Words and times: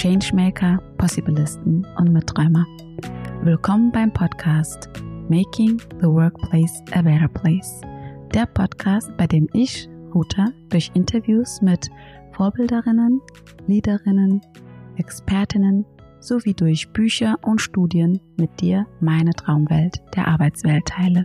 Changemaker, 0.00 0.80
Possibilisten 0.96 1.84
und 1.96 2.12
Mitträumer. 2.12 2.64
Willkommen 3.42 3.90
beim 3.90 4.12
Podcast 4.12 4.88
Making 5.28 5.80
the 6.00 6.06
Workplace 6.06 6.84
a 6.92 7.02
Better 7.02 7.26
Place. 7.26 7.80
Der 8.32 8.46
Podcast, 8.46 9.10
bei 9.16 9.26
dem 9.26 9.48
ich, 9.52 9.88
Ruta, 10.14 10.52
durch 10.68 10.92
Interviews 10.94 11.60
mit 11.62 11.88
Vorbilderinnen, 12.30 13.20
Leaderinnen, 13.66 14.40
Expertinnen 14.98 15.84
sowie 16.20 16.54
durch 16.54 16.88
Bücher 16.92 17.34
und 17.42 17.60
Studien 17.60 18.20
mit 18.36 18.60
dir 18.60 18.86
meine 19.00 19.32
Traumwelt 19.32 20.00
der 20.14 20.28
Arbeitswelt 20.28 20.86
teile. 20.86 21.24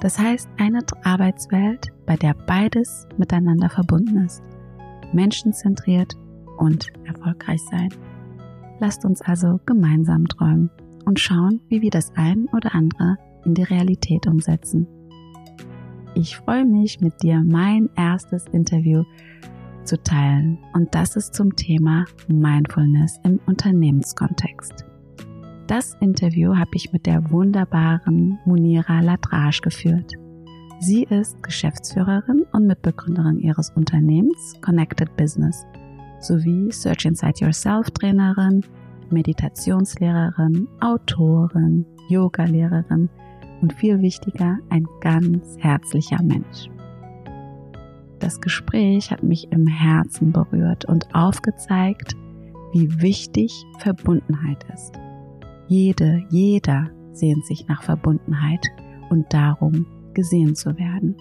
Das 0.00 0.20
heißt 0.20 0.48
eine 0.56 0.84
Arbeitswelt, 1.02 1.88
bei 2.06 2.14
der 2.14 2.34
beides 2.34 3.08
miteinander 3.16 3.68
verbunden 3.68 4.18
ist. 4.24 4.40
Menschenzentriert 5.12 6.16
und 6.58 6.92
erfolgreich 7.04 7.60
sein. 7.70 7.88
Lasst 8.80 9.04
uns 9.04 9.22
also 9.22 9.58
gemeinsam 9.66 10.26
träumen 10.28 10.70
und 11.04 11.18
schauen, 11.18 11.60
wie 11.68 11.82
wir 11.82 11.90
das 11.90 12.12
ein 12.14 12.46
oder 12.52 12.74
andere 12.74 13.16
in 13.44 13.54
die 13.54 13.62
Realität 13.62 14.26
umsetzen. 14.26 14.86
Ich 16.14 16.36
freue 16.36 16.64
mich, 16.64 17.00
mit 17.00 17.22
dir 17.22 17.42
mein 17.44 17.88
erstes 17.96 18.44
Interview 18.48 19.04
zu 19.84 20.02
teilen 20.02 20.58
und 20.74 20.94
das 20.94 21.16
ist 21.16 21.34
zum 21.34 21.56
Thema 21.56 22.04
Mindfulness 22.28 23.18
im 23.24 23.40
Unternehmenskontext. 23.46 24.84
Das 25.66 25.94
Interview 26.00 26.56
habe 26.56 26.70
ich 26.74 26.92
mit 26.92 27.06
der 27.06 27.30
wunderbaren 27.30 28.38
Munira 28.46 29.00
Ladrage 29.00 29.60
geführt. 29.62 30.12
Sie 30.80 31.04
ist 31.04 31.42
Geschäftsführerin 31.42 32.44
und 32.52 32.66
Mitbegründerin 32.66 33.38
ihres 33.38 33.70
Unternehmens 33.70 34.54
Connected 34.60 35.14
Business 35.16 35.66
sowie 36.20 36.70
Search 36.72 37.04
Inside 37.04 37.44
Yourself 37.44 37.90
Trainerin, 37.90 38.62
Meditationslehrerin, 39.10 40.68
Autorin, 40.80 41.86
Yoga-Lehrerin 42.08 43.08
und 43.60 43.72
viel 43.72 44.00
wichtiger, 44.00 44.58
ein 44.70 44.86
ganz 45.00 45.56
herzlicher 45.58 46.22
Mensch. 46.22 46.68
Das 48.18 48.40
Gespräch 48.40 49.10
hat 49.10 49.22
mich 49.22 49.50
im 49.52 49.66
Herzen 49.66 50.32
berührt 50.32 50.84
und 50.86 51.06
aufgezeigt, 51.14 52.14
wie 52.72 53.00
wichtig 53.00 53.52
Verbundenheit 53.78 54.64
ist. 54.74 54.92
Jede, 55.68 56.24
jeder 56.30 56.90
sehnt 57.12 57.46
sich 57.46 57.66
nach 57.68 57.82
Verbundenheit 57.82 58.66
und 59.10 59.32
darum, 59.32 59.86
gesehen 60.14 60.54
zu 60.54 60.76
werden. 60.76 61.16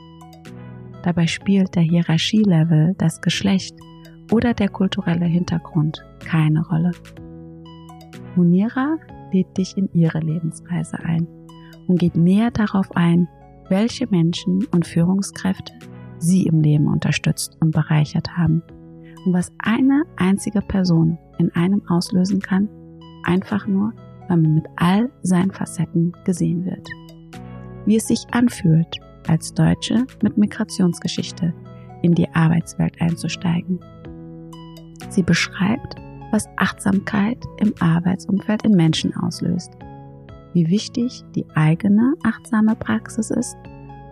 Dabei 1.03 1.27
spielt 1.27 1.75
der 1.75 1.83
Hierarchielevel, 1.83 2.95
das 2.97 3.21
Geschlecht 3.21 3.75
oder 4.31 4.53
der 4.53 4.69
kulturelle 4.69 5.25
Hintergrund 5.25 6.03
keine 6.19 6.65
Rolle. 6.67 6.91
Munira 8.35 8.97
lädt 9.31 9.57
dich 9.57 9.77
in 9.77 9.89
ihre 9.93 10.19
Lebensreise 10.19 10.99
ein 10.99 11.27
und 11.87 11.99
geht 11.99 12.15
näher 12.15 12.51
darauf 12.51 12.95
ein, 12.95 13.27
welche 13.69 14.07
Menschen 14.07 14.65
und 14.71 14.87
Führungskräfte 14.87 15.73
sie 16.19 16.43
im 16.43 16.61
Leben 16.61 16.87
unterstützt 16.87 17.57
und 17.59 17.71
bereichert 17.71 18.37
haben 18.37 18.63
und 19.25 19.33
was 19.33 19.51
eine 19.59 20.03
einzige 20.15 20.61
Person 20.61 21.17
in 21.37 21.53
einem 21.53 21.85
auslösen 21.87 22.39
kann, 22.39 22.69
einfach 23.23 23.67
nur, 23.67 23.93
weil 24.27 24.37
man 24.37 24.55
mit 24.55 24.65
all 24.77 25.09
seinen 25.21 25.51
Facetten 25.51 26.13
gesehen 26.23 26.65
wird. 26.65 26.87
Wie 27.85 27.97
es 27.97 28.07
sich 28.07 28.25
anfühlt, 28.31 28.97
als 29.27 29.53
Deutsche 29.53 30.05
mit 30.21 30.37
Migrationsgeschichte 30.37 31.53
in 32.01 32.13
die 32.13 32.29
Arbeitswelt 32.29 33.01
einzusteigen 33.01 33.79
Sie 35.09 35.23
beschreibt, 35.23 35.95
was 36.31 36.47
Achtsamkeit 36.57 37.37
im 37.57 37.73
Arbeitsumfeld 37.79 38.63
in 38.63 38.73
Menschen 38.73 39.15
auslöst, 39.15 39.71
wie 40.53 40.69
wichtig 40.69 41.23
die 41.35 41.45
eigene 41.55 42.13
achtsame 42.23 42.75
Praxis 42.75 43.31
ist 43.31 43.57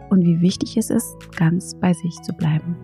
und 0.09 0.23
wie 0.23 0.41
wichtig 0.41 0.77
es 0.77 0.89
ist, 0.89 1.15
ganz 1.35 1.75
bei 1.75 1.93
sich 1.93 2.13
zu 2.21 2.33
bleiben. 2.33 2.75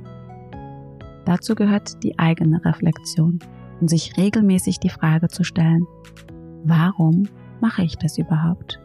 Dazu 1.25 1.55
gehört 1.55 2.03
die 2.03 2.17
eigene 2.19 2.63
Reflexion 2.65 3.39
und 3.79 3.89
sich 3.89 4.17
regelmäßig 4.17 4.79
die 4.79 4.89
Frage 4.89 5.27
zu 5.27 5.43
stellen, 5.43 5.85
warum 6.63 7.27
mache 7.61 7.83
ich 7.83 7.95
das 7.97 8.17
überhaupt? 8.17 8.79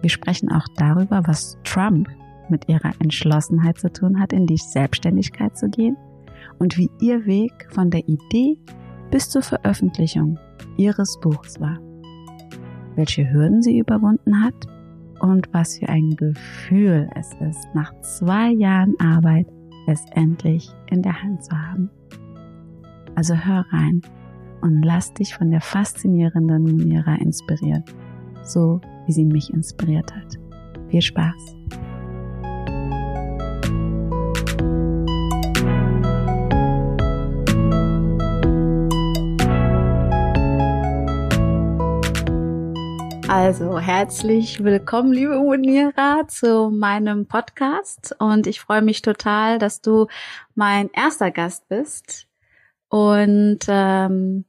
Wir 0.00 0.10
sprechen 0.10 0.50
auch 0.50 0.66
darüber, 0.76 1.22
was 1.26 1.58
Trump 1.64 2.08
mit 2.48 2.68
ihrer 2.68 2.90
Entschlossenheit 2.98 3.78
zu 3.78 3.92
tun 3.92 4.18
hat, 4.18 4.32
in 4.32 4.46
die 4.46 4.56
Selbstständigkeit 4.56 5.56
zu 5.56 5.68
gehen 5.68 5.96
und 6.58 6.76
wie 6.78 6.90
ihr 7.00 7.26
Weg 7.26 7.52
von 7.70 7.90
der 7.90 8.06
Idee 8.08 8.58
bis 9.10 9.28
zur 9.28 9.42
Veröffentlichung 9.42 10.38
ihres 10.76 11.18
Buchs 11.20 11.60
war. 11.60 11.78
Welche 12.96 13.30
Hürden 13.30 13.62
sie 13.62 13.78
überwunden 13.78 14.42
hat 14.42 14.66
und 15.20 15.48
was 15.52 15.78
für 15.78 15.88
ein 15.88 16.16
Gefühl 16.16 17.08
es 17.14 17.30
ist, 17.48 17.68
nach 17.74 17.92
zwei 18.00 18.50
Jahren 18.50 18.94
Arbeit 18.98 19.46
es 19.86 20.04
endlich 20.12 20.70
in 20.90 21.02
der 21.02 21.22
Hand 21.22 21.44
zu 21.44 21.56
haben. 21.56 21.90
Also 23.14 23.34
hör 23.34 23.64
rein 23.70 24.02
und 24.62 24.82
lass 24.82 25.12
dich 25.14 25.34
von 25.34 25.50
der 25.50 25.60
faszinierenden 25.60 26.62
Munira 26.62 27.16
inspirieren, 27.16 27.84
so 28.42 28.80
wie 29.06 29.12
sie 29.12 29.24
mich 29.24 29.52
inspiriert 29.52 30.14
hat. 30.14 30.38
Viel 30.88 31.02
Spaß! 31.02 31.61
Also 43.34 43.78
herzlich 43.78 44.62
willkommen, 44.62 45.10
liebe 45.10 45.38
Munira, 45.38 46.28
zu 46.28 46.68
meinem 46.70 47.24
Podcast 47.24 48.14
und 48.18 48.46
ich 48.46 48.60
freue 48.60 48.82
mich 48.82 49.00
total, 49.00 49.58
dass 49.58 49.80
du 49.80 50.08
mein 50.54 50.90
erster 50.92 51.30
Gast 51.30 51.66
bist 51.66 52.26
und 52.90 53.60
ähm, 53.68 54.44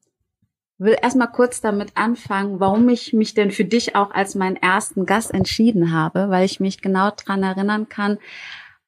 will 0.79 0.97
erstmal 1.01 1.31
kurz 1.31 1.61
damit 1.61 1.95
anfangen, 1.95 2.59
warum 2.59 2.89
ich 2.89 3.13
mich 3.13 3.33
denn 3.33 3.51
für 3.51 3.63
dich 3.63 3.95
auch 3.95 4.11
als 4.11 4.35
meinen 4.35 4.57
ersten 4.57 5.05
Gast 5.05 5.33
entschieden 5.33 5.93
habe, 5.93 6.29
weil 6.29 6.43
ich 6.43 6.59
mich 6.59 6.81
genau 6.81 7.09
dran 7.11 7.41
erinnern 7.41 7.87
kann, 7.87 8.17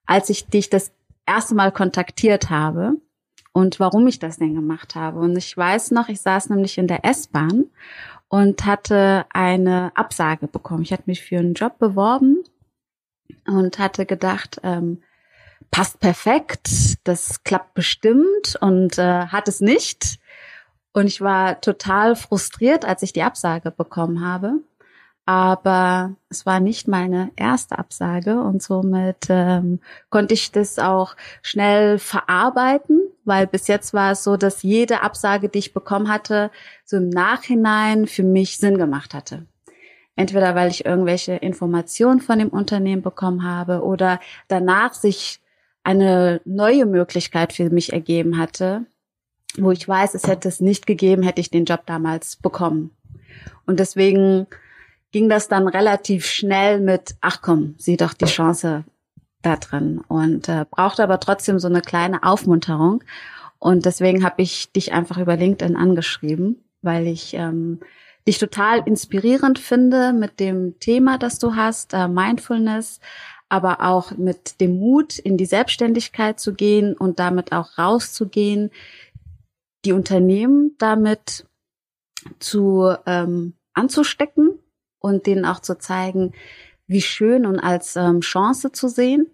als 0.06 0.30
ich 0.30 0.48
dich 0.48 0.70
das 0.70 0.92
erste 1.26 1.56
Mal 1.56 1.72
kontaktiert 1.72 2.50
habe 2.50 2.98
und 3.54 3.80
warum 3.80 4.06
ich 4.08 4.20
das 4.20 4.40
denn 4.40 4.56
gemacht 4.56 4.96
habe. 4.96 5.20
Und 5.20 5.38
ich 5.38 5.56
weiß 5.56 5.92
noch, 5.92 6.10
ich 6.10 6.20
saß 6.20 6.50
nämlich 6.50 6.78
in 6.78 6.88
der 6.88 7.06
S-Bahn 7.06 7.68
und 8.30 8.66
hatte 8.66 9.26
eine 9.30 9.92
Absage 9.96 10.48
bekommen. 10.48 10.84
Ich 10.84 10.92
hatte 10.92 11.04
mich 11.06 11.22
für 11.22 11.38
einen 11.38 11.54
Job 11.54 11.78
beworben 11.80 12.44
und 13.48 13.80
hatte 13.80 14.06
gedacht, 14.06 14.60
ähm, 14.64 15.02
passt 15.72 16.00
perfekt, 16.00 16.70
das 17.04 17.44
klappt 17.44 17.74
bestimmt 17.74 18.58
und 18.62 18.98
äh, 18.98 19.28
hat 19.28 19.48
es 19.48 19.62
nicht. 19.62 20.20
Und 20.94 21.08
ich 21.08 21.22
war 21.22 21.60
total 21.60 22.16
frustriert, 22.16 22.86
als 22.86 23.02
ich 23.04 23.14
die 23.14 23.24
Absage 23.24 23.72
bekommen 23.72 24.26
habe. 24.26 24.62
Aber 25.26 26.16
es 26.30 26.46
war 26.46 26.60
nicht 26.60 26.88
meine 26.88 27.32
erste 27.36 27.80
Absage 27.80 28.40
und 28.40 28.62
somit 28.62 29.26
ähm, 29.30 29.80
konnte 30.10 30.36
ich 30.36 30.52
das 30.52 30.78
auch 30.78 31.16
schnell 31.42 31.98
verarbeiten 31.98 33.02
weil 33.26 33.48
bis 33.48 33.68
jetzt 33.68 33.94
war 33.94 34.12
es 34.12 34.24
so, 34.24 34.38
dass 34.38 34.64
jede 34.64 35.02
Absage, 35.02 35.50
die 35.50 35.60
ich 35.60 35.74
bekommen 35.74 36.10
hatte, 36.10 36.52
so 36.86 36.98
im 36.98 37.10
Nachhinein 37.10 38.08
für 38.08 38.24
mich 38.24 38.58
Sinn 38.58 38.78
gemacht 38.78 39.14
hatte. 39.14 39.46
Entweder 40.16 40.56
weil 40.56 40.70
ich 40.70 40.86
irgendwelche 40.86 41.34
Informationen 41.34 42.22
von 42.22 42.40
dem 42.40 42.50
Unternehmen 42.50 43.02
bekommen 43.02 43.44
habe 43.44 43.84
oder 43.84 44.20
danach 44.48 44.94
sich 44.94 45.42
eine 45.84 46.42
neue 46.46 46.86
Möglichkeit 46.86 47.52
für 47.52 47.70
mich 47.70 47.92
ergeben 47.92 48.38
hatte, 48.38 48.86
wo 49.58 49.72
ich 49.72 49.88
weiß, 49.88 50.14
es 50.16 50.28
hätte 50.28 50.48
es 50.48 50.62
nicht 50.62 50.88
gegeben, 50.88 51.24
hätte 51.24 51.42
ich 51.42 51.52
den 51.52 51.66
Job 51.66 51.86
damals 51.86 52.38
bekommen. 52.38 52.92
Und 53.66 53.80
deswegen 53.80 54.48
ging 55.12 55.30
das 55.30 55.48
dann 55.48 55.68
relativ 55.68 56.26
schnell 56.26 56.80
mit, 56.80 57.16
ach 57.22 57.42
komm, 57.42 57.76
sieh 57.78 57.98
doch 57.98 58.14
die 58.14 58.26
Chance 58.26 58.84
da 59.46 59.56
drin 59.58 60.02
und 60.08 60.50
äh, 60.50 60.66
brauchte 60.70 61.04
aber 61.04 61.20
trotzdem 61.20 61.60
so 61.60 61.68
eine 61.68 61.82
kleine 61.82 62.24
Aufmunterung. 62.24 63.04
Und 63.60 63.86
deswegen 63.86 64.24
habe 64.24 64.42
ich 64.42 64.72
dich 64.72 64.94
einfach 64.94 65.18
über 65.18 65.36
LinkedIn 65.36 65.76
angeschrieben, 65.76 66.64
weil 66.82 67.08
ich 67.08 67.34
ähm, 67.34 67.80
dich 68.28 68.38
total 68.38 68.80
inspirierend 68.86 69.60
finde 69.60 70.14
mit 70.14 70.40
dem 70.40 70.80
Thema, 70.80 71.18
das 71.18 71.40
du 71.40 71.56
hast, 71.56 71.94
äh, 71.94 72.08
Mindfulness, 72.08 73.00
aber 73.50 73.82
auch 73.82 74.12
mit 74.12 74.60
dem 74.60 74.80
Mut, 74.80 75.20
in 75.20 75.38
die 75.38 75.46
Selbstständigkeit 75.46 76.40
zu 76.40 76.54
gehen 76.54 76.96
und 76.96 77.20
damit 77.20 77.52
auch 77.52 77.78
rauszugehen, 77.78 78.72
die 79.86 79.94
Unternehmen 79.94 80.76
damit 80.80 81.46
zu 82.40 82.96
ähm, 83.06 83.54
anzustecken 83.74 84.60
und 85.00 85.28
denen 85.28 85.46
auch 85.46 85.60
zu 85.60 85.78
zeigen, 85.78 86.34
wie 86.88 87.02
schön 87.02 87.46
und 87.46 87.60
als 87.60 87.96
ähm, 87.96 88.22
Chance 88.22 88.72
zu 88.72 88.88
sehen 88.88 89.28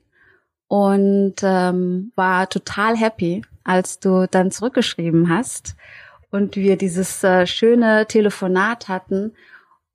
und 0.68 1.36
ähm, 1.44 2.12
war 2.15 2.50
total 2.50 2.95
happy, 2.95 3.44
als 3.63 4.00
du 4.00 4.27
dann 4.27 4.51
zurückgeschrieben 4.51 5.30
hast 5.30 5.75
und 6.31 6.56
wir 6.56 6.77
dieses 6.77 7.24
äh, 7.24 7.45
schöne 7.45 8.07
Telefonat 8.07 8.88
hatten 8.88 9.36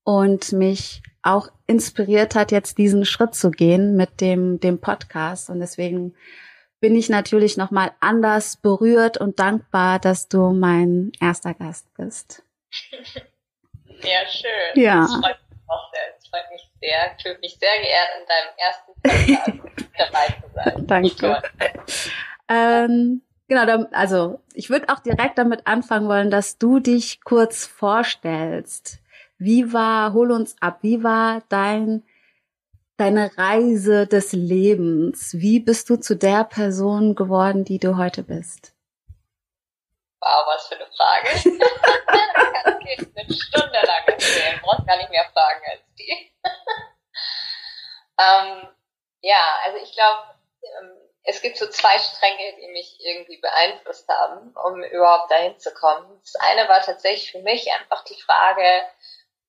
und 0.05 0.53
mich 0.53 1.03
auch 1.23 1.49
inspiriert 1.67 2.35
hat, 2.35 2.53
jetzt 2.53 2.79
diesen 2.79 3.05
Schritt 3.05 3.35
zu 3.35 3.51
gehen 3.51 3.97
mit 3.97 4.21
dem, 4.21 4.61
dem 4.61 4.81
Podcast. 4.81 5.51
Und 5.51 5.59
deswegen 5.59 6.15
bin 6.79 6.95
ich 6.95 7.09
natürlich 7.09 7.57
nochmal 7.57 7.91
anders 8.01 8.57
berührt 8.57 9.19
und 9.19 9.41
dankbar, 9.41 9.99
dass 9.99 10.29
du 10.29 10.53
mein 10.53 11.11
erster 11.21 11.55
Gast 11.55 11.93
bist. 11.95 12.43
Ja, 14.03 14.29
schön. 14.29 14.83
Ja. 14.83 15.01
Das 15.01 15.13
freut 15.13 15.39
mich 15.49 15.59
auch 15.69 15.91
sehr. 15.91 16.16
Das 16.27 16.41
freut 16.41 16.51
mich 16.51 16.71
sehr. 16.81 17.15
Ich 17.17 17.23
fühle 17.23 17.39
mich 17.39 17.59
sehr 17.59 17.79
geehrt, 17.81 18.09
in 18.21 18.27
deinem 18.27 18.53
ersten 18.59 18.93
Podcast 19.03 19.89
dabei 19.99 20.27
zu 20.41 20.55
sein. 20.55 20.87
Danke. 20.87 21.43
Ähm, 22.49 23.23
genau, 23.49 23.87
also 23.93 24.41
ich 24.55 24.71
würde 24.71 24.89
auch 24.89 25.01
direkt 25.01 25.39
damit 25.39 25.67
anfangen 25.67 26.09
wollen, 26.09 26.31
dass 26.31 26.59
du 26.59 26.81
dich 26.81 27.23
kurz 27.23 27.67
vorstellst. 27.67 28.99
Wie 29.39 29.73
war, 29.73 30.15
hol 30.15 30.33
uns 30.33 30.57
ab, 30.61 30.79
wie 30.83 31.03
war 31.03 31.43
dein, 31.49 32.03
deine 32.97 33.37
Reise 33.37 34.07
des 34.07 34.33
Lebens? 34.33 35.35
Wie 35.35 35.61
bist 35.61 35.91
du 35.91 35.97
zu 35.97 36.17
der 36.17 36.45
Person 36.45 37.15
geworden, 37.15 37.65
die 37.65 37.79
du 37.79 37.97
heute 37.97 38.23
bist? 38.23 38.75
Wow, 40.21 40.47
was 40.47 40.67
für 40.67 40.77
eine 40.77 40.87
Frage. 40.97 41.59
das 42.97 43.15
kann 43.15 43.25
ich 43.27 43.29
eine 43.29 43.35
Stunde 43.35 43.81
lang 43.87 44.07
erzählen. 44.07 44.61
Brauchst 44.63 44.87
gar 44.87 44.97
nicht 44.97 45.11
mehr 45.11 45.29
Fragen 45.33 45.63
als 45.71 45.83
die. 45.99 46.33
ähm, 48.21 48.69
ja, 49.21 49.59
also 49.65 49.79
ich 49.83 49.93
glaube, 49.93 50.35
ähm, 50.63 50.93
es 51.25 51.43
gibt 51.43 51.57
so 51.57 51.67
zwei 51.69 51.99
Stränge, 51.99 52.57
die 52.61 52.69
mich 52.69 52.99
irgendwie 53.01 53.39
beeinflusst 53.39 54.09
haben, 54.09 54.55
um 54.65 54.83
überhaupt 54.85 55.31
dahin 55.31 55.59
zu 55.59 55.75
kommen. 55.75 56.21
Das 56.23 56.37
eine 56.37 56.69
war 56.69 56.81
tatsächlich 56.83 57.33
für 57.33 57.43
mich 57.43 57.73
einfach 57.73 58.05
die 58.05 58.21
Frage, 58.21 58.83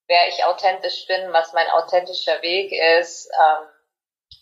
wer 0.07 0.27
ich 0.29 0.43
authentisch 0.45 1.05
bin, 1.05 1.31
was 1.33 1.53
mein 1.53 1.69
authentischer 1.69 2.41
Weg 2.41 2.71
ist, 2.99 3.27
ähm, 3.27 3.67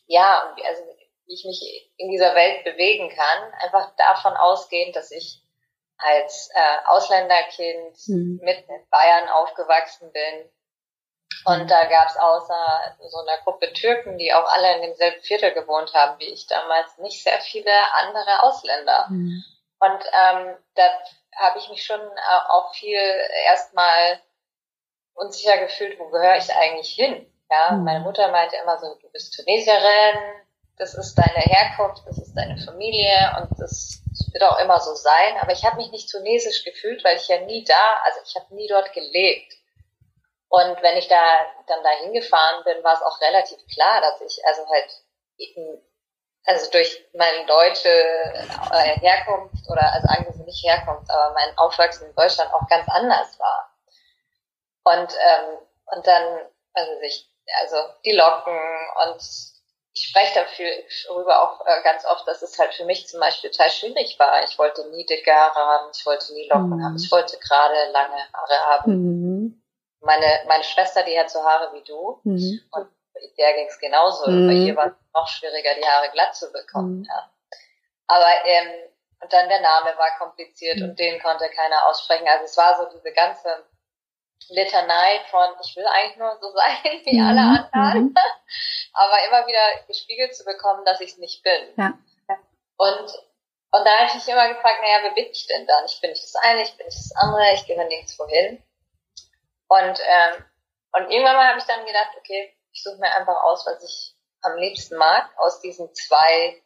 ja, 0.07 0.55
also 0.65 0.83
wie 1.25 1.33
ich 1.33 1.45
mich 1.45 1.91
in 1.97 2.11
dieser 2.11 2.35
Welt 2.35 2.63
bewegen 2.63 3.09
kann, 3.09 3.53
einfach 3.59 3.95
davon 3.97 4.33
ausgehend, 4.33 4.95
dass 4.95 5.11
ich 5.11 5.41
als 5.97 6.49
äh, 6.53 6.87
Ausländerkind 6.87 7.97
mhm. 8.07 8.39
mitten 8.43 8.71
in 8.71 8.89
Bayern 8.89 9.29
aufgewachsen 9.29 10.11
bin. 10.11 10.49
Und 11.45 11.69
da 11.69 11.85
gab 11.85 12.07
es 12.07 12.17
außer 12.17 12.95
so 13.07 13.19
einer 13.19 13.37
Gruppe 13.43 13.71
Türken, 13.73 14.17
die 14.17 14.33
auch 14.33 14.51
alle 14.51 14.75
in 14.75 14.81
demselben 14.81 15.21
Viertel 15.21 15.53
gewohnt 15.53 15.93
haben 15.93 16.19
wie 16.19 16.25
ich 16.25 16.47
damals, 16.47 16.97
nicht 16.97 17.23
sehr 17.23 17.39
viele 17.39 17.71
andere 17.93 18.43
Ausländer. 18.43 19.05
Mhm. 19.09 19.43
Und 19.79 20.03
ähm, 20.03 20.57
da 20.75 20.83
habe 21.35 21.59
ich 21.59 21.69
mich 21.69 21.83
schon 21.83 22.01
auch 22.49 22.73
viel 22.73 22.99
erstmal 23.45 24.19
unsicher 25.13 25.57
gefühlt, 25.57 25.99
wo 25.99 26.09
gehöre 26.09 26.37
ich 26.37 26.53
eigentlich 26.53 26.91
hin? 26.91 27.31
Ja, 27.49 27.73
mhm. 27.73 27.83
meine 27.83 27.99
Mutter 27.99 28.31
meinte 28.31 28.55
immer 28.57 28.77
so, 28.79 28.95
du 28.95 29.09
bist 29.11 29.33
Tunesierin, 29.35 30.17
das 30.77 30.95
ist 30.95 31.15
deine 31.15 31.39
Herkunft, 31.39 32.03
das 32.07 32.17
ist 32.17 32.33
deine 32.33 32.57
Familie 32.57 33.35
und 33.39 33.59
das 33.59 34.01
wird 34.35 34.43
auch 34.43 34.59
immer 34.59 34.81
so 34.81 34.93
sein. 34.93 35.37
Aber 35.39 35.53
ich 35.53 35.63
habe 35.63 35.77
mich 35.77 35.91
nicht 35.91 36.11
tunesisch 36.11 36.65
gefühlt, 36.65 37.03
weil 37.05 37.15
ich 37.15 37.27
ja 37.29 37.39
nie 37.39 37.63
da, 37.63 38.01
also 38.03 38.19
ich 38.25 38.35
habe 38.35 38.53
nie 38.53 38.67
dort 38.67 38.91
gelebt. 38.91 39.53
Und 40.49 40.81
wenn 40.81 40.97
ich 40.97 41.07
da 41.07 41.21
dann 41.67 41.83
da 41.83 41.89
hingefahren 42.01 42.63
bin, 42.65 42.83
war 42.83 42.93
es 42.93 43.01
auch 43.01 43.19
relativ 43.21 43.57
klar, 43.73 44.01
dass 44.01 44.21
ich 44.21 44.45
also 44.45 44.67
halt 44.69 44.89
also 46.45 46.69
durch 46.71 47.03
meine 47.13 47.45
deutsche 47.45 47.89
äh, 47.89 48.99
Herkunft 48.99 49.67
oder 49.69 49.93
also 49.93 50.07
eigentlich 50.09 50.35
nicht 50.45 50.63
Herkunft, 50.63 51.09
aber 51.09 51.33
mein 51.33 51.57
Aufwachsen 51.57 52.07
in 52.07 52.15
Deutschland 52.15 52.53
auch 52.53 52.67
ganz 52.69 52.87
anders 52.89 53.39
war. 53.39 53.71
Und, 54.83 55.13
ähm, 55.13 55.57
und 55.95 56.05
dann, 56.05 56.41
also 56.73 56.91
ich, 57.01 57.27
also 57.61 57.77
die 58.03 58.11
Locken 58.11 58.59
und 59.07 59.21
ich 59.95 60.07
spreche 60.09 60.41
dafür 60.41 60.67
darüber 61.07 61.41
auch 61.41 61.65
äh, 61.65 61.81
ganz 61.83 62.05
oft, 62.05 62.27
dass 62.27 62.41
es 62.41 62.59
halt 62.59 62.73
für 62.73 62.83
mich 62.83 63.07
zum 63.07 63.21
Beispiel 63.21 63.49
total 63.49 63.69
schwierig 63.69 64.19
war. 64.19 64.43
Ich 64.43 64.59
wollte 64.59 64.89
nie 64.89 65.05
dicke 65.05 65.33
Haare 65.33 65.55
haben, 65.55 65.91
ich 65.95 66.05
wollte 66.05 66.33
nie 66.33 66.49
Locken 66.49 66.77
mhm. 66.77 66.83
haben, 66.83 66.95
ich 66.97 67.09
wollte 67.11 67.37
gerade 67.39 67.91
lange 67.91 68.17
Haare 68.33 68.59
haben. 68.67 68.91
Mhm. 68.91 69.63
Meine, 70.01 70.41
meine 70.47 70.63
Schwester, 70.65 71.03
die 71.03 71.17
hat 71.17 71.29
so 71.29 71.41
Haare 71.41 71.73
wie 71.73 71.83
du 71.83 72.19
mhm. 72.23 72.61
und 72.71 72.87
der 73.37 73.53
ging 73.53 73.67
es 73.67 73.79
genauso. 73.79 74.29
Mhm. 74.29 74.47
Bei 74.47 74.53
ihr 74.53 74.75
war 74.75 74.87
es 74.87 74.93
noch 75.13 75.27
schwieriger, 75.29 75.73
die 75.75 75.85
Haare 75.85 76.11
glatt 76.11 76.35
zu 76.35 76.51
bekommen. 76.51 76.99
Mhm. 76.99 77.05
Ja. 77.05 77.31
Aber 78.07 78.31
ähm, 78.45 78.89
und 79.21 79.31
dann 79.31 79.47
der 79.47 79.61
Name 79.61 79.97
war 79.97 80.17
kompliziert 80.19 80.77
mhm. 80.77 80.89
und 80.89 80.99
den 80.99 81.21
konnte 81.21 81.49
keiner 81.49 81.87
aussprechen. 81.87 82.27
Also 82.27 82.43
es 82.43 82.57
war 82.57 82.75
so 82.75 82.97
diese 82.97 83.13
ganze 83.13 83.63
Litanei 84.49 85.21
von, 85.31 85.55
ich 85.63 85.75
will 85.75 85.85
eigentlich 85.85 86.17
nur 86.17 86.37
so 86.39 86.51
sein 86.51 87.01
wie 87.05 87.19
mhm. 87.19 87.27
alle 87.27 87.69
anderen, 87.71 88.03
mhm. 88.05 88.15
aber 88.93 89.27
immer 89.27 89.47
wieder 89.47 89.85
gespiegelt 89.87 90.35
zu 90.35 90.43
bekommen, 90.45 90.85
dass 90.85 91.01
ich 91.01 91.11
es 91.11 91.17
nicht 91.17 91.43
bin. 91.43 91.73
Ja. 91.77 91.93
Und, 92.77 93.13
und 93.71 93.85
da 93.85 93.97
habe 93.97 94.07
ich 94.07 94.15
mich 94.15 94.27
immer 94.27 94.53
gefragt, 94.53 94.81
naja, 94.81 94.99
wer 95.03 95.11
bin 95.11 95.27
ich 95.31 95.47
denn 95.47 95.65
dann? 95.65 95.85
Ich 95.85 95.99
bin 96.01 96.11
nicht 96.11 96.23
das 96.23 96.35
eine, 96.35 96.61
ich 96.61 96.75
bin 96.77 96.85
nicht 96.85 96.97
das 96.97 97.15
andere, 97.15 97.53
ich 97.53 97.65
gehöre 97.65 97.85
nirgendwo 97.85 98.27
hin. 98.27 98.63
Und, 99.67 99.99
ähm, 99.99 100.45
und 100.91 101.11
irgendwann 101.11 101.35
mal 101.35 101.47
habe 101.47 101.59
ich 101.59 101.65
dann 101.65 101.85
gedacht, 101.85 102.11
okay, 102.17 102.55
ich 102.71 102.83
suche 102.83 102.97
mir 102.97 103.11
einfach 103.13 103.41
aus, 103.43 103.65
was 103.65 103.83
ich 103.83 104.15
am 104.41 104.57
liebsten 104.57 104.97
mag, 104.97 105.29
aus 105.37 105.59
diesen 105.61 105.93
zwei 105.95 106.61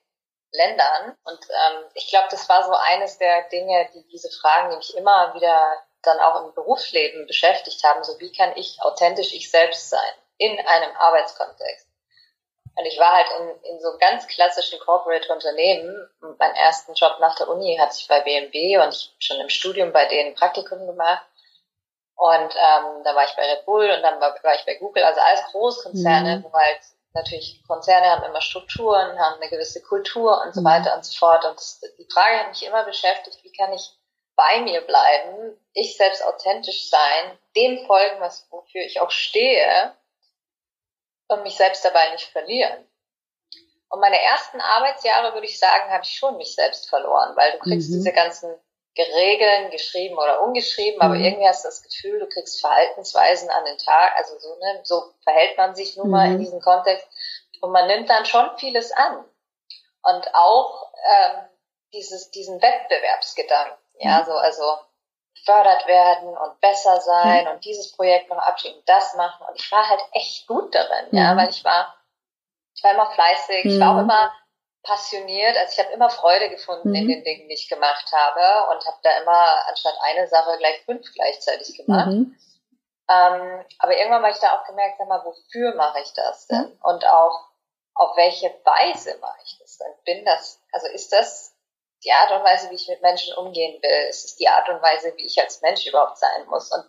Ländern. 0.52 1.16
Und 1.24 1.40
ähm, 1.50 1.86
ich 1.94 2.10
glaube, 2.10 2.28
das 2.32 2.50
war 2.50 2.64
so 2.64 2.74
eines 2.74 3.18
der 3.18 3.48
Dinge, 3.50 3.90
die 3.94 4.06
diese 4.08 4.30
Fragen, 4.42 4.72
die 4.72 4.78
mich 4.78 4.98
immer 4.98 5.34
wieder 5.36 5.84
dann 6.04 6.20
auch 6.20 6.46
im 6.46 6.54
Berufsleben 6.54 7.28
beschäftigt 7.28 7.84
haben, 7.84 8.04
so 8.04 8.20
wie 8.20 8.32
kann 8.32 8.56
ich 8.56 8.82
authentisch 8.82 9.34
ich 9.34 9.52
selbst 9.52 9.90
sein 9.90 10.14
in 10.38 10.58
einem 10.60 10.96
Arbeitskontext. 10.98 11.88
Und 12.76 12.86
ich 12.86 12.98
war 12.98 13.12
halt 13.12 13.28
in, 13.40 13.72
in 13.72 13.82
so 13.82 13.98
ganz 14.00 14.26
klassischen 14.28 14.80
Corporate-Unternehmen. 14.80 16.10
Mein 16.38 16.56
ersten 16.56 16.94
Job 16.94 17.18
nach 17.20 17.36
der 17.36 17.50
Uni 17.50 17.78
hatte 17.78 17.96
ich 18.00 18.08
bei 18.08 18.22
BMW 18.22 18.78
und 18.78 18.94
ich 18.94 19.14
schon 19.20 19.40
im 19.42 19.50
Studium 19.50 19.92
bei 19.92 20.06
denen 20.06 20.34
Praktikum 20.34 20.88
gemacht. 20.88 21.26
Und 22.16 22.56
ähm, 22.56 23.04
da 23.04 23.16
war 23.16 23.26
ich 23.26 23.36
bei 23.36 23.50
Red 23.52 23.66
Bull 23.66 23.90
und 23.90 24.02
dann 24.02 24.22
war, 24.22 24.34
war 24.44 24.56
ich 24.56 24.66
bei 24.66 24.76
Google, 24.76 25.04
also 25.04 25.20
alles 25.20 25.44
Großkonzerne, 25.52 26.38
mhm. 26.38 26.44
wo 26.44 26.54
halt 26.54 26.80
natürlich 27.14 27.62
Konzerne 27.68 28.08
haben 28.08 28.24
immer 28.24 28.42
Strukturen, 28.42 29.20
haben 29.20 29.42
eine 29.42 29.50
gewisse 29.50 29.82
Kultur 29.82 30.42
und 30.46 30.54
so 30.54 30.62
mhm. 30.62 30.66
weiter 30.66 30.96
und 30.96 31.04
so 31.04 31.18
fort. 31.18 31.44
Und 31.46 31.56
das, 31.56 31.82
die 31.98 32.08
Frage 32.12 32.40
hat 32.40 32.50
mich 32.50 32.66
immer 32.66 32.84
beschäftigt, 32.86 33.44
wie 33.44 33.52
kann 33.52 33.74
ich 33.74 33.99
bei 34.40 34.62
mir 34.62 34.80
bleiben, 34.80 35.60
ich 35.74 35.98
selbst 35.98 36.26
authentisch 36.26 36.90
sein, 36.90 37.38
dem 37.58 37.86
folgen, 37.86 38.22
was, 38.22 38.48
wofür 38.50 38.82
ich 38.82 39.02
auch 39.02 39.12
stehe 39.12 39.94
und 41.28 41.44
mich 41.44 41.58
selbst 41.58 41.84
dabei 41.84 42.10
nicht 42.12 42.30
verlieren. 42.30 42.88
Und 43.90 44.00
meine 44.00 44.22
ersten 44.22 44.62
Arbeitsjahre, 44.62 45.34
würde 45.34 45.46
ich 45.48 45.60
sagen, 45.60 45.92
habe 45.92 46.04
ich 46.06 46.12
schon 46.12 46.38
mich 46.38 46.56
selbst 46.56 46.88
verloren, 46.88 47.36
weil 47.36 47.52
du 47.52 47.60
kriegst 47.60 47.90
mhm. 47.90 47.96
diese 47.96 48.14
ganzen 48.14 48.56
Regeln, 48.98 49.72
geschrieben 49.72 50.18
oder 50.18 50.42
ungeschrieben, 50.42 50.96
mhm. 50.96 51.02
aber 51.02 51.16
irgendwie 51.16 51.48
hast 51.48 51.66
du 51.66 51.68
das 51.68 51.84
Gefühl, 51.84 52.20
du 52.20 52.28
kriegst 52.28 52.62
Verhaltensweisen 52.62 53.50
an 53.50 53.66
den 53.66 53.78
Tag, 53.78 54.14
also 54.18 54.40
so, 54.40 54.56
ne, 54.56 54.80
so 54.84 55.14
verhält 55.24 55.58
man 55.58 55.76
sich 55.76 55.98
nun 55.98 56.10
mal 56.10 56.28
mhm. 56.28 56.36
in 56.36 56.40
diesem 56.40 56.62
Kontext 56.62 57.08
und 57.60 57.72
man 57.72 57.88
nimmt 57.88 58.10
dann 58.10 58.26
schon 58.26 58.58
vieles 58.58 58.94
an. 58.94 59.26
Und 60.02 60.34
auch 60.34 60.94
ähm, 60.94 61.50
dieses, 61.92 62.32
diesen 62.32 62.62
Wettbewerbsgedanken. 62.62 63.79
Ja, 64.00 64.22
mhm. 64.22 64.26
so, 64.26 64.32
also 64.34 64.64
gefördert 65.36 65.88
werden 65.88 66.38
und 66.38 66.60
besser 66.60 67.00
sein 67.02 67.46
mhm. 67.46 67.52
und 67.52 67.66
dieses 67.66 67.92
Projekt 67.92 68.30
noch 68.30 68.38
abschieben, 68.38 68.82
das 68.86 69.16
machen. 69.16 69.46
Und 69.48 69.60
ich 69.60 69.72
war 69.72 69.88
halt 69.88 70.02
echt 70.14 70.48
gut 70.48 70.74
darin, 70.74 71.08
mhm. 71.12 71.18
ja, 71.18 71.38
weil 71.38 71.50
ich 71.50 71.64
war, 71.64 71.96
ich 72.76 72.84
war 72.84 72.92
immer 72.92 73.12
fleißig, 73.12 73.66
mhm. 73.66 73.72
ich 73.72 73.80
war 73.80 73.92
auch 73.92 73.96
mhm. 73.96 74.10
immer 74.10 74.34
passioniert, 74.84 75.58
also 75.58 75.74
ich 75.74 75.80
habe 75.86 75.94
immer 75.94 76.10
Freude 76.10 76.50
gefunden 76.50 76.94
in 76.96 77.04
mhm. 77.04 77.10
den 77.10 77.24
Dingen, 77.24 77.48
die 77.50 77.54
ich 77.54 77.70
gemacht 77.70 78.12
habe 78.14 78.72
und 78.72 78.86
habe 78.86 78.98
da 79.04 79.18
immer 79.22 79.68
anstatt 79.68 79.96
eine 80.04 80.28
Sache 80.28 80.58
gleich 80.58 80.82
fünf 80.86 81.06
gleichzeitig 81.14 81.76
gemacht. 81.76 82.10
Ähm, 83.12 83.66
aber 83.80 83.98
irgendwann 83.98 84.22
habe 84.22 84.32
ich 84.32 84.40
da 84.40 84.56
auch 84.56 84.66
gemerkt, 84.66 84.98
sag 84.98 85.08
mal, 85.08 85.26
wofür 85.26 85.76
mache 85.76 86.00
ich 86.00 86.14
das 86.14 86.48
denn? 86.48 86.78
Und 86.84 87.06
auch 87.08 87.50
auf 87.96 88.16
welche 88.16 88.48
Weise 88.64 89.18
mache 89.20 89.40
ich 89.44 89.58
das 89.60 89.78
denn? 89.78 89.94
Bin 90.06 90.26
das, 90.26 90.62
also 90.72 90.88
ist 90.88 91.12
das 91.12 91.54
die 92.04 92.12
Art 92.12 92.32
und 92.32 92.44
Weise, 92.44 92.70
wie 92.70 92.76
ich 92.76 92.88
mit 92.88 93.02
Menschen 93.02 93.36
umgehen 93.36 93.82
will. 93.82 94.08
Es 94.10 94.24
ist 94.24 94.40
die 94.40 94.48
Art 94.48 94.70
und 94.70 94.82
Weise, 94.82 95.14
wie 95.18 95.26
ich 95.26 95.40
als 95.40 95.62
Mensch 95.62 95.86
überhaupt 95.86 96.18
sein 96.18 96.48
muss. 96.48 96.72
Und 96.72 96.86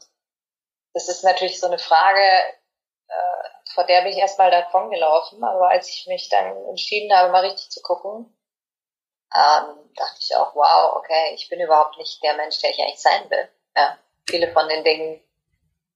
das 0.95 1.09
ist 1.09 1.25
natürlich 1.25 1.59
so 1.59 1.67
eine 1.67 1.79
Frage, 1.79 2.21
äh, 3.09 3.73
vor 3.75 3.85
der 3.85 4.02
bin 4.02 4.12
ich 4.12 4.19
erstmal 4.19 4.50
davon 4.50 4.90
gelaufen. 4.90 5.43
Aber 5.43 5.71
als 5.71 5.88
ich 5.88 6.07
mich 6.07 6.29
dann 6.29 6.57
entschieden 6.69 7.17
habe, 7.17 7.33
mal 7.33 7.45
richtig 7.45 7.71
zu 7.71 7.83
gucken, 7.83 8.37
ähm, 9.35 9.93
dachte 9.95 10.19
ich 10.21 10.35
auch, 10.37 10.55
wow, 10.55 10.97
okay, 10.97 11.35
ich 11.35 11.49
bin 11.49 11.61
überhaupt 11.61 11.97
nicht 11.99 12.23
der 12.23 12.35
Mensch, 12.35 12.59
der 12.61 12.71
ich 12.71 12.79
eigentlich 12.81 13.00
sein 13.00 13.31
will. 13.31 13.49
Ja, 13.76 13.99
viele 14.29 14.52
von 14.52 14.69
den 14.69 14.85
Dingen, 14.85 15.25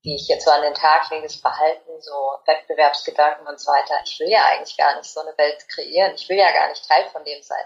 die 0.04 0.16
ich 0.16 0.28
jetzt 0.28 0.44
so 0.44 0.50
an 0.50 0.62
den 0.62 0.74
Tag 0.74 1.10
lege, 1.10 1.22
das 1.22 1.36
Verhalten, 1.36 2.00
so 2.00 2.38
Wettbewerbsgedanken 2.46 3.46
und 3.46 3.58
so 3.58 3.72
weiter. 3.72 4.00
Ich 4.04 4.18
will 4.20 4.28
ja 4.28 4.44
eigentlich 4.46 4.76
gar 4.76 4.96
nicht 4.96 5.10
so 5.10 5.20
eine 5.20 5.36
Welt 5.38 5.68
kreieren. 5.68 6.14
Ich 6.14 6.28
will 6.28 6.36
ja 6.36 6.52
gar 6.52 6.68
nicht 6.68 6.86
Teil 6.86 7.08
von 7.10 7.24
dem 7.24 7.42
sein. 7.42 7.64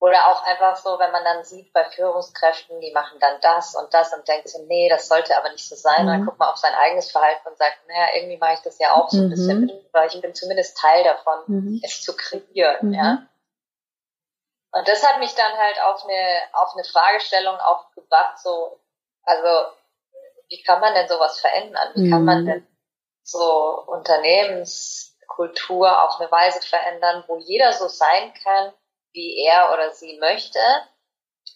Oder 0.00 0.28
auch 0.28 0.44
einfach 0.44 0.76
so, 0.76 0.96
wenn 1.00 1.10
man 1.10 1.24
dann 1.24 1.42
sieht 1.42 1.72
bei 1.72 1.84
Führungskräften, 1.84 2.80
die 2.80 2.92
machen 2.92 3.18
dann 3.18 3.40
das 3.40 3.74
und 3.74 3.92
das 3.92 4.14
und 4.14 4.28
denkt 4.28 4.48
so, 4.48 4.62
nee, 4.66 4.88
das 4.88 5.08
sollte 5.08 5.36
aber 5.36 5.50
nicht 5.50 5.68
so 5.68 5.74
sein. 5.74 5.94
Mhm. 5.94 6.00
Und 6.00 6.06
dann 6.06 6.20
mhm. 6.20 6.26
guckt 6.26 6.38
man 6.38 6.50
auf 6.50 6.56
sein 6.56 6.74
eigenes 6.74 7.10
Verhalten 7.10 7.48
und 7.48 7.58
sagt, 7.58 7.78
naja, 7.88 8.14
irgendwie 8.14 8.36
mache 8.36 8.52
ich 8.54 8.60
das 8.60 8.78
ja 8.78 8.92
auch 8.92 9.10
so 9.10 9.18
ein 9.18 9.30
bisschen 9.30 9.60
mhm. 9.60 9.66
mit, 9.66 9.92
weil 9.92 10.06
ich 10.08 10.20
bin 10.20 10.34
zumindest 10.34 10.78
Teil 10.78 11.02
davon, 11.02 11.40
mhm. 11.46 11.80
es 11.84 12.00
zu 12.02 12.14
kreieren, 12.14 12.92
ja. 12.92 13.12
Mhm. 13.12 13.28
Und 14.70 14.86
das 14.86 15.02
hat 15.04 15.18
mich 15.18 15.34
dann 15.34 15.56
halt 15.56 15.82
auf 15.82 16.04
eine, 16.04 16.42
auf 16.52 16.74
eine 16.74 16.84
Fragestellung 16.84 17.56
auch 17.56 17.90
gebracht, 17.92 18.38
so, 18.38 18.78
also, 19.24 19.72
wie 20.48 20.62
kann 20.62 20.80
man 20.80 20.94
denn 20.94 21.08
sowas 21.08 21.40
verändern? 21.40 21.88
Wie 21.94 22.10
kann 22.10 22.24
man 22.24 22.46
denn 22.46 22.64
so 23.22 23.82
Unternehmenskultur 23.86 26.04
auf 26.04 26.20
eine 26.20 26.30
Weise 26.30 26.60
verändern, 26.62 27.24
wo 27.26 27.38
jeder 27.38 27.72
so 27.72 27.88
sein 27.88 28.32
kann, 28.42 28.72
wie 29.18 29.44
er 29.44 29.72
oder 29.72 29.92
sie 29.92 30.16
möchte, 30.18 30.60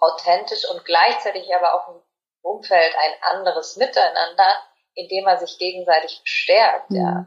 authentisch 0.00 0.68
und 0.68 0.84
gleichzeitig 0.84 1.48
aber 1.54 1.74
auch 1.74 1.94
im 1.94 2.02
Umfeld 2.42 2.92
ein 2.98 3.36
anderes 3.36 3.76
Miteinander, 3.76 4.48
indem 4.94 5.24
man 5.24 5.38
sich 5.38 5.58
gegenseitig 5.58 6.20
bestärkt. 6.22 6.90
Mhm. 6.90 6.96
Ja. 6.96 7.26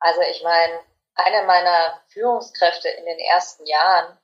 Also 0.00 0.22
ich 0.22 0.42
meine, 0.42 0.80
eine 1.14 1.46
meiner 1.46 2.00
Führungskräfte 2.08 2.88
in 2.88 3.04
den 3.04 3.18
ersten 3.18 3.66
Jahren 3.66 4.18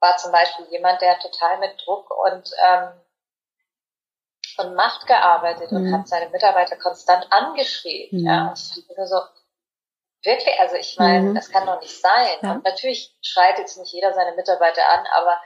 war 0.00 0.16
zum 0.16 0.32
Beispiel 0.32 0.64
jemand, 0.70 1.02
der 1.02 1.18
total 1.18 1.58
mit 1.58 1.80
Druck 1.84 2.10
und 2.10 2.50
ähm, 2.66 2.92
und 4.58 4.74
Macht 4.74 5.06
gearbeitet 5.06 5.70
mhm. 5.70 5.78
und 5.78 5.92
hat 5.92 6.08
seine 6.08 6.30
Mitarbeiter 6.30 6.76
konstant 6.76 7.26
angeschrieben. 7.30 8.20
Mhm. 8.20 8.26
Ja, 8.26 8.48
und 8.48 8.76
ich 8.76 8.86
dachte 8.86 9.06
so, 9.06 9.20
Wirklich, 10.24 10.58
also 10.60 10.76
ich 10.76 10.96
meine, 10.98 11.30
mhm. 11.30 11.34
das 11.34 11.50
kann 11.50 11.66
doch 11.66 11.80
nicht 11.80 12.00
sein. 12.00 12.38
Ja. 12.42 12.52
Und 12.52 12.64
natürlich 12.64 13.14
schreit 13.22 13.58
jetzt 13.58 13.76
nicht 13.76 13.92
jeder 13.92 14.14
seine 14.14 14.36
Mitarbeiter 14.36 14.88
an, 14.88 15.04
aber 15.14 15.36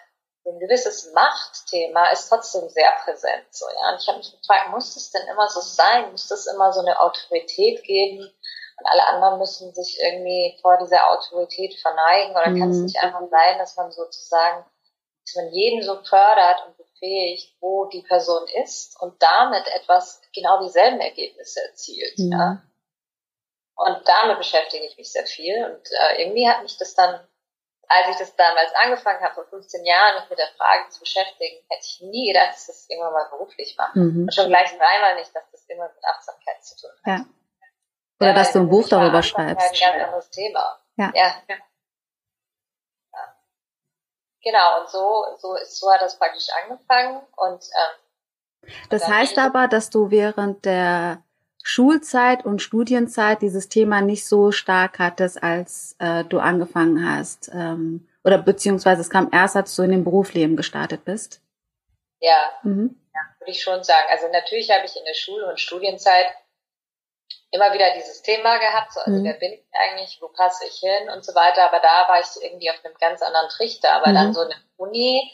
ein 0.46 0.58
gewisses 0.60 1.12
Machtthema 1.12 2.08
ist 2.10 2.28
trotzdem 2.28 2.68
sehr 2.68 2.92
präsent. 3.04 3.46
So, 3.50 3.66
ja. 3.66 3.92
Und 3.92 4.00
ich 4.00 4.08
habe 4.08 4.18
mich 4.18 4.30
gefragt, 4.30 4.70
muss 4.70 4.94
das 4.94 5.10
denn 5.10 5.26
immer 5.28 5.48
so 5.48 5.60
sein? 5.60 6.10
Muss 6.12 6.28
das 6.28 6.46
immer 6.46 6.72
so 6.72 6.80
eine 6.80 7.00
Autorität 7.00 7.82
geben? 7.84 8.20
Und 8.20 8.86
alle 8.86 9.06
anderen 9.06 9.38
müssen 9.38 9.74
sich 9.74 9.98
irgendwie 10.00 10.58
vor 10.60 10.78
dieser 10.78 11.10
Autorität 11.10 11.74
verneigen? 11.80 12.32
Oder 12.32 12.50
mhm. 12.50 12.60
kann 12.60 12.70
es 12.70 12.76
mhm. 12.76 12.84
nicht 12.84 12.98
einfach 12.98 13.22
sein, 13.30 13.58
dass 13.58 13.76
man 13.76 13.90
sozusagen, 13.90 14.64
dass 15.24 15.34
man 15.36 15.52
jeden 15.52 15.82
so 15.82 15.96
fördert 16.04 16.66
und 16.66 16.76
befähigt, 16.76 17.56
wo 17.60 17.86
die 17.86 18.02
Person 18.02 18.46
ist 18.62 19.00
und 19.00 19.20
damit 19.20 19.66
etwas 19.74 20.20
genau 20.34 20.62
dieselben 20.62 21.00
Ergebnisse 21.00 21.60
erzielt? 21.64 22.18
Mhm. 22.18 22.32
Ja? 22.32 22.62
Und 23.76 24.08
damit 24.08 24.38
beschäftige 24.38 24.86
ich 24.86 24.96
mich 24.96 25.12
sehr 25.12 25.26
viel. 25.26 25.64
Und 25.66 25.88
äh, 25.92 26.22
irgendwie 26.22 26.48
hat 26.48 26.62
mich 26.62 26.78
das 26.78 26.94
dann, 26.94 27.20
als 27.88 28.08
ich 28.10 28.16
das 28.16 28.34
damals 28.34 28.72
angefangen 28.74 29.22
habe, 29.22 29.34
vor 29.34 29.44
15 29.44 29.84
Jahren, 29.84 30.20
mich 30.20 30.30
mit 30.30 30.38
der 30.38 30.48
Frage 30.56 30.88
zu 30.88 31.00
beschäftigen, 31.00 31.62
hätte 31.68 31.84
ich 31.84 32.00
nie 32.00 32.32
gedacht, 32.32 32.54
dass 32.54 32.62
ich 32.62 32.66
das 32.66 32.86
irgendwann 32.88 33.12
mal 33.12 33.28
beruflich 33.30 33.76
mache. 33.76 33.98
Mhm. 33.98 34.22
Und 34.22 34.34
schon 34.34 34.48
gleich 34.48 34.70
dreimal 34.76 35.14
nicht, 35.16 35.34
dass 35.36 35.44
das 35.50 35.64
immer 35.68 35.88
mit 35.88 36.04
Achtsamkeit 36.04 36.64
zu 36.64 36.74
tun 36.80 36.90
hat. 37.04 37.18
Ja. 37.18 37.26
Oder 38.18 38.30
ja, 38.30 38.34
dass 38.34 38.52
du 38.52 38.60
ein 38.60 38.68
Buch 38.68 38.88
darüber 38.88 39.22
schreibst. 39.22 39.62
Ein 39.62 39.78
ganz 39.78 40.02
anderes 40.02 40.30
Thema. 40.30 40.80
Ja. 40.96 41.12
ja. 41.14 41.34
ja. 41.48 41.56
Genau, 44.42 44.80
und 44.80 44.88
so, 44.88 45.24
so, 45.38 45.56
ist, 45.56 45.78
so 45.80 45.92
hat 45.92 46.00
das 46.00 46.18
praktisch 46.18 46.46
angefangen. 46.62 47.20
Und 47.36 47.64
ähm, 47.64 48.70
das 48.90 49.06
heißt 49.06 49.38
aber, 49.38 49.66
dass 49.66 49.90
du 49.90 50.10
während 50.10 50.64
der 50.64 51.25
Schulzeit 51.68 52.44
und 52.44 52.62
Studienzeit 52.62 53.42
dieses 53.42 53.68
Thema 53.68 54.00
nicht 54.00 54.24
so 54.24 54.52
stark 54.52 55.00
hattest, 55.00 55.42
als 55.42 55.96
äh, 55.98 56.22
du 56.22 56.38
angefangen 56.38 57.10
hast? 57.10 57.50
Ähm, 57.52 58.06
oder 58.22 58.38
beziehungsweise 58.38 59.00
es 59.00 59.10
kam 59.10 59.30
erst, 59.32 59.56
als 59.56 59.74
du 59.74 59.82
in 59.82 59.90
dem 59.90 60.04
Berufsleben 60.04 60.56
gestartet 60.56 61.04
bist? 61.04 61.40
Ja, 62.20 62.52
mhm. 62.62 62.94
ja 63.12 63.20
würde 63.40 63.50
ich 63.50 63.60
schon 63.60 63.82
sagen. 63.82 64.06
Also 64.10 64.28
natürlich 64.30 64.70
habe 64.70 64.86
ich 64.86 64.94
in 64.96 65.04
der 65.06 65.14
Schul- 65.14 65.42
und 65.42 65.58
Studienzeit 65.58 66.26
immer 67.50 67.72
wieder 67.74 67.92
dieses 67.96 68.22
Thema 68.22 68.58
gehabt, 68.58 68.92
so, 68.92 69.00
also 69.00 69.18
mhm. 69.18 69.24
wer 69.24 69.34
bin 69.34 69.54
ich 69.54 69.64
eigentlich, 69.90 70.18
wo 70.20 70.28
passe 70.28 70.66
ich 70.68 70.78
hin 70.78 71.10
und 71.12 71.24
so 71.24 71.34
weiter, 71.34 71.64
aber 71.64 71.80
da 71.80 72.06
war 72.06 72.20
ich 72.20 72.44
irgendwie 72.44 72.70
auf 72.70 72.76
einem 72.84 72.94
ganz 73.00 73.22
anderen 73.22 73.48
Trichter, 73.48 73.90
aber 73.90 74.10
mhm. 74.10 74.14
dann 74.14 74.34
so 74.34 74.42
eine 74.42 74.54
Uni, 74.76 75.32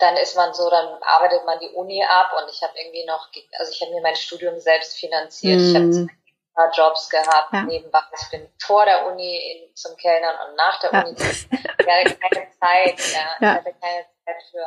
dann 0.00 0.16
ist 0.16 0.34
man 0.36 0.52
so, 0.54 0.68
dann 0.70 1.02
arbeitet 1.02 1.44
man 1.44 1.58
die 1.60 1.68
Uni 1.68 2.02
ab 2.02 2.32
und 2.36 2.50
ich 2.50 2.62
habe 2.62 2.72
irgendwie 2.78 3.04
noch, 3.04 3.28
also 3.58 3.72
ich 3.72 3.80
habe 3.82 3.92
mir 3.92 4.00
mein 4.00 4.16
Studium 4.16 4.58
selbst 4.58 4.96
finanziert. 4.96 5.60
Mm. 5.60 5.64
Ich 5.64 5.74
habe 5.74 5.84
mhm. 5.84 6.10
zwei 6.54 6.70
Jobs 6.74 7.10
gehabt 7.10 7.52
ja. 7.52 7.62
nebenbei. 7.62 8.00
Ich 8.20 8.30
bin 8.30 8.48
vor 8.62 8.84
der 8.86 9.06
Uni 9.06 9.36
in, 9.36 9.76
zum 9.76 9.96
Kellnern 9.96 10.34
und 10.48 10.56
nach 10.56 10.80
der 10.80 10.92
ja. 10.92 11.04
Uni. 11.04 11.16
Ich 11.20 11.46
hatte 11.50 12.16
keine 12.16 12.50
Zeit, 12.58 13.00
ja. 13.12 13.20
ja. 13.40 13.52
Ich 13.52 13.58
hatte 13.58 13.74
keine 13.80 14.06
Zeit 14.24 14.42
für 14.50 14.66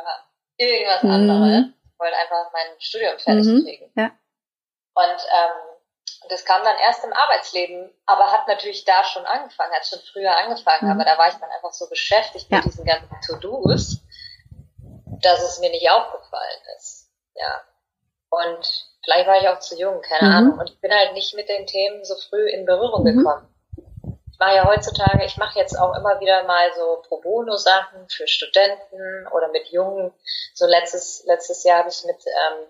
irgendwas 0.56 1.02
mm. 1.02 1.10
anderes. 1.10 1.64
Ich 1.92 2.00
wollte 2.00 2.16
einfach 2.16 2.52
mein 2.52 2.80
Studium 2.80 3.18
fertig 3.18 3.46
mm 3.46 3.64
kriegen. 3.64 3.92
Ja. 3.96 4.10
Und 4.94 5.20
ähm, 5.32 5.74
das 6.28 6.44
kam 6.44 6.62
dann 6.62 6.76
erst 6.78 7.04
im 7.04 7.12
Arbeitsleben, 7.12 7.90
aber 8.06 8.30
hat 8.30 8.46
natürlich 8.46 8.84
da 8.84 9.04
schon 9.04 9.26
angefangen, 9.26 9.72
hat 9.72 9.86
schon 9.86 9.98
früher 10.12 10.34
angefangen, 10.36 10.86
mhm. 10.86 10.92
aber 10.92 11.04
da 11.04 11.18
war 11.18 11.28
ich 11.28 11.34
dann 11.34 11.50
einfach 11.50 11.72
so 11.72 11.88
beschäftigt 11.88 12.50
mit 12.50 12.64
diesen 12.64 12.84
ganzen 12.84 13.16
To-Dos 13.26 14.00
dass 15.24 15.42
es 15.42 15.60
mir 15.60 15.70
nicht 15.70 15.90
aufgefallen 15.90 16.60
ist. 16.76 17.10
Ja. 17.34 17.62
Und 18.30 18.86
vielleicht 19.04 19.26
war 19.26 19.40
ich 19.40 19.48
auch 19.48 19.60
zu 19.60 19.76
jung, 19.78 20.00
keine 20.02 20.28
mhm. 20.28 20.34
Ahnung. 20.36 20.58
Und 20.58 20.70
ich 20.70 20.80
bin 20.80 20.92
halt 20.92 21.12
nicht 21.12 21.34
mit 21.34 21.48
den 21.48 21.66
Themen 21.66 22.04
so 22.04 22.14
früh 22.28 22.48
in 22.48 22.66
Berührung 22.66 23.02
mhm. 23.04 23.18
gekommen. 23.18 23.48
Ich 24.32 24.38
mache 24.40 24.56
ja 24.56 24.66
heutzutage, 24.66 25.24
ich 25.24 25.36
mache 25.36 25.58
jetzt 25.58 25.78
auch 25.78 25.96
immer 25.96 26.18
wieder 26.20 26.42
mal 26.44 26.68
so 26.74 27.02
Pro 27.06 27.20
Bono 27.20 27.56
Sachen 27.56 28.08
für 28.08 28.26
Studenten 28.26 29.28
oder 29.28 29.48
mit 29.48 29.68
Jungen. 29.68 30.12
So 30.54 30.66
letztes, 30.66 31.24
letztes 31.26 31.62
Jahr 31.62 31.78
habe 31.78 31.88
ich 31.88 32.04
mit 32.04 32.16
ähm, 32.26 32.66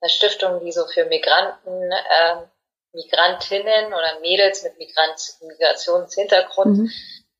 einer 0.00 0.08
Stiftung, 0.08 0.60
die 0.64 0.72
so 0.72 0.86
für 0.86 1.04
Migranten, 1.04 1.92
ähm, 1.92 2.48
Migrantinnen 2.94 3.92
oder 3.92 4.20
Mädels 4.20 4.62
mit 4.62 4.78
Migrant 4.78 5.36
Migrationshintergrund 5.42 6.78
mhm 6.78 6.90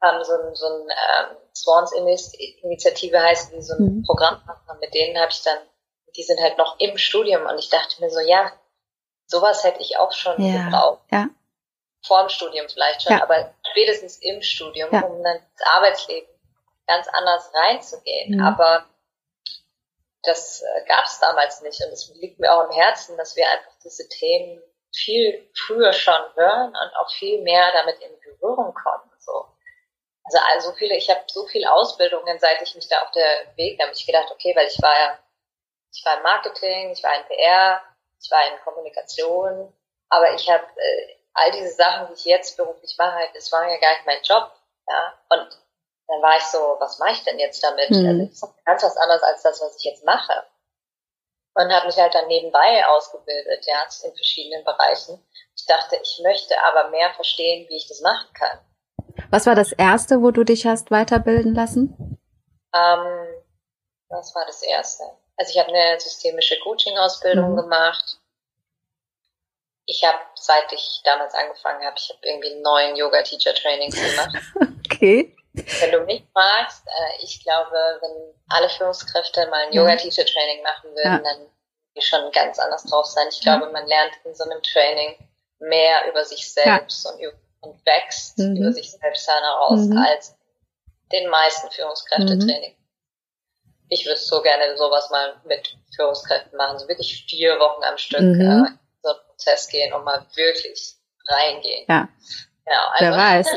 ähm, 0.03 0.25
so 0.25 0.33
ein, 0.33 0.55
so 0.55 0.67
ein 0.67 0.89
ähm, 0.89 1.37
Swans-Initiative 1.55 3.23
heißt 3.23 3.53
die, 3.53 3.63
so 3.63 3.75
ein 3.75 3.97
mhm. 3.97 4.03
Programm 4.05 4.43
mit 4.81 4.95
denen 4.95 5.19
habe 5.19 5.31
ich 5.31 5.43
dann, 5.43 5.59
die 6.17 6.23
sind 6.23 6.41
halt 6.41 6.59
noch 6.59 6.79
im 6.79 6.99
Studium 6.99 7.47
und 7.47 7.59
ich 7.59 7.71
dachte 7.71 8.01
mir 8.01 8.11
so, 8.11 8.21
ja, 8.21 8.53
sowas 9.27 9.65
hätte 9.65 9.81
ich 9.81 9.97
auch 9.97 10.13
schon 10.13 10.41
ja. 10.43 10.65
gebraucht. 10.65 11.03
Ja. 11.11 11.29
Vor 12.05 12.21
dem 12.21 12.29
Studium 12.29 12.69
vielleicht 12.69 13.03
schon, 13.03 13.13
ja. 13.13 13.23
aber 13.23 13.55
spätestens 13.71 14.19
im 14.19 14.43
Studium, 14.43 14.91
ja. 14.93 15.03
um 15.03 15.23
dann 15.23 15.37
ins 15.37 15.63
Arbeitsleben 15.77 16.29
ganz 16.87 17.07
anders 17.09 17.51
reinzugehen. 17.55 18.35
Mhm. 18.35 18.43
Aber 18.43 18.85
das 20.25 20.63
äh, 20.63 20.87
gab 20.87 21.05
es 21.05 21.21
damals 21.21 21.63
nicht 21.63 21.81
und 21.85 21.93
es 21.93 22.13
liegt 22.17 22.41
mir 22.41 22.53
auch 22.53 22.69
im 22.69 22.73
Herzen, 22.73 23.17
dass 23.17 23.37
wir 23.37 23.45
einfach 23.51 23.73
diese 23.85 24.09
Themen 24.09 24.61
viel 24.95 25.49
früher 25.55 25.93
schon 25.93 26.21
hören 26.35 26.69
und 26.69 26.97
auch 26.97 27.11
viel 27.13 27.41
mehr 27.43 27.73
damit 27.73 28.01
in 28.01 28.11
Berührung 28.21 28.75
kommen. 28.75 29.11
So. 29.19 29.47
Also, 30.25 30.39
also 30.53 30.73
viele, 30.73 30.97
ich 30.97 31.11
habe 31.11 31.23
so 31.27 31.47
viele 31.47 31.73
Ausbildungen, 31.73 32.39
seit 32.39 32.63
ich 32.63 32.75
mich 32.75 32.89
da 32.89 33.03
auf 33.03 33.11
der 33.11 33.57
Weg, 33.57 33.79
da 33.79 33.85
habe 33.85 33.95
ich 33.95 34.07
gedacht, 34.07 34.31
okay, 34.31 34.55
weil 34.55 34.69
ich 34.69 34.81
war 34.81 34.95
ja, 34.97 35.19
ich 35.93 36.05
war 36.05 36.17
im 36.17 36.23
Marketing, 36.23 36.93
ich 36.93 37.03
war 37.03 37.15
in 37.17 37.25
PR, 37.27 37.83
ich 38.21 38.31
war 38.31 38.47
in 38.47 38.61
Kommunikation, 38.63 39.73
aber 40.09 40.35
ich 40.35 40.49
habe 40.49 40.65
äh, 40.77 41.17
all 41.35 41.51
diese 41.51 41.73
Sachen, 41.73 42.09
die 42.09 42.15
ich 42.15 42.25
jetzt 42.25 42.57
beruflich 42.57 42.95
mache, 42.99 43.21
das 43.35 43.51
war 43.51 43.69
ja 43.69 43.79
gar 43.79 43.93
nicht 43.93 44.07
mein 44.07 44.23
Job, 44.23 44.53
ja. 44.89 45.15
Und 45.31 45.63
dann 46.09 46.23
war 46.23 46.37
ich 46.37 46.45
so, 46.45 46.77
was 46.79 46.99
mache 46.99 47.13
ich 47.13 47.25
denn 47.25 47.39
jetzt 47.39 47.63
damit? 47.63 47.91
Mhm. 47.91 48.07
Also 48.07 48.27
das 48.27 48.43
ist 48.43 48.65
ganz 48.65 48.83
was 48.83 48.97
anderes 48.97 49.23
als 49.23 49.43
das, 49.43 49.61
was 49.61 49.77
ich 49.79 49.85
jetzt 49.85 50.05
mache. 50.05 50.47
Und 51.55 51.73
habe 51.73 51.87
mich 51.87 51.97
halt 51.97 52.15
dann 52.15 52.29
nebenbei 52.29 52.87
ausgebildet, 52.87 53.67
ja, 53.67 53.83
in 54.05 54.15
verschiedenen 54.15 54.65
Bereichen. 54.65 55.23
Ich 55.55 55.67
dachte, 55.67 55.97
ich 56.03 56.21
möchte 56.23 56.55
aber 56.65 56.89
mehr 56.89 57.13
verstehen, 57.15 57.69
wie 57.69 57.77
ich 57.77 57.89
das 57.89 58.01
machen 58.01 58.33
kann. 58.33 58.59
Was 59.31 59.47
war 59.47 59.55
das 59.55 59.73
erste, 59.73 60.23
wo 60.23 60.31
du 60.31 60.45
dich 60.45 60.67
hast 60.67 60.91
weiterbilden 60.91 61.55
lassen? 61.55 62.19
Ähm, 62.75 63.27
was 64.09 64.35
war 64.35 64.45
das 64.47 64.63
erste? 64.63 65.05
Also 65.37 65.51
ich 65.53 65.59
habe 65.59 65.69
eine 65.75 65.99
systemische 65.99 66.59
Coaching-Ausbildung 66.61 67.53
mhm. 67.53 67.57
gemacht. 67.57 68.19
Ich 69.87 70.05
habe, 70.05 70.19
seit 70.35 70.73
ich 70.73 71.01
damals 71.05 71.35
angefangen 71.35 71.85
habe, 71.85 71.97
ich 71.99 72.09
habe 72.09 72.21
irgendwie 72.23 72.55
neun 72.61 72.97
Yoga-Teacher-Trainings 72.97 73.97
gemacht. 73.97 74.37
okay. 74.87 75.37
Wenn 75.55 75.93
du 75.93 76.01
mich 76.05 76.25
fragst, 76.33 76.87
äh, 76.87 77.25
ich 77.25 77.43
glaube, 77.43 77.77
wenn 78.01 78.35
alle 78.49 78.69
Führungskräfte 78.71 79.47
mal 79.49 79.67
ein 79.67 79.73
Yoga-Teacher-Training 79.73 80.63
machen 80.63 80.91
würden, 80.95 81.03
ja. 81.05 81.19
dann 81.19 81.47
die 81.97 82.03
schon 82.03 82.31
ganz 82.33 82.59
anders 82.59 82.85
drauf 82.85 83.07
sein. 83.07 83.27
Ich 83.29 83.41
glaube, 83.41 83.71
man 83.71 83.87
lernt 83.87 84.13
in 84.25 84.35
so 84.35 84.45
einem 84.45 84.63
Training 84.63 85.17
mehr 85.59 86.09
über 86.09 86.25
sich 86.25 86.51
selbst 86.53 87.05
ja. 87.05 87.11
und 87.11 87.21
über 87.21 87.42
und 87.63 87.85
wächst 87.87 88.39
mhm. 88.39 88.57
über 88.57 88.73
sich 88.73 88.91
selbst 88.91 89.29
heraus 89.29 89.87
mhm. 89.87 89.97
als 89.97 90.37
den 91.13 91.29
meisten 91.29 91.71
Führungskräftetraining. 91.71 92.73
Mhm. 92.73 92.77
Ich 93.89 94.07
würde 94.07 94.19
so 94.19 94.41
gerne 94.43 94.77
sowas 94.77 95.11
mal 95.11 95.41
mit 95.45 95.77
Führungskräften 95.95 96.57
machen, 96.57 96.79
so 96.79 96.89
wirklich 96.89 97.25
vier 97.29 97.59
Wochen 97.59 97.85
am 97.85 97.99
Stück 97.99 98.21
mhm. 98.21 98.41
äh, 98.41 98.69
in 98.69 98.79
so 99.03 99.11
einen 99.11 99.21
Prozess 99.27 99.69
gehen 99.69 99.93
und 99.93 100.05
mal 100.05 100.27
wirklich 100.35 100.95
reingehen. 101.29 101.87
Ja. 101.89 102.09
Genau, 102.65 102.89
also, 102.93 103.05
Wer 103.05 103.17
weiß. 103.17 103.47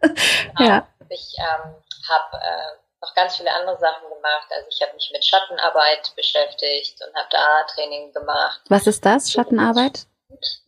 genau. 0.56 0.70
Ja. 0.70 0.86
Ich 1.08 1.34
ähm, 1.38 1.74
habe 2.08 2.36
äh, 2.36 2.80
noch 3.00 3.14
ganz 3.14 3.36
viele 3.36 3.52
andere 3.52 3.78
Sachen 3.78 4.08
gemacht. 4.08 4.48
Also 4.50 4.68
ich 4.68 4.82
habe 4.82 4.94
mich 4.94 5.10
mit 5.12 5.24
Schattenarbeit 5.24 6.12
beschäftigt 6.16 7.00
und 7.06 7.14
habe 7.14 7.28
da 7.30 7.64
Training 7.74 8.12
gemacht. 8.12 8.60
Was 8.68 8.86
ist 8.86 9.04
das, 9.04 9.30
Schattenarbeit? 9.30 10.06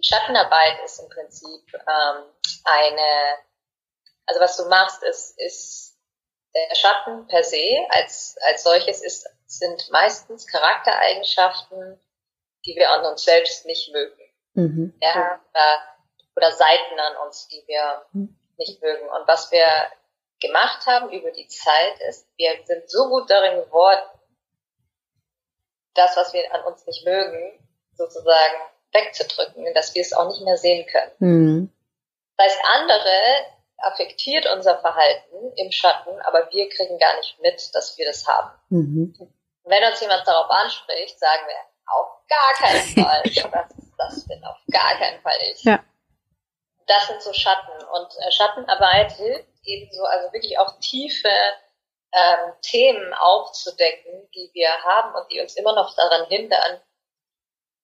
Schattenarbeit 0.00 0.85
ist 0.85 0.99
im 0.99 1.09
Prinzip 1.09 1.75
ähm, 1.75 2.25
eine, 2.64 3.38
also 4.26 4.40
was 4.40 4.57
du 4.57 4.69
machst, 4.69 5.02
ist, 5.02 5.38
ist 5.38 5.99
der 6.54 6.75
Schatten 6.75 7.26
per 7.28 7.45
se 7.45 7.87
als, 7.90 8.37
als 8.47 8.62
solches 8.62 9.02
ist, 9.02 9.26
sind 9.47 9.90
meistens 9.90 10.47
Charaktereigenschaften, 10.47 12.00
die 12.66 12.76
wir 12.76 12.90
an 12.90 13.07
uns 13.07 13.25
selbst 13.25 13.64
nicht 13.64 13.92
mögen. 13.92 14.21
Mhm. 14.54 14.95
Ja, 15.00 15.40
oder, 15.50 15.83
oder 16.37 16.52
Seiten 16.52 16.99
an 16.99 17.16
uns, 17.26 17.49
die 17.49 17.62
wir 17.66 18.04
mhm. 18.12 18.38
nicht 18.59 18.83
mögen. 18.83 19.09
Und 19.09 19.26
was 19.26 19.50
wir 19.50 19.66
gemacht 20.40 20.87
haben 20.87 21.11
über 21.11 21.31
die 21.31 21.49
Zeit 21.49 22.00
ist, 22.09 22.26
wir 22.37 22.59
sind 22.64 22.90
so 22.90 23.09
gut 23.09 23.31
darin 23.31 23.61
geworden, 23.64 24.04
das, 25.95 26.16
was 26.16 26.33
wir 26.33 26.52
an 26.54 26.64
uns 26.64 26.87
nicht 26.87 27.04
mögen, 27.04 27.66
sozusagen 27.95 28.71
wegzudrücken, 28.92 29.72
dass 29.75 29.94
wir 29.94 30.02
es 30.02 30.12
auch 30.12 30.28
nicht 30.28 30.42
mehr 30.42 30.56
sehen 30.56 30.87
können. 30.87 31.12
Mhm. 31.18 31.72
Das 32.37 32.46
heißt, 32.46 32.61
andere 32.75 33.12
affektiert 33.78 34.46
unser 34.46 34.78
Verhalten 34.78 35.52
im 35.56 35.72
Schatten, 35.72 36.20
aber 36.22 36.49
wir 36.52 36.68
kriegen 36.68 36.99
gar 36.99 37.16
nicht 37.16 37.38
mit, 37.40 37.75
dass 37.75 37.96
wir 37.99 38.06
das 38.06 38.26
haben. 38.26 38.50
Mhm. 38.68 39.14
Wenn 39.64 39.84
uns 39.84 40.00
jemand 40.00 40.26
darauf 40.26 40.50
anspricht, 40.50 41.18
sagen 41.18 41.42
wir, 41.46 41.56
auf 41.87 42.26
gar 42.28 42.54
keinen 42.54 42.80
Fall, 43.04 43.22
das, 43.25 43.75
das 43.99 44.28
bin 44.28 44.42
auf 44.44 44.58
gar 44.70 44.94
keinen 44.99 45.20
Fall 45.20 45.38
ich. 45.52 45.62
Ja. 45.64 45.82
Das 46.87 47.06
sind 47.08 47.22
so 47.22 47.32
Schatten 47.32 47.84
und 47.92 48.08
äh, 48.26 48.30
Schattenarbeit 48.30 49.12
hilft 49.12 49.49
ebenso, 49.64 50.04
also 50.04 50.32
wirklich 50.32 50.58
auch 50.58 50.78
tiefe 50.80 51.28
ähm, 52.12 52.52
Themen 52.62 53.14
aufzudecken, 53.14 54.28
die 54.34 54.50
wir 54.52 54.68
haben 54.84 55.14
und 55.14 55.30
die 55.30 55.40
uns 55.40 55.54
immer 55.56 55.75
noch 55.75 55.94
daran 55.94 56.26
hindern, 56.26 56.80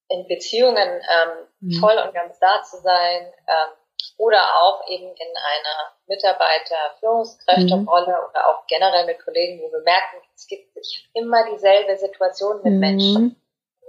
in 0.09 0.27
Beziehungen 0.27 0.89
ähm, 0.89 1.47
mhm. 1.61 1.81
voll 1.81 1.99
und 1.99 2.15
ganz 2.15 2.39
da 2.39 2.63
zu 2.63 2.79
sein, 2.79 3.31
ähm, 3.47 3.73
oder 4.17 4.41
auch 4.63 4.89
eben 4.89 5.07
in 5.07 5.37
einer 5.37 5.93
Mitarbeiter-Führungskräfterolle 6.07 8.07
mhm. 8.07 8.29
oder 8.31 8.49
auch 8.49 8.67
generell 8.67 9.05
mit 9.07 9.23
Kollegen, 9.25 9.63
wo 9.63 9.73
wir 9.73 9.81
merken, 9.81 10.19
es 10.35 10.47
gibt 10.47 10.77
ich 10.77 11.09
habe 11.15 11.25
immer 11.25 11.51
dieselbe 11.51 11.97
Situation 11.97 12.63
mit 12.63 12.75
mhm. 12.75 12.81
Menschen. 12.81 13.43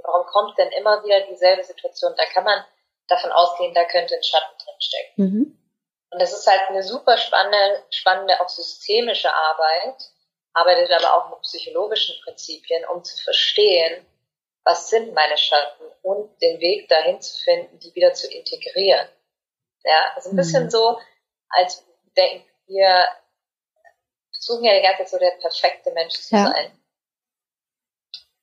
Warum 0.04 0.26
kommt 0.28 0.58
denn 0.58 0.72
immer 0.72 1.04
wieder 1.04 1.20
dieselbe 1.22 1.64
Situation? 1.64 2.14
Da 2.16 2.26
kann 2.26 2.44
man 2.44 2.64
davon 3.08 3.32
ausgehen, 3.32 3.74
da 3.74 3.86
könnte 3.86 4.16
ein 4.16 4.24
Schatten 4.24 4.56
drinstecken. 4.64 5.14
Mhm. 5.16 5.58
Und 6.12 6.22
das 6.22 6.34
ist 6.34 6.48
halt 6.48 6.70
eine 6.70 6.84
super 6.84 7.18
spannende, 7.18 7.84
spannende, 7.90 8.40
auch 8.42 8.50
systemische 8.50 9.34
Arbeit, 9.34 10.12
arbeitet 10.54 10.92
aber 10.92 11.16
auch 11.16 11.30
mit 11.32 11.42
psychologischen 11.42 12.22
Prinzipien, 12.24 12.86
um 12.86 13.04
zu 13.04 13.18
verstehen, 13.24 14.06
was 14.64 14.90
sind 14.90 15.14
meine 15.14 15.38
Schatten 15.38 15.86
und 16.02 16.42
den 16.42 16.60
Weg 16.60 16.88
dahin 16.90 17.22
zu 17.22 17.44
finden, 17.44 17.80
die 17.80 17.94
wieder 17.96 18.14
zu 18.14 18.32
integrieren. 18.32 19.08
Ja, 19.84 20.12
also 20.16 20.30
ein 20.30 20.36
bisschen 20.36 20.66
mhm. 20.66 20.70
so, 20.70 21.00
als 21.50 21.86
denken 22.16 22.46
wir, 22.68 23.08
versuchen 24.32 24.66
ja 24.66 24.76
die 24.76 24.82
ganze 24.82 25.04
Zeit 25.04 25.10
so 25.10 25.18
der 25.18 25.32
perfekte 25.42 25.92
Mensch 25.92 26.16
zu 26.16 26.36
ja. 26.36 26.48
sein. 26.48 26.72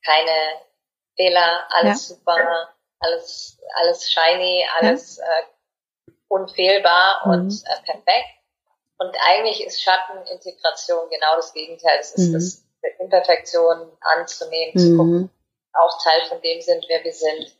Keine 0.04 0.60
Fehler, 1.16 1.66
alles 1.70 2.08
ja. 2.08 2.14
super, 2.14 2.74
alles, 3.00 3.58
alles 3.74 4.10
shiny, 4.10 4.66
alles 4.78 5.18
ja. 5.18 5.24
äh, 5.24 5.42
unfehlbar 6.28 7.22
mhm. 7.24 7.32
und 7.32 7.62
äh, 7.66 7.82
perfekt. 7.84 8.30
Und 8.98 9.14
eigentlich 9.28 9.64
ist 9.64 9.82
Schattenintegration 9.82 11.10
genau 11.10 11.36
das 11.36 11.52
Gegenteil. 11.52 11.98
Es 12.00 12.12
ist 12.12 12.28
mhm. 12.28 12.32
das 12.32 12.64
Imperfektion 12.98 13.92
anzunehmen, 14.00 14.78
zu 14.78 14.96
gucken, 14.96 15.12
mhm. 15.12 15.30
Auch 15.78 16.02
Teil 16.02 16.24
von 16.28 16.40
dem 16.40 16.60
sind, 16.60 16.84
wer 16.88 17.02
wir 17.04 17.12
sind 17.12 17.56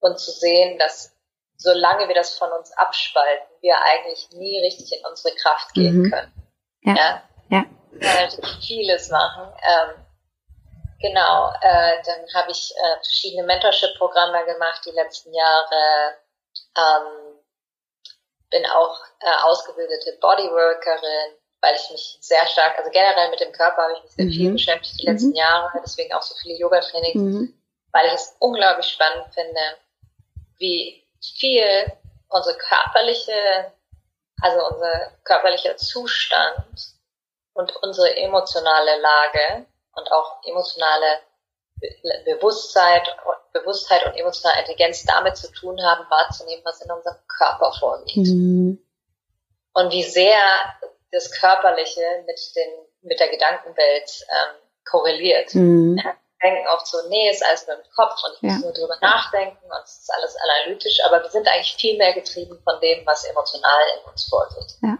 und 0.00 0.18
zu 0.18 0.30
sehen, 0.30 0.78
dass 0.78 1.14
solange 1.56 2.08
wir 2.08 2.14
das 2.14 2.36
von 2.36 2.50
uns 2.52 2.72
abspalten, 2.72 3.46
wir 3.60 3.76
eigentlich 3.82 4.28
nie 4.32 4.60
richtig 4.64 4.92
in 4.92 5.06
unsere 5.06 5.34
Kraft 5.36 5.72
gehen 5.74 6.02
mhm. 6.02 6.10
können. 6.10 6.32
Ja. 6.82 6.94
ja. 6.94 7.24
ja. 7.48 7.64
Natürlich 7.92 8.66
vieles 8.66 9.08
machen. 9.08 9.52
Ähm, 9.62 10.04
genau, 11.00 11.52
äh, 11.60 12.02
dann 12.04 12.26
habe 12.34 12.50
ich 12.50 12.74
äh, 12.76 12.96
verschiedene 12.96 13.44
Mentorship-Programme 13.44 14.44
gemacht 14.44 14.82
die 14.84 14.90
letzten 14.90 15.32
Jahre. 15.32 16.16
Ähm, 16.76 17.38
bin 18.50 18.66
auch 18.66 19.00
äh, 19.20 19.44
ausgebildete 19.44 20.18
Bodyworkerin, 20.20 21.36
weil 21.64 21.76
ich 21.76 21.90
mich 21.90 22.18
sehr 22.20 22.46
stark, 22.46 22.78
also 22.78 22.90
generell 22.90 23.30
mit 23.30 23.40
dem 23.40 23.52
Körper 23.52 23.82
habe 23.82 23.94
ich 23.94 24.02
mich 24.02 24.12
sehr 24.12 24.24
mhm. 24.26 24.30
viel 24.30 24.52
beschäftigt 24.52 25.00
die 25.00 25.06
letzten 25.06 25.30
mhm. 25.30 25.36
Jahre, 25.36 25.80
deswegen 25.82 26.12
auch 26.12 26.22
so 26.22 26.34
viele 26.42 26.58
Yoga-Trainings, 26.58 27.14
mhm. 27.14 27.54
weil 27.90 28.06
ich 28.06 28.12
es 28.12 28.36
unglaublich 28.38 28.86
spannend 28.86 29.32
finde, 29.32 29.60
wie 30.58 31.02
viel 31.38 31.64
unsere 32.28 32.56
körperliche, 32.58 33.72
also 34.42 34.66
unser 34.74 35.12
körperlicher 35.24 35.76
Zustand 35.78 36.92
und 37.54 37.74
unsere 37.82 38.14
emotionale 38.16 39.00
Lage 39.00 39.66
und 39.94 40.12
auch 40.12 40.44
emotionale 40.44 41.20
Bewusstsein, 42.26 43.00
Bewusstheit 43.52 44.04
und 44.06 44.16
emotionale 44.16 44.60
Intelligenz 44.60 45.04
damit 45.04 45.36
zu 45.36 45.50
tun 45.52 45.80
haben, 45.82 46.04
wahrzunehmen, 46.10 46.64
was 46.64 46.82
in 46.82 46.90
unserem 46.90 47.16
Körper 47.26 47.72
vorgeht. 47.78 48.16
Mhm. 48.16 48.84
Und 49.72 49.92
wie 49.92 50.02
sehr 50.02 50.38
das 51.14 51.30
Körperliche 51.30 52.24
mit 52.26 52.40
den, 52.56 52.86
mit 53.02 53.20
der 53.20 53.28
Gedankenwelt 53.28 54.26
ähm, 54.28 54.56
korreliert. 54.84 55.54
Mhm. 55.54 56.00
Ja, 56.02 56.14
denken 56.42 56.66
oft 56.68 56.86
so, 56.86 56.98
nee, 57.08 57.30
ist 57.30 57.44
alles 57.44 57.66
nur 57.66 57.76
im 57.76 57.90
Kopf 57.94 58.22
und 58.24 58.34
ich 58.36 58.42
ja. 58.42 58.52
muss 58.52 58.62
nur 58.62 58.72
drüber 58.72 58.96
nachdenken 59.00 59.64
und 59.64 59.84
es 59.84 60.00
ist 60.00 60.12
alles 60.12 60.36
analytisch, 60.36 60.98
aber 61.06 61.22
wir 61.22 61.30
sind 61.30 61.48
eigentlich 61.48 61.76
viel 61.76 61.96
mehr 61.96 62.12
getrieben 62.12 62.60
von 62.62 62.80
dem, 62.80 63.06
was 63.06 63.24
emotional 63.24 63.82
in 63.96 64.10
uns 64.10 64.28
vorgeht. 64.28 64.76
Ja. 64.82 64.98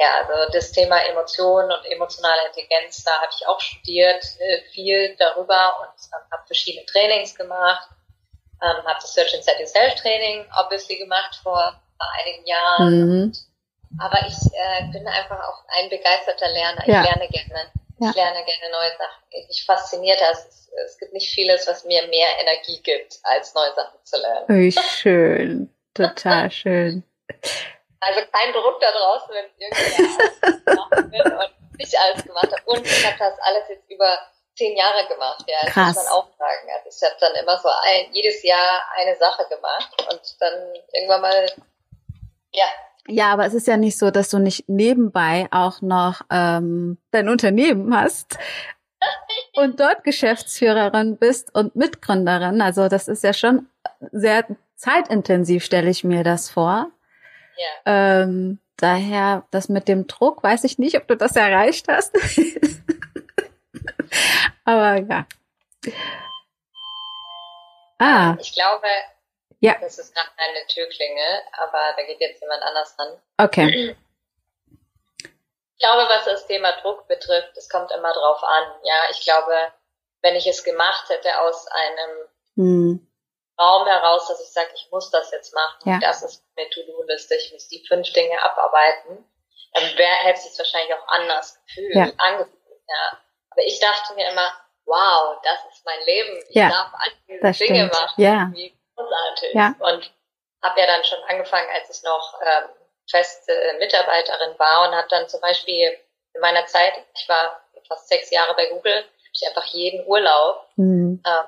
Ja, 0.00 0.22
also 0.22 0.52
das 0.52 0.70
Thema 0.70 0.96
Emotionen 1.06 1.72
und 1.72 1.84
emotionale 1.86 2.46
Intelligenz, 2.46 3.02
da 3.02 3.20
habe 3.20 3.32
ich 3.36 3.44
auch 3.48 3.60
studiert, 3.60 4.24
äh, 4.38 4.60
viel 4.70 5.16
darüber 5.16 5.80
und 5.80 6.00
ähm, 6.14 6.22
habe 6.30 6.46
verschiedene 6.46 6.86
Trainings 6.86 7.34
gemacht, 7.34 7.88
ähm, 8.62 8.84
habe 8.84 8.98
das 9.00 9.12
Search 9.12 9.34
and 9.34 9.42
Set 9.42 9.58
Yourself 9.58 9.96
Training 9.96 10.46
obviously 10.56 10.98
gemacht 10.98 11.40
vor 11.42 11.82
einigen 11.98 12.46
Jahren. 12.46 13.08
Mhm. 13.08 13.32
Aber 14.00 14.18
ich 14.26 14.36
äh, 14.52 14.92
bin 14.92 15.06
einfach 15.06 15.40
auch 15.40 15.64
ein 15.80 15.88
begeisterter 15.88 16.48
Lerner. 16.48 16.82
Ich 16.82 16.88
ja. 16.92 17.02
lerne 17.02 17.28
gerne. 17.28 17.70
Ja. 18.00 18.10
Ich 18.10 18.16
lerne 18.16 18.44
gerne 18.44 18.70
neue 18.70 18.90
Sachen. 18.96 19.24
Ich 19.48 19.64
fasziniert 19.64 20.20
das. 20.20 20.46
Es, 20.46 20.70
es 20.86 20.98
gibt 20.98 21.12
nicht 21.12 21.32
vieles, 21.32 21.66
was 21.66 21.84
mir 21.84 22.06
mehr 22.08 22.28
Energie 22.40 22.80
gibt, 22.82 23.18
als 23.24 23.54
neue 23.54 23.74
Sachen 23.74 23.98
zu 24.04 24.20
lernen. 24.20 24.46
Wie 24.48 24.72
schön. 24.72 25.74
Total 25.94 26.50
schön. 26.50 27.02
Also 28.00 28.20
kein 28.30 28.52
Druck 28.52 28.80
da 28.80 28.92
draußen, 28.92 29.34
wenn 29.34 29.46
irgendwie 29.58 30.76
machen 30.76 31.12
will 31.12 31.32
und 31.32 31.78
nicht 31.78 31.98
alles 31.98 32.24
gemacht 32.24 32.52
habe. 32.52 32.62
Und 32.66 32.86
ich 32.86 33.06
habe 33.06 33.18
das 33.18 33.38
alles 33.40 33.68
jetzt 33.68 33.90
über 33.90 34.18
zehn 34.56 34.76
Jahre 34.76 35.06
gemacht, 35.08 35.44
ja. 35.46 35.58
Das 35.62 35.72
Krass. 35.72 35.94
muss 35.94 36.04
man 36.04 36.12
auch 36.12 36.28
sagen. 36.38 36.68
Also 36.76 36.88
ich 36.88 37.10
habe 37.10 37.16
dann 37.20 37.34
immer 37.42 37.58
so 37.58 37.68
ein, 37.68 38.12
jedes 38.12 38.42
Jahr 38.42 38.82
eine 38.96 39.16
Sache 39.16 39.46
gemacht 39.48 39.90
und 40.10 40.40
dann 40.40 40.74
irgendwann 40.92 41.20
mal, 41.20 41.52
ja, 42.52 42.66
ja, 43.08 43.32
aber 43.32 43.46
es 43.46 43.54
ist 43.54 43.66
ja 43.66 43.76
nicht 43.76 43.98
so, 43.98 44.10
dass 44.10 44.28
du 44.28 44.38
nicht 44.38 44.68
nebenbei 44.68 45.48
auch 45.50 45.80
noch 45.80 46.20
ähm, 46.30 46.98
dein 47.10 47.28
Unternehmen 47.28 47.94
hast 47.96 48.38
und 49.56 49.80
dort 49.80 50.04
Geschäftsführerin 50.04 51.16
bist 51.16 51.54
und 51.54 51.74
Mitgründerin. 51.74 52.60
Also 52.60 52.88
das 52.88 53.08
ist 53.08 53.24
ja 53.24 53.32
schon 53.32 53.66
sehr 54.12 54.46
zeitintensiv, 54.76 55.64
stelle 55.64 55.90
ich 55.90 56.04
mir 56.04 56.22
das 56.22 56.50
vor. 56.50 56.90
Ja. 57.56 58.22
Ähm, 58.22 58.60
daher, 58.76 59.44
das 59.50 59.68
mit 59.68 59.88
dem 59.88 60.06
Druck, 60.06 60.42
weiß 60.42 60.64
ich 60.64 60.78
nicht, 60.78 60.96
ob 60.96 61.08
du 61.08 61.16
das 61.16 61.34
erreicht 61.34 61.88
hast. 61.88 62.14
aber 64.64 65.00
ja. 65.00 65.26
Ah. 67.98 68.36
Ich 68.40 68.54
glaube, 68.54 68.86
ja. 69.60 69.76
Das 69.80 69.98
ist 69.98 70.14
gerade 70.14 70.30
eine 70.36 70.66
Türklingel, 70.66 71.42
aber 71.52 71.94
da 71.96 72.02
geht 72.04 72.20
jetzt 72.20 72.40
jemand 72.40 72.62
anders 72.62 72.96
ran. 72.98 73.20
Okay. 73.38 73.96
Ich 75.78 75.84
glaube, 75.84 76.08
was 76.08 76.24
das 76.24 76.46
Thema 76.46 76.72
Druck 76.82 77.06
betrifft, 77.06 77.56
es 77.56 77.68
kommt 77.68 77.90
immer 77.92 78.12
drauf 78.12 78.42
an. 78.42 78.80
Ja, 78.82 78.94
ich 79.10 79.20
glaube, 79.20 79.72
wenn 80.22 80.34
ich 80.34 80.46
es 80.46 80.64
gemacht 80.64 81.08
hätte 81.08 81.40
aus 81.40 81.66
einem 81.68 82.28
hm. 82.56 83.08
Raum 83.58 83.86
heraus, 83.86 84.28
dass 84.28 84.40
ich 84.40 84.52
sage, 84.52 84.70
ich 84.74 84.88
muss 84.90 85.10
das 85.10 85.30
jetzt 85.32 85.54
machen, 85.54 85.90
ja. 85.90 85.98
das 86.00 86.22
ist 86.22 86.44
meine 86.56 86.70
To-Do-Liste, 86.70 87.34
ich 87.34 87.52
muss 87.52 87.68
die 87.68 87.84
fünf 87.86 88.12
Dinge 88.12 88.40
abarbeiten, 88.42 89.24
dann 89.74 89.84
hätte 89.84 90.40
ich 90.40 90.52
es 90.52 90.58
wahrscheinlich 90.58 90.94
auch 90.94 91.06
anders 91.08 91.58
gefühlt, 91.66 91.94
ja. 91.94 92.12
angefühlt. 92.18 92.82
Ja. 92.88 93.18
Aber 93.50 93.62
ich 93.62 93.80
dachte 93.80 94.14
mir 94.14 94.30
immer, 94.30 94.52
wow, 94.84 95.40
das 95.42 95.74
ist 95.74 95.84
mein 95.84 96.00
Leben, 96.04 96.42
ich 96.48 96.54
ja, 96.54 96.68
darf 96.68 96.92
all 96.94 97.12
diese 97.26 97.64
Dinge 97.64 97.88
stimmt. 97.88 97.92
machen. 97.92 98.22
Ja. 98.22 98.50
Wie 98.54 98.77
großartig. 98.98 99.54
Ja. 99.54 99.74
Und 99.78 100.10
habe 100.62 100.80
ja 100.80 100.86
dann 100.86 101.04
schon 101.04 101.22
angefangen, 101.28 101.68
als 101.72 101.96
ich 101.96 102.02
noch 102.02 102.40
ähm, 102.42 102.68
feste 103.10 103.52
Mitarbeiterin 103.78 104.58
war 104.58 104.88
und 104.88 104.94
habe 104.94 105.08
dann 105.08 105.28
zum 105.28 105.40
Beispiel 105.40 105.96
in 106.34 106.40
meiner 106.40 106.66
Zeit, 106.66 106.92
ich 107.14 107.28
war 107.28 107.60
fast 107.86 108.08
sechs 108.08 108.30
Jahre 108.30 108.54
bei 108.54 108.66
Google, 108.66 108.96
habe 108.96 109.32
ich 109.32 109.46
einfach 109.46 109.64
jeden 109.66 110.06
Urlaub 110.06 110.66
mhm. 110.76 111.22
äh, 111.24 111.42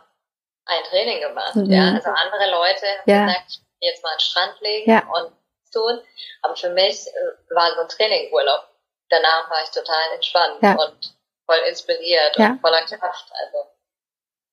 ein 0.66 0.84
Training 0.84 1.20
gemacht. 1.20 1.54
Mhm. 1.54 1.70
Ja, 1.70 1.92
also 1.94 2.10
andere 2.10 2.50
Leute 2.50 2.86
haben 2.86 3.10
ja. 3.10 3.26
gesagt, 3.26 3.44
ich 3.48 3.58
will 3.58 3.88
jetzt 3.88 4.02
mal 4.02 4.10
an 4.10 4.16
den 4.16 4.20
Strand 4.20 4.60
legen 4.60 4.90
ja. 4.90 5.02
und 5.14 5.32
tun. 5.72 6.00
Aber 6.42 6.56
für 6.56 6.70
mich 6.70 7.06
äh, 7.06 7.54
war 7.54 7.74
so 7.74 7.80
ein 7.80 7.88
Training 7.88 8.32
Urlaub. 8.32 8.66
Danach 9.08 9.50
war 9.50 9.62
ich 9.62 9.70
total 9.70 10.12
entspannt 10.14 10.58
ja. 10.62 10.76
und 10.76 11.14
voll 11.46 11.58
inspiriert 11.68 12.36
und 12.36 12.60
voller 12.60 12.82
Kraft. 12.82 13.32
Also 13.32 13.66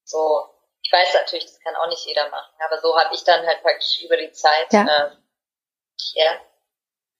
so, 0.03 0.49
ich 0.88 0.93
weiß 0.93 1.13
natürlich, 1.15 1.45
das 1.45 1.60
kann 1.60 1.76
auch 1.76 1.89
nicht 1.89 2.06
jeder 2.08 2.30
machen, 2.30 2.54
aber 2.65 2.80
so 2.80 2.97
habe 2.97 3.13
ich 3.13 3.23
dann 3.26 3.45
halt 3.45 3.62
praktisch 3.62 4.02
über 4.06 4.15
die 4.15 4.32
Zeit 4.32 4.71
ja, 4.71 4.84
äh, 4.84 5.12
ja, 6.13 6.32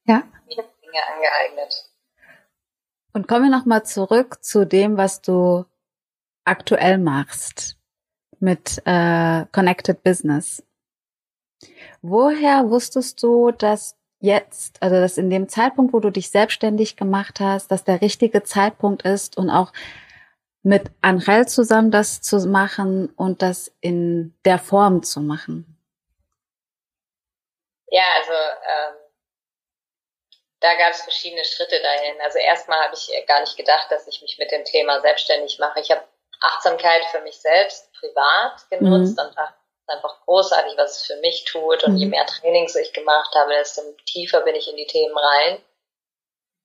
ja. 0.06 0.24
Dinge 0.48 1.06
angeeignet. 1.14 1.90
Und 3.12 3.28
kommen 3.28 3.52
wir 3.52 3.58
nochmal 3.58 3.84
zurück 3.84 4.42
zu 4.42 4.66
dem, 4.66 4.96
was 4.96 5.22
du 5.22 5.66
aktuell 6.46 6.98
machst 6.98 7.76
mit 8.40 8.82
äh, 8.86 9.46
Connected 9.52 10.02
Business. 10.02 10.64
Woher 12.02 12.70
wusstest 12.70 13.22
du, 13.22 13.52
dass 13.52 13.98
jetzt, 14.22 14.82
also 14.82 14.96
dass 14.96 15.18
in 15.18 15.30
dem 15.30 15.50
Zeitpunkt, 15.50 15.94
wo 15.94 16.00
du 16.00 16.10
dich 16.10 16.30
selbstständig 16.30 16.96
gemacht 16.96 17.42
hast, 17.42 17.70
dass 17.70 17.84
der 17.84 18.00
richtige 18.00 18.44
Zeitpunkt 18.44 19.02
ist 19.02 19.38
und 19.38 19.50
auch 19.50 19.74
mit 20.68 20.92
Angel 21.02 21.48
zusammen 21.48 21.92
das 21.92 22.22
zu 22.22 22.40
machen 22.40 23.08
und 23.16 23.42
das 23.42 23.72
in 23.80 24.38
der 24.44 24.60
Form 24.60 25.02
zu 25.02 25.22
machen? 25.22 25.66
Ja, 27.90 28.04
also 28.18 28.34
ähm, 28.34 28.96
da 30.60 30.76
gab 30.76 30.92
es 30.92 31.04
verschiedene 31.04 31.46
Schritte 31.46 31.82
dahin. 31.82 32.20
Also 32.22 32.40
erstmal 32.40 32.84
habe 32.84 32.96
ich 32.96 33.10
gar 33.28 33.40
nicht 33.40 33.56
gedacht, 33.56 33.90
dass 33.90 34.08
ich 34.08 34.22
mich 34.22 34.38
mit 34.40 34.52
dem 34.52 34.66
Thema 34.66 35.00
selbstständig 35.00 35.58
mache. 35.58 35.80
Ich 35.80 35.90
habe 35.90 36.04
Achtsamkeit 36.42 37.06
für 37.12 37.22
mich 37.22 37.40
selbst 37.40 37.90
privat 37.94 38.70
genutzt 38.70 39.18
mhm. 39.18 39.24
und 39.24 39.38
dachte, 39.38 39.54
einfach 39.88 40.20
großartig, 40.26 40.78
was 40.78 40.98
es 40.98 41.08
für 41.08 41.16
mich 41.22 41.46
tut. 41.46 41.86
Und 41.86 41.94
mhm. 41.94 42.00
je 42.00 42.06
mehr 42.08 42.26
Trainings 42.26 42.76
ich 42.76 42.92
gemacht 42.92 43.34
habe, 43.36 43.54
desto 43.54 43.84
tiefer 44.06 44.42
bin 44.42 44.56
ich 44.56 44.70
in 44.70 44.76
die 44.76 44.88
Themen 44.88 45.18
rein. 45.18 45.64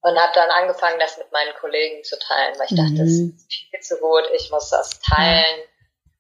Und 0.04 0.18
habe 0.18 0.32
dann 0.34 0.50
angefangen, 0.50 0.98
das 0.98 1.16
mit 1.16 1.30
meinen 1.30 1.54
Kollegen 1.54 2.02
zu 2.02 2.18
teilen, 2.18 2.58
weil 2.58 2.66
ich 2.68 2.76
dachte, 2.76 3.04
das 3.04 3.18
mhm. 3.18 3.36
ist 3.36 3.52
viel 3.70 3.80
zu 3.80 3.96
gut, 3.98 4.24
ich 4.34 4.50
muss 4.50 4.68
das 4.70 4.98
teilen. 5.00 5.62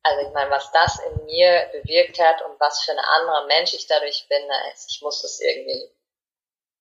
Also 0.04 0.26
ich 0.26 0.32
meine, 0.32 0.50
was 0.50 0.70
das 0.72 1.00
in 1.00 1.24
mir 1.26 1.68
bewirkt 1.72 2.20
hat 2.20 2.42
und 2.42 2.58
was 2.60 2.82
für 2.82 2.92
ein 2.92 2.98
anderer 2.98 3.46
Mensch 3.46 3.74
ich 3.74 3.86
dadurch 3.86 4.26
bin, 4.28 4.40
ich 4.88 5.00
muss 5.02 5.22
das 5.22 5.40
irgendwie 5.40 5.90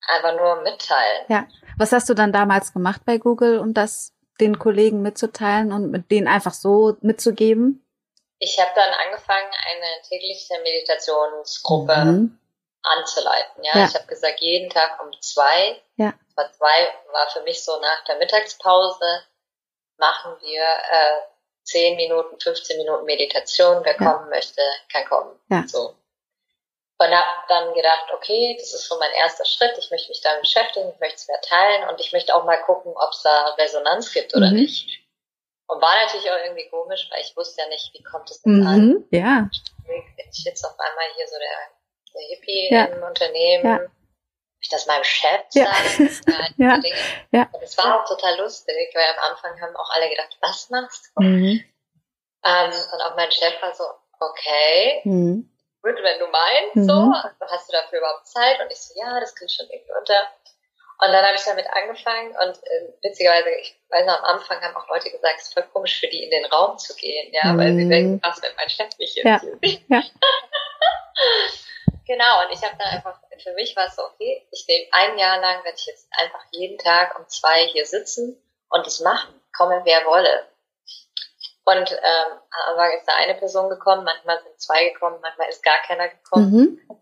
einfach 0.08 0.36
nur 0.36 0.62
mitteilen. 0.62 1.26
Ja. 1.28 1.48
Was 1.78 1.92
hast 1.92 2.10
du 2.10 2.14
dann 2.14 2.32
damals 2.32 2.74
gemacht 2.74 3.02
bei 3.06 3.18
Google, 3.18 3.60
um 3.60 3.74
das 3.74 4.14
den 4.40 4.60
Kollegen 4.60 5.02
mitzuteilen 5.02 5.72
und 5.72 5.92
mit 5.92 6.10
denen 6.12 6.28
einfach 6.28 6.54
so 6.54 6.98
mitzugeben? 7.02 7.86
Ich 8.40 8.60
habe 8.60 8.72
dann 8.76 8.90
angefangen, 9.06 9.52
eine 9.70 10.02
tägliche 10.08 10.56
Meditationsgruppe 10.64 12.06
mhm. 12.06 12.41
Anzuleiten. 12.84 13.64
Ja, 13.64 13.78
ja. 13.78 13.86
ich 13.86 13.96
habe 13.96 14.08
gesagt, 14.08 14.40
jeden 14.42 14.70
Tag 14.70 15.02
um 15.04 15.12
zwei. 15.22 15.82
Ja. 15.98 16.14
War 16.36 16.52
zwei 16.54 16.94
war 17.12 17.30
für 17.32 17.42
mich 17.42 17.64
so 17.64 17.80
nach 17.80 18.04
der 18.06 18.18
Mittagspause 18.18 19.24
machen 19.98 20.36
wir 20.42 20.64
äh, 20.64 21.22
10 21.64 21.96
Minuten, 21.96 22.40
15 22.40 22.78
Minuten 22.78 23.06
Meditation. 23.06 23.82
Wer 23.84 23.96
ja. 24.00 24.12
kommen 24.12 24.30
möchte, 24.30 24.62
kann 24.92 25.06
kommen. 25.06 25.40
Ja. 25.50 25.64
So. 25.68 25.96
Und 26.98 27.08
habe 27.08 27.48
dann 27.48 27.74
gedacht, 27.74 28.12
okay, 28.14 28.56
das 28.60 28.74
ist 28.74 28.88
so 28.88 28.98
mein 29.00 29.12
erster 29.14 29.46
Schritt. 29.46 29.76
Ich 29.78 29.90
möchte 29.90 30.10
mich 30.10 30.22
damit 30.22 30.42
beschäftigen, 30.42 30.92
ich 30.94 31.00
möchte 31.00 31.16
es 31.16 31.28
mehr 31.28 31.42
teilen 31.42 31.90
und 31.90 32.00
ich 32.00 32.14
möchte 32.14 32.36
auch 32.36 32.44
mal 32.44 32.62
gucken, 32.62 32.94
ob 32.96 33.12
es 33.12 33.24
da 33.24 33.56
Resonanz 33.58 34.12
gibt 34.12 34.36
oder 34.36 34.48
mhm. 34.48 34.58
nicht. 34.58 35.00
Und 35.68 35.82
war 35.82 35.96
natürlich 36.04 36.30
auch 36.30 36.38
irgendwie 36.44 36.70
komisch, 36.70 37.08
weil 37.12 37.22
ich 37.22 37.36
wusste 37.36 37.62
ja 37.62 37.68
nicht, 37.70 37.92
wie 37.94 38.04
kommt 38.04 38.30
es 38.30 38.42
denn 38.42 38.60
mhm. 38.60 38.68
an. 38.68 39.06
Ja. 39.10 39.50
Bin 39.88 40.04
ich 40.32 40.44
jetzt 40.44 40.64
auf 40.64 40.78
einmal 40.78 41.06
hier 41.16 41.28
so 41.28 41.38
der, 41.38 41.50
der 42.14 42.22
Hippie 42.30 42.70
ja. 42.72 42.86
im 42.86 43.04
Unternehmen. 43.04 43.66
Ja. 43.66 43.80
Ich 44.60 44.70
das 44.70 44.86
meinem 44.86 45.04
Chef 45.04 45.42
sagen? 45.50 46.10
Ja. 46.58 46.78
ja. 46.78 46.80
ja. 47.32 47.50
Und 47.52 47.64
es 47.64 47.78
war 47.78 48.00
auch 48.00 48.08
total 48.08 48.38
lustig, 48.38 48.76
weil 48.94 49.06
am 49.18 49.32
Anfang 49.32 49.60
haben 49.60 49.76
auch 49.76 49.90
alle 49.96 50.10
gedacht, 50.10 50.38
was 50.42 50.70
machst 50.70 51.12
du? 51.16 51.24
Mhm. 51.24 51.64
Ähm, 52.44 52.72
und 52.94 53.02
auch 53.02 53.16
mein 53.16 53.32
Chef 53.32 53.60
war 53.62 53.74
so, 53.74 53.84
okay. 54.20 55.02
Mhm 55.04 55.52
gut, 55.82 55.98
wenn 56.02 56.20
du 56.20 56.28
meinst, 56.28 56.76
mhm. 56.76 56.84
so, 56.84 57.14
hast 57.48 57.70
du 57.70 57.74
dafür 57.74 58.00
überhaupt 58.00 58.28
Zeit? 58.28 58.60
Und 58.62 58.72
ich 58.72 58.80
so, 58.80 58.94
ja, 59.00 59.20
das 59.20 59.36
krieg 59.36 59.48
ich 59.50 59.56
schon 59.56 59.70
irgendwie 59.70 59.92
unter. 59.98 60.28
Und 61.04 61.12
dann 61.12 61.26
habe 61.26 61.36
ich 61.36 61.44
damit 61.44 61.66
angefangen 61.74 62.30
und 62.30 62.58
äh, 62.58 62.94
witzigerweise, 63.02 63.50
ich 63.60 63.76
weiß 63.90 64.06
noch, 64.06 64.20
am 64.20 64.38
Anfang 64.38 64.62
haben 64.62 64.76
auch 64.76 64.88
Leute 64.88 65.10
gesagt, 65.10 65.40
es 65.40 65.48
ist 65.48 65.54
voll 65.56 65.64
komisch 65.74 66.00
für 66.00 66.08
die 66.08 66.24
in 66.24 66.30
den 66.30 66.46
Raum 66.46 66.78
zu 66.78 66.96
gehen, 66.96 67.34
ja, 67.34 67.54
mhm. 67.54 67.58
weil 67.58 67.76
sie 67.76 67.90
denken, 67.90 68.20
was, 68.22 68.40
wenn 68.44 68.56
mein 68.56 68.70
Chef 68.70 68.96
mich 69.00 69.16
jetzt 69.16 69.26
ja. 69.26 69.42
ja. 69.88 70.04
genau, 72.06 72.46
und 72.46 72.52
ich 72.52 72.64
habe 72.64 72.76
dann 72.78 72.88
einfach, 72.88 73.20
für 73.42 73.54
mich 73.54 73.76
war 73.76 73.88
es 73.88 73.96
so, 73.96 74.04
okay, 74.04 74.48
ich 74.52 74.66
nehme 74.68 74.88
ein 74.92 75.18
Jahr 75.18 75.40
lang, 75.40 75.64
werde 75.64 75.78
ich 75.78 75.86
jetzt 75.86 76.08
einfach 76.12 76.44
jeden 76.52 76.78
Tag 76.78 77.18
um 77.18 77.28
zwei 77.28 77.68
hier 77.68 77.86
sitzen 77.86 78.42
und 78.70 78.88
es 78.88 79.00
machen, 79.00 79.34
komme 79.56 79.82
wer 79.84 80.06
wolle. 80.06 80.48
Und 81.64 81.92
ähm, 81.92 82.40
aber 82.68 82.96
ist 82.96 83.08
da 83.08 83.14
eine 83.16 83.36
Person 83.36 83.70
gekommen, 83.70 84.04
manchmal 84.04 84.42
sind 84.42 84.60
zwei 84.60 84.90
gekommen, 84.90 85.20
manchmal 85.22 85.50
ist 85.50 85.64
gar 85.64 85.80
keiner 85.86 86.10
gekommen. 86.10 86.52
Mhm. 86.52 87.02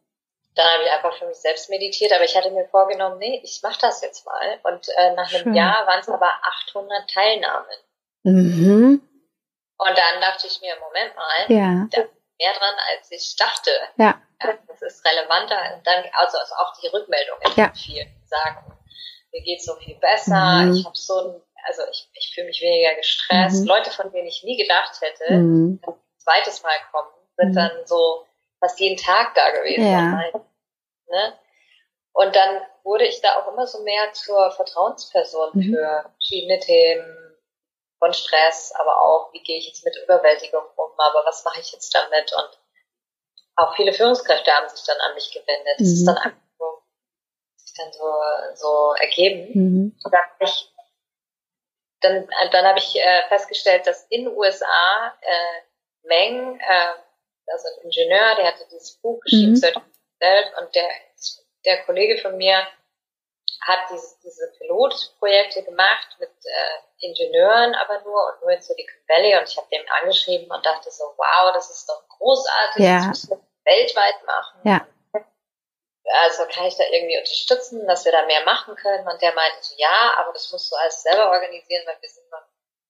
Dann 0.56 0.68
habe 0.74 0.84
ich 0.84 0.92
einfach 0.92 1.18
für 1.18 1.28
mich 1.28 1.38
selbst 1.38 1.70
meditiert, 1.70 2.12
aber 2.12 2.26
ich 2.26 2.36
hatte 2.36 2.52
mir 2.52 2.68
vorgenommen, 2.68 3.18
nee, 3.20 3.40
ich 3.44 3.62
mache 3.64 3.80
das 3.80 4.02
jetzt 4.02 4.26
mal. 4.26 4.60
Und 4.64 4.90
äh, 4.90 5.14
nach 5.14 5.32
einem 5.34 5.44
Schön. 5.44 5.54
Jahr 5.54 5.88
waren 5.88 6.02
es 6.02 6.10
aber 6.10 6.30
800 6.68 7.10
Teilnahmen. 7.10 7.78
Mhm. 8.24 9.02
Und 9.78 9.98
dann 9.98 10.22
dachte 10.22 10.48
ich 10.48 10.60
mir, 10.60 10.76
Moment 10.82 11.16
mal, 11.16 11.56
ja. 11.56 11.88
da 11.92 12.04
mehr 12.40 12.54
dran, 12.54 12.76
als 12.96 13.12
ich 13.12 13.36
dachte. 13.36 13.72
Ja. 13.98 14.22
ja 14.42 14.54
das 14.68 14.82
ist 14.82 15.06
relevanter. 15.06 15.76
Und 15.76 15.86
dann, 15.86 16.06
also, 16.14 16.38
also 16.38 16.56
auch 16.56 16.74
die 16.82 16.88
Rückmeldungen 16.88 17.54
ja. 17.56 17.72
viel 17.74 18.06
sagen, 18.26 18.78
mir 19.32 19.42
geht's 19.42 19.66
so 19.66 19.76
viel 19.76 19.96
besser, 19.96 20.64
mhm. 20.64 20.74
ich 20.74 20.86
habe 20.86 20.98
so 20.98 21.20
ein 21.20 21.42
also 21.68 21.84
ich, 21.92 22.10
ich 22.14 22.32
fühle 22.34 22.48
mich 22.48 22.62
weniger 22.62 22.96
gestresst. 22.96 23.62
Mhm. 23.62 23.68
Leute, 23.68 23.92
von 23.92 24.12
denen 24.12 24.28
ich 24.28 24.44
nie 24.44 24.58
gedacht 24.58 25.00
hätte, 25.02 25.34
mhm. 25.34 25.80
ein 25.86 25.94
zweites 26.18 26.64
Mal 26.64 26.76
kommen, 26.92 27.12
sind 27.38 27.52
mhm. 27.52 27.56
dann 27.56 27.72
so 27.86 28.26
fast 28.60 28.80
jeden 28.80 28.98
Tag 28.98 29.36
da 29.36 29.50
gewesen. 29.52 29.92
Ja. 29.92 30.32
Ne? 31.08 31.34
Und 32.14 32.36
dann 32.36 32.62
wurde 32.84 33.06
ich 33.06 33.22
da 33.22 33.40
auch 33.40 33.52
immer 33.52 33.66
so 33.68 33.84
mehr 33.84 34.12
zur 34.14 34.52
Vertrauensperson 34.52 35.52
mhm. 35.54 35.74
für 35.74 36.12
verschiedene 36.18 36.60
Themen 36.60 37.29
von 38.00 38.14
Stress, 38.14 38.74
aber 38.76 39.02
auch, 39.02 39.34
wie 39.34 39.44
gehe 39.44 39.58
ich 39.58 39.68
jetzt 39.68 39.86
mit 39.86 39.96
Überwältigung 40.04 40.64
um, 40.76 40.92
aber 40.98 41.26
was 41.26 41.44
mache 41.44 41.60
ich 41.60 41.72
jetzt 41.72 41.94
damit? 41.94 42.34
Und 42.34 42.60
auch 43.58 43.76
viele 43.76 43.94
Führungskräfte 43.94 44.52
haben 44.52 44.70
sich 44.70 44.84
dann 44.86 45.00
an 45.02 45.14
mich 45.14 45.32
gewendet. 45.32 45.76
Das 45.78 45.88
ist 45.88 46.02
mhm. 46.02 46.06
dann 46.08 46.18
einfach 46.18 46.42
so, 46.58 46.84
dann 47.78 47.92
so, 47.92 48.14
so 48.56 48.94
ergeben. 48.94 49.52
Mhm. 49.54 50.00
Und 50.04 50.14
dann 50.14 50.22
habe 50.22 50.44
ich 50.46 50.74
dann, 52.02 52.28
dann 52.52 52.66
habe 52.66 52.80
ich 52.80 52.96
äh, 52.96 53.28
festgestellt, 53.28 53.86
dass 53.86 54.06
in 54.10 54.26
den 54.26 54.36
USA 54.36 55.14
äh, 55.22 56.08
Meng, 56.08 56.58
äh, 56.60 56.94
also 57.48 57.68
ein 57.68 57.84
Ingenieur, 57.84 58.36
der 58.38 58.48
hatte 58.48 58.66
dieses 58.72 58.96
Buch 59.02 59.20
geschrieben, 59.22 59.54
mhm. 59.54 60.60
und 60.60 60.76
der, 60.76 60.90
der 61.66 61.84
Kollege 61.84 62.22
von 62.22 62.38
mir 62.38 62.66
hat 63.62 63.80
diese, 63.92 64.16
diese 64.24 64.52
Pilotprojekte 64.58 65.64
gemacht 65.64 66.18
mit 66.20 66.30
äh, 66.30 67.06
Ingenieuren 67.06 67.76
aber 67.76 68.02
nur 68.02 68.34
und 68.34 68.42
nur 68.42 68.52
in 68.52 68.62
Silicon 68.62 69.02
Valley 69.08 69.38
und 69.38 69.48
ich 69.48 69.58
habe 69.58 69.68
dem 69.72 69.86
angeschrieben 70.02 70.50
und 70.52 70.66
dachte 70.66 70.92
so, 70.92 71.04
wow, 71.18 71.54
das 71.54 71.70
ist 71.70 71.88
doch 71.88 72.08
großartig, 72.18 72.84
ja. 72.84 72.98
das 72.98 73.08
müssen 73.08 73.30
wir 73.32 73.40
weltweit 73.66 74.26
machen. 74.26 74.62
Ja 74.64 74.86
also 76.10 76.46
kann 76.46 76.66
ich 76.66 76.76
da 76.76 76.84
irgendwie 76.92 77.18
unterstützen, 77.18 77.86
dass 77.88 78.06
wir 78.06 78.12
da 78.12 78.26
mehr 78.26 78.44
machen 78.44 78.76
können? 78.76 79.08
Und 79.08 79.22
der 79.22 79.34
meinte 79.34 79.58
so, 79.62 79.76
ja, 79.78 80.16
aber 80.18 80.34
das 80.34 80.52
musst 80.52 80.72
du 80.72 80.76
alles 80.76 81.02
selber 81.04 81.30
organisieren, 81.30 81.86
weil 81.86 81.98
wir 82.02 82.10
sind 82.10 82.30
noch 82.32 82.44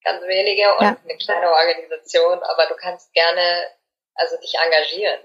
ganz 0.04 0.24
wenige 0.26 0.76
und 0.78 0.84
ja. 0.84 0.98
eine 1.04 1.18
kleine 1.18 1.52
Organisation, 1.52 2.42
aber 2.44 2.68
du 2.68 2.76
kannst 2.76 3.12
gerne 3.14 3.70
also 4.16 4.38
dich 4.38 4.56
engagieren. 4.56 5.20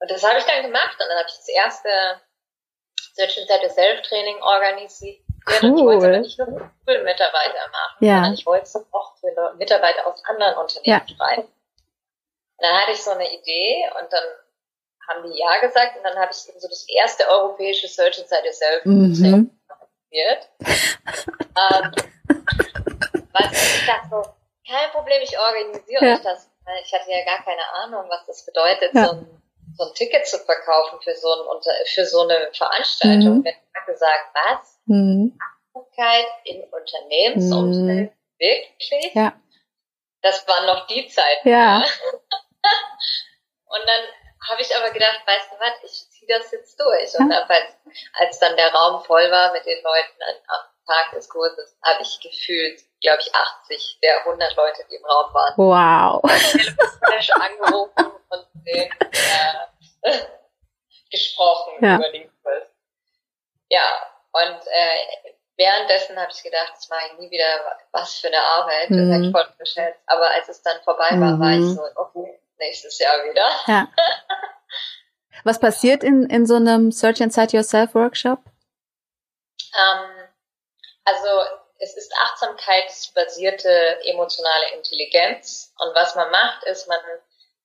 Und 0.00 0.10
das 0.10 0.22
habe 0.22 0.38
ich 0.38 0.44
dann 0.44 0.62
gemacht 0.62 1.00
und 1.00 1.08
dann 1.08 1.18
habe 1.18 1.28
ich 1.28 1.36
das 1.36 1.48
erste 1.48 2.20
Search 3.14 3.38
Inside 3.38 3.70
Self 3.70 4.02
Training 4.02 4.36
organisiert. 4.42 5.20
Cool. 5.60 5.70
Und 5.70 5.78
ich 5.78 5.84
wollte 5.84 6.06
aber 6.06 6.18
nicht 6.18 6.38
nur 6.38 6.70
für 6.86 7.02
Mitarbeiter 7.02 7.68
machen, 7.72 8.04
ja. 8.04 8.14
sondern 8.14 8.34
ich 8.34 8.46
wollte 8.46 8.64
es 8.64 8.76
auch 8.76 9.16
für 9.16 9.54
Mitarbeiter 9.56 10.06
aus 10.06 10.24
anderen 10.26 10.56
Unternehmen 10.56 11.02
ja. 11.08 11.16
schreiben. 11.16 11.42
Und 11.42 11.50
dann 12.58 12.80
hatte 12.80 12.92
ich 12.92 13.02
so 13.02 13.10
eine 13.10 13.26
Idee 13.26 13.90
und 14.00 14.12
dann 14.12 14.22
haben 15.08 15.30
die 15.30 15.38
Ja 15.38 15.60
gesagt 15.60 15.96
und 15.96 16.04
dann 16.04 16.16
habe 16.16 16.30
ich 16.32 16.48
eben 16.48 16.60
so 16.60 16.68
das 16.68 16.86
erste 16.88 17.28
europäische 17.28 17.88
Search 17.88 18.18
Inside 18.18 18.44
Yourself 18.44 18.84
mhm. 18.84 19.50
organisiert. 19.68 20.48
ähm, 20.60 21.92
was, 23.32 23.52
ich 23.52 23.86
dachte 23.86 24.08
so, 24.10 24.22
kein 24.68 24.90
Problem, 24.90 25.22
ich 25.22 25.36
organisiere 25.36 26.06
ja. 26.06 26.14
euch 26.14 26.22
das. 26.22 26.48
Ich 26.84 26.92
hatte 26.92 27.10
ja 27.10 27.24
gar 27.24 27.44
keine 27.44 27.62
Ahnung, 27.82 28.04
was 28.08 28.24
das 28.26 28.46
bedeutet, 28.46 28.94
ja. 28.94 29.06
so, 29.06 29.12
ein, 29.12 29.41
so 29.76 29.84
ein 29.84 29.94
Ticket 29.94 30.26
zu 30.26 30.38
verkaufen 30.38 31.00
für 31.02 31.14
so, 31.14 31.28
ein, 31.28 31.62
für 31.86 32.06
so 32.06 32.20
eine 32.22 32.50
Veranstaltung. 32.52 33.38
Mhm. 33.38 33.44
Wenn 33.44 33.54
Leute 33.74 33.98
sagen, 33.98 34.24
was? 34.34 34.80
Mhm. 34.86 35.38
Achtsamkeit 35.40 36.26
in 36.44 36.64
Unternehmensumfeld, 36.64 38.10
mhm. 38.10 38.38
wirklich? 38.38 39.14
Ja. 39.14 39.32
Das 40.22 40.46
waren 40.46 40.66
noch 40.66 40.86
die 40.86 41.08
Zeiten. 41.08 41.48
Ja. 41.48 41.78
und 43.66 43.80
dann 43.86 44.04
habe 44.48 44.62
ich 44.62 44.76
aber 44.76 44.90
gedacht, 44.90 45.20
weißt 45.26 45.52
du 45.52 45.56
was, 45.58 45.82
ich 45.84 46.10
ziehe 46.10 46.28
das 46.28 46.50
jetzt 46.52 46.78
durch. 46.78 47.18
Und 47.18 47.30
ja. 47.30 47.42
als, 47.42 47.76
als 48.14 48.38
dann 48.38 48.56
der 48.56 48.72
Raum 48.72 49.02
voll 49.04 49.30
war 49.30 49.52
mit 49.52 49.64
den 49.66 49.82
Leuten 49.82 50.22
am 50.46 50.71
Tag 50.86 51.12
des 51.14 51.28
Kurses, 51.28 51.76
habe 51.82 52.02
ich 52.02 52.20
gefühlt, 52.20 52.80
glaube 53.00 53.20
ich, 53.20 53.34
80 53.34 53.98
der 54.02 54.20
100 54.26 54.56
Leute, 54.56 54.84
die 54.90 54.96
im 54.96 55.04
Raum 55.04 55.34
waren. 55.34 55.54
Wow. 55.56 56.22
Telefonisch 56.50 57.30
angerufen 57.30 58.12
und 58.30 58.46
denen 58.66 58.90
äh, 60.02 60.18
gesprochen 61.10 61.74
ja. 61.80 61.96
über 61.96 62.10
den 62.10 62.30
Kurs. 62.42 62.64
Ja, 63.70 63.90
und 64.32 64.66
äh, 64.66 65.32
währenddessen 65.56 66.18
habe 66.18 66.30
ich 66.34 66.42
gedacht, 66.42 66.72
das 66.74 66.88
mache 66.88 67.02
ich 67.12 67.18
nie 67.18 67.30
wieder, 67.30 67.78
was 67.92 68.18
für 68.18 68.28
eine 68.28 68.40
Arbeit. 68.40 68.90
Mhm. 68.90 68.96
Das 68.96 69.14
habe 69.14 69.24
ich 69.26 69.32
voll 69.32 69.54
geschätzt. 69.58 70.00
Aber 70.06 70.30
als 70.30 70.48
es 70.48 70.62
dann 70.62 70.80
vorbei 70.82 71.10
war, 71.10 71.36
mhm. 71.36 71.40
war 71.40 71.52
ich 71.52 71.60
mhm. 71.60 71.74
so, 71.74 71.82
okay, 71.96 72.40
nächstes 72.58 72.98
Jahr 72.98 73.16
wieder. 73.24 73.48
Ja. 73.66 73.88
Was 75.44 75.58
passiert 75.58 76.04
in, 76.04 76.26
in 76.26 76.46
so 76.46 76.54
einem 76.54 76.92
Search 76.92 77.20
Inside 77.20 77.56
Yourself 77.56 77.94
Workshop? 77.94 78.40
Ähm, 79.74 80.28
also 81.04 81.28
es 81.78 81.96
ist 81.96 82.12
achtsamkeitsbasierte 82.16 84.00
emotionale 84.04 84.72
Intelligenz. 84.74 85.74
Und 85.78 85.94
was 85.94 86.14
man 86.14 86.30
macht, 86.30 86.62
ist, 86.64 86.86
man 86.86 87.00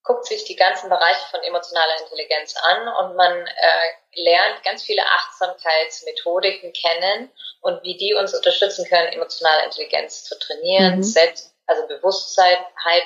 guckt 0.03 0.25
sich 0.25 0.45
die 0.45 0.55
ganzen 0.55 0.89
Bereiche 0.89 1.27
von 1.29 1.41
emotionaler 1.41 1.99
Intelligenz 2.01 2.55
an 2.63 2.87
und 2.87 3.15
man 3.15 3.31
äh, 3.45 4.21
lernt 4.21 4.63
ganz 4.63 4.83
viele 4.83 5.03
Achtsamkeitsmethodiken 5.03 6.73
kennen 6.73 7.29
und 7.61 7.83
wie 7.83 7.97
die 7.97 8.13
uns 8.15 8.33
unterstützen 8.33 8.85
können, 8.87 9.09
emotionale 9.09 9.65
Intelligenz 9.65 10.23
zu 10.23 10.39
trainieren, 10.39 10.97
mhm. 10.97 11.03
selbst, 11.03 11.53
also 11.67 11.85
Bewusstsein 11.87 12.57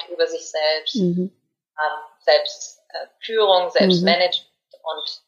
über 0.10 0.28
sich 0.28 0.50
selbst, 0.50 0.96
mhm. 0.96 1.36
ähm, 1.78 2.00
Selbstführung, 2.20 3.67
äh, 3.67 3.72
Selbstmanagement 3.72 4.48
mhm. 4.72 4.80
und 4.84 5.22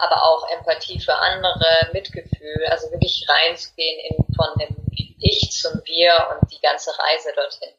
aber 0.00 0.22
auch 0.22 0.48
Empathie 0.50 1.00
für 1.00 1.14
andere, 1.14 1.90
Mitgefühl, 1.92 2.66
also 2.68 2.90
wirklich 2.90 3.26
reinzugehen 3.28 4.00
in 4.10 4.34
von 4.34 4.58
dem 4.58 4.76
Ich 5.20 5.50
zum 5.52 5.80
Wir 5.84 6.14
und 6.30 6.50
die 6.50 6.60
ganze 6.60 6.90
Reise 6.98 7.32
dorthin. 7.34 7.74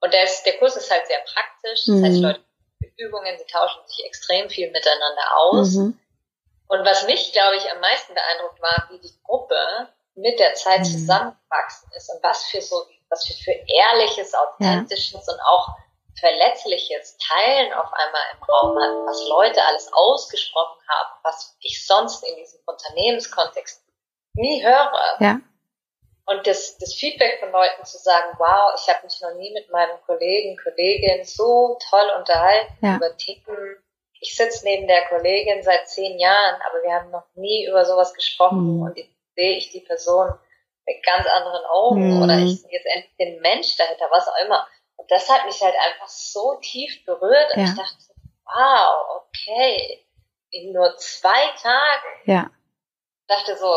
Und 0.00 0.12
der, 0.12 0.24
ist, 0.24 0.44
der 0.44 0.58
Kurs 0.58 0.76
ist 0.76 0.90
halt 0.90 1.06
sehr 1.06 1.20
praktisch. 1.20 1.86
Das 1.86 1.94
mhm. 1.94 2.04
heißt, 2.04 2.20
Leute 2.20 2.40
Übungen, 2.98 3.38
sie 3.38 3.46
tauschen 3.46 3.80
sich 3.86 4.04
extrem 4.04 4.50
viel 4.50 4.70
miteinander 4.70 5.36
aus. 5.36 5.74
Mhm. 5.74 5.98
Und 6.68 6.84
was 6.84 7.06
mich, 7.06 7.32
glaube 7.32 7.56
ich, 7.56 7.70
am 7.70 7.80
meisten 7.80 8.12
beeindruckt 8.14 8.60
war, 8.60 8.88
wie 8.90 8.98
die 9.00 9.14
Gruppe 9.24 9.56
mit 10.14 10.38
der 10.38 10.54
Zeit 10.54 10.80
mhm. 10.80 10.84
zusammengewachsen 10.84 11.90
ist 11.96 12.10
und 12.12 12.22
was 12.22 12.44
für 12.44 12.60
so, 12.60 12.84
was 13.08 13.26
für, 13.26 13.32
für 13.32 13.52
ehrliches, 13.52 14.34
authentisches 14.34 15.26
ja. 15.26 15.32
und 15.32 15.40
auch 15.40 15.76
verletzliches 16.20 17.16
Teilen 17.18 17.72
auf 17.72 17.92
einmal 17.92 18.22
im 18.34 18.42
Raum 18.42 18.76
hat, 18.78 19.06
was 19.06 19.28
Leute 19.28 19.62
alles 19.64 19.90
ausgesprochen 19.92 20.80
haben, 20.88 21.20
was 21.22 21.56
ich 21.60 21.86
sonst 21.86 22.22
in 22.24 22.36
diesem 22.36 22.60
Unternehmenskontext 22.66 23.84
nie 24.34 24.62
höre. 24.64 25.16
Ja. 25.20 25.40
Und 26.26 26.46
das, 26.46 26.76
das 26.76 26.94
Feedback 26.94 27.40
von 27.40 27.52
Leuten 27.52 27.84
zu 27.84 27.96
sagen, 27.96 28.36
wow, 28.38 28.74
ich 28.76 28.86
habe 28.92 29.04
mich 29.04 29.18
noch 29.22 29.34
nie 29.34 29.52
mit 29.54 29.70
meinem 29.70 29.96
Kollegen, 30.04 30.58
Kollegin 30.62 31.24
so 31.24 31.78
toll 31.88 32.12
unterhalten 32.18 32.76
ja. 32.82 32.96
über 32.96 33.16
Themen. 33.16 33.82
Ich 34.20 34.36
sitze 34.36 34.64
neben 34.64 34.86
der 34.86 35.06
Kollegin 35.06 35.62
seit 35.62 35.88
zehn 35.88 36.18
Jahren, 36.18 36.60
aber 36.68 36.82
wir 36.82 36.92
haben 36.92 37.10
noch 37.10 37.24
nie 37.34 37.66
über 37.66 37.84
sowas 37.84 38.12
gesprochen 38.12 38.76
mhm. 38.76 38.82
und 38.82 38.98
jetzt 38.98 39.14
sehe 39.36 39.56
ich 39.56 39.70
die 39.70 39.80
Person 39.80 40.32
mit 40.84 41.02
ganz 41.02 41.26
anderen 41.26 41.64
Augen 41.66 42.16
mhm. 42.16 42.22
oder 42.22 42.38
ich 42.38 42.60
sehe 42.60 42.72
jetzt 42.72 42.86
endlich 42.86 43.16
den 43.16 43.40
Mensch 43.40 43.76
dahinter, 43.76 44.06
was 44.10 44.28
auch 44.28 44.44
immer. 44.44 44.66
Und 44.98 45.10
das 45.10 45.28
hat 45.28 45.46
mich 45.46 45.60
halt 45.62 45.74
einfach 45.74 46.08
so 46.08 46.58
tief 46.60 47.04
berührt 47.04 47.54
und 47.54 47.62
ja. 47.62 47.68
ich 47.68 47.76
dachte, 47.76 48.14
wow, 48.44 49.22
okay, 49.22 50.04
in 50.50 50.72
nur 50.72 50.96
zwei 50.98 51.48
Tagen. 51.60 52.22
Ja. 52.24 52.50
Dachte 53.26 53.56
so, 53.56 53.72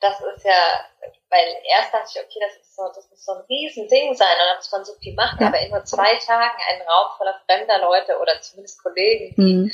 das 0.00 0.20
ist 0.20 0.44
ja 0.44 0.86
weil 1.32 1.46
erst 1.64 1.94
dachte 1.94 2.10
ich, 2.14 2.20
okay, 2.22 2.38
das 2.40 2.60
ist 2.60 2.76
so, 2.76 2.82
das 2.94 3.08
muss 3.10 3.24
so 3.24 3.32
ein 3.32 3.44
Riesending 3.48 4.14
sein 4.14 4.36
und 4.36 4.46
da 4.50 4.56
muss 4.56 4.70
man 4.70 4.84
so 4.84 4.92
viel 5.00 5.14
machen, 5.14 5.38
ja. 5.40 5.48
aber 5.48 5.60
in 5.60 5.70
nur 5.70 5.82
zwei 5.84 6.16
Tagen 6.16 6.58
einen 6.68 6.82
Raum 6.82 7.16
voller 7.16 7.40
fremder 7.46 7.80
Leute 7.80 8.18
oder 8.20 8.40
zumindest 8.42 8.82
Kollegen, 8.82 9.34
die 9.36 9.54
mhm. 9.54 9.72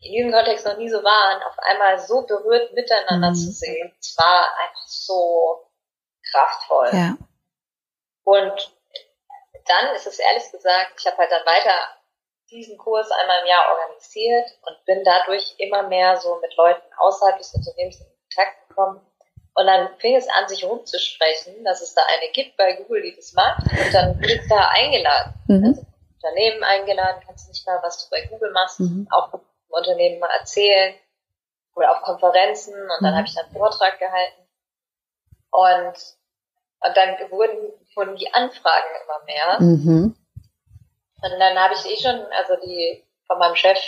in 0.00 0.12
diesem 0.12 0.32
Kontext 0.32 0.66
noch 0.66 0.76
nie 0.76 0.90
so 0.90 1.02
waren, 1.02 1.42
auf 1.42 1.58
einmal 1.58 1.98
so 1.98 2.26
berührt 2.26 2.74
miteinander 2.74 3.30
mhm. 3.30 3.34
zu 3.34 3.50
sehen, 3.50 3.94
es 3.98 4.14
war 4.18 4.46
einfach 4.62 4.86
so 4.86 5.66
kraftvoll. 6.30 6.90
Ja. 6.92 7.16
Und 8.24 8.76
dann 9.66 9.94
ist 9.94 10.06
es 10.06 10.18
ehrlich 10.18 10.50
gesagt, 10.50 10.94
ich 10.98 11.06
habe 11.06 11.18
halt 11.18 11.30
dann 11.30 11.46
weiter 11.46 11.78
diesen 12.50 12.76
Kurs 12.78 13.10
einmal 13.10 13.40
im 13.40 13.46
Jahr 13.46 13.64
organisiert 13.72 14.50
und 14.62 14.84
bin 14.84 15.02
dadurch 15.04 15.54
immer 15.58 15.84
mehr 15.88 16.16
so 16.18 16.36
mit 16.40 16.54
Leuten 16.56 16.86
außerhalb 16.98 17.38
des 17.38 17.54
Unternehmens 17.54 18.00
in 18.00 18.06
Kontakt 18.28 18.68
gekommen 18.68 19.00
und 19.54 19.66
dann 19.66 19.96
fing 19.98 20.16
es 20.16 20.28
an, 20.28 20.48
sich 20.48 20.64
rumzusprechen, 20.64 21.62
dass 21.64 21.80
es 21.80 21.94
da 21.94 22.02
eine 22.06 22.30
gibt 22.32 22.56
bei 22.56 22.74
Google, 22.74 23.02
die 23.02 23.14
das 23.14 23.34
macht. 23.34 23.62
Und 23.70 23.94
dann 23.94 24.16
wurde 24.18 24.34
ich 24.34 24.48
da 24.48 24.68
eingeladen. 24.68 25.34
Mhm. 25.46 25.64
Also 25.64 25.86
Unternehmen 26.16 26.64
eingeladen, 26.64 27.22
kannst 27.24 27.46
du 27.46 27.50
nicht 27.50 27.66
mal, 27.66 27.78
was 27.82 28.04
du 28.04 28.10
bei 28.10 28.26
Google 28.26 28.50
machst, 28.50 28.80
mhm. 28.80 29.06
auch 29.12 29.32
im 29.32 29.40
Unternehmen 29.68 30.18
mal 30.18 30.30
erzählen. 30.38 30.94
Oder 31.76 31.92
auf 31.92 32.02
Konferenzen. 32.02 32.74
Und 32.74 33.04
dann 33.04 33.12
mhm. 33.12 33.16
habe 33.16 33.26
ich 33.28 33.34
dann 33.34 33.46
einen 33.46 33.54
Vortrag 33.54 33.98
gehalten. 33.98 34.42
Und, 35.50 35.94
und 36.80 36.96
dann 36.96 37.30
wurden, 37.30 37.72
wurden 37.96 38.16
die 38.16 38.32
Anfragen 38.32 38.88
immer 39.04 39.24
mehr. 39.24 39.60
Mhm. 39.60 40.16
Und 41.22 41.40
dann 41.40 41.58
habe 41.58 41.74
ich 41.74 41.84
eh 41.86 41.96
schon, 42.02 42.20
also 42.32 42.56
die 42.64 43.02
von 43.26 43.38
meinem 43.38 43.56
Chef 43.56 43.78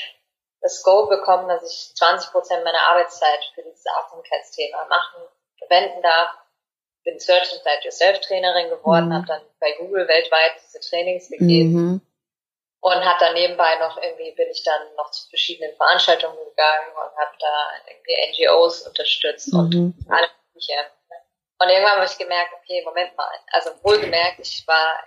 das 0.61 0.83
Go 0.83 1.07
bekommen, 1.07 1.49
dass 1.49 1.62
ich 1.62 1.95
20 1.95 2.33
Prozent 2.33 2.64
meiner 2.64 2.81
Arbeitszeit 2.90 3.45
für 3.55 3.62
dieses 3.62 3.85
Achtsamkeitsthema 3.87 4.87
machen 4.88 5.23
verwenden 5.59 6.03
darf. 6.03 6.31
Bin 7.05 7.21
Search 7.21 7.53
Inside 7.53 7.85
Yourself 7.85 8.21
Trainerin 8.21 8.69
geworden, 8.69 9.09
mhm. 9.09 9.14
habe 9.14 9.27
dann 9.27 9.42
bei 9.61 9.73
Google 9.79 10.09
weltweit 10.09 10.53
diese 10.66 10.81
Trainings 10.81 11.29
gegeben 11.29 11.71
mhm. 11.73 12.01
und 12.81 13.05
habe 13.05 13.19
dann 13.21 13.35
nebenbei 13.35 13.77
noch 13.79 13.97
irgendwie 14.03 14.33
bin 14.33 14.49
ich 14.51 14.64
dann 14.64 14.95
noch 14.97 15.12
zu 15.12 15.29
verschiedenen 15.29 15.77
Veranstaltungen 15.77 16.37
gegangen 16.37 16.88
und 16.95 17.16
habe 17.16 17.37
da 17.38 17.55
irgendwie 17.87 18.45
NGOs 18.45 18.88
unterstützt 18.88 19.53
mhm. 19.53 19.59
und 19.59 19.95
alle 20.09 20.27
mögliche. 20.49 20.73
Und 21.59 21.69
irgendwann 21.69 21.97
habe 21.97 22.05
ich 22.05 22.19
gemerkt, 22.19 22.53
okay, 22.62 22.83
Moment 22.85 23.16
mal, 23.16 23.29
also 23.53 23.71
wohlgemerkt, 23.83 24.40
ich 24.40 24.66
war 24.66 25.03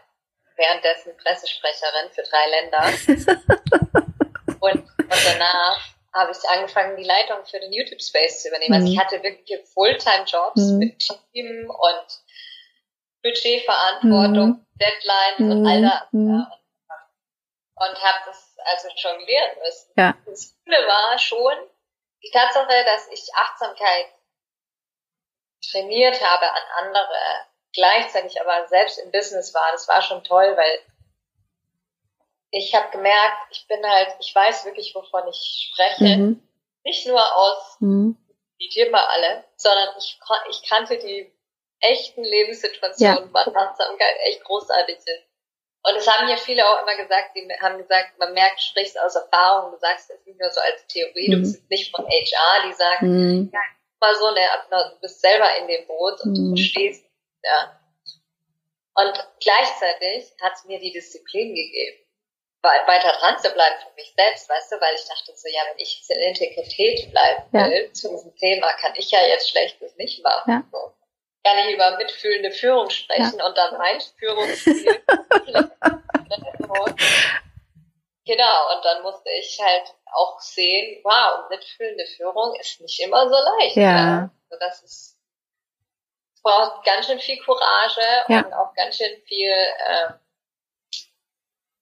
währenddessen 0.55 1.15
Pressesprecherin 1.17 2.11
für 2.11 2.23
drei 2.23 2.49
Länder 2.49 2.83
und, 4.59 4.81
und 4.81 5.25
danach 5.25 5.79
habe 6.13 6.31
ich 6.31 6.49
angefangen, 6.49 6.97
die 6.97 7.03
Leitung 7.03 7.45
für 7.45 7.59
den 7.59 7.71
YouTube 7.71 8.01
Space 8.01 8.41
zu 8.41 8.49
übernehmen. 8.49 8.71
Mhm. 8.71 8.75
Also 8.75 8.87
ich 8.87 8.95
mhm. 8.97 9.01
hatte 9.01 9.23
wirklich 9.23 9.59
Fulltime-Jobs 9.73 10.61
mhm. 10.61 10.77
mit 10.79 10.99
Team 11.31 11.69
und 11.69 12.23
Budgetverantwortung, 13.23 14.49
mhm. 14.49 14.65
Deadlines 14.79 15.55
und 15.55 15.67
all 15.67 15.81
das. 15.81 16.01
Mhm. 16.11 16.29
Ja. 16.29 16.51
Und 17.75 18.03
habe 18.03 18.19
das 18.25 18.57
also 18.65 18.87
jonglieren 18.97 19.57
müssen. 19.63 19.91
Ja. 19.95 20.17
Das 20.25 20.55
Coole 20.65 20.77
war 20.87 21.17
schon 21.17 21.53
die 22.23 22.31
Tatsache, 22.31 22.83
dass 22.85 23.07
ich 23.11 23.29
Achtsamkeit 23.33 24.07
trainiert 25.61 26.21
habe 26.23 26.51
an 26.51 26.85
andere, 26.85 27.07
gleichzeitig 27.73 28.39
aber 28.41 28.67
selbst 28.67 28.97
im 28.99 29.11
Business 29.11 29.53
war. 29.53 29.71
Das 29.71 29.87
war 29.87 30.01
schon 30.01 30.23
toll, 30.23 30.55
weil 30.55 30.79
ich 32.51 32.73
habe 32.73 32.89
gemerkt, 32.91 33.37
ich 33.51 33.67
bin 33.67 33.85
halt, 33.85 34.09
ich 34.19 34.33
weiß 34.33 34.65
wirklich, 34.65 34.93
wovon 34.95 35.27
ich 35.27 35.71
spreche. 35.71 36.17
Mhm. 36.17 36.41
Nicht 36.83 37.05
nur 37.07 37.35
aus, 37.35 37.77
mhm. 37.79 38.17
die 38.59 38.69
Thema 38.69 39.07
alle, 39.09 39.43
sondern 39.55 39.89
ich, 39.97 40.19
ich 40.49 40.67
kannte 40.67 40.97
die 40.97 41.31
echten 41.81 42.23
Lebenssituationen, 42.23 43.31
ja. 43.33 43.41
Achtsamkeit 43.41 44.15
echt 44.23 44.43
großartig 44.43 44.97
ist. 44.97 45.29
Und 45.81 45.95
es 45.95 46.07
haben 46.07 46.27
ja 46.27 46.35
viele 46.35 46.67
auch 46.67 46.81
immer 46.81 46.95
gesagt, 46.97 47.35
die 47.35 47.47
haben 47.61 47.77
gesagt, 47.77 48.17
man 48.19 48.33
merkt, 48.33 48.59
du 48.59 48.63
sprichst 48.63 48.99
aus 48.99 49.15
Erfahrung, 49.15 49.71
du 49.71 49.77
sagst 49.77 50.09
es 50.09 50.25
nicht 50.25 50.39
nur 50.39 50.51
so 50.51 50.59
als 50.59 50.85
Theorie, 50.87 51.29
mhm. 51.29 51.31
du 51.31 51.39
bist 51.39 51.69
nicht 51.69 51.95
von 51.95 52.05
HR, 52.05 52.67
die 52.67 52.73
sagen, 52.73 53.07
mhm. 53.07 53.49
ja, 53.53 53.61
mal 53.99 54.15
so, 54.15 54.31
ne, 54.31 54.41
du 54.69 54.99
bist 55.01 55.21
selber 55.21 55.57
in 55.57 55.67
dem 55.67 55.87
Boot 55.87 56.21
und 56.21 56.35
du 56.35 56.49
verstehst, 56.55 57.05
ja. 57.43 57.75
Und 58.95 59.13
gleichzeitig 59.39 60.33
hat 60.41 60.53
es 60.55 60.65
mir 60.65 60.79
die 60.79 60.91
Disziplin 60.91 61.55
gegeben 61.55 62.05
weiter 62.61 63.11
dran 63.19 63.37
zu 63.39 63.49
bleiben 63.51 63.75
für 63.81 63.93
mich 63.95 64.13
selbst, 64.17 64.49
weißt 64.49 64.71
du, 64.71 64.75
weil 64.81 64.95
ich 64.95 65.05
dachte 65.07 65.31
so, 65.35 65.47
ja, 65.47 65.61
wenn 65.69 65.79
ich 65.79 65.97
jetzt 65.97 66.11
in 66.11 66.19
Integrität 66.19 67.11
bleiben 67.11 67.43
will 67.51 67.85
ja. 67.85 67.93
zu 67.93 68.09
diesem 68.09 68.35
Thema, 68.35 68.73
kann 68.73 68.93
ich 68.95 69.11
ja 69.11 69.19
jetzt 69.27 69.49
Schlechtes 69.49 69.95
nicht 69.95 70.23
machen. 70.23 70.51
Ja. 70.51 70.63
So. 70.71 70.93
Kann 71.43 71.57
ich 71.67 71.73
über 71.73 71.97
mitfühlende 71.97 72.51
Führung 72.51 72.89
sprechen 72.89 73.37
ja. 73.37 73.45
und 73.45 73.57
dann 73.57 73.77
mein 73.77 73.99
Führungsstil. 74.17 75.01
genau, 78.25 78.75
und 78.75 78.85
dann 78.85 79.01
musste 79.03 79.29
ich 79.31 79.59
halt 79.61 79.95
auch 80.05 80.39
sehen, 80.39 81.01
wow, 81.03 81.49
mitfühlende 81.49 82.05
Führung 82.05 82.55
ist 82.59 82.81
nicht 82.81 82.99
immer 83.01 83.29
so 83.29 83.35
leicht. 83.35 83.75
Ja. 83.75 83.93
Ne? 83.93 84.31
Also 84.49 84.59
das 84.59 84.83
ist 84.83 85.19
es 86.39 86.43
braucht 86.43 86.85
ganz 86.85 87.05
schön 87.05 87.19
viel 87.19 87.37
Courage 87.43 88.01
ja. 88.29 88.39
und 88.39 88.53
auch 88.53 88.73
ganz 88.73 88.95
schön 88.95 89.21
viel 89.25 89.51
äh, 89.51 90.13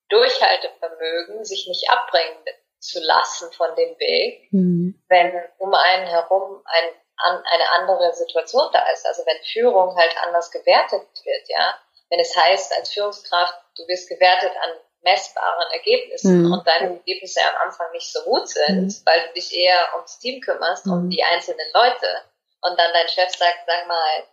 Durchhaltevermögen, 0.08 1.44
sich 1.44 1.68
nicht 1.68 1.88
abbringen 1.88 2.44
zu 2.80 2.98
lassen 3.00 3.52
von 3.52 3.74
dem 3.76 3.96
Weg, 4.00 4.52
mhm. 4.52 5.00
wenn 5.08 5.32
um 5.58 5.72
einen 5.74 6.08
herum 6.08 6.60
ein, 6.64 6.90
an, 7.18 7.42
eine 7.44 7.70
andere 7.70 8.12
Situation 8.14 8.68
da 8.72 8.90
ist. 8.90 9.06
Also 9.06 9.24
wenn 9.26 9.40
Führung 9.44 9.96
halt 9.96 10.16
anders 10.24 10.50
gewertet 10.50 11.06
wird, 11.24 11.48
ja. 11.48 11.78
Wenn 12.10 12.20
es 12.20 12.34
heißt, 12.34 12.74
als 12.78 12.94
Führungskraft, 12.94 13.54
du 13.76 13.86
wirst 13.86 14.08
gewertet 14.08 14.52
an 14.62 14.70
messbaren 15.08 15.70
Ergebnissen 15.72 16.42
mhm. 16.44 16.52
und 16.52 16.66
deine 16.66 16.94
Ergebnisse 16.94 17.40
am 17.48 17.68
Anfang 17.68 17.90
nicht 17.92 18.10
so 18.12 18.22
gut 18.22 18.48
sind, 18.48 18.86
mhm. 18.86 19.02
weil 19.04 19.26
du 19.26 19.34
dich 19.34 19.54
eher 19.54 19.94
ums 19.94 20.18
Team 20.18 20.40
kümmerst, 20.40 20.86
um 20.86 21.04
mhm. 21.04 21.10
die 21.10 21.22
einzelnen 21.22 21.66
Leute. 21.72 22.22
Und 22.60 22.78
dann 22.78 22.92
dein 22.92 23.08
Chef 23.08 23.30
sagt, 23.34 23.60
sag 23.66 23.86
mal, 23.86 24.24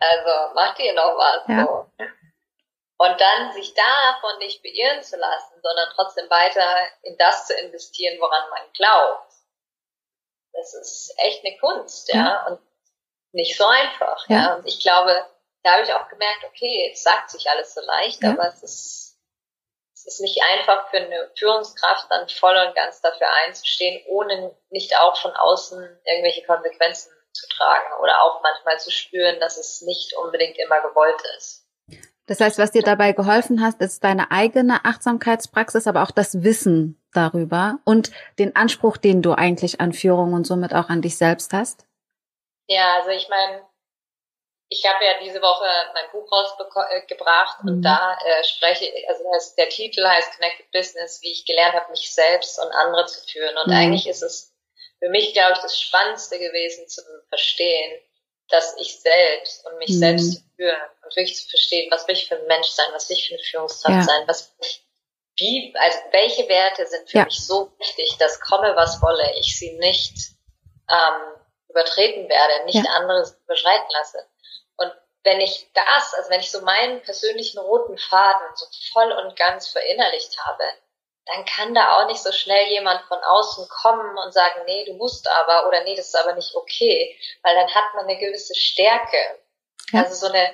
also 0.00 0.54
macht 0.54 0.78
ihr 0.80 0.92
noch 0.94 1.16
was? 1.16 1.42
Ja. 1.48 1.64
So. 1.64 1.86
Und 2.98 3.20
dann 3.20 3.52
sich 3.52 3.74
davon 3.74 4.38
nicht 4.38 4.62
beirren 4.62 5.02
zu 5.02 5.16
lassen, 5.16 5.54
sondern 5.60 5.88
trotzdem 5.94 6.30
weiter 6.30 6.66
in 7.02 7.16
das 7.18 7.46
zu 7.46 7.54
investieren, 7.54 8.18
woran 8.20 8.48
man 8.50 8.72
glaubt. 8.74 9.32
Das 10.52 10.74
ist 10.74 11.14
echt 11.18 11.44
eine 11.44 11.56
Kunst, 11.58 12.12
ja, 12.12 12.20
ja. 12.20 12.46
und 12.46 12.60
nicht 13.32 13.56
so 13.56 13.66
einfach, 13.66 14.28
ja. 14.28 14.36
ja. 14.36 14.54
Und 14.54 14.66
ich 14.66 14.80
glaube, 14.80 15.26
da 15.62 15.72
habe 15.72 15.82
ich 15.82 15.92
auch 15.92 16.08
gemerkt, 16.08 16.44
okay, 16.44 16.90
es 16.92 17.02
sagt 17.02 17.30
sich 17.30 17.48
alles 17.48 17.74
so 17.74 17.80
leicht, 17.80 18.22
ja. 18.22 18.30
aber 18.30 18.48
es 18.48 18.62
ist, 18.62 19.01
es 20.04 20.14
ist 20.14 20.20
nicht 20.20 20.40
einfach 20.52 20.90
für 20.90 20.96
eine 20.96 21.30
Führungskraft 21.38 22.06
dann 22.10 22.28
voll 22.28 22.56
und 22.56 22.74
ganz 22.74 23.00
dafür 23.00 23.28
einzustehen, 23.46 24.02
ohne 24.08 24.54
nicht 24.70 24.96
auch 24.98 25.16
von 25.16 25.30
außen 25.30 25.78
irgendwelche 26.04 26.44
Konsequenzen 26.44 27.12
zu 27.32 27.46
tragen 27.48 28.02
oder 28.02 28.22
auch 28.22 28.42
manchmal 28.42 28.78
zu 28.80 28.90
spüren, 28.90 29.38
dass 29.40 29.58
es 29.58 29.82
nicht 29.82 30.14
unbedingt 30.16 30.58
immer 30.58 30.80
gewollt 30.80 31.22
ist. 31.36 31.66
Das 32.26 32.40
heißt, 32.40 32.58
was 32.58 32.70
dir 32.70 32.82
dabei 32.82 33.12
geholfen 33.12 33.64
hat, 33.64 33.80
ist 33.80 34.04
deine 34.04 34.30
eigene 34.30 34.84
Achtsamkeitspraxis, 34.84 35.86
aber 35.86 36.02
auch 36.02 36.10
das 36.10 36.42
Wissen 36.42 37.00
darüber 37.12 37.78
und 37.84 38.10
den 38.38 38.56
Anspruch, 38.56 38.96
den 38.96 39.22
du 39.22 39.32
eigentlich 39.32 39.80
an 39.80 39.92
Führung 39.92 40.32
und 40.32 40.46
somit 40.46 40.74
auch 40.74 40.88
an 40.88 41.02
dich 41.02 41.16
selbst 41.16 41.52
hast? 41.52 41.86
Ja, 42.68 42.96
also 42.98 43.10
ich 43.10 43.28
meine, 43.28 43.62
ich 44.72 44.86
habe 44.86 45.04
ja 45.04 45.12
diese 45.22 45.42
Woche 45.42 45.66
mein 45.92 46.10
Buch 46.12 46.26
rausgebracht 46.32 47.62
mhm. 47.62 47.68
und 47.68 47.82
da 47.82 48.16
äh, 48.24 48.42
spreche, 48.42 48.90
also 49.06 49.22
das, 49.32 49.54
der 49.54 49.68
Titel 49.68 50.02
heißt 50.06 50.32
Connected 50.36 50.70
Business, 50.72 51.20
wie 51.20 51.30
ich 51.30 51.44
gelernt 51.44 51.74
habe, 51.74 51.90
mich 51.90 52.12
selbst 52.12 52.58
und 52.58 52.72
andere 52.72 53.04
zu 53.04 53.20
führen. 53.26 53.54
Und 53.58 53.68
mhm. 53.68 53.76
eigentlich 53.76 54.06
ist 54.06 54.22
es 54.22 54.54
für 54.98 55.10
mich, 55.10 55.34
glaube 55.34 55.52
ich, 55.52 55.58
das 55.58 55.78
Spannendste 55.78 56.38
gewesen 56.38 56.88
zu 56.88 57.02
verstehen, 57.28 58.00
dass 58.48 58.74
ich 58.78 58.98
selbst 58.98 59.66
und 59.66 59.76
mich 59.76 59.90
mhm. 59.90 59.98
selbst 59.98 60.32
zu 60.32 60.42
führen 60.56 60.80
und 61.04 61.16
wirklich 61.16 61.36
zu 61.36 61.50
verstehen, 61.50 61.90
was 61.90 62.08
will 62.08 62.14
ich 62.14 62.28
für 62.28 62.36
ein 62.36 62.46
Mensch 62.46 62.68
sein, 62.68 62.86
was 62.92 63.10
will 63.10 63.16
ich 63.16 63.28
für 63.28 63.34
eine 63.34 63.42
Führungskraft 63.42 63.96
ja. 63.96 64.02
sein, 64.02 64.22
was 64.26 64.54
ich, 64.62 64.86
wie, 65.36 65.74
also 65.76 65.98
welche 66.12 66.48
Werte 66.48 66.86
sind 66.86 67.10
für 67.10 67.18
ja. 67.18 67.24
mich 67.24 67.44
so 67.44 67.72
wichtig, 67.78 68.16
dass 68.18 68.40
komme, 68.40 68.74
was 68.74 69.02
wolle, 69.02 69.34
ich 69.38 69.58
sie 69.58 69.72
nicht 69.72 70.14
ähm, 70.90 71.32
übertreten 71.68 72.28
werde, 72.28 72.64
nicht 72.64 72.84
ja. 72.84 72.90
anderes 72.92 73.38
überschreiten 73.44 73.88
lasse. 73.92 74.26
Wenn 75.24 75.40
ich 75.40 75.70
das, 75.74 76.14
also 76.14 76.30
wenn 76.30 76.40
ich 76.40 76.50
so 76.50 76.62
meinen 76.62 77.00
persönlichen 77.02 77.58
roten 77.58 77.96
Faden 77.96 78.46
so 78.56 78.66
voll 78.92 79.12
und 79.12 79.36
ganz 79.36 79.68
verinnerlicht 79.68 80.36
habe, 80.44 80.64
dann 81.26 81.44
kann 81.44 81.74
da 81.74 81.96
auch 81.96 82.06
nicht 82.06 82.20
so 82.20 82.32
schnell 82.32 82.68
jemand 82.68 83.02
von 83.02 83.18
außen 83.18 83.68
kommen 83.68 84.18
und 84.18 84.32
sagen, 84.32 84.62
nee, 84.66 84.84
du 84.84 84.94
musst 84.94 85.28
aber 85.28 85.68
oder 85.68 85.84
nee, 85.84 85.94
das 85.94 86.08
ist 86.08 86.16
aber 86.16 86.34
nicht 86.34 86.54
okay, 86.54 87.16
weil 87.42 87.54
dann 87.54 87.72
hat 87.72 87.94
man 87.94 88.04
eine 88.04 88.18
gewisse 88.18 88.54
Stärke. 88.56 89.38
Ja. 89.92 90.02
Also 90.02 90.26
so 90.26 90.32
eine, 90.32 90.52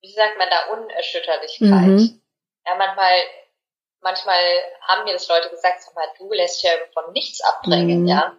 wie 0.00 0.12
sagt 0.12 0.38
man 0.38 0.48
da, 0.50 0.72
Unerschütterlichkeit. 0.72 1.68
Mhm. 1.70 2.22
Ja, 2.64 2.76
manchmal, 2.76 3.14
manchmal 4.00 4.40
haben 4.82 5.04
mir 5.04 5.14
das 5.14 5.26
Leute 5.26 5.50
gesagt, 5.50 5.82
sag 5.82 5.94
mal, 5.96 6.08
du 6.18 6.32
lässt 6.32 6.62
ja 6.62 6.70
von 6.92 7.12
nichts 7.12 7.40
abbringen, 7.40 8.02
mhm. 8.02 8.08
ja. 8.08 8.36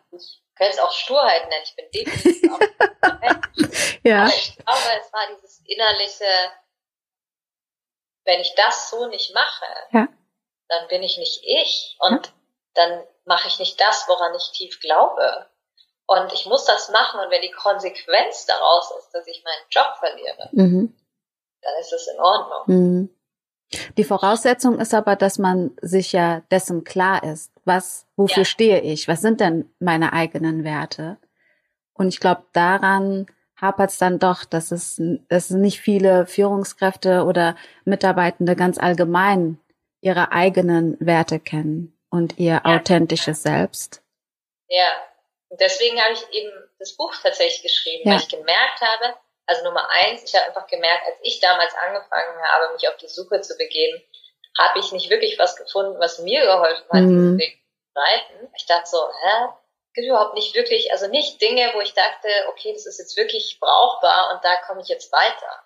Du 0.56 0.64
könntest 0.64 0.82
auch 0.82 0.92
Sturheit 0.92 1.50
nennen, 1.50 1.64
ich 1.64 1.76
bin 1.76 1.92
definitiv 1.92 2.52
auch 2.52 2.60
ja. 4.04 4.24
Aber 4.24 4.34
ich 4.34 4.56
glaube, 4.56 5.02
es 5.02 5.14
war 5.14 5.28
dieses 5.36 5.62
innerliche, 5.66 6.26
wenn 8.26 8.40
ich 8.40 8.54
das 8.56 8.90
so 8.90 9.08
nicht 9.08 9.34
mache, 9.34 9.66
ja 9.92 10.08
dann 10.74 10.88
bin 10.88 11.04
ich 11.04 11.18
nicht 11.18 11.44
ich 11.44 11.98
und 12.00 12.26
ja. 12.26 12.34
dann 12.74 13.04
mache 13.26 13.48
ich 13.48 13.60
nicht 13.60 13.80
das, 13.80 14.06
woran 14.08 14.36
ich 14.36 14.52
tief 14.58 14.80
glaube. 14.80 15.48
Und 16.06 16.34
ich 16.34 16.46
muss 16.46 16.66
das 16.66 16.90
machen 16.90 17.22
und 17.22 17.32
wenn 17.32 17.42
die 17.42 17.52
Konsequenz 17.52 18.46
daraus 18.46 18.92
ist, 19.00 19.12
dass 19.14 19.26
ich 19.28 19.44
meinen 19.44 19.66
Job 19.70 19.96
verliere, 20.00 20.50
mhm. 20.52 20.96
dann 21.62 21.76
ist 21.80 21.94
es 21.94 22.08
in 22.08 22.20
Ordnung. 22.20 22.64
Mhm. 22.68 23.23
Die 23.98 24.04
Voraussetzung 24.04 24.80
ist 24.80 24.94
aber, 24.94 25.16
dass 25.16 25.40
man 25.40 25.72
sich 25.82 26.12
ja 26.12 26.42
dessen 26.52 26.84
klar 26.84 27.24
ist, 27.24 27.52
was, 27.66 28.06
wofür 28.16 28.44
ja. 28.44 28.46
stehe 28.46 28.82
ich, 28.82 29.08
was 29.08 29.22
sind 29.22 29.40
denn 29.40 29.70
meine 29.80 30.14
eigenen 30.14 30.64
Werte? 30.64 31.18
Und 31.94 32.10
ich 32.10 32.20
glaube, 32.20 32.44
daran 32.54 33.28
hapert 33.60 33.92
es 33.92 33.98
dann 33.98 34.20
doch, 34.20 34.46
dass 34.46 34.72
es, 34.72 35.02
dass 35.30 35.50
nicht 35.50 35.80
viele 35.80 36.26
Führungskräfte 36.26 37.24
oder 37.24 37.56
Mitarbeitende 37.86 38.56
ganz 38.56 38.78
allgemein 38.78 39.60
ihre 40.02 40.32
eigenen 40.32 40.98
Werte 41.00 41.40
kennen 41.40 41.98
und 42.10 42.38
ihr 42.38 42.62
ja. 42.64 42.66
authentisches 42.66 43.44
Selbst. 43.44 44.04
Ja, 44.68 44.88
und 45.50 45.62
deswegen 45.62 46.00
habe 46.00 46.14
ich 46.14 46.38
eben 46.38 46.52
das 46.80 46.96
Buch 46.96 47.14
tatsächlich 47.22 47.62
geschrieben, 47.64 48.04
ja. 48.06 48.14
weil 48.14 48.22
ich 48.22 48.28
gemerkt 48.28 48.82
habe, 48.82 49.16
also 49.46 49.64
Nummer 49.64 49.88
eins, 49.92 50.24
ich 50.24 50.36
habe 50.36 50.48
einfach 50.48 50.68
gemerkt, 50.68 51.06
als 51.08 51.18
ich 51.22 51.40
damals 51.40 51.74
angefangen 51.76 52.42
habe, 52.42 52.74
mich 52.74 52.88
auf 52.88 52.98
die 52.98 53.08
Suche 53.08 53.42
zu 53.42 53.58
begeben, 53.58 54.02
habe 54.58 54.80
ich 54.80 54.92
nicht 54.92 55.10
wirklich 55.10 55.38
was 55.40 55.56
gefunden, 55.56 56.00
was 56.00 56.20
mir 56.20 56.42
geholfen 56.42 56.86
hat, 56.90 57.02
mhm. 57.02 57.10
diesen 57.10 57.38
Weg 57.40 57.60
zu 57.94 58.00
reiten. 58.00 58.54
Ich 58.56 58.66
dachte 58.66 58.90
so, 58.90 58.98
hä? 58.98 59.48
Gibt 59.96 60.08
überhaupt 60.08 60.34
nicht 60.34 60.56
wirklich, 60.56 60.92
also 60.92 61.08
nicht 61.08 61.40
Dinge, 61.40 61.72
wo 61.76 61.82
ich 61.82 61.94
dachte, 61.94 62.28
okay, 62.50 62.74
das 62.74 62.88
ist 62.88 62.98
jetzt 62.98 63.16
wirklich 63.16 63.60
brauchbar 63.60 64.34
und 64.34 64.44
da 64.44 64.56
komme 64.68 64.82
ich 64.82 64.88
jetzt 64.88 65.12
weiter. 65.12 65.63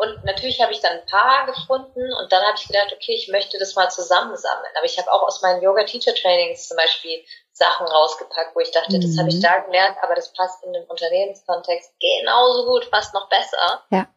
Und 0.00 0.24
natürlich 0.24 0.62
habe 0.62 0.72
ich 0.72 0.80
dann 0.80 0.92
ein 0.92 1.06
paar 1.06 1.44
gefunden 1.44 2.10
und 2.14 2.32
dann 2.32 2.42
habe 2.42 2.56
ich 2.56 2.66
gedacht, 2.66 2.90
okay, 2.90 3.12
ich 3.12 3.28
möchte 3.28 3.58
das 3.58 3.74
mal 3.74 3.90
zusammensammeln. 3.90 4.72
Aber 4.74 4.86
ich 4.86 4.98
habe 4.98 5.12
auch 5.12 5.24
aus 5.24 5.42
meinen 5.42 5.60
Yoga-Teacher-Trainings 5.60 6.68
zum 6.68 6.78
Beispiel 6.78 7.22
Sachen 7.52 7.86
rausgepackt, 7.86 8.56
wo 8.56 8.60
ich 8.60 8.70
dachte, 8.70 8.96
mhm. 8.96 9.02
das 9.02 9.18
habe 9.18 9.28
ich 9.28 9.34
mhm. 9.34 9.42
da 9.42 9.58
gelernt, 9.58 9.98
aber 10.00 10.14
das 10.14 10.32
passt 10.32 10.64
in 10.64 10.72
den 10.72 10.86
Unternehmenskontext 10.86 11.92
genauso 12.00 12.64
gut, 12.64 12.86
fast 12.86 13.12
noch 13.12 13.28
besser. 13.28 13.84
Ja. 13.90 14.08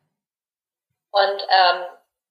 Und 1.12 1.48
ähm, 1.50 1.86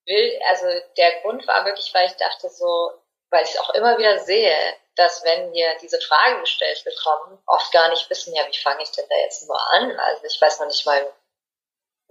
will, 0.06 0.40
also 0.48 0.66
der 0.96 1.20
Grund 1.20 1.46
war 1.46 1.66
wirklich, 1.66 1.92
weil 1.92 2.06
ich 2.06 2.16
dachte 2.16 2.48
so, 2.48 2.92
weil 3.28 3.44
ich 3.44 3.60
auch 3.60 3.74
immer 3.74 3.98
wieder 3.98 4.18
sehe, 4.20 4.56
dass 4.96 5.24
wenn 5.24 5.52
wir 5.52 5.76
diese 5.82 6.00
Fragen 6.00 6.40
gestellt 6.40 6.82
bekommen, 6.86 7.38
oft 7.46 7.70
gar 7.70 7.90
nicht 7.90 8.08
wissen, 8.08 8.34
ja, 8.34 8.46
wie 8.46 8.58
fange 8.58 8.82
ich 8.82 8.92
denn 8.92 9.04
da 9.10 9.16
jetzt 9.16 9.46
nur 9.46 9.60
an? 9.72 9.98
Also 9.98 10.24
ich 10.24 10.40
weiß 10.40 10.60
noch 10.60 10.68
nicht 10.68 10.86
mal, 10.86 11.12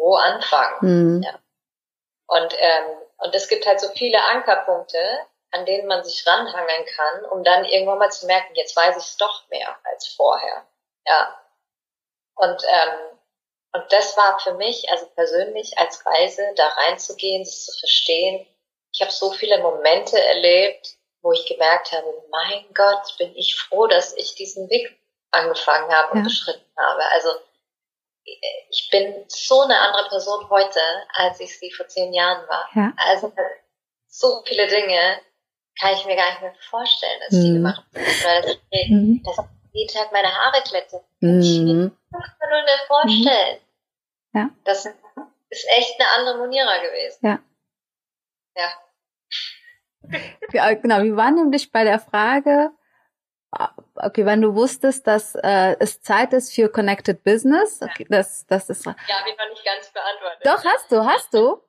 wo 0.01 0.15
anfangen. 0.15 0.77
Mhm. 0.81 1.23
Ja. 1.23 1.39
Und, 2.27 2.53
ähm, 2.57 2.97
und 3.17 3.35
es 3.35 3.47
gibt 3.47 3.65
halt 3.67 3.79
so 3.79 3.89
viele 3.89 4.23
Ankerpunkte, 4.23 4.97
an 5.51 5.65
denen 5.65 5.87
man 5.87 6.03
sich 6.03 6.25
ranhangeln 6.25 6.85
kann, 6.95 7.25
um 7.25 7.43
dann 7.43 7.65
irgendwann 7.65 7.99
mal 7.99 8.11
zu 8.11 8.25
merken, 8.25 8.55
jetzt 8.55 8.75
weiß 8.75 8.97
ich 8.97 9.03
es 9.03 9.17
doch 9.17 9.47
mehr 9.49 9.77
als 9.83 10.07
vorher. 10.07 10.65
Ja. 11.05 11.37
Und, 12.35 12.63
ähm, 12.67 13.17
und 13.73 13.93
das 13.93 14.17
war 14.17 14.39
für 14.39 14.53
mich, 14.55 14.89
also 14.89 15.05
persönlich 15.07 15.77
als 15.77 16.05
Reise, 16.05 16.43
da 16.55 16.67
reinzugehen, 16.67 17.43
das 17.43 17.65
zu 17.65 17.77
verstehen. 17.77 18.47
Ich 18.93 19.01
habe 19.01 19.11
so 19.11 19.31
viele 19.31 19.59
Momente 19.59 20.19
erlebt, 20.19 20.95
wo 21.21 21.31
ich 21.31 21.45
gemerkt 21.45 21.91
habe, 21.91 22.23
mein 22.29 22.65
Gott, 22.73 23.17
bin 23.17 23.35
ich 23.35 23.55
froh, 23.55 23.87
dass 23.87 24.15
ich 24.15 24.35
diesen 24.35 24.69
Weg 24.69 24.97
angefangen 25.31 25.93
habe 25.93 26.11
und 26.13 26.19
ja. 26.19 26.23
beschritten 26.23 26.71
habe. 26.77 27.03
Also 27.11 27.29
ich 28.23 28.89
bin 28.91 29.25
so 29.27 29.61
eine 29.61 29.79
andere 29.79 30.09
Person 30.09 30.49
heute, 30.49 30.79
als 31.13 31.39
ich 31.39 31.57
sie 31.57 31.71
vor 31.71 31.87
zehn 31.87 32.13
Jahren 32.13 32.47
war. 32.47 32.69
Ja. 32.73 32.93
Also 32.97 33.33
so 34.07 34.43
viele 34.45 34.67
Dinge 34.67 35.19
kann 35.79 35.93
ich 35.93 36.05
mir 36.05 36.15
gar 36.15 36.29
nicht 36.29 36.41
mehr 36.41 36.53
vorstellen, 36.69 37.19
dass 37.21 37.33
ich 37.33 37.43
die 37.43 37.51
mhm. 37.51 37.55
gemacht 37.55 37.83
habe. 37.93 37.99
Oder 37.99 38.41
dass 38.41 38.57
ich, 38.69 38.89
mhm. 38.89 39.23
dass 39.23 39.37
ich 39.37 39.45
jeden 39.73 39.93
Tag 39.93 40.11
meine 40.11 40.33
Haare 40.33 40.61
glätte. 40.63 41.03
Mhm. 41.19 41.41
Ich 41.41 41.59
mir 41.59 41.73
nur 41.73 42.63
mehr 42.63 42.79
vorstellen. 42.87 43.59
Mhm. 44.33 44.39
Ja. 44.39 44.49
Das 44.65 44.85
ist 44.85 45.67
echt 45.75 45.99
eine 45.99 46.09
andere 46.17 46.37
Monira 46.37 46.77
gewesen. 46.77 47.19
Ja. 47.25 47.39
Ja. 48.55 48.73
Ja, 50.51 50.73
genau, 50.73 51.03
wir 51.03 51.15
waren 51.15 51.35
nämlich 51.35 51.71
bei 51.71 51.83
der 51.83 51.99
Frage, 51.99 52.71
okay, 53.95 54.25
wenn 54.25 54.41
du 54.41 54.55
wusstest, 54.55 55.07
dass 55.07 55.35
äh, 55.35 55.75
es 55.79 56.01
Zeit 56.01 56.33
ist 56.33 56.53
für 56.53 56.69
Connected 56.69 57.23
Business, 57.23 57.81
okay, 57.81 58.07
das, 58.09 58.45
das 58.47 58.69
ist. 58.69 58.85
Ja, 58.85 58.95
ich 59.01 59.37
noch 59.37 59.49
nicht 59.49 59.65
ganz 59.65 59.91
beantwortet. 59.91 60.45
Doch, 60.45 60.63
hast 60.65 60.91
du, 60.91 61.05
hast 61.05 61.33
du. 61.33 61.61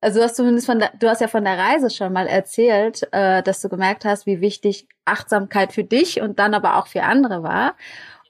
Also 0.00 0.20
du 0.20 0.24
hast 0.24 0.36
zumindest 0.36 0.66
von 0.66 0.78
der, 0.78 0.92
du 0.98 1.08
hast 1.08 1.20
ja 1.22 1.28
von 1.28 1.44
der 1.44 1.58
Reise 1.58 1.90
schon 1.90 2.12
mal 2.12 2.26
erzählt, 2.26 3.08
äh, 3.12 3.42
dass 3.42 3.62
du 3.62 3.68
gemerkt 3.68 4.04
hast, 4.04 4.26
wie 4.26 4.40
wichtig 4.40 4.86
Achtsamkeit 5.06 5.72
für 5.72 5.84
dich 5.84 6.20
und 6.20 6.38
dann 6.38 6.54
aber 6.54 6.76
auch 6.76 6.86
für 6.88 7.02
andere 7.04 7.42
war. 7.42 7.74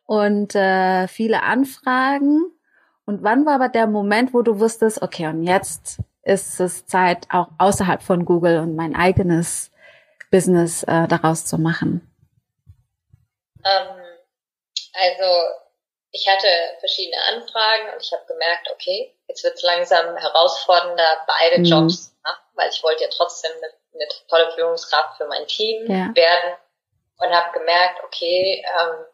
Und 0.06 0.54
äh, 0.54 1.08
viele 1.08 1.42
Anfragen 1.42 2.44
Und 3.06 3.22
wann 3.22 3.44
war 3.46 3.56
aber 3.56 3.68
der 3.68 3.86
Moment, 3.86 4.32
wo 4.34 4.42
du 4.42 4.60
wusstest, 4.60 5.02
okay, 5.02 5.26
und 5.26 5.42
jetzt 5.42 6.00
ist 6.22 6.60
es 6.60 6.86
Zeit, 6.86 7.26
auch 7.30 7.48
außerhalb 7.58 8.02
von 8.02 8.24
Google 8.24 8.60
und 8.60 8.76
mein 8.76 8.96
eigenes 8.96 9.70
Business 10.30 10.82
äh, 10.84 11.06
daraus 11.08 11.44
zu 11.44 11.58
machen? 11.58 12.00
Ähm, 13.64 14.18
also 14.92 15.24
ich 16.10 16.28
hatte 16.28 16.46
verschiedene 16.78 17.20
Anfragen 17.32 17.92
und 17.92 18.00
ich 18.00 18.12
habe 18.12 18.24
gemerkt, 18.26 18.70
okay, 18.70 19.16
jetzt 19.26 19.42
wird 19.42 19.54
es 19.54 19.62
langsam 19.62 20.16
herausfordernder, 20.16 21.24
beide 21.26 21.58
mhm. 21.58 21.64
Jobs 21.64 22.10
zu 22.10 22.16
machen, 22.22 22.44
weil 22.54 22.70
ich 22.70 22.82
wollte 22.82 23.02
ja 23.02 23.10
trotzdem 23.10 23.50
eine, 23.56 23.72
eine 23.94 24.08
tolle 24.28 24.52
Führungskraft 24.52 25.16
für 25.16 25.26
mein 25.26 25.46
Team 25.46 25.90
ja. 25.90 26.14
werden 26.14 26.56
und 27.18 27.30
habe 27.30 27.58
gemerkt, 27.58 28.02
okay, 28.04 28.64
ähm, 28.78 29.06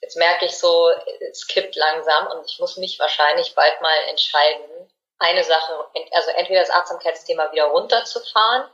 jetzt 0.00 0.16
merke 0.16 0.46
ich 0.46 0.58
so, 0.58 0.90
es 1.30 1.46
kippt 1.46 1.76
langsam 1.76 2.26
und 2.28 2.50
ich 2.50 2.58
muss 2.58 2.76
mich 2.76 2.98
wahrscheinlich 2.98 3.54
bald 3.54 3.80
mal 3.80 3.96
entscheiden, 4.08 4.90
eine 5.18 5.44
Sache, 5.44 5.84
also 6.12 6.30
entweder 6.30 6.60
das 6.60 6.70
Achtsamkeitsthema 6.70 7.52
wieder 7.52 7.66
runterzufahren 7.66 8.68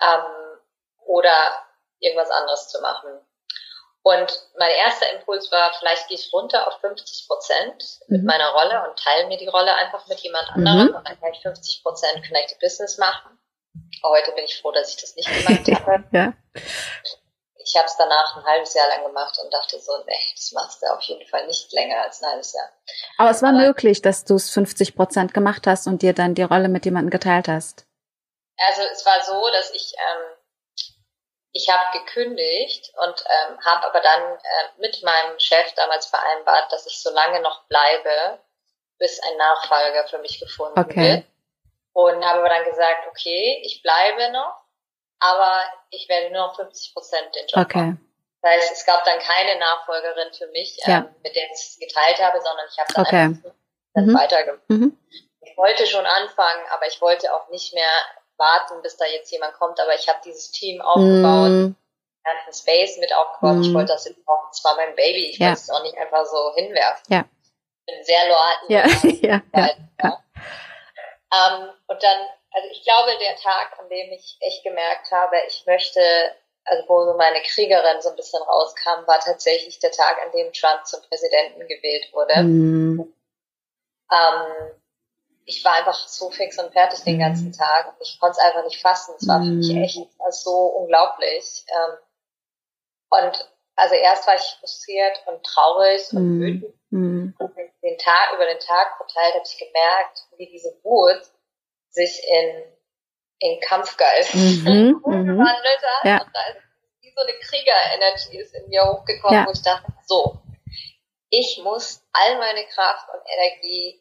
ähm, 0.00 0.58
oder 1.06 1.66
irgendwas 1.98 2.30
anderes 2.30 2.68
zu 2.68 2.80
machen. 2.80 3.20
Und 4.04 4.48
mein 4.58 4.70
erster 4.70 5.10
Impuls 5.14 5.50
war, 5.50 5.72
vielleicht 5.78 6.08
gehe 6.08 6.18
ich 6.18 6.30
runter 6.30 6.68
auf 6.68 6.78
50 6.80 7.26
Prozent 7.26 8.00
mit 8.08 8.20
mhm. 8.20 8.26
meiner 8.26 8.50
Rolle 8.50 8.86
und 8.86 8.98
teile 8.98 9.26
mir 9.28 9.38
die 9.38 9.46
Rolle 9.46 9.74
einfach 9.76 10.06
mit 10.08 10.20
jemand 10.20 10.46
anderem 10.50 10.88
mhm. 10.88 10.94
und 10.94 11.08
dann 11.08 11.18
kann 11.18 11.32
ich 11.32 11.40
50 11.40 11.82
Prozent 11.82 12.22
Connected 12.26 12.60
Business 12.60 12.98
machen. 12.98 13.38
Heute 14.02 14.32
bin 14.32 14.44
ich 14.44 14.60
froh, 14.60 14.72
dass 14.72 14.90
ich 14.90 15.00
das 15.00 15.16
nicht 15.16 15.26
gemacht 15.26 15.86
habe. 15.86 16.04
ja. 16.12 16.34
Ich 17.64 17.74
habe 17.76 17.86
es 17.86 17.96
danach 17.96 18.36
ein 18.36 18.44
halbes 18.44 18.74
Jahr 18.74 18.88
lang 18.88 19.06
gemacht 19.06 19.38
und 19.42 19.50
dachte 19.50 19.80
so, 19.80 19.92
nee, 20.06 20.32
das 20.36 20.52
machst 20.52 20.82
du 20.82 20.86
auf 20.92 21.00
jeden 21.04 21.26
Fall 21.26 21.46
nicht 21.46 21.72
länger 21.72 22.02
als 22.02 22.22
ein 22.22 22.28
halbes 22.28 22.52
Jahr. 22.52 22.68
Aber 23.16 23.30
es 23.30 23.40
war 23.40 23.48
Aber, 23.48 23.58
möglich, 23.58 24.02
dass 24.02 24.26
du 24.26 24.34
es 24.34 24.50
50 24.50 24.96
Prozent 24.96 25.32
gemacht 25.32 25.66
hast 25.66 25.86
und 25.86 26.02
dir 26.02 26.12
dann 26.12 26.34
die 26.34 26.42
Rolle 26.42 26.68
mit 26.68 26.84
jemandem 26.84 27.08
geteilt 27.08 27.48
hast. 27.48 27.86
Also 28.58 28.82
es 28.92 29.06
war 29.06 29.22
so, 29.24 29.50
dass 29.50 29.70
ich 29.70 29.94
ähm, 29.96 30.33
ich 31.54 31.68
habe 31.70 31.98
gekündigt 31.98 32.92
und 33.06 33.24
ähm, 33.24 33.58
habe 33.64 33.86
aber 33.86 34.00
dann 34.00 34.22
äh, 34.34 34.80
mit 34.80 35.02
meinem 35.04 35.38
Chef 35.38 35.72
damals 35.74 36.06
vereinbart, 36.06 36.70
dass 36.72 36.84
ich 36.86 37.00
so 37.00 37.10
lange 37.10 37.40
noch 37.40 37.62
bleibe, 37.68 38.40
bis 38.98 39.20
ein 39.22 39.36
Nachfolger 39.36 40.06
für 40.08 40.18
mich 40.18 40.40
gefunden 40.40 40.78
okay. 40.78 40.96
wird. 40.96 41.24
Und 41.92 42.24
habe 42.24 42.40
aber 42.40 42.48
dann 42.48 42.64
gesagt, 42.64 43.06
okay, 43.08 43.62
ich 43.64 43.82
bleibe 43.82 44.32
noch, 44.32 44.62
aber 45.20 45.62
ich 45.90 46.08
werde 46.08 46.32
nur 46.32 46.48
noch 46.48 46.56
50 46.56 46.92
Prozent 46.92 47.34
den 47.36 47.46
Job 47.46 47.64
okay. 47.64 47.78
machen. 47.78 48.10
Das 48.42 48.50
heißt, 48.50 48.72
es 48.72 48.84
gab 48.84 49.04
dann 49.04 49.20
keine 49.20 49.58
Nachfolgerin 49.60 50.32
für 50.34 50.48
mich, 50.48 50.76
ja. 50.84 50.98
ähm, 50.98 51.14
mit 51.22 51.36
der 51.36 51.44
ich 51.44 51.52
es 51.52 51.78
geteilt 51.78 52.20
habe, 52.20 52.40
sondern 52.40 52.66
ich 52.68 52.78
habe 52.78 52.92
dann 52.92 53.06
okay. 53.06 53.16
einfach 53.16 53.52
mhm. 53.94 54.18
weitergemacht. 54.18 54.68
Mhm. 54.70 54.98
Ich 55.40 55.56
wollte 55.56 55.86
schon 55.86 56.04
anfangen, 56.04 56.66
aber 56.70 56.88
ich 56.88 57.00
wollte 57.00 57.32
auch 57.32 57.48
nicht 57.50 57.72
mehr 57.74 57.88
warten, 58.38 58.82
bis 58.82 58.96
da 58.96 59.04
jetzt 59.06 59.30
jemand 59.30 59.54
kommt, 59.54 59.78
aber 59.80 59.94
ich 59.94 60.08
habe 60.08 60.20
dieses 60.24 60.50
Team 60.50 60.80
aufgebaut, 60.80 61.50
mm. 61.50 61.76
ganzen 62.24 62.52
Space 62.52 62.98
mit 62.98 63.14
aufgebaut. 63.14 63.56
Mm. 63.56 63.62
Ich 63.62 63.74
wollte 63.74 63.92
das 63.92 64.04
jetzt 64.06 64.20
auch, 64.26 64.50
es 64.50 64.64
war 64.64 64.76
mein 64.76 64.94
Baby, 64.96 65.30
ich 65.30 65.38
ja. 65.38 65.48
wollte 65.48 65.60
es 65.60 65.70
auch 65.70 65.82
nicht 65.82 65.96
einfach 65.96 66.24
so 66.26 66.54
hinwerfen. 66.54 67.04
Ja. 67.08 67.24
Ich 67.86 67.94
bin 67.94 68.04
sehr 68.04 68.26
loyal. 68.26 68.56
Ja. 68.68 68.84
ja. 69.22 69.42
ja. 69.54 69.70
ja. 70.02 70.24
Ähm, 71.34 71.70
und 71.86 72.02
dann, 72.02 72.18
also 72.52 72.68
ich 72.70 72.82
glaube, 72.84 73.18
der 73.18 73.36
Tag, 73.36 73.78
an 73.78 73.88
dem 73.88 74.12
ich 74.12 74.36
echt 74.40 74.62
gemerkt 74.64 75.10
habe, 75.10 75.36
ich 75.46 75.64
möchte, 75.66 76.00
also 76.64 76.84
wo 76.88 77.04
so 77.04 77.16
meine 77.16 77.42
Kriegerin 77.42 78.00
so 78.00 78.10
ein 78.10 78.16
bisschen 78.16 78.42
rauskam, 78.42 79.06
war 79.06 79.20
tatsächlich 79.20 79.78
der 79.80 79.90
Tag, 79.90 80.18
an 80.24 80.32
dem 80.32 80.52
Trump 80.52 80.86
zum 80.86 81.02
Präsidenten 81.02 81.60
gewählt 81.66 82.12
wurde. 82.12 82.42
Mm. 82.42 83.14
Ähm, 84.12 84.80
ich 85.46 85.64
war 85.64 85.74
einfach 85.74 85.94
so 85.94 86.30
fix 86.30 86.58
und 86.58 86.72
fertig 86.72 87.02
den 87.04 87.18
ganzen 87.18 87.48
mhm. 87.48 87.52
Tag 87.52 87.88
und 87.88 87.96
ich 88.00 88.18
konnte 88.18 88.38
es 88.38 88.44
einfach 88.44 88.64
nicht 88.64 88.80
fassen. 88.80 89.14
Es 89.18 89.28
war 89.28 89.40
für 89.40 89.50
mich 89.50 89.70
mhm. 89.70 89.82
echt 89.82 89.98
so 90.30 90.50
unglaublich. 90.50 91.64
Ähm, 91.68 91.98
und 93.10 93.48
also 93.76 93.94
erst 93.94 94.26
war 94.26 94.36
ich 94.36 94.56
frustriert 94.60 95.22
und 95.26 95.44
traurig 95.44 96.12
und 96.12 96.38
mhm. 96.38 96.40
wütend. 96.40 96.74
Mm. 96.90 97.34
Und 97.38 97.56
den 97.82 97.98
Tag, 97.98 98.32
über 98.34 98.46
den 98.46 98.60
Tag 98.60 98.96
verteilt 98.96 99.34
habe 99.34 99.44
ich 99.44 99.58
gemerkt, 99.58 100.26
wie 100.36 100.46
diese 100.46 100.78
Wut 100.84 101.22
sich 101.90 102.22
in, 102.24 102.62
in 103.40 103.60
Kampfgeist 103.60 104.34
mhm. 104.34 105.00
umgewandelt 105.04 105.82
hat. 105.82 106.04
Ja. 106.04 106.22
Und 106.22 106.30
da 106.32 106.40
ist 106.50 106.62
wie 107.00 107.12
so 107.14 107.20
eine 107.20 107.32
Kriegerenergie 107.32 108.38
ist 108.38 108.54
in 108.54 108.68
mir 108.68 108.84
hochgekommen, 108.84 109.40
ja. 109.40 109.46
wo 109.46 109.50
ich 109.50 109.62
dachte, 109.62 109.92
so, 110.06 110.38
ich 111.30 111.60
muss 111.64 112.02
all 112.12 112.38
meine 112.38 112.64
Kraft 112.66 113.08
und 113.12 113.22
Energie 113.26 114.00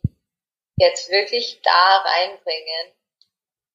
jetzt 0.78 1.10
wirklich 1.10 1.62
da 1.62 1.98
reinbringen, 1.98 2.94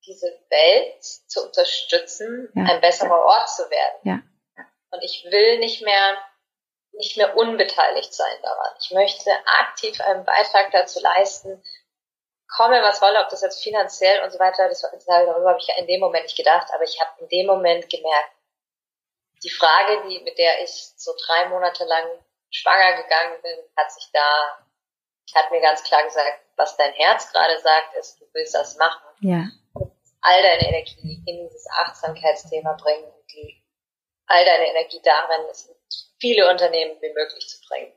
diese 0.06 0.26
Welt 0.48 1.04
zu 1.04 1.44
unterstützen, 1.46 2.50
ja. 2.54 2.64
ein 2.64 2.80
besserer 2.80 3.24
Ort 3.24 3.48
zu 3.50 3.68
werden. 3.70 4.00
Ja. 4.04 4.64
Und 4.90 5.02
ich 5.02 5.26
will 5.30 5.58
nicht 5.58 5.82
mehr, 5.82 6.18
nicht 6.92 7.16
mehr 7.16 7.36
unbeteiligt 7.36 8.12
sein 8.12 8.42
daran. 8.42 8.74
Ich 8.80 8.90
möchte 8.90 9.30
aktiv 9.60 10.00
einen 10.00 10.24
Beitrag 10.24 10.70
dazu 10.72 11.00
leisten, 11.00 11.62
komme 12.48 12.82
was 12.82 13.02
wolle, 13.02 13.22
ob 13.22 13.28
das 13.28 13.42
jetzt 13.42 13.62
finanziell 13.62 14.22
und 14.22 14.30
so 14.30 14.38
weiter, 14.38 14.68
das, 14.68 14.80
darüber 14.80 15.50
habe 15.50 15.58
ich 15.60 15.68
ja 15.68 15.76
in 15.76 15.86
dem 15.86 16.00
Moment 16.00 16.24
nicht 16.24 16.36
gedacht, 16.36 16.68
aber 16.72 16.84
ich 16.84 16.98
habe 17.00 17.20
in 17.20 17.28
dem 17.28 17.46
Moment 17.46 17.88
gemerkt, 17.90 18.32
die 19.42 19.50
Frage, 19.50 20.08
die, 20.08 20.20
mit 20.20 20.38
der 20.38 20.62
ich 20.64 20.92
so 20.96 21.12
drei 21.26 21.48
Monate 21.48 21.84
lang 21.84 22.08
schwanger 22.50 23.02
gegangen 23.02 23.40
bin, 23.42 23.58
hat 23.76 23.92
sich 23.92 24.08
da, 24.12 24.66
hat 25.34 25.50
mir 25.50 25.60
ganz 25.60 25.82
klar 25.82 26.02
gesagt, 26.04 26.40
was 26.56 26.76
dein 26.76 26.92
Herz 26.92 27.30
gerade 27.32 27.58
sagt, 27.60 27.94
ist, 27.98 28.20
du 28.20 28.26
willst 28.32 28.54
das 28.54 28.76
machen. 28.76 29.02
Ja. 29.20 29.48
Und 29.74 29.92
all 30.20 30.42
deine 30.42 30.68
Energie 30.68 31.22
in 31.26 31.48
dieses 31.48 31.66
Achtsamkeitsthema 31.70 32.74
bringen 32.74 33.04
und 33.04 33.32
die, 33.32 33.62
all 34.26 34.44
deine 34.44 34.68
Energie 34.68 35.00
darin, 35.02 35.46
es 35.50 35.66
in 35.66 35.74
viele 36.18 36.50
Unternehmen 36.50 37.00
wie 37.00 37.12
möglich 37.12 37.48
zu 37.48 37.58
bringen. 37.68 37.92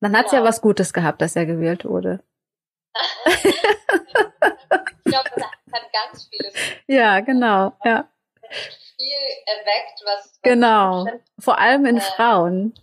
Dann 0.00 0.16
hat 0.16 0.26
es 0.26 0.30
genau. 0.32 0.42
ja 0.42 0.48
was 0.48 0.60
Gutes 0.60 0.92
gehabt, 0.92 1.22
dass 1.22 1.34
er 1.34 1.46
gewählt 1.46 1.84
wurde. 1.84 2.22
ich 3.26 3.42
glaube, 5.04 5.30
das 5.34 5.44
hat 5.44 5.92
ganz 5.92 6.28
vieles. 6.28 6.54
Ja, 6.86 7.20
genau, 7.20 7.72
ja. 7.82 8.08
Viel 8.50 9.06
erweckt, 9.46 10.02
was. 10.04 10.26
was 10.26 10.40
genau. 10.42 11.06
Vor 11.38 11.58
allem 11.58 11.86
in 11.86 11.96
äh, 11.96 12.00
Frauen. 12.02 12.74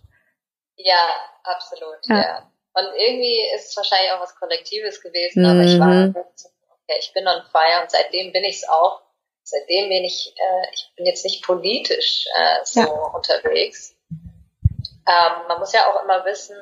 Ja, 0.76 1.08
absolut, 1.44 1.98
ja. 2.06 2.16
ja. 2.16 2.51
Und 2.74 2.86
irgendwie 2.96 3.42
ist 3.54 3.68
es 3.68 3.76
wahrscheinlich 3.76 4.12
auch 4.12 4.20
was 4.20 4.36
Kollektives 4.36 5.00
gewesen, 5.00 5.42
mhm. 5.42 5.50
aber 5.50 5.60
ich 5.60 5.78
war, 5.78 5.88
mhm. 5.88 6.16
okay, 6.16 6.98
ich 6.98 7.12
bin 7.12 7.26
on 7.26 7.42
fire 7.50 7.82
und 7.82 7.90
seitdem 7.90 8.32
bin 8.32 8.44
ich 8.44 8.56
es 8.56 8.68
auch. 8.68 9.02
Seitdem 9.44 9.88
bin 9.88 10.04
ich, 10.04 10.34
äh, 10.36 10.72
ich 10.72 10.92
bin 10.96 11.04
jetzt 11.06 11.24
nicht 11.24 11.44
politisch 11.44 12.26
äh, 12.34 12.64
so 12.64 12.80
ja. 12.80 12.86
unterwegs. 12.86 13.96
Ähm, 14.10 15.48
man 15.48 15.58
muss 15.58 15.72
ja 15.72 15.90
auch 15.90 16.02
immer 16.02 16.24
wissen, 16.24 16.56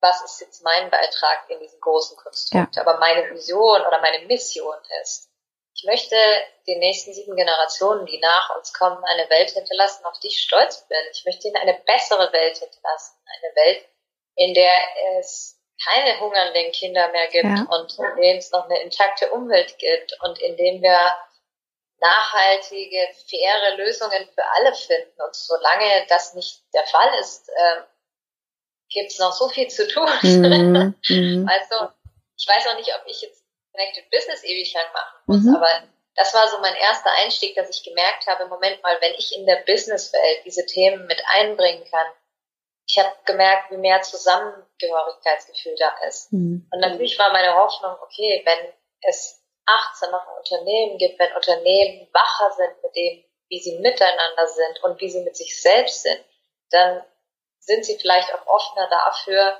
was 0.00 0.22
ist 0.24 0.40
jetzt 0.40 0.62
mein 0.62 0.90
Beitrag 0.90 1.48
in 1.48 1.60
diesem 1.60 1.80
großen 1.80 2.16
Konstrukt. 2.16 2.76
Ja. 2.76 2.82
Aber 2.82 2.98
meine 2.98 3.30
Vision 3.30 3.80
oder 3.82 4.00
meine 4.00 4.26
Mission 4.26 4.76
ist, 5.02 5.30
ich 5.74 5.84
möchte 5.84 6.16
den 6.66 6.78
nächsten 6.78 7.12
sieben 7.12 7.36
Generationen, 7.36 8.06
die 8.06 8.18
nach 8.18 8.56
uns 8.56 8.72
kommen, 8.72 9.02
eine 9.04 9.28
Welt 9.28 9.50
hinterlassen, 9.50 10.06
auf 10.06 10.18
die 10.20 10.28
ich 10.28 10.40
stolz 10.40 10.88
bin. 10.88 10.98
Ich 11.12 11.24
möchte 11.26 11.48
ihnen 11.48 11.56
eine 11.56 11.74
bessere 11.84 12.32
Welt 12.32 12.56
hinterlassen. 12.56 13.16
Eine 13.26 13.54
Welt, 13.56 13.86
in 14.36 14.54
der 14.54 14.70
es 15.18 15.58
keine 15.84 16.18
hungernden 16.20 16.72
Kinder 16.72 17.08
mehr 17.08 17.28
gibt 17.28 17.44
ja. 17.44 17.66
und 17.70 17.98
in 17.98 18.22
denen 18.22 18.38
es 18.38 18.50
noch 18.50 18.64
eine 18.64 18.80
intakte 18.80 19.30
Umwelt 19.30 19.76
gibt 19.78 20.16
und 20.22 20.38
in 20.40 20.56
dem 20.56 20.82
wir 20.82 20.98
nachhaltige, 22.00 23.08
faire 23.28 23.76
Lösungen 23.76 24.28
für 24.34 24.44
alle 24.56 24.74
finden. 24.74 25.20
Und 25.20 25.34
solange 25.34 26.06
das 26.08 26.34
nicht 26.34 26.62
der 26.74 26.84
Fall 26.84 27.18
ist, 27.20 27.48
äh, 27.48 27.82
gibt 28.90 29.12
es 29.12 29.18
noch 29.18 29.32
so 29.32 29.48
viel 29.48 29.68
zu 29.68 29.86
tun. 29.88 30.08
Mhm. 30.22 30.94
mhm. 31.08 31.48
also 31.48 31.92
ich 32.36 32.46
weiß 32.46 32.66
auch 32.68 32.76
nicht, 32.76 32.94
ob 32.94 33.02
ich 33.06 33.22
jetzt 33.22 33.42
Connected 33.72 34.10
Business 34.10 34.44
ewig 34.44 34.72
lang 34.72 34.92
machen 34.92 35.18
muss, 35.26 35.42
mhm. 35.42 35.56
aber 35.56 35.82
das 36.14 36.32
war 36.32 36.48
so 36.48 36.58
mein 36.60 36.74
erster 36.76 37.10
Einstieg, 37.22 37.54
dass 37.56 37.68
ich 37.68 37.84
gemerkt 37.84 38.26
habe, 38.26 38.46
Moment 38.46 38.82
mal, 38.82 38.96
wenn 39.00 39.12
ich 39.14 39.36
in 39.36 39.44
der 39.44 39.62
Businesswelt 39.66 40.44
diese 40.46 40.64
Themen 40.64 41.06
mit 41.06 41.22
einbringen 41.30 41.84
kann, 41.90 42.06
ich 42.96 43.04
habe 43.04 43.14
gemerkt, 43.26 43.70
wie 43.70 43.76
mehr 43.76 44.00
Zusammengehörigkeitsgefühl 44.00 45.76
da 45.78 45.92
ist. 46.08 46.32
Mhm. 46.32 46.66
Und 46.72 46.80
natürlich 46.80 47.18
war 47.18 47.30
meine 47.30 47.54
Hoffnung, 47.54 47.94
okay, 48.00 48.42
wenn 48.44 48.72
es 49.02 49.42
18 49.66 50.10
noch 50.10 50.26
Unternehmen 50.38 50.96
gibt, 50.96 51.18
wenn 51.18 51.34
Unternehmen 51.34 52.08
wacher 52.12 52.52
sind 52.56 52.82
mit 52.82 52.96
dem, 52.96 53.24
wie 53.48 53.60
sie 53.60 53.78
miteinander 53.78 54.46
sind 54.46 54.82
und 54.84 55.00
wie 55.00 55.10
sie 55.10 55.22
mit 55.22 55.36
sich 55.36 55.60
selbst 55.60 56.04
sind, 56.04 56.24
dann 56.70 57.04
sind 57.58 57.84
sie 57.84 57.98
vielleicht 57.98 58.32
auch 58.34 58.46
offener 58.46 58.88
dafür, 58.88 59.58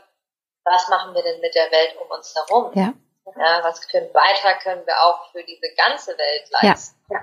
was 0.65 0.89
machen 0.89 1.15
wir 1.15 1.23
denn 1.23 1.41
mit 1.41 1.55
der 1.55 1.71
Welt 1.71 1.97
um 2.01 2.11
uns 2.11 2.35
herum? 2.35 2.73
Ja. 2.75 2.95
ja 3.37 3.61
was 3.63 3.85
für 3.85 3.99
einen 3.99 4.13
Beitrag 4.13 4.61
können 4.61 4.87
wir 4.87 4.95
auch 5.03 5.31
für 5.33 5.45
diese 5.45 5.75
ganze 5.77 6.17
Welt 6.17 6.51
leisten? 6.51 6.97
Ja. 7.11 7.19
ja. 7.19 7.23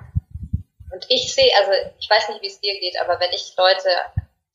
Und 0.92 1.06
ich 1.10 1.34
sehe, 1.34 1.52
also 1.58 1.72
ich 1.98 2.08
weiß 2.08 2.30
nicht, 2.30 2.42
wie 2.44 2.48
es 2.48 2.62
dir 2.62 2.80
geht, 2.80 3.00
aber 3.02 3.20
wenn 3.20 3.32
ich 3.32 3.56
Leute 3.58 3.90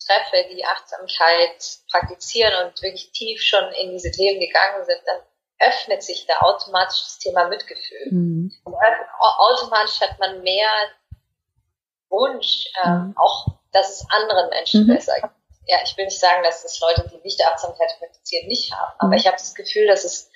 treffe, 0.04 0.48
die 0.54 0.64
Achtsamkeit 0.64 1.78
praktizieren 1.90 2.66
und 2.66 2.80
wirklich 2.82 3.12
tief 3.12 3.42
schon 3.42 3.64
in 3.72 3.92
diese 3.92 4.10
Themen 4.10 4.40
gegangen 4.40 4.84
sind, 4.84 5.00
dann 5.06 5.20
öffnet 5.60 6.02
sich 6.02 6.26
da 6.26 6.38
automatisch 6.40 7.02
das 7.02 7.18
Thema 7.18 7.48
Mitgefühl. 7.48 8.08
Mhm. 8.10 8.52
automatisch 8.64 10.00
hat 10.00 10.18
man 10.18 10.42
mehr 10.42 10.70
Wunsch, 12.10 12.66
äh, 12.84 12.88
mhm. 12.88 13.14
auch, 13.16 13.46
dass 13.72 13.90
es 13.90 14.06
anderen 14.10 14.48
Menschen 14.50 14.84
mhm. 14.84 14.94
besser 14.94 15.14
geht. 15.20 15.30
Ja, 15.66 15.78
ich 15.84 15.94
will 15.96 16.06
nicht 16.06 16.20
sagen, 16.20 16.42
dass 16.42 16.62
das 16.62 16.80
Leute, 16.80 17.06
die 17.12 17.20
nicht 17.22 17.44
Achtsamkeit 17.44 17.90
praktizieren, 17.98 18.46
nicht 18.46 18.72
haben, 18.72 18.94
aber 18.98 19.08
mhm. 19.08 19.14
ich 19.14 19.26
habe 19.26 19.36
das 19.36 19.54
Gefühl, 19.54 19.86
dass 19.86 20.04
es 20.04 20.30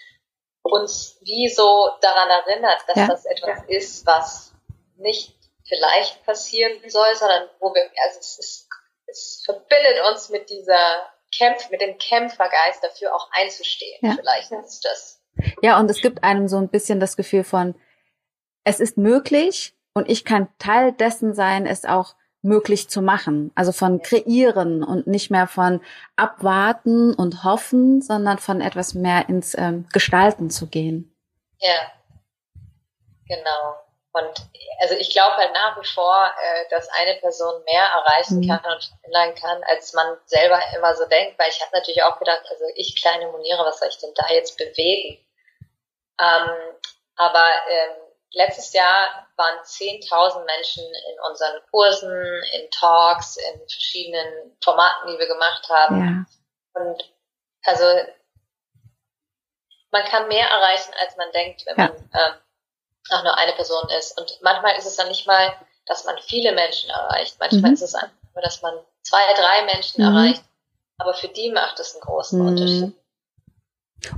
uns 0.63 1.19
wie 1.23 1.49
so 1.49 1.91
daran 2.01 2.29
erinnert, 2.29 2.81
dass 2.87 2.97
ja. 2.97 3.07
das 3.07 3.25
etwas 3.25 3.65
ist, 3.69 4.07
was 4.07 4.53
nicht 4.97 5.35
vielleicht 5.67 6.25
passieren 6.25 6.79
soll, 6.89 7.15
sondern 7.17 7.49
wo 7.61 7.75
wir, 7.75 7.83
also 8.05 8.21
es 8.21 8.39
ist, 8.39 8.69
es 9.13 9.43
verbindet 9.45 10.01
uns 10.11 10.31
mit 10.31 10.51
dieser 10.51 11.11
Kämpf, 11.37 11.71
mit 11.71 11.81
dem 11.81 11.97
Kämpfergeist 11.99 12.83
dafür 12.83 13.15
auch 13.15 13.29
einzustehen. 13.33 13.99
Ja. 14.03 14.17
Vielleicht 14.19 14.53
ist 14.53 14.85
das. 14.85 15.21
Ja, 15.63 15.79
und 15.79 15.91
es 15.91 16.01
gibt 16.01 16.25
einem 16.25 16.49
so 16.49 16.59
ein 16.59 16.69
bisschen 16.69 17.01
das 17.01 17.17
Gefühl 17.17 17.45
von, 17.45 17.75
es 18.65 18.81
ist 18.81 18.97
möglich 18.97 19.75
und 19.95 20.09
ich 20.09 20.25
kann 20.25 20.49
Teil 20.59 20.93
dessen 20.93 21.35
sein, 21.35 21.67
es 21.67 21.85
auch 21.85 22.15
möglich 22.43 22.91
zu 22.91 23.03
machen. 23.03 23.53
Also 23.55 23.73
von 23.73 24.03
kreieren 24.03 24.83
und 24.83 25.07
nicht 25.07 25.31
mehr 25.31 25.47
von 25.47 25.81
abwarten 26.17 27.15
und 27.15 27.45
hoffen, 27.45 28.03
sondern 28.03 28.39
von 28.39 28.61
etwas 28.61 28.95
mehr 28.95 29.29
ins 29.29 29.57
ähm, 29.57 29.87
Gestalten 29.93 30.51
zu 30.51 30.67
gehen. 30.67 31.15
Ja, 31.59 31.93
genau. 33.27 33.77
Und 34.13 34.47
also 34.81 34.95
ich 34.95 35.13
glaube 35.13 35.37
halt 35.37 35.53
nach 35.53 35.81
wie 35.81 35.87
vor, 35.87 36.31
äh, 36.43 36.69
dass 36.71 36.89
eine 36.91 37.15
Person 37.15 37.65
mehr 37.65 37.85
erreichen 37.85 38.41
mhm. 38.41 38.49
kann 38.49 38.73
und 38.73 38.85
verändern 38.85 39.35
kann, 39.35 39.63
als 39.65 39.95
man 39.95 40.19
selber 40.27 40.61
immer 40.77 40.95
so 40.95 41.07
denkt, 41.07 41.39
weil 41.39 41.49
ich 41.49 41.61
habe 41.63 41.71
natürlich 41.73 42.03
auch 42.03 42.19
gedacht, 42.19 42.43
also 42.51 42.65
ich 42.75 43.01
kleine 43.01 43.29
Moniere, 43.29 43.65
was 43.65 43.79
soll 43.79 43.89
ich 43.89 43.99
denn 43.99 44.13
da 44.15 44.27
jetzt 44.29 44.59
bewegen? 44.59 45.19
Ähm, 46.21 46.51
aber 47.17 47.47
ähm, 47.71 47.97
letztes 48.33 48.73
Jahr 48.73 49.29
waren 49.37 49.59
10.000 49.61 50.45
Menschen 50.45 50.85
in 50.85 51.21
unseren 51.31 51.61
Kursen, 51.71 52.43
in 52.53 52.71
Talks, 52.71 53.37
in 53.37 53.61
verschiedenen 53.61 54.57
Formaten, 54.63 55.09
die 55.09 55.19
wir 55.19 55.27
gemacht 55.27 55.69
haben. 55.71 56.27
Ja. 56.75 56.83
Und 56.83 57.13
also 57.65 57.85
man 59.91 60.05
kann 60.05 60.29
mehr 60.29 60.49
erreichen, 60.49 60.93
als 61.01 61.17
man 61.17 61.31
denkt, 61.33 61.65
wenn 61.67 61.77
ja. 61.79 61.89
man 61.89 62.11
ähm, 62.15 62.41
auch 63.11 63.23
nur 63.23 63.37
eine 63.37 63.53
Person 63.53 63.89
ist. 63.99 64.19
Und 64.19 64.39
manchmal 64.43 64.77
ist 64.77 64.87
es 64.87 64.97
dann 64.97 65.09
nicht 65.09 65.27
mal, 65.27 65.53
dass 65.87 66.05
man 66.05 66.17
viele 66.19 66.53
Menschen 66.53 66.91
erreicht. 66.91 67.37
Manchmal 67.39 67.71
mhm. 67.71 67.75
ist 67.75 67.83
es 67.83 67.95
einfach 67.95 68.15
nur, 68.35 68.43
dass 68.43 68.63
man 68.63 68.75
zwei, 69.03 69.21
drei 69.35 69.65
Menschen 69.67 70.05
mhm. 70.05 70.17
erreicht. 70.17 70.45
Aber 70.99 71.15
für 71.15 71.29
die 71.29 71.51
macht 71.51 71.81
es 71.81 71.95
einen 71.95 72.03
großen 72.03 72.41
mhm. 72.41 72.49
Unterschied. 72.49 72.93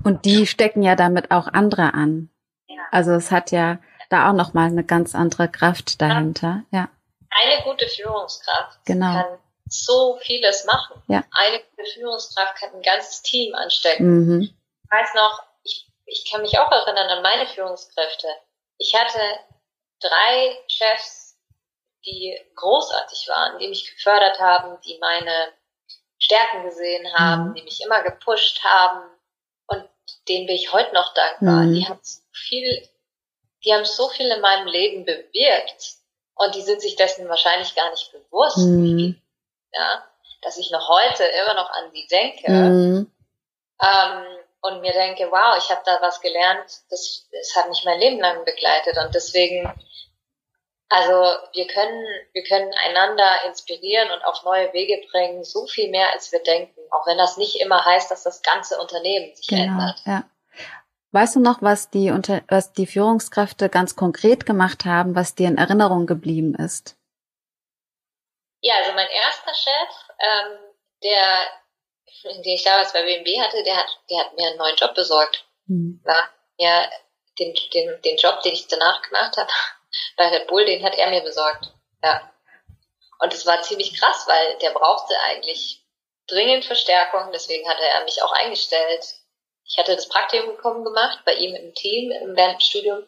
Und 0.02 0.24
die 0.24 0.46
stecken 0.46 0.82
ja 0.82 0.96
damit 0.96 1.30
auch 1.30 1.46
andere 1.46 1.94
an. 1.94 2.30
Ja. 2.66 2.82
Also 2.90 3.12
es 3.12 3.30
hat 3.30 3.50
ja 3.50 3.78
da 4.10 4.30
auch 4.30 4.34
nochmal 4.34 4.66
eine 4.66 4.84
ganz 4.84 5.14
andere 5.14 5.48
Kraft 5.48 6.00
dahinter. 6.00 6.62
Ja. 6.70 6.88
Eine 7.30 7.62
gute 7.64 7.86
Führungskraft 7.88 8.84
genau. 8.84 9.12
kann 9.12 9.38
so 9.68 10.18
vieles 10.22 10.64
machen. 10.66 11.02
Ja. 11.08 11.24
Eine 11.32 11.60
gute 11.60 11.88
Führungskraft 11.94 12.56
kann 12.56 12.74
ein 12.74 12.82
ganzes 12.82 13.22
Team 13.22 13.54
anstecken. 13.54 14.26
Mhm. 14.26 14.40
Ich 14.42 14.90
weiß 14.90 15.14
noch, 15.14 15.42
ich, 15.64 15.90
ich 16.06 16.30
kann 16.30 16.42
mich 16.42 16.58
auch 16.58 16.70
erinnern 16.70 17.08
an 17.08 17.22
meine 17.22 17.46
Führungskräfte. 17.46 18.28
Ich 18.78 18.94
hatte 18.94 19.20
drei 20.00 20.58
Chefs, 20.68 21.36
die 22.04 22.38
großartig 22.54 23.28
waren, 23.28 23.58
die 23.58 23.68
mich 23.68 23.94
gefördert 23.94 24.38
haben, 24.38 24.78
die 24.82 24.98
meine 24.98 25.52
Stärken 26.18 26.64
gesehen 26.64 27.12
haben, 27.14 27.50
mhm. 27.50 27.54
die 27.54 27.62
mich 27.62 27.80
immer 27.82 28.02
gepusht 28.02 28.62
haben 28.62 29.10
und 29.66 29.88
denen 30.28 30.46
bin 30.46 30.56
ich 30.56 30.72
heute 30.72 30.94
noch 30.94 31.14
dankbar. 31.14 31.64
Mhm. 31.64 31.74
Die 31.74 31.86
haben 31.86 32.00
so 32.02 32.20
viel, 32.32 32.88
die 33.64 33.72
haben 33.72 33.84
so 33.84 34.08
viel 34.08 34.26
in 34.26 34.40
meinem 34.40 34.66
Leben 34.66 35.04
bewirkt 35.04 35.96
und 36.34 36.54
die 36.54 36.62
sind 36.62 36.80
sich 36.80 36.96
dessen 36.96 37.28
wahrscheinlich 37.28 37.74
gar 37.74 37.90
nicht 37.90 38.12
bewusst, 38.12 38.58
mhm. 38.58 39.20
ja, 39.72 40.04
dass 40.42 40.58
ich 40.58 40.70
noch 40.70 40.88
heute 40.88 41.24
immer 41.24 41.54
noch 41.54 41.70
an 41.70 41.90
sie 41.92 42.06
denke. 42.06 42.52
Mhm. 42.52 43.12
Ähm, 43.82 44.43
und 44.64 44.80
mir 44.80 44.92
denke, 44.92 45.30
wow, 45.30 45.56
ich 45.58 45.68
habe 45.70 45.82
da 45.84 45.98
was 46.00 46.22
gelernt, 46.22 46.80
das, 46.88 47.28
das 47.30 47.54
hat 47.54 47.68
mich 47.68 47.84
mein 47.84 48.00
Leben 48.00 48.18
lang 48.18 48.46
begleitet 48.46 48.96
und 48.96 49.14
deswegen, 49.14 49.70
also 50.88 51.12
wir 51.52 51.66
können, 51.66 52.02
wir 52.32 52.42
können 52.44 52.72
einander 52.86 53.44
inspirieren 53.46 54.10
und 54.10 54.24
auf 54.24 54.42
neue 54.42 54.72
Wege 54.72 55.06
bringen, 55.10 55.44
so 55.44 55.66
viel 55.66 55.90
mehr 55.90 56.14
als 56.14 56.32
wir 56.32 56.42
denken, 56.42 56.80
auch 56.92 57.06
wenn 57.06 57.18
das 57.18 57.36
nicht 57.36 57.60
immer 57.60 57.84
heißt, 57.84 58.10
dass 58.10 58.22
das 58.22 58.40
ganze 58.40 58.80
Unternehmen 58.80 59.34
sich 59.34 59.48
genau, 59.48 59.64
ändert. 59.64 60.00
Ja. 60.06 60.24
Weißt 61.12 61.36
du 61.36 61.40
noch, 61.40 61.60
was 61.60 61.90
die, 61.90 62.10
unter, 62.10 62.40
was 62.48 62.72
die 62.72 62.86
Führungskräfte 62.86 63.68
ganz 63.68 63.96
konkret 63.96 64.46
gemacht 64.46 64.86
haben, 64.86 65.14
was 65.14 65.34
dir 65.34 65.48
in 65.48 65.58
Erinnerung 65.58 66.06
geblieben 66.06 66.54
ist? 66.54 66.96
Ja, 68.62 68.76
also 68.76 68.92
mein 68.94 69.08
erster 69.08 69.52
Chef, 69.52 70.08
ähm, 70.20 70.58
der 71.02 71.63
den 72.22 72.42
ich 72.44 72.62
damals 72.62 72.92
bei 72.92 73.02
BMW 73.02 73.40
hatte, 73.40 73.62
der 73.62 73.76
hat, 73.76 73.88
der 74.10 74.20
hat 74.20 74.36
mir 74.36 74.48
einen 74.48 74.58
neuen 74.58 74.76
Job 74.76 74.94
besorgt. 74.94 75.44
Mhm. 75.66 76.02
Ja, 76.06 76.28
ja 76.58 76.90
den, 77.38 77.54
den, 77.72 78.00
den 78.02 78.16
Job, 78.16 78.42
den 78.42 78.52
ich 78.52 78.66
danach 78.68 79.02
gemacht 79.02 79.36
habe, 79.36 79.50
bei 80.16 80.28
Red 80.28 80.46
Bull, 80.46 80.64
den 80.64 80.84
hat 80.84 80.96
er 80.96 81.10
mir 81.10 81.22
besorgt. 81.22 81.72
Ja. 82.02 82.30
Und 83.20 83.32
es 83.32 83.46
war 83.46 83.62
ziemlich 83.62 83.98
krass, 83.98 84.24
weil 84.26 84.58
der 84.58 84.70
brauchte 84.70 85.14
eigentlich 85.20 85.82
dringend 86.26 86.64
Verstärkung, 86.64 87.30
deswegen 87.32 87.68
hatte 87.68 87.82
er 87.82 88.04
mich 88.04 88.22
auch 88.22 88.32
eingestellt. 88.32 89.04
Ich 89.66 89.78
hatte 89.78 89.94
das 89.94 90.08
Praktikum 90.08 90.84
gemacht 90.84 91.20
bei 91.24 91.34
ihm 91.34 91.54
im 91.54 91.74
Team 91.74 92.10
im 92.10 92.36
während 92.36 92.60
des 92.60 92.68
Studiums 92.68 93.06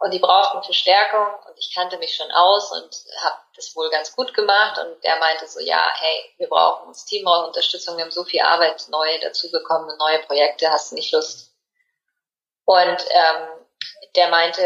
und 0.00 0.14
die 0.14 0.18
brauchten 0.18 0.62
Verstärkung 0.62 1.26
und 1.46 1.58
ich 1.58 1.74
kannte 1.74 1.98
mich 1.98 2.16
schon 2.16 2.30
aus 2.30 2.72
und 2.72 3.04
habe 3.22 3.36
das 3.54 3.76
wohl 3.76 3.90
ganz 3.90 4.16
gut 4.16 4.32
gemacht 4.32 4.78
und 4.78 5.04
der 5.04 5.18
meinte 5.18 5.46
so, 5.46 5.60
ja, 5.60 5.92
hey, 5.94 6.34
wir 6.38 6.48
brauchen 6.48 6.88
uns 6.88 7.04
Teamunterstützung, 7.04 7.98
wir 7.98 8.04
haben 8.04 8.10
so 8.10 8.24
viel 8.24 8.40
Arbeit 8.40 8.86
neu 8.88 9.06
dazu 9.20 9.50
bekommen, 9.50 9.94
neue 9.98 10.20
Projekte, 10.20 10.70
hast 10.70 10.90
du 10.90 10.94
nicht 10.94 11.12
Lust? 11.12 11.52
Und 12.64 12.80
ähm, 12.80 13.48
der 14.16 14.28
meinte, 14.28 14.62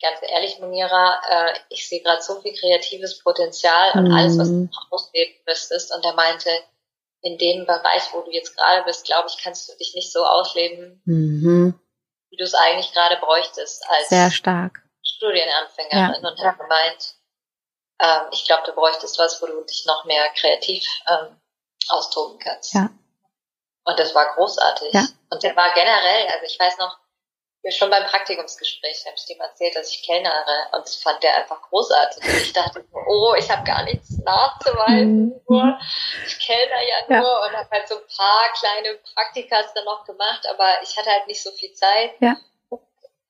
ganz 0.00 0.18
ehrlich, 0.22 0.58
Munira, 0.60 1.20
äh, 1.28 1.58
ich 1.68 1.86
sehe 1.86 2.00
gerade 2.02 2.22
so 2.22 2.40
viel 2.40 2.56
kreatives 2.58 3.18
Potenzial 3.18 3.92
und 3.94 4.08
mhm. 4.08 4.14
alles, 4.14 4.38
was 4.38 4.48
du 4.48 4.68
noch 4.72 4.92
ausleben 4.92 5.34
müsstest. 5.46 5.94
Und 5.94 6.04
der 6.04 6.14
meinte, 6.14 6.50
in 7.20 7.36
dem 7.36 7.66
Bereich, 7.66 8.04
wo 8.12 8.20
du 8.22 8.30
jetzt 8.30 8.56
gerade 8.56 8.84
bist, 8.84 9.04
glaube 9.04 9.28
ich, 9.28 9.42
kannst 9.42 9.68
du 9.68 9.76
dich 9.76 9.94
nicht 9.94 10.10
so 10.10 10.24
ausleben, 10.24 11.02
mhm 11.04 11.78
du 12.40 12.44
es 12.44 12.54
eigentlich 12.54 12.92
gerade 12.92 13.16
bräuchtest 13.18 13.84
als 13.88 14.08
Sehr 14.08 14.30
stark. 14.30 14.82
Studienanfängerin 15.04 16.22
ja. 16.22 16.30
und 16.30 16.40
hat 16.42 16.58
gemeint, 16.58 17.14
ähm, 18.00 18.22
ich 18.32 18.46
glaube, 18.46 18.62
du 18.64 18.72
bräuchtest 18.72 19.18
was, 19.18 19.40
wo 19.42 19.46
du 19.46 19.62
dich 19.64 19.84
noch 19.86 20.06
mehr 20.06 20.26
kreativ 20.30 20.84
ähm, 21.08 21.36
austoben 21.88 22.38
kannst. 22.38 22.72
Ja. 22.72 22.88
Und 23.84 23.98
das 23.98 24.14
war 24.14 24.34
großartig. 24.34 24.92
Ja. 24.92 25.06
Und 25.28 25.42
der 25.42 25.54
war 25.54 25.72
generell, 25.74 26.28
also 26.28 26.46
ich 26.46 26.58
weiß 26.58 26.78
noch, 26.78 26.98
ja, 27.62 27.70
schon 27.72 27.90
beim 27.90 28.04
Praktikumsgespräch 28.04 29.04
habe 29.04 29.16
ich 29.16 29.26
dem 29.26 29.40
erzählt, 29.40 29.76
dass 29.76 29.90
ich 29.90 30.02
kellnere 30.02 30.68
und 30.72 30.82
das 30.82 30.96
fand 30.96 31.22
der 31.22 31.36
einfach 31.36 31.60
großartig. 31.62 32.24
Und 32.24 32.40
ich 32.40 32.52
dachte, 32.52 32.84
oh, 33.06 33.34
ich 33.36 33.50
habe 33.50 33.64
gar 33.64 33.82
nichts 33.84 34.18
nachzuweisen, 34.24 35.26
mhm. 35.26 35.40
nur 35.46 35.78
ich 36.26 36.38
kellner 36.38 36.82
ja 36.82 36.96
nur 37.08 37.28
ja. 37.28 37.46
und 37.46 37.56
habe 37.56 37.68
halt 37.70 37.88
so 37.88 37.96
ein 37.96 38.06
paar 38.16 38.52
kleine 38.58 38.98
Praktikas 39.14 39.74
dann 39.74 39.84
noch 39.84 40.04
gemacht, 40.04 40.46
aber 40.48 40.82
ich 40.82 40.96
hatte 40.96 41.10
halt 41.10 41.26
nicht 41.26 41.42
so 41.42 41.50
viel 41.50 41.72
Zeit. 41.72 42.12
Ja. 42.20 42.36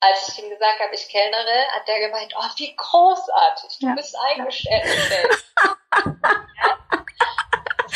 Als 0.02 0.28
ich 0.28 0.42
ihm 0.42 0.48
gesagt 0.48 0.80
habe, 0.80 0.94
ich 0.94 1.08
kellnere, 1.08 1.66
hat 1.72 1.86
der 1.86 2.00
gemeint, 2.00 2.32
oh, 2.34 2.48
wie 2.56 2.74
großartig, 2.74 3.78
du 3.80 3.86
ja. 3.86 3.94
bist 3.94 4.16
eingestellt. 4.16 4.84
das 5.90 6.89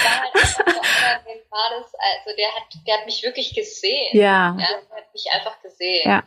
war 0.05 0.22
halt 0.22 0.34
einfach 0.34 0.48
so 0.48 0.64
war 1.55 1.70
das, 1.70 1.94
also 1.94 2.36
der 2.36 2.55
hat, 2.55 2.64
der 2.86 2.98
hat 2.98 3.07
mich 3.07 3.22
wirklich 3.22 3.55
gesehen. 3.55 4.16
Ja. 4.16 4.57
ja 4.59 4.82
der 4.90 4.96
hat 4.96 5.12
mich 5.12 5.26
einfach 5.32 5.61
gesehen. 5.62 6.09
Ja. 6.09 6.26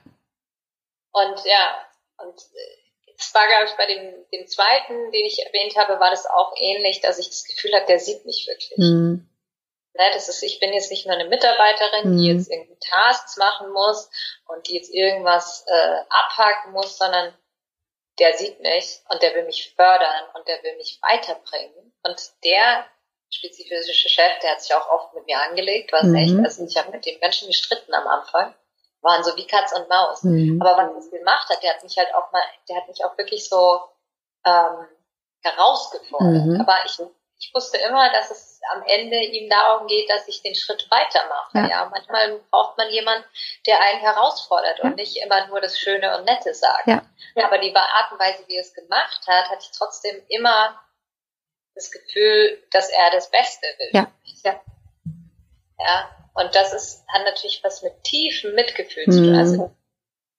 Und 1.11 1.45
ja, 1.45 1.86
und 2.19 2.36
es 3.17 3.34
war, 3.34 3.47
glaube 3.47 3.65
ich, 3.65 3.75
bei 3.75 3.86
dem, 3.88 4.25
dem 4.32 4.47
zweiten, 4.47 5.11
den 5.11 5.25
ich 5.25 5.45
erwähnt 5.45 5.75
habe, 5.75 5.99
war 5.99 6.11
das 6.11 6.25
auch 6.25 6.53
ähnlich, 6.55 7.01
dass 7.01 7.19
ich 7.19 7.28
das 7.28 7.43
Gefühl 7.43 7.73
habe, 7.73 7.86
der 7.88 7.99
sieht 7.99 8.25
mich 8.25 8.47
wirklich. 8.47 8.78
Mhm. 8.78 9.28
Ne, 9.93 10.03
das 10.13 10.30
ist, 10.30 10.43
ich 10.43 10.59
bin 10.59 10.73
jetzt 10.73 10.91
nicht 10.91 11.07
nur 11.07 11.15
eine 11.15 11.28
Mitarbeiterin, 11.28 12.11
mhm. 12.11 12.17
die 12.17 12.28
jetzt 12.28 12.51
irgendwie 12.51 12.78
Tasks 12.80 13.38
machen 13.38 13.71
muss 13.71 14.09
und 14.45 14.67
die 14.67 14.75
jetzt 14.75 14.93
irgendwas 14.93 15.65
äh, 15.67 15.99
abhaken 16.09 16.71
muss, 16.71 16.97
sondern 16.97 17.34
der 18.19 18.38
sieht 18.38 18.59
mich 18.59 18.99
und 19.09 19.21
der 19.23 19.34
will 19.34 19.45
mich 19.45 19.73
fördern 19.75 20.25
und 20.36 20.47
der 20.47 20.61
will 20.61 20.75
mich 20.78 20.99
weiterbringen. 21.01 21.93
Und 22.03 22.32
der 22.43 22.86
spezifische 23.30 24.09
Chef, 24.09 24.39
der 24.41 24.51
hat 24.51 24.61
sich 24.61 24.73
auch 24.73 24.89
oft 24.89 25.13
mit 25.13 25.25
mir 25.25 25.39
angelegt, 25.41 25.91
was 25.91 26.03
mhm. 26.03 26.15
echt, 26.15 26.38
also 26.38 26.65
ich 26.65 26.78
habe 26.78 26.91
mit 26.91 27.05
dem 27.05 27.19
Menschen 27.19 27.47
gestritten 27.47 27.93
am 27.93 28.07
Anfang, 28.07 28.53
waren 29.01 29.23
so 29.23 29.36
wie 29.36 29.47
Katz 29.47 29.73
und 29.73 29.89
Maus. 29.89 30.23
Mhm. 30.23 30.61
Aber 30.61 30.78
was 30.78 30.95
das 30.95 31.11
gemacht 31.11 31.49
hat, 31.49 31.61
der 31.63 31.75
hat 31.75 31.84
mich 31.84 31.97
halt 31.97 32.13
auch 32.15 32.32
mal, 32.32 32.41
der 32.69 32.78
hat 32.78 32.88
mich 32.88 33.03
auch 33.03 33.17
wirklich 33.17 33.47
so 33.47 33.82
ähm, 34.45 34.88
herausgefordert. 35.41 36.45
Mhm. 36.45 36.61
Aber 36.61 36.78
ich, 36.86 36.99
ich 37.39 37.53
wusste 37.53 37.78
immer, 37.78 38.11
dass 38.11 38.32
es 38.32 38.59
am 38.71 38.84
Ende 38.84 39.17
ihm 39.17 39.49
darum 39.49 39.88
geht, 39.88 40.09
dass 40.09 40.28
ich 40.28 40.41
den 40.41 40.55
Schritt 40.55 40.88
weitermache. 40.89 41.57
Ja. 41.57 41.69
ja. 41.69 41.89
Manchmal 41.89 42.39
braucht 42.49 42.78
man 42.78 42.89
jemanden, 42.89 43.25
der 43.65 43.80
einen 43.82 43.99
herausfordert 43.99 44.80
ja. 44.80 44.86
und 44.86 44.95
nicht 44.95 45.17
immer 45.17 45.47
nur 45.47 45.61
das 45.61 45.78
Schöne 45.78 46.17
und 46.17 46.25
Nette 46.25 46.53
sagt. 46.53 46.88
Ja. 46.88 47.03
Aber 47.43 47.59
die 47.59 47.75
Art 47.75 48.11
und 48.11 48.19
Weise, 48.19 48.43
wie 48.47 48.55
er 48.55 48.61
es 48.61 48.73
gemacht 48.73 49.21
hat, 49.28 49.49
hatte 49.49 49.61
ich 49.61 49.78
trotzdem 49.78 50.23
immer 50.28 50.80
das 51.78 51.91
Gefühl, 51.91 52.63
dass 52.71 52.89
er 52.89 53.11
das 53.11 53.30
Beste 53.30 53.65
will. 53.78 53.89
Ja. 53.93 54.11
Ja. 54.43 54.61
ja. 55.80 56.30
Und 56.34 56.55
das 56.55 56.73
ist, 56.73 57.05
hat 57.07 57.23
natürlich 57.23 57.63
was 57.63 57.82
mit 57.82 58.03
tiefem 58.03 58.53
Mitgefühl 58.53 59.05
zu 59.05 59.19
tun. 59.19 59.34
Mhm. 59.34 59.39
Also 59.39 59.75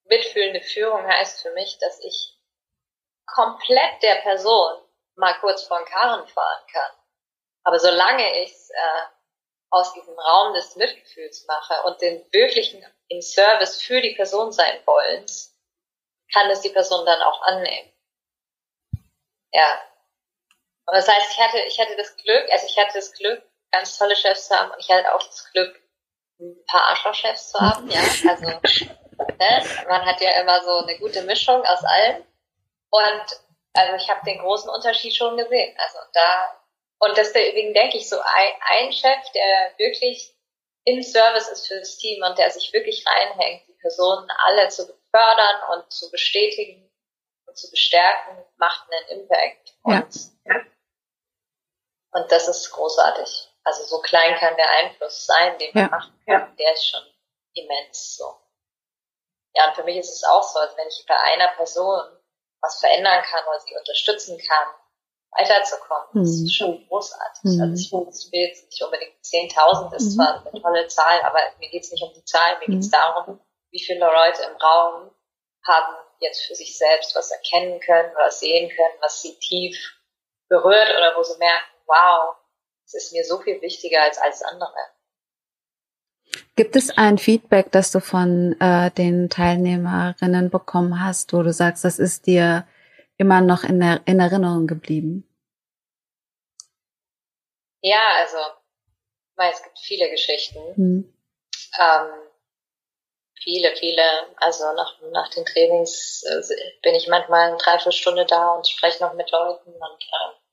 mitfühlende 0.04 0.60
Führung 0.60 1.06
heißt 1.06 1.42
für 1.42 1.52
mich, 1.52 1.78
dass 1.78 2.00
ich 2.00 2.38
komplett 3.26 4.02
der 4.02 4.16
Person 4.22 4.82
mal 5.16 5.34
kurz 5.40 5.64
vor 5.64 5.78
den 5.78 5.86
Karren 5.86 6.26
fahren 6.28 6.66
kann. 6.72 6.90
Aber 7.64 7.78
solange 7.78 8.42
ich 8.42 8.52
es 8.52 8.70
äh, 8.70 9.06
aus 9.70 9.92
diesem 9.92 10.18
Raum 10.18 10.54
des 10.54 10.76
Mitgefühls 10.76 11.46
mache 11.46 11.82
und 11.84 12.00
den 12.00 12.24
wirklichen 12.32 12.84
im 13.08 13.20
Service 13.20 13.82
für 13.82 14.00
die 14.00 14.14
Person 14.14 14.52
sein 14.52 14.80
wollens, 14.86 15.56
kann 16.32 16.50
es 16.50 16.60
die 16.60 16.70
Person 16.70 17.04
dann 17.04 17.20
auch 17.22 17.42
annehmen. 17.42 17.92
Ja. 19.52 19.80
Und 20.88 20.96
das 20.96 21.08
heißt, 21.08 21.32
ich 21.32 21.38
hatte, 21.38 21.58
ich 21.60 21.78
hatte 21.78 21.96
das 21.96 22.16
Glück, 22.16 22.50
also 22.50 22.66
ich 22.66 22.78
hatte 22.78 22.94
das 22.94 23.12
Glück, 23.12 23.42
ganz 23.70 23.98
tolle 23.98 24.16
Chefs 24.16 24.48
zu 24.48 24.58
haben 24.58 24.70
und 24.70 24.80
ich 24.80 24.90
hatte 24.90 25.14
auch 25.14 25.22
das 25.22 25.50
Glück, 25.52 25.80
ein 26.40 26.64
paar 26.66 26.88
Arschlochchefs 26.88 27.50
zu 27.50 27.60
haben, 27.60 27.90
ja. 27.90 28.00
Also, 28.00 28.46
ne, 28.46 29.64
man 29.88 30.06
hat 30.06 30.20
ja 30.20 30.40
immer 30.40 30.62
so 30.64 30.78
eine 30.78 30.98
gute 30.98 31.22
Mischung 31.22 31.62
aus 31.64 31.84
allem. 31.84 32.24
Und 32.90 33.24
also 33.74 33.94
ich 33.96 34.08
habe 34.08 34.24
den 34.24 34.38
großen 34.38 34.70
Unterschied 34.70 35.14
schon 35.14 35.36
gesehen. 35.36 35.76
Also 35.78 35.98
da 36.14 36.58
und 37.00 37.16
deswegen 37.16 37.74
denke 37.74 37.96
ich 37.96 38.08
so, 38.08 38.18
ein, 38.18 38.52
ein 38.60 38.92
Chef, 38.92 39.30
der 39.34 39.78
wirklich 39.78 40.34
im 40.84 41.02
Service 41.02 41.48
ist 41.48 41.68
für 41.68 41.78
das 41.78 41.96
Team 41.98 42.22
und 42.24 42.38
der 42.38 42.50
sich 42.50 42.72
wirklich 42.72 43.04
reinhängt, 43.06 43.68
die 43.68 43.74
Personen 43.74 44.28
alle 44.46 44.68
zu 44.68 44.86
fördern 45.10 45.62
und 45.74 45.92
zu 45.92 46.10
bestätigen 46.10 46.90
und 47.46 47.56
zu 47.56 47.70
bestärken, 47.70 48.44
macht 48.56 48.88
einen 48.90 49.20
Impact. 49.20 49.74
Ja. 49.86 49.98
und 49.98 50.77
das 52.28 52.48
ist 52.48 52.70
großartig. 52.70 53.48
Also 53.64 53.84
so 53.84 54.00
klein 54.00 54.34
kann 54.36 54.56
der 54.56 54.70
Einfluss 54.70 55.26
sein, 55.26 55.58
den 55.58 55.76
ja. 55.76 55.88
machen 55.88 56.18
kann, 56.26 56.56
der 56.56 56.72
ist 56.72 56.88
schon 56.88 57.02
immens 57.54 58.16
so. 58.16 58.34
Ja, 59.54 59.68
und 59.68 59.74
für 59.74 59.84
mich 59.84 59.96
ist 59.96 60.12
es 60.12 60.24
auch 60.24 60.42
so, 60.42 60.58
als 60.58 60.76
wenn 60.76 60.88
ich 60.88 61.04
bei 61.06 61.16
einer 61.16 61.48
Person 61.48 62.00
was 62.60 62.80
verändern 62.80 63.22
kann 63.22 63.44
oder 63.48 63.60
sie 63.60 63.76
unterstützen 63.76 64.38
kann, 64.38 64.68
weiterzukommen. 65.32 66.08
Mhm. 66.12 66.20
Das 66.20 66.30
ist 66.30 66.42
mhm. 66.42 66.48
schon 66.48 66.88
großartig. 66.88 67.44
Mhm. 67.44 67.62
Also 67.62 67.74
ich 67.82 67.90
finde, 67.90 68.10
es 68.10 68.32
will 68.32 68.40
jetzt 68.40 68.64
nicht 68.64 68.82
unbedingt 68.82 69.14
10.000 69.22 69.94
ist 69.94 70.04
mhm. 70.04 70.10
zwar 70.16 70.46
eine 70.46 70.62
tolle 70.62 70.88
Zahl, 70.88 71.20
aber 71.22 71.38
mir 71.58 71.68
geht 71.68 71.84
es 71.84 71.92
nicht 71.92 72.02
um 72.02 72.12
die 72.14 72.24
Zahl, 72.24 72.58
mir 72.60 72.66
geht 72.66 72.80
es 72.80 72.86
mhm. 72.86 72.92
darum, 72.92 73.40
wie 73.70 73.84
viele 73.84 74.00
Leute 74.00 74.42
im 74.44 74.56
Raum 74.56 75.10
haben 75.66 75.96
jetzt 76.20 76.46
für 76.46 76.54
sich 76.54 76.76
selbst 76.76 77.14
was 77.14 77.30
erkennen 77.30 77.80
können 77.80 78.10
oder 78.16 78.30
sehen 78.30 78.70
können, 78.70 78.94
was 79.00 79.20
sie 79.20 79.38
tief 79.38 79.76
berührt 80.48 80.90
oder 80.90 81.14
wo 81.16 81.22
sie 81.22 81.36
merken, 81.38 81.77
wow, 81.88 82.36
es 82.84 82.94
ist 82.94 83.12
mir 83.12 83.24
so 83.24 83.40
viel 83.40 83.60
wichtiger 83.60 84.02
als 84.02 84.18
alles 84.18 84.42
andere. 84.42 84.76
Gibt 86.56 86.76
es 86.76 86.90
ein 86.90 87.18
Feedback, 87.18 87.72
das 87.72 87.90
du 87.90 88.00
von 88.00 88.54
äh, 88.60 88.90
den 88.90 89.30
Teilnehmerinnen 89.30 90.50
bekommen 90.50 91.02
hast, 91.02 91.32
wo 91.32 91.42
du 91.42 91.52
sagst, 91.52 91.84
das 91.84 91.98
ist 91.98 92.26
dir 92.26 92.66
immer 93.16 93.40
noch 93.40 93.64
in, 93.64 93.80
der, 93.80 94.02
in 94.06 94.20
Erinnerung 94.20 94.66
geblieben? 94.66 95.24
Ja, 97.80 98.02
also 98.18 98.38
weil 99.38 99.52
es 99.52 99.62
gibt 99.62 99.78
viele 99.78 100.10
Geschichten. 100.10 100.58
Hm. 100.74 101.14
Ähm, 101.80 102.28
viele, 103.40 103.74
viele. 103.76 104.02
Also 104.36 104.64
nach, 104.74 105.00
nach 105.12 105.30
den 105.30 105.46
Trainings 105.46 106.24
äh, 106.24 106.42
bin 106.82 106.94
ich 106.94 107.08
manchmal 107.08 107.48
eine 107.48 107.56
Dreiviertelstunde 107.56 108.26
da 108.26 108.54
und 108.54 108.66
spreche 108.68 109.02
noch 109.02 109.14
mit 109.14 109.30
Leuten 109.30 109.70
und 109.70 110.02
äh, 110.02 110.47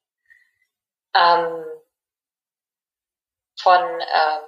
ähm, 1.17 1.63
von 3.61 3.81
ähm, 3.81 4.43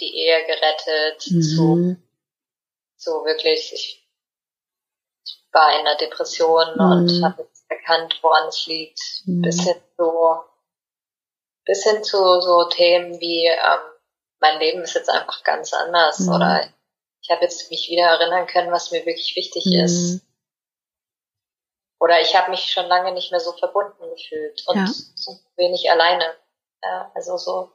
die 0.00 0.16
Ehe 0.16 0.46
gerettet 0.46 1.30
mhm. 1.30 1.42
zu, 1.42 1.96
zu 2.96 3.10
wirklich, 3.24 3.72
ich 3.72 4.08
war 5.52 5.78
in 5.78 5.84
der 5.84 5.96
Depression 5.96 6.74
mhm. 6.74 6.80
und 6.80 7.24
habe 7.24 7.42
jetzt 7.42 7.70
erkannt, 7.70 8.18
woran 8.22 8.48
es 8.48 8.66
liegt. 8.66 9.00
Mhm. 9.26 9.42
Bis 9.42 9.62
hin 9.62 9.76
zu, 9.96 10.12
bis 11.64 11.84
hin 11.84 12.02
zu 12.02 12.40
so 12.40 12.68
Themen 12.68 13.20
wie, 13.20 13.46
ähm, 13.46 13.80
mein 14.40 14.58
Leben 14.58 14.82
ist 14.82 14.94
jetzt 14.94 15.10
einfach 15.10 15.44
ganz 15.44 15.72
anders 15.72 16.20
mhm. 16.20 16.34
oder 16.34 16.68
ich 17.22 17.30
habe 17.30 17.42
jetzt 17.42 17.70
mich 17.70 17.88
wieder 17.88 18.06
erinnern 18.06 18.48
können, 18.48 18.72
was 18.72 18.90
mir 18.90 19.06
wirklich 19.06 19.36
wichtig 19.36 19.64
mhm. 19.66 19.84
ist. 19.84 20.22
Oder 22.02 22.20
ich 22.20 22.34
habe 22.34 22.50
mich 22.50 22.72
schon 22.72 22.86
lange 22.86 23.12
nicht 23.12 23.30
mehr 23.30 23.38
so 23.38 23.52
verbunden 23.52 24.10
gefühlt 24.10 24.62
und 24.66 24.76
ja. 24.76 24.86
so 24.86 25.38
wenig 25.56 25.88
alleine. 25.88 26.36
Ja, 26.82 27.12
also 27.14 27.36
so, 27.36 27.72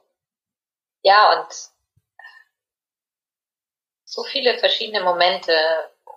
ja, 1.01 1.39
und 1.39 1.47
so 4.03 4.23
viele 4.25 4.57
verschiedene 4.59 5.01
Momente, 5.01 5.53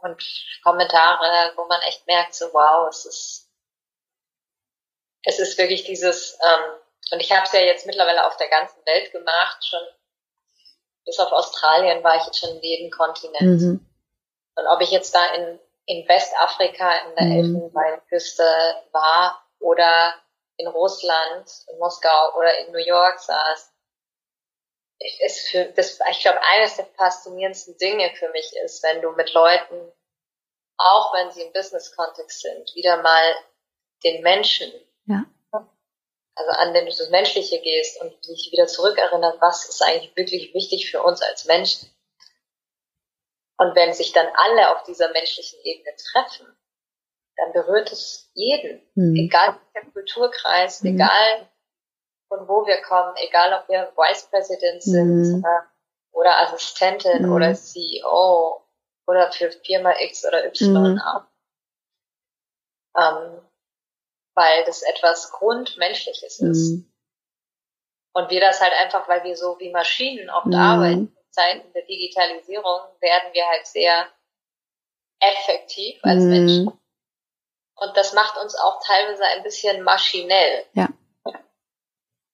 und 0.02 0.22
Kommentare, 0.62 1.52
wo 1.56 1.66
man 1.66 1.80
echt 1.82 2.06
merkt, 2.06 2.34
so 2.34 2.46
wow, 2.52 2.88
es 2.88 3.04
ist, 3.04 3.50
es 5.24 5.38
ist 5.38 5.58
wirklich 5.58 5.84
dieses, 5.84 6.38
ähm, 6.42 6.80
und 7.12 7.20
ich 7.20 7.32
habe 7.32 7.44
es 7.44 7.52
ja 7.52 7.60
jetzt 7.60 7.86
mittlerweile 7.86 8.26
auf 8.26 8.36
der 8.36 8.48
ganzen 8.48 8.84
Welt 8.86 9.12
gemacht, 9.12 9.64
schon 9.64 9.86
bis 11.04 11.18
auf 11.18 11.32
Australien 11.32 12.02
war 12.04 12.16
ich 12.16 12.26
jetzt 12.26 12.38
schon 12.38 12.50
in 12.50 12.62
jedem 12.62 12.90
Kontinent. 12.90 13.60
Mhm. 13.60 13.86
Und 14.56 14.66
ob 14.66 14.80
ich 14.80 14.90
jetzt 14.90 15.14
da 15.14 15.34
in, 15.34 15.60
in 15.86 16.06
Westafrika 16.08 16.92
in 17.06 17.14
der 17.16 17.26
mhm. 17.26 17.32
Elfenbeinküste 17.32 18.44
war 18.92 19.44
oder 19.58 20.14
in 20.56 20.68
Russland, 20.68 21.50
in 21.72 21.78
Moskau 21.78 22.36
oder 22.36 22.58
in 22.58 22.72
New 22.72 22.78
York 22.78 23.18
saß, 23.18 23.72
ist 25.20 25.48
für 25.48 25.64
das, 25.64 25.98
ich 26.10 26.20
glaube, 26.20 26.40
eines 26.42 26.76
der 26.76 26.86
faszinierendsten 26.86 27.76
Dinge 27.78 28.10
für 28.16 28.28
mich 28.30 28.52
ist, 28.64 28.82
wenn 28.82 29.00
du 29.00 29.12
mit 29.12 29.32
Leuten, 29.32 29.92
auch 30.76 31.14
wenn 31.14 31.30
sie 31.30 31.42
im 31.42 31.52
Business-Kontext 31.52 32.42
sind, 32.42 32.74
wieder 32.74 33.02
mal 33.02 33.34
den 34.04 34.22
Menschen, 34.22 34.72
ja. 35.06 35.24
also 35.52 36.50
an 36.52 36.74
den 36.74 36.86
du 36.86 36.90
das 36.90 37.08
Menschliche 37.10 37.60
gehst 37.60 38.00
und 38.00 38.12
dich 38.26 38.50
wieder 38.52 38.66
zurückerinnert, 38.66 39.40
was 39.40 39.68
ist 39.68 39.82
eigentlich 39.82 40.14
wirklich 40.16 40.54
wichtig 40.54 40.90
für 40.90 41.02
uns 41.02 41.22
als 41.22 41.46
Menschen. 41.46 41.90
Und 43.60 43.76
wenn 43.76 43.92
sich 43.92 44.12
dann 44.12 44.26
alle 44.32 44.70
auf 44.70 44.84
dieser 44.84 45.12
menschlichen 45.12 45.60
Ebene 45.64 45.94
treffen, 46.10 46.46
dann 47.36 47.52
berührt 47.52 47.92
es 47.92 48.30
jeden, 48.32 48.80
mhm. 48.94 49.14
egal 49.16 49.60
welcher 49.74 49.90
Kulturkreis, 49.90 50.82
mhm. 50.82 50.94
egal 50.94 51.50
von 52.28 52.48
wo 52.48 52.66
wir 52.66 52.80
kommen, 52.80 53.14
egal 53.16 53.52
ob 53.60 53.68
wir 53.68 53.92
Vice 53.94 54.28
President 54.30 54.82
sind 54.82 55.44
äh, 55.44 56.16
oder 56.16 56.38
Assistentin 56.38 57.26
mhm. 57.26 57.32
oder 57.32 57.54
CEO 57.54 58.64
oder 59.06 59.30
für 59.30 59.50
Firma 59.50 59.92
X 59.98 60.26
oder 60.26 60.46
Y 60.46 60.94
mhm. 60.94 61.00
auch. 61.00 61.24
Ähm, 62.96 63.42
weil 64.34 64.64
das 64.64 64.80
etwas 64.80 65.32
Grundmenschliches 65.32 66.40
ist. 66.40 66.70
Mhm. 66.70 66.90
Und 68.14 68.30
wir 68.30 68.40
das 68.40 68.62
halt 68.62 68.72
einfach, 68.80 69.06
weil 69.06 69.22
wir 69.24 69.36
so 69.36 69.58
wie 69.58 69.70
Maschinen 69.70 70.30
oft 70.30 70.46
mhm. 70.46 70.54
arbeiten, 70.54 71.16
Zeiten 71.30 71.72
der 71.72 71.82
Digitalisierung 71.82 72.80
werden 73.00 73.32
wir 73.32 73.46
halt 73.46 73.66
sehr 73.66 74.08
effektiv 75.20 75.98
als 76.02 76.22
mhm. 76.22 76.30
Menschen. 76.30 76.80
Und 77.76 77.96
das 77.96 78.12
macht 78.12 78.36
uns 78.38 78.54
auch 78.56 78.82
teilweise 78.84 79.24
ein 79.24 79.42
bisschen 79.42 79.82
maschinell. 79.82 80.66
Ja. 80.74 80.88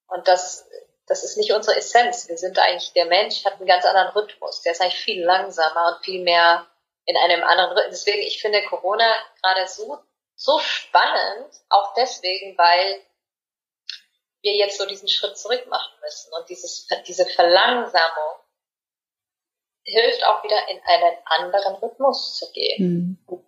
Und 0.09 0.26
das, 0.26 0.68
das 1.07 1.24
ist 1.24 1.36
nicht 1.36 1.53
unsere 1.53 1.76
Essenz. 1.76 2.28
Wir 2.28 2.36
sind 2.36 2.59
eigentlich, 2.59 2.92
der 2.94 3.07
Mensch 3.07 3.44
hat 3.44 3.55
einen 3.55 3.66
ganz 3.66 3.84
anderen 3.84 4.09
Rhythmus. 4.09 4.62
Der 4.62 4.72
ist 4.72 4.80
eigentlich 4.80 4.99
viel 4.99 5.24
langsamer 5.24 5.94
und 5.94 6.05
viel 6.05 6.22
mehr 6.22 6.66
in 7.05 7.16
einem 7.16 7.44
anderen 7.44 7.72
Rhythmus. 7.72 8.05
Deswegen, 8.05 8.22
ich 8.22 8.40
finde 8.40 8.64
Corona 8.64 9.12
gerade 9.40 9.68
so, 9.68 9.99
so 10.34 10.59
spannend, 10.59 11.49
auch 11.68 11.94
deswegen, 11.94 12.59
weil 12.59 13.01
wir 14.42 14.57
jetzt 14.57 14.78
so 14.78 14.86
diesen 14.86 15.09
Schritt 15.09 15.36
zurück 15.38 15.66
machen 15.68 15.92
müssen. 16.01 16.32
Und 16.32 16.49
dieses, 16.49 16.88
diese 17.07 17.26
Verlangsamung 17.26 18.34
hilft 19.87 20.24
auch 20.24 20.43
wieder 20.43 20.68
in 20.68 20.80
einen 20.84 21.16
anderen 21.24 21.74
Rhythmus 21.76 22.37
zu 22.37 22.51
gehen. 22.53 23.18
Mhm. 23.28 23.47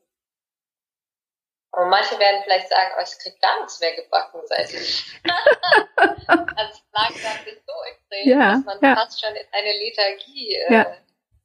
Und 1.72 1.91
manche 1.91 2.18
werden 2.18 2.41
vielleicht 2.43 2.68
sagen, 2.68 2.93
oh, 2.99 3.03
ich 3.03 3.18
krieg 3.18 3.41
gar 3.41 3.59
nichts 3.61 3.78
mehr 3.80 3.95
gebacken 3.95 4.41
seit 4.47 4.72
ich. 4.72 5.05
es 5.24 6.82
langsam 6.93 7.45
nicht 7.45 7.62
so 7.66 7.72
extrem, 7.86 8.28
ja, 8.28 8.53
dass 8.53 8.64
man 8.64 8.78
ja. 8.82 8.97
fast 8.97 9.20
schon 9.20 9.34
in 9.34 9.47
eine 9.53 9.72
Lethargie 9.78 10.57
äh, 10.57 10.72
ja. 10.72 10.97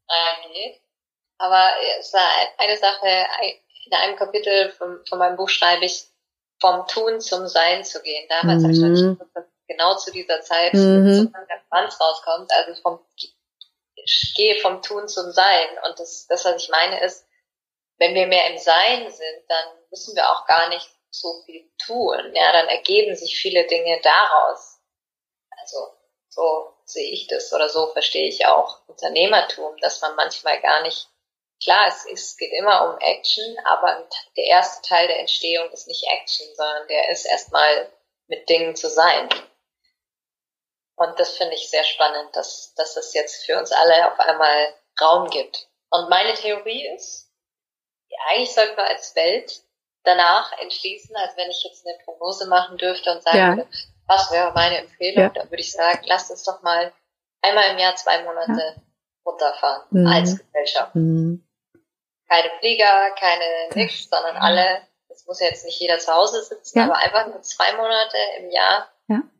reingeht. 0.07 0.81
Aber 1.37 1.69
es 1.99 2.13
war 2.13 2.27
eine 2.57 2.77
Sache, 2.77 3.27
in 3.85 3.93
einem 3.93 4.15
Kapitel 4.15 4.71
von, 4.71 5.05
von 5.07 5.19
meinem 5.19 5.35
Buch 5.35 5.49
schreibe 5.49 5.85
ich, 5.85 6.05
vom 6.61 6.87
Tun 6.87 7.19
zum 7.19 7.47
Sein 7.47 7.83
zu 7.83 8.01
gehen. 8.01 8.25
Damals 8.29 8.61
mhm. 8.61 8.63
habe 8.63 8.73
ich 8.73 8.79
noch 8.79 8.89
nicht 8.89 9.21
genau 9.67 9.95
zu 9.97 10.11
dieser 10.11 10.41
Zeit 10.41 10.73
mhm. 10.73 11.13
so 11.13 11.31
ein 11.33 11.61
Franz 11.69 11.99
rauskommt. 11.99 12.49
Also 12.53 12.81
vom 12.81 12.99
ich 14.05 14.33
gehe 14.35 14.59
vom 14.59 14.81
Tun 14.81 15.07
zum 15.07 15.31
Sein. 15.31 15.67
Und 15.85 15.99
das, 15.99 16.27
das, 16.27 16.45
was 16.45 16.63
ich 16.63 16.69
meine, 16.69 17.03
ist, 17.03 17.25
wenn 17.97 18.15
wir 18.15 18.27
mehr 18.27 18.49
im 18.49 18.57
Sein 18.57 19.09
sind, 19.09 19.43
dann 19.47 19.65
müssen 19.89 20.15
wir 20.15 20.29
auch 20.29 20.45
gar 20.45 20.69
nicht 20.69 20.89
so 21.09 21.41
viel 21.45 21.69
tun. 21.85 22.31
Ja, 22.33 22.51
dann 22.51 22.67
ergeben 22.67 23.15
sich 23.15 23.37
viele 23.37 23.67
Dinge 23.67 23.99
daraus. 24.01 24.79
Also 25.61 25.77
so 26.29 26.73
sehe 26.85 27.11
ich 27.11 27.27
das 27.27 27.53
oder 27.53 27.69
so 27.69 27.87
verstehe 27.87 28.27
ich 28.27 28.45
auch 28.45 28.87
Unternehmertum, 28.87 29.77
dass 29.77 30.01
man 30.01 30.15
manchmal 30.15 30.59
gar 30.61 30.81
nicht 30.81 31.07
klar, 31.63 31.87
es, 31.87 32.05
es 32.11 32.37
geht 32.37 32.51
immer 32.51 32.89
um 32.89 32.99
Action, 32.99 33.57
aber 33.65 34.07
der 34.35 34.45
erste 34.45 34.87
Teil 34.87 35.07
der 35.07 35.19
Entstehung 35.19 35.69
ist 35.71 35.87
nicht 35.87 36.05
Action, 36.07 36.47
sondern 36.55 36.87
der 36.87 37.09
ist 37.09 37.25
erstmal 37.25 37.91
mit 38.27 38.47
Dingen 38.49 38.75
zu 38.75 38.89
sein. 38.89 39.29
Und 40.95 41.19
das 41.19 41.37
finde 41.37 41.55
ich 41.55 41.69
sehr 41.69 41.83
spannend, 41.83 42.35
dass, 42.35 42.73
dass 42.75 42.95
es 42.97 43.13
jetzt 43.13 43.45
für 43.45 43.57
uns 43.57 43.71
alle 43.71 44.11
auf 44.11 44.19
einmal 44.19 44.73
Raum 45.01 45.29
gibt. 45.29 45.67
Und 45.89 46.09
meine 46.09 46.33
Theorie 46.35 46.87
ist, 46.95 47.31
eigentlich 48.29 48.53
sollten 48.53 48.77
wir 48.77 48.87
als 48.87 49.15
Welt 49.15 49.63
danach 50.03 50.51
entschließen, 50.59 51.15
als 51.15 51.35
wenn 51.37 51.49
ich 51.49 51.63
jetzt 51.63 51.85
eine 51.85 51.97
Prognose 52.03 52.47
machen 52.47 52.77
dürfte 52.77 53.11
und 53.11 53.23
sagen 53.23 53.37
ja. 53.37 53.57
würde, 53.57 53.69
was 54.05 54.31
wäre 54.31 54.51
meine 54.53 54.79
Empfehlung, 54.79 55.23
ja. 55.23 55.29
dann 55.29 55.49
würde 55.49 55.61
ich 55.61 55.71
sagen, 55.71 56.01
lasst 56.05 56.29
uns 56.29 56.43
doch 56.43 56.61
mal 56.61 56.93
einmal 57.41 57.71
im 57.71 57.77
Jahr 57.77 57.95
zwei 57.95 58.21
Monate 58.23 58.51
ja. 58.51 58.81
runterfahren 59.25 59.83
mhm. 59.91 60.07
als 60.07 60.37
Gesellschaft. 60.37 60.95
Mhm. 60.95 61.47
Keine 62.29 62.51
Flieger, 62.59 63.11
keine 63.11 63.69
nix, 63.75 64.09
sondern 64.09 64.37
alle, 64.37 64.81
es 65.09 65.25
muss 65.25 65.39
ja 65.39 65.47
jetzt 65.47 65.65
nicht 65.65 65.79
jeder 65.79 65.99
zu 65.99 66.11
Hause 66.13 66.43
sitzen, 66.43 66.79
aber 66.79 66.97
einfach 66.97 67.27
nur 67.27 67.41
zwei 67.41 67.73
Monate 67.73 68.17
im 68.39 68.49
Jahr 68.49 68.89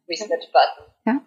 Reset-Button. 0.08 0.86
Ja. 1.06 1.22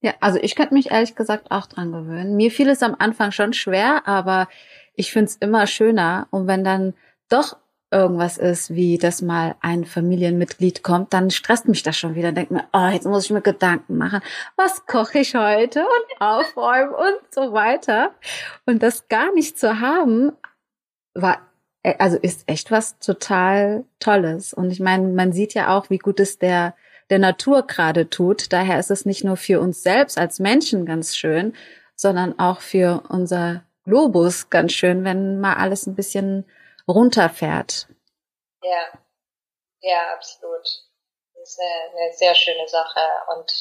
Ja, 0.00 0.14
also 0.20 0.38
ich 0.40 0.54
könnte 0.54 0.74
mich 0.74 0.90
ehrlich 0.90 1.14
gesagt 1.14 1.50
auch 1.50 1.66
dran 1.66 1.92
gewöhnen. 1.92 2.36
Mir 2.36 2.50
fiel 2.50 2.68
es 2.68 2.82
am 2.82 2.96
Anfang 2.98 3.32
schon 3.32 3.52
schwer, 3.52 4.06
aber 4.06 4.48
ich 4.94 5.12
finde 5.12 5.26
es 5.26 5.36
immer 5.36 5.66
schöner. 5.66 6.28
Und 6.30 6.46
wenn 6.46 6.64
dann 6.64 6.94
doch 7.28 7.56
irgendwas 7.90 8.36
ist, 8.36 8.74
wie 8.74 8.98
dass 8.98 9.22
mal 9.22 9.54
ein 9.60 9.84
Familienmitglied 9.84 10.82
kommt, 10.82 11.12
dann 11.12 11.30
stresst 11.30 11.68
mich 11.68 11.82
das 11.82 11.96
schon 11.96 12.14
wieder. 12.14 12.32
Denkt 12.32 12.50
mir, 12.50 12.64
oh, 12.72 12.88
jetzt 12.88 13.06
muss 13.06 13.24
ich 13.24 13.30
mir 13.30 13.42
Gedanken 13.42 13.96
machen, 13.96 14.20
was 14.56 14.86
koche 14.86 15.20
ich 15.20 15.34
heute 15.34 15.80
und 15.80 16.20
aufräumen 16.20 16.94
und 16.94 17.34
so 17.34 17.52
weiter. 17.52 18.12
Und 18.66 18.82
das 18.82 19.08
gar 19.08 19.32
nicht 19.32 19.58
zu 19.58 19.80
haben, 19.80 20.32
war 21.14 21.38
äh, 21.86 21.94
also 21.98 22.18
ist 22.18 22.48
echt 22.48 22.70
was 22.70 22.98
total 22.98 23.84
Tolles. 24.00 24.52
Und 24.52 24.70
ich 24.70 24.80
meine, 24.80 25.08
man 25.08 25.32
sieht 25.32 25.54
ja 25.54 25.76
auch, 25.76 25.88
wie 25.88 25.98
gut 25.98 26.20
es 26.20 26.38
der 26.38 26.74
der 27.10 27.18
Natur 27.18 27.66
gerade 27.66 28.10
tut. 28.10 28.52
Daher 28.52 28.78
ist 28.78 28.90
es 28.90 29.04
nicht 29.04 29.24
nur 29.24 29.36
für 29.36 29.60
uns 29.60 29.82
selbst 29.82 30.18
als 30.18 30.38
Menschen 30.38 30.86
ganz 30.86 31.16
schön, 31.16 31.56
sondern 31.94 32.38
auch 32.38 32.60
für 32.60 33.02
unser 33.08 33.62
Globus 33.84 34.50
ganz 34.50 34.72
schön, 34.72 35.04
wenn 35.04 35.40
mal 35.40 35.54
alles 35.54 35.86
ein 35.86 35.94
bisschen 35.94 36.44
runterfährt. 36.88 37.86
Ja, 38.62 38.98
ja, 39.80 40.12
absolut. 40.14 40.64
Das 41.34 41.50
ist 41.50 41.60
eine, 41.60 42.00
eine 42.00 42.12
sehr 42.12 42.34
schöne 42.34 42.66
Sache. 42.66 43.00
Und 43.36 43.52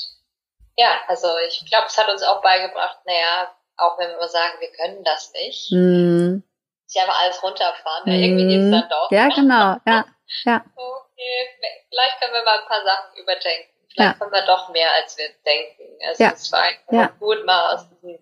ja, 0.75 1.01
also 1.07 1.27
ich 1.47 1.65
glaube, 1.69 1.85
es 1.87 1.97
hat 1.97 2.09
uns 2.09 2.23
auch 2.23 2.41
beigebracht, 2.41 2.99
naja, 3.05 3.55
auch 3.77 3.97
wenn 3.99 4.09
wir 4.09 4.17
immer 4.17 4.27
sagen, 4.27 4.59
wir 4.59 4.71
können 4.71 5.03
das 5.03 5.31
nicht, 5.33 5.71
mm. 5.71 6.41
ich 6.87 7.01
einfach 7.01 7.21
alles 7.23 7.43
runterfahren, 7.43 8.03
mm. 8.05 8.09
irgendwie 8.09 8.47
geht 8.47 8.61
es 8.61 8.71
dann 8.71 8.89
doch. 8.89 9.11
Ja, 9.11 9.27
genau, 9.29 9.77
ja, 9.85 10.05
ja. 10.45 10.65
Okay, 11.15 11.85
vielleicht 11.89 12.19
können 12.19 12.33
wir 12.33 12.43
mal 12.43 12.59
ein 12.59 12.67
paar 12.67 12.83
Sachen 12.83 13.15
überdenken. 13.15 13.71
Vielleicht 13.89 14.13
ja. 14.13 14.19
können 14.19 14.31
wir 14.31 14.45
doch 14.45 14.69
mehr, 14.69 14.91
als 14.93 15.17
wir 15.17 15.29
denken. 15.45 15.97
Also 16.05 16.23
ja. 16.23 16.31
es 16.33 16.51
war 16.51 16.61
einfach 16.61 16.91
ja. 16.91 17.07
gut, 17.19 17.45
mal 17.45 17.75
aus 17.75 17.87
diesem 17.89 18.19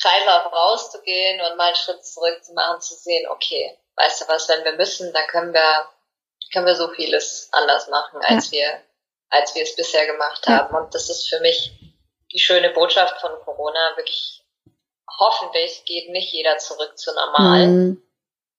Kreislauf 0.00 0.52
rauszugehen 0.52 1.40
und 1.40 1.56
mal 1.56 1.68
einen 1.68 1.76
Schritt 1.76 2.04
zurück 2.04 2.44
zu 2.44 2.52
machen, 2.52 2.80
zu 2.80 2.94
sehen, 2.94 3.28
okay, 3.28 3.78
weißt 3.96 4.22
du 4.22 4.28
was, 4.28 4.48
wenn 4.48 4.64
wir 4.64 4.74
müssen, 4.74 5.12
dann 5.12 5.26
können 5.28 5.54
wir, 5.54 5.88
können 6.52 6.66
wir 6.66 6.74
so 6.74 6.88
vieles 6.90 7.48
anders 7.52 7.88
machen, 7.88 8.20
als 8.22 8.50
ja. 8.50 8.60
wir, 8.60 8.82
als 9.30 9.54
wir 9.54 9.62
es 9.62 9.76
bisher 9.76 10.06
gemacht 10.06 10.46
haben. 10.46 10.74
Und 10.74 10.94
das 10.94 11.08
ist 11.08 11.28
für 11.28 11.40
mich 11.40 11.72
die 12.32 12.38
schöne 12.38 12.70
Botschaft 12.70 13.20
von 13.20 13.32
Corona. 13.44 13.96
Wirklich, 13.96 14.42
hoffentlich 15.18 15.84
geht 15.84 16.10
nicht 16.10 16.32
jeder 16.32 16.58
zurück 16.58 16.98
zu 16.98 17.14
normal. 17.14 17.66
Mhm. 17.66 18.02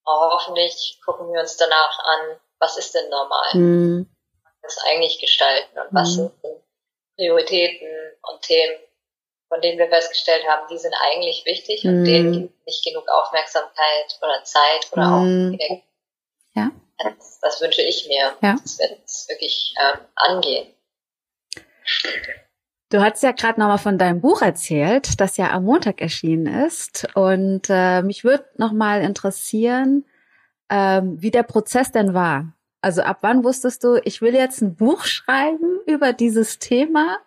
Hoffentlich 0.05 0.99
gucken 1.05 1.31
wir 1.31 1.41
uns 1.41 1.57
danach 1.57 1.99
an, 1.99 2.39
was 2.61 2.77
ist 2.77 2.95
denn 2.95 3.09
normal? 3.09 3.55
Mhm. 3.55 4.07
Was 4.61 4.77
eigentlich 4.87 5.19
gestalten 5.19 5.77
und 5.77 5.87
was 5.91 6.11
mhm. 6.11 6.15
sind 6.15 6.31
Prioritäten 7.17 7.87
und 8.31 8.41
Themen, 8.41 8.77
von 9.49 9.59
denen 9.61 9.79
wir 9.79 9.89
festgestellt 9.89 10.45
haben, 10.47 10.67
die 10.71 10.77
sind 10.77 10.93
eigentlich 11.11 11.43
wichtig 11.45 11.83
und 11.83 12.05
denen 12.05 12.29
mhm. 12.29 12.33
gibt 12.43 12.65
nicht 12.65 12.85
genug 12.85 13.07
Aufmerksamkeit 13.09 14.17
oder 14.21 14.43
Zeit 14.43 14.87
oder 14.93 15.07
mhm. 15.07 15.57
auch 15.59 15.81
ja. 16.55 16.71
Das, 16.97 17.39
das, 17.41 17.61
wünsche 17.61 17.81
ich 17.81 18.07
mir, 18.07 18.35
ja. 18.41 18.55
dass 18.61 18.77
wir 18.77 18.95
das 19.01 19.27
wirklich 19.27 19.73
ähm, 19.81 20.01
angehen. 20.15 20.67
Du 22.89 23.01
hast 23.01 23.23
ja 23.23 23.31
gerade 23.31 23.59
nochmal 23.59 23.77
von 23.77 23.97
deinem 23.97 24.21
Buch 24.21 24.41
erzählt, 24.41 25.19
das 25.19 25.37
ja 25.37 25.49
am 25.51 25.63
Montag 25.63 26.01
erschienen 26.01 26.65
ist. 26.65 27.07
Und 27.15 27.69
äh, 27.69 28.01
mich 28.03 28.23
würde 28.23 28.45
nochmal 28.57 29.01
interessieren, 29.01 30.05
ähm, 30.71 31.21
wie 31.21 31.29
der 31.29 31.43
Prozess 31.43 31.91
denn 31.91 32.13
war. 32.15 32.53
Also 32.81 33.03
ab 33.03 33.17
wann 33.21 33.43
wusstest 33.43 33.83
du, 33.83 34.01
ich 34.03 34.21
will 34.21 34.33
jetzt 34.33 34.61
ein 34.61 34.75
Buch 34.75 35.03
schreiben 35.03 35.81
über 35.85 36.13
dieses 36.13 36.57
Thema? 36.57 37.19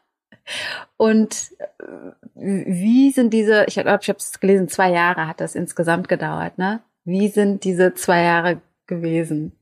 Und 0.96 1.52
äh, 1.78 2.12
wie 2.34 3.12
sind 3.12 3.30
diese, 3.30 3.64
ich 3.66 3.74
glaube, 3.74 4.00
ich 4.02 4.08
habe 4.08 4.18
es 4.18 4.40
gelesen, 4.40 4.68
zwei 4.68 4.90
Jahre 4.90 5.28
hat 5.28 5.40
das 5.40 5.54
insgesamt 5.54 6.08
gedauert, 6.08 6.58
ne? 6.58 6.82
Wie 7.04 7.28
sind 7.28 7.64
diese 7.64 7.94
zwei 7.94 8.22
Jahre 8.22 8.60
gewesen? 8.86 9.58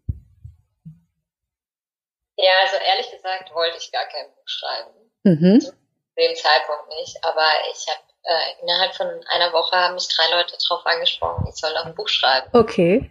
Ja, 2.36 2.52
also 2.64 2.76
ehrlich 2.88 3.10
gesagt 3.10 3.52
wollte 3.54 3.76
ich 3.78 3.92
gar 3.92 4.04
kein 4.06 4.26
Buch 4.26 4.46
schreiben. 4.46 4.90
Mhm. 5.24 5.60
Zu 5.60 5.72
dem 6.16 6.34
Zeitpunkt 6.36 6.88
nicht. 7.00 7.16
Aber 7.22 7.46
ich 7.70 7.86
habe 7.88 8.02
äh, 8.24 8.62
innerhalb 8.62 8.94
von 8.94 9.06
einer 9.06 9.52
Woche 9.52 9.76
haben 9.76 9.94
mich 9.94 10.08
drei 10.08 10.36
Leute 10.36 10.56
darauf 10.68 10.86
angesprochen, 10.86 11.46
ich 11.48 11.56
soll 11.56 11.72
noch 11.74 11.86
ein 11.86 11.94
Buch 11.94 12.08
schreiben. 12.08 12.48
Okay. 12.52 13.10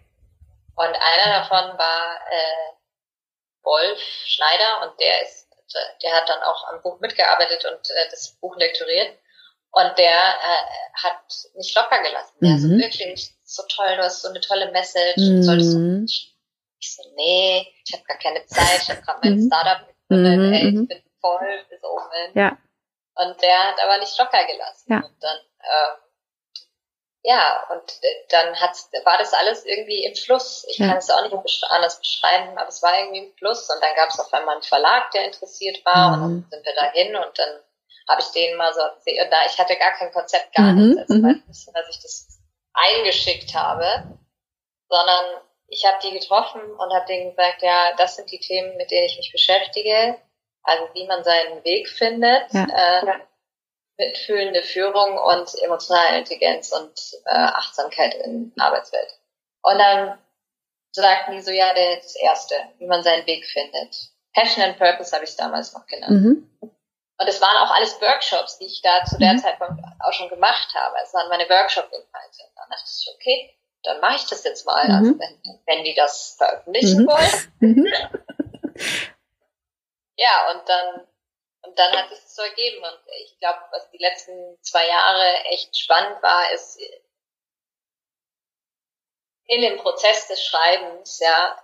Und 0.82 0.96
einer 0.96 1.40
davon 1.40 1.78
war 1.78 2.16
äh, 2.32 2.72
Wolf 3.64 4.00
Schneider 4.26 4.82
und 4.82 5.00
der 5.00 5.22
ist, 5.22 5.48
der 6.02 6.14
hat 6.14 6.28
dann 6.28 6.42
auch 6.42 6.68
am 6.70 6.82
Buch 6.82 7.00
mitgearbeitet 7.00 7.64
und 7.66 7.90
äh, 7.92 8.10
das 8.10 8.38
Buch 8.42 8.56
lektoriert. 8.58 9.18
Und 9.74 9.98
der 9.98 10.10
äh, 10.10 11.04
hat 11.04 11.22
mich 11.56 11.74
locker 11.76 12.02
gelassen. 12.02 12.36
Der 12.42 12.50
mhm. 12.50 12.60
so 12.60 12.70
wirklich 12.70 13.34
so 13.44 13.64
toll, 13.70 13.96
du 13.96 14.04
hast 14.04 14.22
so 14.22 14.30
eine 14.30 14.42
tolle 14.42 14.72
Message. 14.72 15.18
Mhm. 15.18 15.44
Solltest 15.44 15.74
du, 15.74 16.06
ich 16.80 16.96
so, 16.96 17.04
nee, 17.16 17.72
ich 17.86 17.94
habe 17.94 18.04
gar 18.06 18.18
keine 18.18 18.44
Zeit, 18.48 18.82
ich 18.82 18.90
habe 18.90 19.02
gerade 19.02 19.20
mein 19.24 19.36
mhm. 19.36 19.48
Startup 19.48 19.88
gegründet, 20.10 20.40
mhm. 20.40 20.54
ey, 20.54 20.68
ich 20.68 20.74
mhm. 20.74 20.88
bin 20.88 21.04
voll 21.22 21.66
bis 21.70 21.84
oben. 21.84 22.32
Ja. 22.34 22.58
Und 23.16 23.42
der 23.42 23.68
hat 23.68 23.84
aber 23.84 24.00
nicht 24.00 24.18
locker 24.18 24.46
gelassen. 24.46 24.92
Ja. 24.92 24.98
Und 24.98 25.16
dann 25.22 25.38
ähm, 25.38 26.11
ja, 27.24 27.68
und 27.70 27.84
dann 28.30 28.60
hat's, 28.60 28.90
war 29.04 29.18
das 29.20 29.34
alles 29.34 29.64
irgendwie 29.66 30.04
im 30.04 30.16
Fluss. 30.16 30.66
Ich 30.70 30.78
ja. 30.78 30.88
kann 30.88 30.98
es 30.98 31.10
auch 31.12 31.44
nicht 31.44 31.64
anders 31.70 32.00
beschreiben, 32.00 32.58
aber 32.58 32.68
es 32.68 32.82
war 32.82 32.98
irgendwie 32.98 33.26
im 33.26 33.34
Fluss. 33.36 33.70
Und 33.70 33.82
dann 33.82 33.96
gab 33.96 34.10
es 34.10 34.20
auf 34.20 34.34
einmal 34.34 34.56
einen 34.56 34.64
Verlag, 34.64 35.12
der 35.12 35.26
interessiert 35.26 35.86
war. 35.86 36.18
Mhm. 36.18 36.24
Und 36.24 36.42
dann 36.42 36.48
sind 36.50 36.66
wir 36.66 36.74
dahin 36.74 37.16
und 37.16 37.38
dann 37.38 37.60
habe 38.10 38.22
ich 38.22 38.32
denen 38.32 38.58
mal 38.58 38.74
so 38.74 38.80
erzählt. 38.80 39.24
Und 39.24 39.32
da, 39.32 39.46
ich 39.46 39.58
hatte 39.58 39.78
gar 39.78 39.92
kein 39.92 40.12
Konzept, 40.12 40.56
gar 40.56 40.72
mhm. 40.72 40.96
nichts. 40.96 41.02
Also 41.02 41.14
mhm. 41.14 41.44
nicht, 41.48 41.68
dass 41.74 41.90
ich 41.90 42.02
das 42.02 42.40
eingeschickt 42.74 43.54
habe, 43.54 44.18
sondern 44.90 45.42
ich 45.68 45.86
habe 45.86 46.00
die 46.04 46.18
getroffen 46.18 46.62
und 46.62 46.94
habe 46.94 47.06
denen 47.06 47.30
gesagt, 47.30 47.62
ja, 47.62 47.94
das 47.98 48.16
sind 48.16 48.32
die 48.32 48.40
Themen, 48.40 48.76
mit 48.78 48.90
denen 48.90 49.06
ich 49.06 49.18
mich 49.18 49.32
beschäftige. 49.32 50.18
Also 50.64 50.90
wie 50.94 51.06
man 51.06 51.24
seinen 51.24 51.64
Weg 51.64 51.88
findet. 51.88 52.52
Ja. 52.52 52.66
Äh, 52.66 53.20
mitfühlende 54.02 54.64
Führung 54.64 55.18
und 55.18 55.54
emotionale 55.64 56.18
Intelligenz 56.18 56.72
und 56.72 56.92
äh, 57.26 57.36
Achtsamkeit 57.36 58.16
in 58.16 58.52
Arbeitswelt. 58.58 59.20
Und 59.62 59.78
dann 59.78 60.18
sagten 60.92 61.34
die 61.34 61.42
so, 61.42 61.52
ja, 61.52 61.72
das 61.74 62.16
Erste, 62.16 62.56
wie 62.80 62.88
man 62.88 63.04
seinen 63.04 63.26
Weg 63.28 63.46
findet. 63.46 64.10
Passion 64.34 64.66
and 64.66 64.78
Purpose 64.78 65.14
habe 65.14 65.24
ich 65.24 65.36
damals 65.36 65.74
noch 65.74 65.86
genannt. 65.86 66.12
Mhm. 66.12 66.50
Und 66.62 67.28
es 67.28 67.40
waren 67.40 67.58
auch 67.58 67.76
alles 67.76 68.02
Workshops, 68.02 68.58
die 68.58 68.66
ich 68.66 68.82
da 68.82 69.06
zu 69.06 69.20
der 69.20 69.34
mhm. 69.34 69.38
Zeit 69.38 69.58
auch 69.62 70.14
schon 70.14 70.30
gemacht 70.30 70.74
habe. 70.74 70.96
Es 71.04 71.14
waren 71.14 71.30
meine 71.30 71.48
Workshop-Inhalte. 71.48 72.44
Dann 72.56 72.70
dachte 72.70 72.90
ich, 72.90 73.16
okay, 73.16 73.56
dann 73.84 74.00
mache 74.00 74.16
ich 74.16 74.26
das 74.26 74.44
jetzt 74.44 74.66
mal, 74.66 74.88
mhm. 74.88 74.96
also 74.96 75.20
wenn, 75.20 75.60
wenn 75.68 75.84
die 75.84 75.94
das 75.94 76.36
veröffentlichen 76.38 77.04
mhm. 77.04 77.08
wollen. 77.08 77.54
Mhm. 77.60 77.88
ja, 80.18 80.52
und 80.52 80.68
dann 80.68 81.08
und 81.64 81.78
dann 81.78 81.96
hat 81.96 82.12
es 82.12 82.36
so 82.36 82.42
ergeben. 82.42 82.84
Und 82.84 83.00
ich 83.24 83.38
glaube, 83.40 83.60
was 83.72 83.90
die 83.92 83.98
letzten 83.98 84.58
zwei 84.62 84.88
Jahre 84.88 85.46
echt 85.46 85.78
spannend 85.78 86.22
war, 86.22 86.52
ist 86.54 86.80
in 89.46 89.62
dem 89.62 89.78
Prozess 89.78 90.28
des 90.28 90.44
Schreibens, 90.44 91.20
ja. 91.20 91.64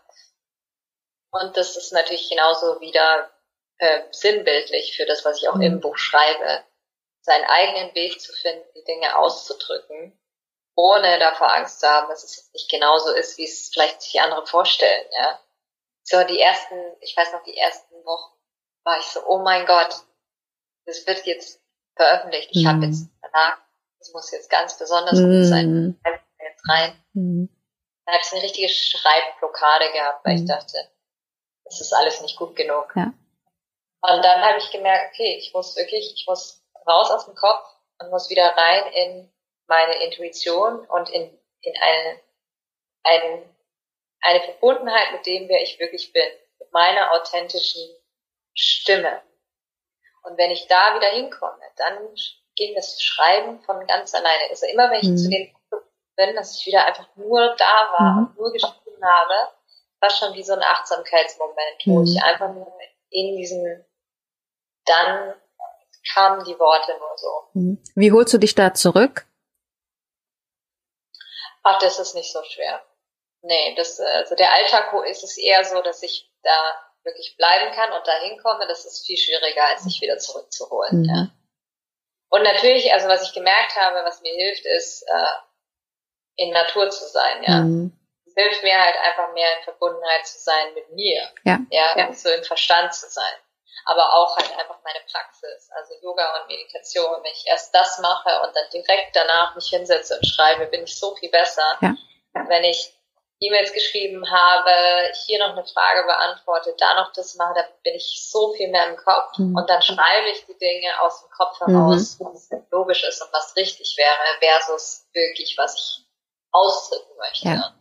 Und 1.31 1.55
das 1.57 1.75
ist 1.77 1.91
natürlich 1.93 2.29
genauso 2.29 2.79
wieder 2.79 3.31
äh, 3.77 4.03
sinnbildlich 4.11 4.95
für 4.95 5.05
das, 5.05 5.23
was 5.25 5.41
ich 5.41 5.49
auch 5.49 5.55
mhm. 5.55 5.61
im 5.61 5.79
Buch 5.79 5.97
schreibe, 5.97 6.63
seinen 7.21 7.45
eigenen 7.45 7.93
Weg 7.95 8.19
zu 8.21 8.33
finden, 8.33 8.65
die 8.75 8.83
Dinge 8.83 9.17
auszudrücken, 9.17 10.17
ohne 10.75 11.19
davor 11.19 11.53
Angst 11.53 11.79
zu 11.79 11.87
haben, 11.87 12.09
dass 12.09 12.23
es 12.23 12.37
jetzt 12.37 12.53
nicht 12.53 12.69
genauso 12.69 13.13
ist, 13.13 13.37
wie 13.37 13.45
es 13.45 13.69
vielleicht 13.73 14.01
sich 14.01 14.19
andere 14.21 14.45
vorstellen. 14.45 15.05
Ja. 15.11 15.39
So 16.03 16.23
die 16.23 16.39
ersten, 16.39 16.75
ich 17.01 17.15
weiß 17.15 17.33
noch, 17.33 17.43
die 17.43 17.57
ersten 17.57 17.95
Wochen 18.05 18.36
war 18.87 18.99
ich 18.99 19.05
so, 19.05 19.19
oh 19.27 19.39
mein 19.39 19.65
Gott, 19.65 19.93
das 20.85 21.05
wird 21.05 21.25
jetzt 21.25 21.61
veröffentlicht. 21.95 22.49
Ich 22.51 22.63
mhm. 22.63 22.69
habe 22.69 22.85
jetzt 22.85 23.09
danach, 23.21 23.57
das 23.99 24.13
muss 24.13 24.31
jetzt 24.31 24.49
ganz 24.49 24.79
besonders 24.79 25.19
mhm. 25.19 25.29
gut 25.29 25.45
sein. 25.45 25.99
Jetzt 26.39 26.69
rein. 26.69 27.03
Mhm. 27.13 27.49
Dann 28.05 28.15
habe 28.15 28.23
ich 28.25 28.31
eine 28.31 28.43
richtige 28.43 28.69
Schreibblockade 28.69 29.91
gehabt, 29.91 30.25
weil 30.25 30.35
ich 30.35 30.41
mhm. 30.43 30.47
dachte, 30.47 30.77
das 31.65 31.81
ist 31.81 31.93
alles 31.93 32.21
nicht 32.21 32.37
gut 32.37 32.55
genug. 32.55 32.93
Ja. 32.95 33.13
Und 34.01 34.23
dann 34.23 34.41
habe 34.41 34.57
ich 34.59 34.71
gemerkt, 34.71 35.13
okay, 35.13 35.35
ich 35.37 35.53
muss 35.53 35.75
wirklich, 35.75 36.13
ich 36.15 36.25
muss 36.25 36.63
raus 36.87 37.11
aus 37.11 37.25
dem 37.25 37.35
Kopf 37.35 37.67
und 37.99 38.09
muss 38.09 38.29
wieder 38.29 38.45
rein 38.55 38.93
in 38.93 39.33
meine 39.67 40.01
Intuition 40.05 40.79
und 40.85 41.09
in, 41.09 41.37
in 41.59 41.73
eine, 41.77 42.21
eine, 43.03 43.49
eine 44.21 44.41
Verbundenheit 44.43 45.11
mit 45.11 45.25
dem, 45.25 45.49
wer 45.49 45.61
ich 45.61 45.77
wirklich 45.77 46.13
bin, 46.13 46.23
mit 46.59 46.71
meiner 46.71 47.11
authentischen 47.11 47.89
Stimme. 48.57 49.21
Und 50.23 50.37
wenn 50.37 50.51
ich 50.51 50.67
da 50.67 50.95
wieder 50.95 51.09
hinkomme, 51.09 51.61
dann 51.77 52.13
ging 52.55 52.75
das 52.75 53.01
Schreiben 53.01 53.61
von 53.61 53.85
ganz 53.85 54.13
alleine. 54.13 54.49
Also 54.49 54.65
immer 54.65 54.89
wenn 54.89 54.99
ich 54.99 55.09
mhm. 55.09 55.17
zu 55.17 55.29
dem 55.29 55.53
Punkt 55.69 55.87
bin, 56.15 56.35
dass 56.35 56.57
ich 56.57 56.65
wieder 56.65 56.85
einfach 56.85 57.07
nur 57.15 57.55
da 57.55 57.93
war 57.97 58.11
mhm. 58.13 58.27
und 58.27 58.37
nur 58.37 58.51
geschrieben 58.51 59.03
habe, 59.03 59.53
war 59.99 60.09
schon 60.09 60.33
wie 60.33 60.43
so 60.43 60.53
ein 60.53 60.63
Achtsamkeitsmoment, 60.63 61.85
wo 61.85 61.99
mhm. 61.99 62.05
ich 62.05 62.21
einfach 62.21 62.51
nur 62.53 62.73
in 63.09 63.37
diesem, 63.37 63.85
dann 64.85 65.35
kamen 66.13 66.43
die 66.45 66.57
Worte 66.59 66.97
nur 66.97 67.17
so. 67.17 67.49
Mhm. 67.53 67.83
Wie 67.95 68.11
holst 68.11 68.33
du 68.33 68.39
dich 68.39 68.55
da 68.55 68.73
zurück? 68.73 69.27
Ach, 71.63 71.79
das 71.79 71.99
ist 71.99 72.15
nicht 72.15 72.31
so 72.31 72.43
schwer. 72.43 72.83
Nee, 73.41 73.75
das, 73.75 73.99
also 73.99 74.35
der 74.35 74.51
Alltag 74.51 74.93
ist 75.09 75.23
es 75.23 75.37
eher 75.37 75.63
so, 75.63 75.81
dass 75.81 76.01
ich 76.01 76.31
da 76.41 76.86
wirklich 77.07 77.35
bleiben 77.37 77.73
kann 77.73 77.91
und 77.91 78.05
dahin 78.05 78.37
komme, 78.43 78.67
das 78.67 78.85
ist 78.85 79.05
viel 79.05 79.17
schwieriger, 79.17 79.65
als 79.65 79.83
sich 79.83 80.01
wieder 80.01 80.19
zurückzuholen. 80.19 81.01
Mhm. 81.01 81.05
Ja. 81.05 81.27
Und 82.29 82.43
natürlich, 82.43 82.93
also 82.93 83.07
was 83.07 83.23
ich 83.23 83.33
gemerkt 83.33 83.75
habe, 83.75 84.05
was 84.05 84.21
mir 84.21 84.33
hilft, 84.33 84.65
ist 84.65 85.03
äh, 85.03 86.43
in 86.43 86.51
Natur 86.51 86.89
zu 86.89 87.05
sein. 87.07 87.43
Ja, 87.43 87.61
mhm. 87.61 87.97
es 88.25 88.33
hilft 88.35 88.63
mir 88.63 88.79
halt 88.79 88.95
einfach 89.03 89.33
mehr 89.33 89.57
in 89.57 89.63
Verbundenheit 89.63 90.27
zu 90.27 90.37
sein 90.37 90.73
mit 90.75 90.91
mir. 90.91 91.31
Ja, 91.45 91.59
ja, 91.71 91.97
ja. 91.97 92.13
so 92.13 92.29
im 92.29 92.43
Verstand 92.43 92.93
zu 92.93 93.09
sein. 93.09 93.33
Aber 93.85 94.13
auch 94.15 94.35
halt 94.35 94.51
einfach 94.51 94.79
meine 94.83 94.99
Praxis, 95.09 95.69
also 95.71 95.93
Yoga 96.01 96.41
und 96.41 96.47
Meditation. 96.49 97.23
Wenn 97.23 97.31
ich 97.31 97.47
erst 97.47 97.73
das 97.73 97.99
mache 97.99 98.41
und 98.41 98.53
dann 98.53 98.69
direkt 98.73 99.15
danach 99.15 99.55
mich 99.55 99.69
hinsetze 99.69 100.17
und 100.17 100.25
schreibe, 100.25 100.65
bin 100.67 100.83
ich 100.83 100.99
so 100.99 101.15
viel 101.15 101.29
besser. 101.29 101.77
Ja. 101.79 101.95
Wenn 102.47 102.65
ich 102.65 102.96
E-Mails 103.39 103.71
geschrieben 103.71 104.29
habe, 104.31 104.71
hier 105.25 105.37
noch 105.39 105.51
eine 105.51 105.65
Frage 105.65 106.03
beantwortet, 106.07 106.75
da 106.79 106.95
noch 106.95 107.13
das 107.13 107.35
mache, 107.35 107.53
da 107.53 107.63
bin 107.83 107.93
ich 107.93 108.27
so 108.29 108.53
viel 108.53 108.69
mehr 108.69 108.87
im 108.87 108.97
Kopf 108.97 109.37
mhm. 109.37 109.55
und 109.55 109.69
dann 109.69 109.81
schreibe 109.81 110.29
ich 110.31 110.45
die 110.47 110.57
Dinge 110.57 111.01
aus 111.01 111.21
dem 111.21 111.29
Kopf 111.29 111.59
heraus, 111.59 112.19
mhm. 112.19 112.25
was 112.25 112.49
logisch 112.71 113.03
ist 113.03 113.21
und 113.21 113.31
was 113.31 113.55
richtig 113.55 113.95
wäre, 113.95 114.39
versus 114.39 115.07
wirklich, 115.13 115.55
was 115.57 115.75
ich 115.75 116.05
ausdrücken 116.51 117.15
möchte. 117.17 117.47
Ja. 117.49 117.73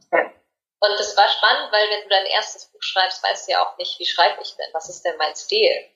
Und 0.79 1.01
das 1.01 1.17
war 1.17 1.29
spannend, 1.29 1.73
weil 1.73 1.89
wenn 1.89 2.03
du 2.03 2.09
dein 2.11 2.27
erstes 2.27 2.67
Buch 2.67 2.83
schreibst, 2.83 3.23
weißt 3.23 3.49
du 3.49 3.53
ja 3.53 3.67
auch 3.67 3.79
nicht, 3.79 3.99
wie 3.99 4.07
schreibe 4.07 4.43
ich 4.43 4.55
denn, 4.57 4.69
was 4.75 4.91
ist 4.91 5.03
denn 5.03 5.17
mein 5.17 5.35
Stil? 5.35 5.89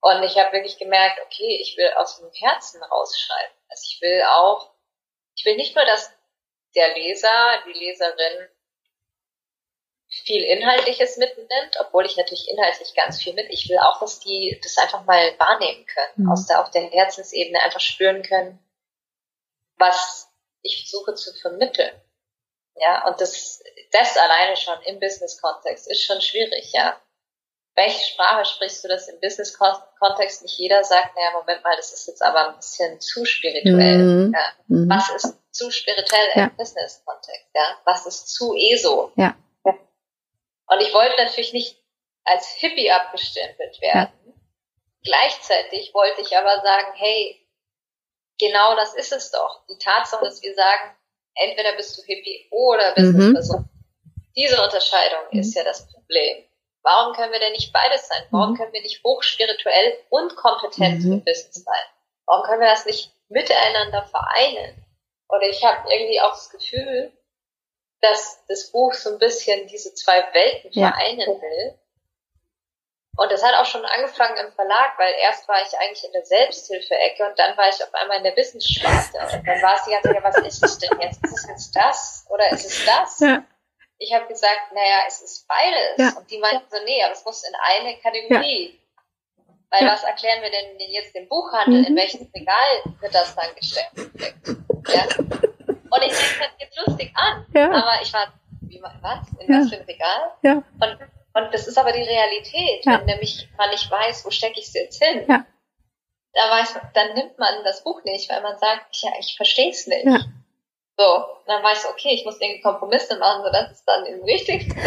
Und 0.00 0.22
ich 0.22 0.36
habe 0.36 0.52
wirklich 0.52 0.78
gemerkt, 0.78 1.18
okay, 1.24 1.58
ich 1.60 1.76
will 1.76 1.90
aus 1.96 2.18
dem 2.18 2.30
Herzen 2.32 2.82
rausschreiben. 2.82 3.56
Also 3.70 3.82
ich 3.90 4.00
will 4.02 4.22
auch, 4.22 4.70
ich 5.34 5.44
will 5.46 5.56
nicht 5.56 5.74
nur, 5.74 5.84
dass 5.86 6.12
der 6.74 6.94
Leser, 6.94 7.62
die 7.66 7.72
Leserin 7.72 8.48
viel 10.24 10.42
Inhaltliches 10.42 11.16
mitnimmt, 11.16 11.76
obwohl 11.80 12.06
ich 12.06 12.16
natürlich 12.16 12.48
inhaltlich 12.48 12.94
ganz 12.94 13.22
viel 13.22 13.34
mit. 13.34 13.46
Ich 13.50 13.68
will 13.68 13.78
auch, 13.78 14.00
dass 14.00 14.20
die 14.20 14.58
das 14.62 14.76
einfach 14.78 15.04
mal 15.04 15.34
wahrnehmen 15.38 15.86
können, 15.86 16.26
mhm. 16.26 16.32
aus 16.32 16.46
der, 16.46 16.62
auf 16.62 16.70
der 16.70 16.82
Herzensebene 16.82 17.60
einfach 17.62 17.80
spüren 17.80 18.22
können, 18.22 18.58
was 19.76 20.28
ich 20.62 20.88
versuche 20.88 21.14
zu 21.14 21.32
vermitteln. 21.34 21.92
Ja, 22.76 23.06
und 23.08 23.20
das, 23.20 23.62
das 23.92 24.16
alleine 24.16 24.56
schon 24.56 24.80
im 24.82 25.00
Business-Kontext 25.00 25.90
ist 25.90 26.04
schon 26.04 26.20
schwierig, 26.20 26.72
ja. 26.72 27.00
Welche 27.74 28.06
Sprache 28.06 28.44
sprichst 28.44 28.82
du 28.82 28.88
das 28.88 29.08
im 29.08 29.20
Business-Kontext? 29.20 30.42
Nicht 30.42 30.58
jeder 30.58 30.82
sagt, 30.82 31.14
naja, 31.14 31.30
Moment 31.32 31.62
mal, 31.62 31.76
das 31.76 31.92
ist 31.92 32.08
jetzt 32.08 32.22
aber 32.22 32.48
ein 32.48 32.56
bisschen 32.56 33.00
zu 33.00 33.24
spirituell. 33.24 33.98
Mhm. 33.98 34.34
Ja. 34.34 34.52
Mhm. 34.66 34.90
Was 34.90 35.10
ist 35.10 35.38
zu 35.52 35.70
spirituell 35.70 36.28
ja. 36.34 36.44
im 36.44 36.56
Business-Kontext? 36.56 37.46
Ja. 37.54 37.78
Was 37.84 38.06
ist 38.06 38.28
zu 38.34 38.54
ESO? 38.54 39.12
Ja. 39.16 39.36
Und 40.68 40.80
ich 40.80 40.92
wollte 40.92 41.16
natürlich 41.22 41.52
nicht 41.52 41.76
als 42.24 42.48
Hippie 42.54 42.90
abgestempelt 42.90 43.80
werden. 43.80 44.12
Ja. 44.26 44.32
Gleichzeitig 45.02 45.94
wollte 45.94 46.20
ich 46.20 46.36
aber 46.36 46.60
sagen, 46.60 46.92
hey, 46.94 47.40
genau 48.38 48.76
das 48.76 48.94
ist 48.94 49.12
es 49.12 49.30
doch. 49.30 49.64
Die 49.68 49.78
Tatsache, 49.78 50.24
dass 50.24 50.42
wir 50.42 50.54
sagen, 50.54 50.94
entweder 51.34 51.72
bist 51.76 51.96
du 51.96 52.02
Hippie 52.02 52.48
oder 52.50 52.94
Businessperson. 52.94 53.60
Mhm. 53.60 53.68
Diese 54.36 54.62
Unterscheidung 54.62 55.20
mhm. 55.30 55.40
ist 55.40 55.54
ja 55.54 55.64
das 55.64 55.90
Problem. 55.90 56.44
Warum 56.82 57.14
können 57.14 57.32
wir 57.32 57.40
denn 57.40 57.52
nicht 57.52 57.72
beides 57.72 58.06
sein? 58.08 58.22
Warum 58.30 58.52
mhm. 58.52 58.56
können 58.56 58.72
wir 58.72 58.82
nicht 58.82 59.02
hochspirituell 59.02 59.98
und 60.10 60.36
kompetent 60.36 61.04
mhm. 61.04 61.12
im 61.12 61.24
Business 61.24 61.64
sein? 61.64 61.84
Warum 62.26 62.44
können 62.44 62.60
wir 62.60 62.68
das 62.68 62.86
nicht 62.86 63.12
miteinander 63.28 64.04
vereinen? 64.04 64.84
Oder 65.28 65.48
ich 65.48 65.64
habe 65.64 65.90
irgendwie 65.90 66.20
auch 66.20 66.30
das 66.30 66.50
Gefühl, 66.50 67.12
dass 68.00 68.44
das 68.48 68.70
Buch 68.70 68.92
so 68.92 69.10
ein 69.10 69.18
bisschen 69.18 69.66
diese 69.66 69.94
zwei 69.94 70.24
Welten 70.32 70.72
vereinen 70.72 71.20
ja. 71.20 71.26
will. 71.26 71.78
Und 73.16 73.32
das 73.32 73.42
hat 73.42 73.54
auch 73.56 73.64
schon 73.64 73.84
angefangen 73.84 74.36
im 74.36 74.52
Verlag, 74.52 74.96
weil 74.96 75.12
erst 75.22 75.48
war 75.48 75.60
ich 75.60 75.76
eigentlich 75.78 76.04
in 76.04 76.12
der 76.12 76.24
Selbsthilfe-Ecke 76.24 77.26
und 77.26 77.36
dann 77.36 77.56
war 77.56 77.68
ich 77.68 77.82
auf 77.82 77.92
einmal 77.92 78.18
in 78.18 78.22
der 78.22 78.36
Wissenssparte. 78.36 79.18
Und 79.36 79.44
dann 79.44 79.60
war 79.60 79.74
es 79.74 79.84
die 79.84 79.90
ganze 79.90 80.08
Zeit, 80.08 80.14
ja, 80.14 80.22
was 80.22 80.38
ist 80.38 80.62
es 80.62 80.78
denn 80.78 81.00
jetzt? 81.00 81.24
Ist 81.24 81.32
es 81.32 81.48
jetzt 81.48 81.74
das 81.74 82.26
oder 82.28 82.48
ist 82.52 82.64
es 82.64 82.86
das? 82.86 83.18
Ja. 83.18 83.42
Ich 83.98 84.14
habe 84.14 84.28
gesagt, 84.28 84.72
naja, 84.72 84.98
es 85.08 85.20
ist 85.20 85.48
beides. 85.48 85.96
Ja. 85.98 86.16
Und 86.16 86.30
die 86.30 86.38
meinten 86.38 86.64
so, 86.70 86.76
nee, 86.84 87.02
aber 87.02 87.12
es 87.12 87.24
muss 87.24 87.42
in 87.42 87.54
eine 87.60 87.98
Kategorie. 87.98 88.78
Weil 89.70 89.86
was 89.86 90.04
erklären 90.04 90.40
wir 90.40 90.50
denn 90.50 90.78
jetzt 90.78 91.14
dem 91.14 91.28
Buchhandel? 91.28 91.80
Mhm. 91.80 91.86
In 91.86 91.96
welches 91.96 92.20
Regal 92.32 92.94
wird 93.00 93.14
das 93.14 93.34
dann 93.34 93.54
gesteckt? 93.56 93.98
Ja? 94.88 95.06
Und 95.98 96.06
ich 96.06 96.18
denke, 96.18 96.38
das 96.38 96.50
jetzt 96.58 96.86
lustig 96.86 97.12
an. 97.14 97.46
Ja. 97.54 97.70
Aber 97.70 98.02
ich 98.02 98.12
war, 98.12 98.32
wie, 98.62 98.80
was? 98.82 99.18
In 99.40 99.52
ja. 99.52 99.60
was 99.60 99.68
für 99.70 99.76
ein 99.76 99.84
Regal? 99.86 100.32
Ja. 100.42 100.52
Und, 100.52 100.98
und 101.34 101.54
das 101.54 101.66
ist 101.66 101.78
aber 101.78 101.92
die 101.92 102.02
Realität. 102.02 102.84
Ja. 102.84 102.98
Wenn 102.98 103.06
nämlich 103.06 103.48
man 103.56 103.70
nicht 103.70 103.90
weiß, 103.90 104.24
wo 104.24 104.30
stecke 104.30 104.60
ich 104.60 104.66
es 104.66 104.74
jetzt 104.74 105.02
hin, 105.02 105.24
ja. 105.28 105.44
da 106.34 106.50
weiß, 106.50 106.76
dann 106.94 107.14
nimmt 107.14 107.38
man 107.38 107.64
das 107.64 107.82
Buch 107.84 108.02
nicht, 108.04 108.30
weil 108.30 108.42
man 108.42 108.58
sagt, 108.58 108.96
ja, 108.96 109.10
ich 109.18 109.36
verstehe 109.36 109.70
es 109.70 109.86
nicht. 109.86 110.04
Ja. 110.04 110.20
So, 111.00 111.24
dann 111.46 111.62
weiß 111.62 111.84
ich, 111.84 111.90
okay, 111.90 112.14
ich 112.14 112.24
muss 112.24 112.40
irgendwie 112.40 112.60
Kompromisse 112.60 113.16
machen, 113.18 113.44
sodass 113.44 113.70
es 113.70 113.84
dann 113.84 114.04
im 114.06 114.22
richtigen 114.24 114.68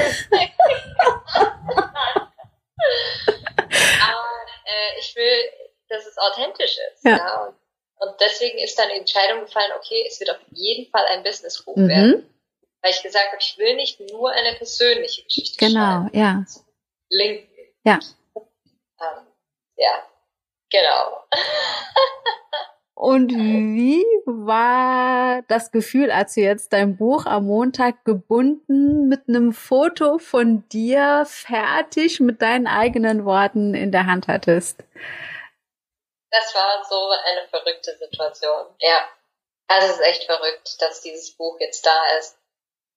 Aber 4.02 4.28
äh, 4.66 5.00
ich 5.00 5.16
will, 5.16 5.50
dass 5.88 6.06
es 6.06 6.18
authentisch 6.18 6.78
ist. 6.94 7.06
Ja. 7.06 7.18
ja. 7.18 7.46
Und 7.46 7.56
und 8.02 8.16
deswegen 8.20 8.58
ist 8.58 8.80
dann 8.80 8.90
die 8.90 9.00
Entscheidung 9.00 9.42
gefallen, 9.42 9.72
okay, 9.78 10.04
es 10.08 10.20
wird 10.20 10.32
auf 10.32 10.40
jeden 10.52 10.90
Fall 10.90 11.06
ein 11.06 11.22
Businessbuch 11.22 11.76
mhm. 11.76 11.88
werden. 11.88 12.30
Weil 12.82 12.92
ich 12.92 13.04
gesagt 13.04 13.28
habe, 13.28 13.38
ich 13.40 13.56
will 13.60 13.76
nicht 13.76 14.00
nur 14.12 14.32
eine 14.32 14.56
persönliche 14.56 15.24
Geschichte 15.24 15.64
genau, 15.64 16.10
schreiben. 16.10 16.10
Genau, 16.12 16.26
ja. 16.26 16.46
Linken. 17.10 17.48
Ja. 17.86 18.00
Ähm, 18.36 19.28
ja, 19.78 20.08
genau. 20.72 21.24
Und 22.96 23.32
wie 23.36 24.04
war 24.26 25.44
das 25.44 25.72
Gefühl, 25.72 26.10
als 26.10 26.34
du 26.34 26.42
jetzt 26.42 26.74
dein 26.74 26.98
Buch 26.98 27.28
am 27.28 27.46
Montag 27.46 28.04
gebunden 28.04 29.10
mit 29.10 29.30
einem 29.30 29.54
Foto 29.54 30.18
von 30.18 30.68
dir 30.70 31.26
fertig 31.28 32.20
mit 32.20 32.42
deinen 32.42 32.66
eigenen 32.66 33.26
Worten 33.26 33.76
in 33.76 33.92
der 33.92 34.08
Hand 34.08 34.28
hattest? 34.28 34.84
Das 36.32 36.56
war 36.56 36.86
so 36.86 37.10
eine 37.10 37.48
verrückte 37.50 37.98
Situation. 37.98 38.68
Ja. 38.80 39.08
Also 39.68 39.88
es 39.88 40.00
ist 40.00 40.06
echt 40.06 40.24
verrückt, 40.24 40.82
dass 40.82 41.02
dieses 41.02 41.32
Buch 41.32 41.58
jetzt 41.60 41.86
da 41.86 42.18
ist. 42.20 42.38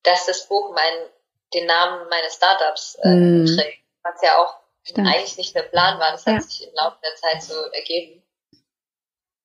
Dass 0.05 0.27
das 0.27 0.49
Buch 0.49 0.73
mein, 0.73 1.11
den 1.53 1.67
Namen 1.67 2.09
meines 2.09 2.35
Startups 2.35 2.97
äh, 3.03 3.09
mm. 3.09 3.47
trägt. 3.47 3.85
Was 4.03 4.23
ja 4.23 4.39
auch 4.39 4.57
Stimmt. 4.85 5.09
eigentlich 5.09 5.37
nicht 5.37 5.55
der 5.55 5.63
Plan 5.63 5.99
war. 5.99 6.13
Das 6.13 6.25
ja. 6.25 6.35
hat 6.35 6.43
sich 6.43 6.67
im 6.67 6.75
Laufe 6.75 6.99
der 7.03 7.15
Zeit 7.17 7.43
so 7.43 7.61
ergeben. 7.73 8.23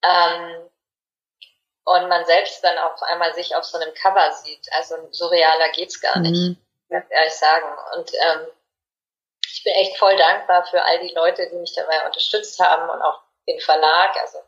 Ähm, 0.03 0.69
und 1.85 2.07
man 2.07 2.25
selbst 2.25 2.63
dann 2.63 2.77
auch 2.77 3.01
einmal 3.01 3.33
sich 3.33 3.55
auf 3.55 3.63
so 3.63 3.79
einem 3.79 3.93
Cover 3.95 4.31
sieht. 4.33 4.67
Also 4.73 4.95
surrealer 5.11 5.69
geht's 5.71 5.99
gar 5.99 6.19
nicht. 6.19 6.57
Mm. 6.57 6.61
Ganz 6.89 7.05
ehrlich 7.09 7.33
sagen. 7.33 7.67
Und 7.95 8.11
ähm, 8.13 8.47
ich 9.47 9.63
bin 9.63 9.73
echt 9.73 9.97
voll 9.97 10.15
dankbar 10.15 10.65
für 10.65 10.83
all 10.83 10.99
die 10.99 11.13
Leute, 11.13 11.49
die 11.49 11.55
mich 11.55 11.73
dabei 11.73 12.05
unterstützt 12.05 12.59
haben 12.59 12.89
und 12.89 13.01
auch 13.01 13.21
den 13.49 13.59
Verlag, 13.59 14.15
also 14.21 14.39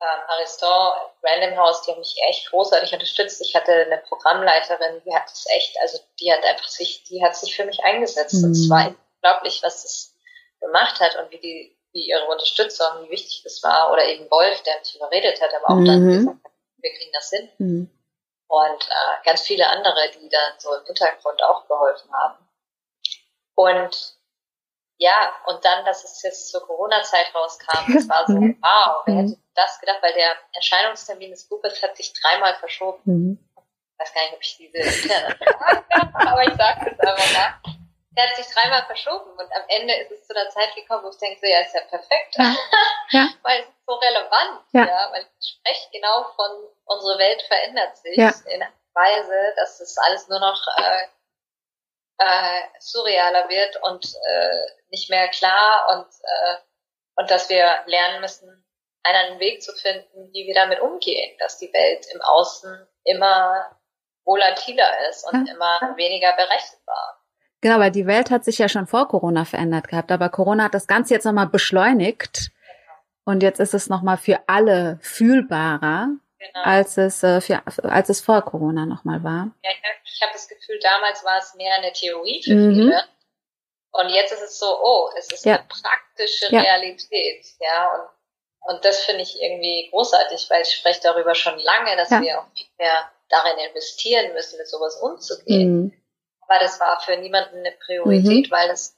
ähm, 0.00 0.20
Ariston, 0.28 0.92
Random 1.22 1.56
House, 1.56 1.82
die 1.82 1.92
haben 1.92 2.00
mich 2.00 2.16
echt 2.28 2.50
großartig 2.50 2.92
unterstützt. 2.92 3.40
Ich 3.40 3.54
hatte 3.54 3.72
eine 3.72 3.98
Programmleiterin, 3.98 5.02
die 5.04 5.14
hat 5.14 5.30
es 5.30 5.46
echt, 5.48 5.76
also 5.80 5.98
die 6.20 6.32
hat 6.32 6.44
einfach 6.44 6.68
sich, 6.68 7.04
die 7.04 7.24
hat 7.24 7.36
sich 7.36 7.56
für 7.56 7.64
mich 7.64 7.82
eingesetzt. 7.82 8.34
Mhm. 8.34 8.44
Und 8.44 8.50
es 8.52 8.68
war 8.68 8.94
unglaublich, 9.14 9.62
was 9.62 9.82
das 9.82 10.14
gemacht 10.60 11.00
hat 11.00 11.16
und 11.16 11.30
wie 11.30 11.38
die, 11.38 11.76
wie 11.92 12.08
ihre 12.08 12.26
Unterstützung, 12.26 12.86
wie 13.04 13.10
wichtig 13.10 13.42
das 13.44 13.62
war. 13.62 13.90
Oder 13.92 14.04
eben 14.04 14.30
Wolf, 14.30 14.62
der 14.62 14.78
mich 14.78 14.96
überredet 14.96 15.40
hat, 15.40 15.54
aber 15.54 15.70
auch 15.70 15.80
mhm. 15.80 15.86
dann 15.86 16.08
gesagt 16.08 16.44
hat, 16.44 16.52
wir 16.78 16.92
kriegen 16.92 17.12
das 17.12 17.30
hin. 17.30 17.48
Mhm. 17.58 17.90
Und 18.48 18.82
äh, 18.82 19.24
ganz 19.24 19.42
viele 19.42 19.66
andere, 19.68 20.10
die 20.20 20.28
dann 20.28 20.52
so 20.58 20.74
im 20.74 20.84
Hintergrund 20.84 21.42
auch 21.42 21.66
geholfen 21.66 22.12
haben. 22.12 22.46
Und 23.54 24.15
ja, 24.98 25.32
und 25.46 25.64
dann, 25.64 25.84
dass 25.84 26.04
es 26.04 26.22
jetzt 26.22 26.50
zur 26.50 26.66
Corona-Zeit 26.66 27.34
rauskam, 27.34 27.92
das 27.92 28.08
war 28.08 28.26
so, 28.26 28.34
mhm. 28.34 28.58
wow, 28.62 29.02
wer 29.04 29.14
hätte 29.16 29.38
das 29.54 29.78
gedacht, 29.80 29.98
weil 30.02 30.14
der 30.14 30.36
Erscheinungstermin 30.54 31.30
des 31.30 31.48
Buches 31.48 31.82
hat 31.82 31.96
sich 31.96 32.12
dreimal 32.14 32.54
verschoben. 32.54 33.00
Mhm. 33.04 33.38
Ich 33.56 33.98
weiß 33.98 34.14
gar 34.14 34.22
nicht, 34.22 34.34
ob 34.34 34.42
ich 34.42 34.56
diese 34.56 34.76
interne 34.76 35.36
aber 36.14 36.42
ich 36.42 36.54
sage 36.54 36.90
es 36.90 37.00
einfach 37.00 37.32
mal. 37.32 37.54
Der 38.10 38.28
hat 38.28 38.36
sich 38.36 38.46
dreimal 38.46 38.84
verschoben 38.86 39.30
und 39.32 39.52
am 39.52 39.62
Ende 39.68 39.94
ist 39.94 40.10
es 40.10 40.26
zu 40.26 40.34
einer 40.34 40.48
Zeit 40.48 40.74
gekommen, 40.74 41.04
wo 41.04 41.10
ich 41.10 41.18
denke, 41.18 41.38
so, 41.40 41.46
ja, 41.46 41.60
ist 41.60 41.74
ja 41.74 41.82
perfekt. 41.82 42.34
Ja. 42.36 42.56
ja. 43.10 43.28
weil 43.42 43.60
es 43.60 43.68
ist 43.68 43.86
so 43.86 43.94
relevant, 43.94 44.64
ja. 44.72 44.86
ja, 44.86 45.08
weil 45.12 45.26
ich 45.38 45.58
spreche 45.58 45.90
genau 45.92 46.24
von, 46.34 46.50
unsere 46.86 47.18
Welt 47.18 47.42
verändert 47.42 47.96
sich 47.98 48.16
ja. 48.16 48.32
in 48.46 48.62
einer 48.62 48.72
Weise, 48.94 49.54
dass 49.56 49.80
es 49.80 49.98
alles 49.98 50.28
nur 50.28 50.40
noch 50.40 50.58
äh, 50.78 51.08
äh, 52.18 52.62
surrealer 52.80 53.48
wird 53.48 53.76
und 53.82 54.04
äh, 54.04 54.72
nicht 54.90 55.10
mehr 55.10 55.28
klar 55.28 55.86
und, 55.92 56.06
äh, 56.06 56.56
und 57.16 57.30
dass 57.30 57.48
wir 57.48 57.82
lernen 57.86 58.20
müssen, 58.20 58.64
einen 59.02 59.38
Weg 59.38 59.62
zu 59.62 59.72
finden, 59.72 60.32
wie 60.32 60.46
wir 60.46 60.54
damit 60.54 60.80
umgehen, 60.80 61.36
dass 61.38 61.58
die 61.58 61.72
Welt 61.72 62.06
im 62.12 62.20
Außen 62.20 62.86
immer 63.04 63.78
volatiler 64.24 65.08
ist 65.08 65.24
und 65.30 65.46
ja. 65.46 65.54
immer 65.54 65.96
weniger 65.96 66.32
berechenbar. 66.32 67.22
Genau, 67.60 67.78
weil 67.78 67.92
die 67.92 68.06
Welt 68.06 68.30
hat 68.30 68.44
sich 68.44 68.58
ja 68.58 68.68
schon 68.68 68.86
vor 68.86 69.08
Corona 69.08 69.44
verändert 69.44 69.88
gehabt, 69.88 70.10
aber 70.10 70.28
Corona 70.28 70.64
hat 70.64 70.74
das 70.74 70.86
Ganze 70.86 71.14
jetzt 71.14 71.24
nochmal 71.24 71.46
beschleunigt 71.46 72.50
und 73.24 73.42
jetzt 73.42 73.60
ist 73.60 73.74
es 73.74 73.88
nochmal 73.88 74.18
für 74.18 74.40
alle 74.46 74.98
fühlbarer, 75.00 76.08
genau. 76.46 76.64
als 76.64 76.96
es 76.96 77.22
äh, 77.22 77.40
für, 77.40 77.62
als 77.84 78.08
es 78.08 78.20
vor 78.20 78.42
Corona 78.42 78.86
nochmal 78.86 79.22
war. 79.22 79.50
Ja, 79.62 79.70
ich 80.04 80.22
habe 80.22 80.32
das 80.32 80.48
Gefühl, 80.48 80.78
damals 80.80 81.24
war 81.24 81.38
es 81.38 81.54
mehr 81.54 81.74
eine 81.74 81.92
Theorie 81.92 82.42
für 82.42 82.54
mhm. 82.54 82.74
viele. 82.74 83.04
Und 83.92 84.10
jetzt 84.10 84.32
ist 84.32 84.42
es 84.42 84.58
so, 84.58 84.66
oh, 84.66 85.10
es 85.16 85.32
ist 85.32 85.44
ja. 85.44 85.56
eine 85.56 85.64
praktische 85.68 86.52
ja. 86.52 86.60
Realität, 86.60 87.46
ja. 87.60 87.94
Und 87.94 88.08
und 88.66 88.84
das 88.84 89.04
finde 89.04 89.22
ich 89.22 89.40
irgendwie 89.40 89.88
großartig, 89.90 90.50
weil 90.50 90.62
ich 90.62 90.72
spreche 90.72 91.00
darüber 91.02 91.34
schon 91.34 91.56
lange, 91.58 91.96
dass 91.96 92.10
ja. 92.10 92.20
wir 92.20 92.40
auch 92.40 92.46
viel 92.52 92.66
mehr 92.78 93.10
darin 93.28 93.58
investieren 93.58 94.32
müssen, 94.32 94.58
mit 94.58 94.68
sowas 94.68 94.96
umzugehen. 95.00 95.84
Mhm. 95.84 96.02
Aber 96.40 96.58
das 96.58 96.80
war 96.80 97.00
für 97.00 97.16
niemanden 97.16 97.58
eine 97.58 97.72
Priorität, 97.72 98.48
mhm. 98.48 98.50
weil 98.50 98.68
das, 98.68 98.96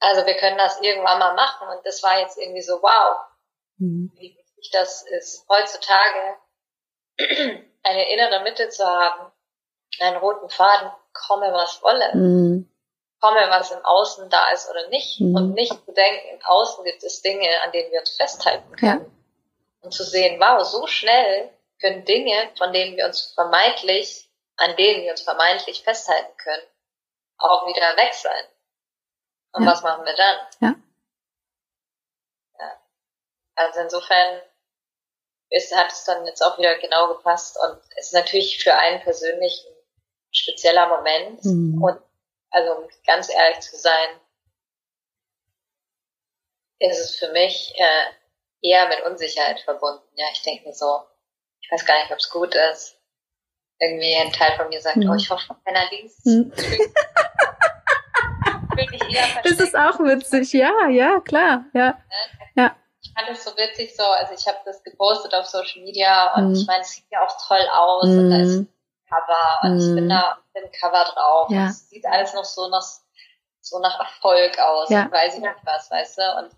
also 0.00 0.26
wir 0.26 0.34
können 0.34 0.58
das 0.58 0.80
irgendwann 0.80 1.20
mal 1.20 1.34
machen 1.34 1.68
und 1.68 1.86
das 1.86 2.02
war 2.02 2.18
jetzt 2.18 2.36
irgendwie 2.36 2.62
so, 2.62 2.82
wow, 2.82 3.16
mhm. 3.78 4.10
wie 4.16 4.36
wichtig 4.36 4.70
das 4.72 5.02
ist, 5.02 5.46
heutzutage 5.48 6.36
eine 7.18 8.12
innere 8.12 8.42
Mitte 8.42 8.68
zu 8.68 8.84
haben, 8.84 9.30
einen 10.00 10.16
roten 10.16 10.48
Faden, 10.48 10.90
komme 11.12 11.52
was 11.52 11.82
wolle. 11.82 12.14
Mhm 12.14 12.70
komme, 13.24 13.48
was 13.48 13.70
im 13.70 13.82
Außen 13.82 14.28
da 14.28 14.50
ist 14.50 14.68
oder 14.68 14.88
nicht. 14.88 15.20
Mhm. 15.20 15.34
Und 15.34 15.54
nicht 15.54 15.72
zu 15.72 15.92
denken, 15.92 16.28
im 16.34 16.44
Außen 16.44 16.84
gibt 16.84 17.02
es 17.02 17.22
Dinge, 17.22 17.48
an 17.62 17.72
denen 17.72 17.90
wir 17.90 18.00
uns 18.00 18.16
festhalten 18.16 18.76
können. 18.76 19.00
Ja. 19.00 19.10
Und 19.80 19.92
zu 19.92 20.04
sehen, 20.04 20.38
wow, 20.40 20.62
so 20.62 20.86
schnell 20.86 21.50
können 21.80 22.04
Dinge, 22.04 22.50
von 22.58 22.72
denen 22.72 22.96
wir 22.96 23.06
uns 23.06 23.32
vermeintlich, 23.34 24.28
an 24.56 24.76
denen 24.76 25.04
wir 25.04 25.12
uns 25.12 25.22
vermeintlich 25.22 25.82
festhalten 25.82 26.36
können, 26.36 26.62
auch 27.38 27.66
wieder 27.66 27.96
weg 27.96 28.14
sein. 28.14 28.44
Und 29.52 29.64
ja. 29.64 29.70
was 29.70 29.82
machen 29.82 30.04
wir 30.04 30.14
dann? 30.14 30.38
Ja. 30.60 30.74
ja. 32.58 32.72
Also 33.54 33.80
insofern 33.80 34.42
ist, 35.54 35.74
hat 35.74 35.92
es 35.92 36.04
dann 36.04 36.26
jetzt 36.26 36.42
auch 36.42 36.58
wieder 36.58 36.76
genau 36.78 37.14
gepasst 37.14 37.56
und 37.62 37.78
es 37.96 38.06
ist 38.06 38.12
natürlich 38.12 38.62
für 38.62 38.74
einen 38.74 39.00
persönlich 39.02 39.64
ein 39.66 40.34
spezieller 40.34 40.88
Moment 40.88 41.44
mhm. 41.44 41.82
und 41.82 41.98
also 42.50 42.76
um 42.76 42.88
ganz 43.06 43.32
ehrlich 43.32 43.60
zu 43.60 43.76
sein, 43.76 44.20
ist 46.78 46.98
es 46.98 47.16
für 47.16 47.32
mich 47.32 47.74
äh, 47.76 48.68
eher 48.68 48.88
mit 48.88 49.02
Unsicherheit 49.02 49.60
verbunden. 49.60 50.02
Ja, 50.14 50.26
ich 50.32 50.42
denke 50.42 50.68
mir 50.68 50.74
so, 50.74 51.02
ich 51.60 51.70
weiß 51.70 51.84
gar 51.84 52.00
nicht, 52.00 52.12
ob 52.12 52.18
es 52.18 52.30
gut 52.30 52.54
ist. 52.72 52.98
Irgendwie 53.80 54.14
ein 54.14 54.32
Teil 54.32 54.56
von 54.56 54.68
mir 54.68 54.80
sagt, 54.80 54.96
mhm. 54.96 55.10
oh, 55.10 55.14
ich 55.14 55.28
hoffe, 55.30 55.56
keiner 55.64 55.90
liest. 55.90 56.24
Mhm. 56.26 56.52
das 59.42 59.60
ist 59.60 59.76
auch 59.76 59.98
witzig, 60.00 60.52
ja, 60.52 60.88
ja, 60.88 61.20
klar, 61.20 61.66
ja. 61.74 61.98
ja. 62.54 62.76
Ich 63.04 63.12
fand 63.12 63.28
es 63.28 63.44
so 63.44 63.50
witzig 63.56 63.94
so, 63.96 64.04
also 64.04 64.34
ich 64.34 64.46
habe 64.46 64.58
das 64.64 64.82
gepostet 64.82 65.34
auf 65.34 65.46
Social 65.46 65.82
Media 65.82 66.34
und 66.34 66.48
mhm. 66.48 66.54
ich 66.54 66.66
meine, 66.66 66.82
es 66.82 66.92
sieht 66.92 67.04
ja 67.10 67.24
auch 67.24 67.36
toll 67.46 67.66
aus 67.72 68.04
und 68.04 68.30
da 68.30 68.38
ist 68.38 68.56
mhm. 68.56 68.68
Cover 69.08 69.60
und 69.62 69.78
ich 69.78 69.94
bin 69.94 70.04
mhm. 70.04 70.08
da 70.08 70.38
mit 70.54 70.64
dem 70.64 70.72
Cover 70.72 71.04
drauf. 71.04 71.50
Ja. 71.50 71.66
Es 71.66 71.88
sieht 71.88 72.06
alles 72.06 72.34
noch 72.34 72.44
so 72.44 72.68
nach, 72.68 72.84
so 73.60 73.78
nach 73.78 74.00
Erfolg 74.00 74.58
aus. 74.58 74.90
Ja. 74.90 75.10
weiß 75.10 75.34
ich 75.34 75.40
nicht 75.40 75.54
was, 75.64 75.90
weißt 75.90 76.18
du? 76.18 76.22
Und 76.38 76.50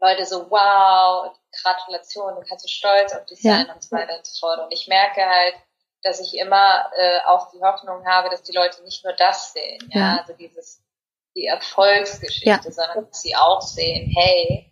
Leute 0.00 0.24
so, 0.24 0.50
wow, 0.50 1.34
Gratulation, 1.62 2.34
du 2.34 2.42
kannst 2.48 2.62
so 2.62 2.68
stolz 2.68 3.12
auf 3.12 3.24
dich 3.26 3.42
sein 3.42 3.66
ja. 3.66 3.74
und 3.74 3.82
so 3.82 3.96
weiter 3.96 4.16
und 4.16 4.26
so 4.26 4.38
fort. 4.38 4.60
Und 4.60 4.72
ich 4.72 4.86
merke 4.88 5.24
halt, 5.24 5.54
dass 6.02 6.20
ich 6.20 6.36
immer 6.36 6.90
äh, 6.96 7.20
auch 7.26 7.50
die 7.50 7.60
Hoffnung 7.60 8.06
habe, 8.06 8.28
dass 8.28 8.42
die 8.42 8.52
Leute 8.52 8.82
nicht 8.82 9.04
nur 9.04 9.14
das 9.14 9.52
sehen, 9.52 9.88
ja, 9.92 10.18
also 10.20 10.34
dieses 10.34 10.82
die 11.34 11.46
Erfolgsgeschichte, 11.46 12.70
sondern 12.70 13.08
dass 13.08 13.22
sie 13.22 13.34
auch 13.34 13.60
sehen, 13.60 14.12
hey, 14.14 14.70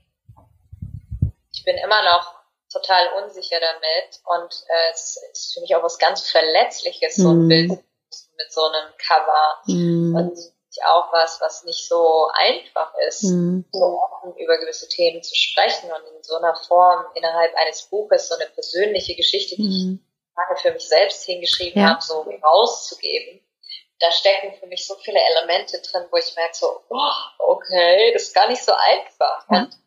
ich 1.63 1.65
bin 1.65 1.77
immer 1.77 2.03
noch 2.03 2.35
total 2.73 3.23
unsicher 3.23 3.59
damit 3.61 4.21
und 4.25 4.53
äh, 4.69 4.91
es 4.93 5.17
ist 5.33 5.55
für 5.55 5.61
mich 5.61 5.77
auch 5.77 5.83
was 5.85 5.99
ganz 5.99 6.29
Verletzliches, 6.29 7.15
so 7.15 7.29
ein 7.29 7.47
mm. 7.47 7.49
Bild 7.49 7.71
mit 7.71 8.53
so 8.53 8.63
einem 8.63 8.93
Cover 8.99 9.63
mm. 9.67 10.17
und 10.17 10.39
auch 10.87 11.13
was, 11.13 11.41
was 11.41 11.63
nicht 11.65 11.87
so 11.87 12.29
einfach 12.35 12.95
ist, 13.07 13.23
mm. 13.25 13.61
so 13.71 14.01
offen 14.01 14.35
über 14.39 14.59
gewisse 14.59 14.89
Themen 14.89 15.23
zu 15.23 15.37
sprechen 15.37 15.93
und 15.93 16.17
in 16.17 16.23
so 16.25 16.35
einer 16.37 16.57
Form 16.57 17.05
innerhalb 17.15 17.55
eines 17.55 17.83
Buches 17.83 18.29
so 18.29 18.35
eine 18.35 18.47
persönliche 18.47 19.15
Geschichte, 19.15 19.55
die 19.55 19.69
ich 19.69 19.85
mm. 19.85 20.05
lange 20.37 20.57
für 20.61 20.73
mich 20.73 20.89
selbst 20.89 21.23
hingeschrieben 21.25 21.81
ja. 21.81 21.91
habe, 21.91 22.03
so 22.03 22.23
rauszugeben. 22.43 23.41
Da 24.01 24.11
stecken 24.11 24.55
für 24.59 24.67
mich 24.67 24.85
so 24.85 24.97
viele 24.97 25.21
Elemente 25.21 25.81
drin, 25.81 26.07
wo 26.11 26.17
ich 26.17 26.35
merke 26.35 26.57
so, 26.57 26.81
oh, 26.89 27.13
okay, 27.39 28.13
das 28.15 28.23
ist 28.23 28.35
gar 28.35 28.49
nicht 28.49 28.65
so 28.65 28.73
einfach. 28.73 29.47
Ja. 29.49 29.59
Und 29.59 29.82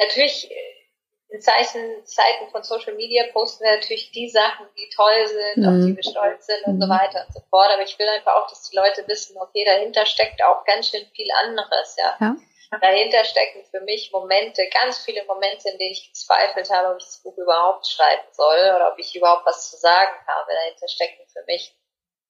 natürlich 0.00 0.50
in 1.30 1.42
Zeichen, 1.42 2.06
Zeiten 2.06 2.50
von 2.50 2.62
Social 2.62 2.94
Media 2.94 3.24
posten 3.32 3.64
wir 3.64 3.72
natürlich 3.72 4.10
die 4.12 4.30
Sachen, 4.30 4.66
die 4.76 4.88
toll 4.94 5.26
sind, 5.26 5.62
mhm. 5.62 5.68
auf 5.68 5.86
die 5.86 5.96
wir 5.96 6.02
stolz 6.02 6.46
sind 6.46 6.64
und 6.64 6.80
so 6.80 6.86
mhm. 6.86 6.90
weiter 6.90 7.26
und 7.26 7.34
so 7.34 7.40
fort. 7.50 7.70
Aber 7.72 7.82
ich 7.82 7.98
will 7.98 8.08
einfach 8.08 8.34
auch, 8.34 8.48
dass 8.48 8.70
die 8.70 8.76
Leute 8.76 9.06
wissen, 9.06 9.36
okay, 9.38 9.64
dahinter 9.64 10.06
steckt 10.06 10.42
auch 10.42 10.64
ganz 10.64 10.88
schön 10.88 11.04
viel 11.14 11.28
anderes, 11.44 11.96
ja. 11.98 12.16
ja. 12.20 12.36
Dahinter 12.80 13.24
stecken 13.24 13.64
für 13.70 13.80
mich 13.80 14.12
Momente, 14.12 14.62
ganz 14.68 14.98
viele 14.98 15.24
Momente, 15.24 15.70
in 15.70 15.78
denen 15.78 15.92
ich 15.92 16.08
gezweifelt 16.08 16.70
habe, 16.70 16.92
ob 16.92 16.98
ich 16.98 17.06
das 17.06 17.22
Buch 17.22 17.36
überhaupt 17.36 17.86
schreiben 17.86 18.28
soll 18.32 18.58
oder 18.58 18.92
ob 18.92 18.98
ich 18.98 19.14
überhaupt 19.16 19.46
was 19.46 19.70
zu 19.70 19.76
sagen 19.76 20.14
habe. 20.26 20.52
Dahinter 20.52 20.88
stecken 20.88 21.26
für 21.32 21.42
mich 21.46 21.74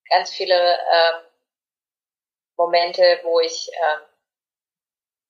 ganz 0.08 0.30
viele 0.30 0.54
ähm, 0.54 1.22
Momente, 2.56 3.20
wo 3.24 3.40
ich 3.40 3.68
ähm, 3.68 4.00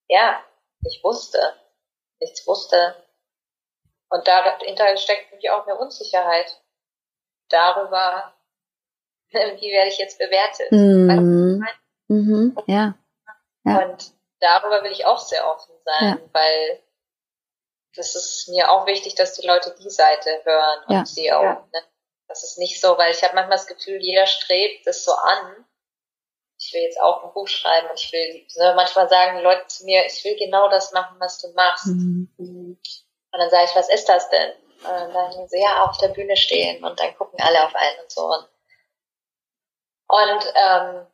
ja 0.08 0.44
nicht 0.80 1.02
wusste, 1.02 1.54
nichts 2.20 2.46
wusste, 2.46 2.96
und 4.10 4.26
dahinter 4.26 4.96
steckt 4.96 5.30
nämlich 5.30 5.50
auch 5.50 5.66
eine 5.66 5.76
Unsicherheit 5.76 6.60
darüber, 7.48 8.34
wie 9.30 9.72
werde 9.72 9.88
ich 9.88 9.98
jetzt 9.98 10.18
bewertet. 10.18 10.72
Mhm. 10.72 11.66
Mhm. 12.08 12.58
Ja. 12.66 12.94
ja. 13.64 13.78
Und 13.78 14.12
darüber 14.40 14.82
will 14.82 14.92
ich 14.92 15.04
auch 15.04 15.18
sehr 15.18 15.46
offen 15.46 15.74
sein, 15.84 16.08
ja. 16.08 16.18
weil 16.32 16.82
das 17.94 18.14
ist 18.14 18.48
mir 18.48 18.70
auch 18.70 18.86
wichtig, 18.86 19.14
dass 19.14 19.34
die 19.34 19.46
Leute 19.46 19.74
die 19.78 19.90
Seite 19.90 20.30
hören 20.44 20.84
und 20.86 20.94
ja. 20.94 21.04
sie 21.04 21.32
auch. 21.32 21.42
Ja. 21.42 21.68
Ne? 21.72 21.82
Das 22.28 22.44
ist 22.44 22.58
nicht 22.58 22.80
so, 22.80 22.96
weil 22.98 23.10
ich 23.10 23.22
habe 23.22 23.34
manchmal 23.34 23.56
das 23.56 23.66
Gefühl, 23.66 23.98
jeder 24.00 24.26
strebt 24.26 24.86
das 24.86 25.04
so 25.04 25.12
an. 25.12 25.64
Ich 26.58 26.72
will 26.74 26.82
jetzt 26.82 27.00
auch 27.00 27.24
ein 27.24 27.32
Buch 27.32 27.46
schreiben 27.46 27.88
und 27.88 28.00
ich 28.00 28.12
will, 28.12 28.46
ne, 28.56 28.74
manchmal 28.74 29.08
sagen 29.08 29.38
Leute 29.40 29.66
zu 29.68 29.84
mir, 29.84 30.04
ich 30.06 30.24
will 30.24 30.36
genau 30.36 30.68
das 30.68 30.92
machen, 30.92 31.16
was 31.20 31.40
du 31.40 31.52
machst. 31.52 31.86
Mhm. 31.86 32.28
Und 32.36 33.38
dann 33.38 33.50
sage 33.50 33.66
ich, 33.66 33.76
was 33.76 33.88
ist 33.88 34.08
das 34.08 34.28
denn? 34.30 34.52
Und 34.78 35.14
dann 35.14 35.48
so, 35.48 35.56
ja, 35.56 35.84
auf 35.84 35.96
der 35.98 36.08
Bühne 36.08 36.36
stehen 36.36 36.82
und 36.84 36.98
dann 36.98 37.16
gucken 37.16 37.40
alle 37.40 37.64
auf 37.64 37.74
einen 37.74 38.00
und 38.00 38.10
so. 38.10 38.24
Und, 38.24 38.48
und, 40.08 40.52
ähm, 40.56 41.06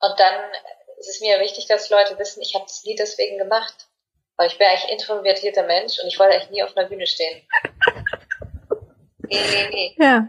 und 0.00 0.20
dann 0.20 0.50
es 0.98 1.08
ist 1.08 1.20
mir 1.20 1.40
wichtig, 1.40 1.66
dass 1.66 1.90
Leute 1.90 2.18
wissen, 2.18 2.42
ich 2.42 2.54
habe 2.54 2.64
das 2.64 2.84
nie 2.84 2.96
deswegen 2.96 3.38
gemacht. 3.38 3.88
Weil 4.36 4.48
ich 4.48 4.58
bin 4.58 4.66
eigentlich 4.66 4.92
introvertierter 4.92 5.62
Mensch 5.62 5.98
und 5.98 6.08
ich 6.08 6.18
wollte 6.18 6.34
eigentlich 6.34 6.50
nie 6.50 6.62
auf 6.62 6.76
einer 6.76 6.88
Bühne 6.88 7.06
stehen. 7.06 7.46
Nee, 9.28 9.40
nee, 9.50 9.68
nee. 9.70 9.96
Ja. 9.98 10.28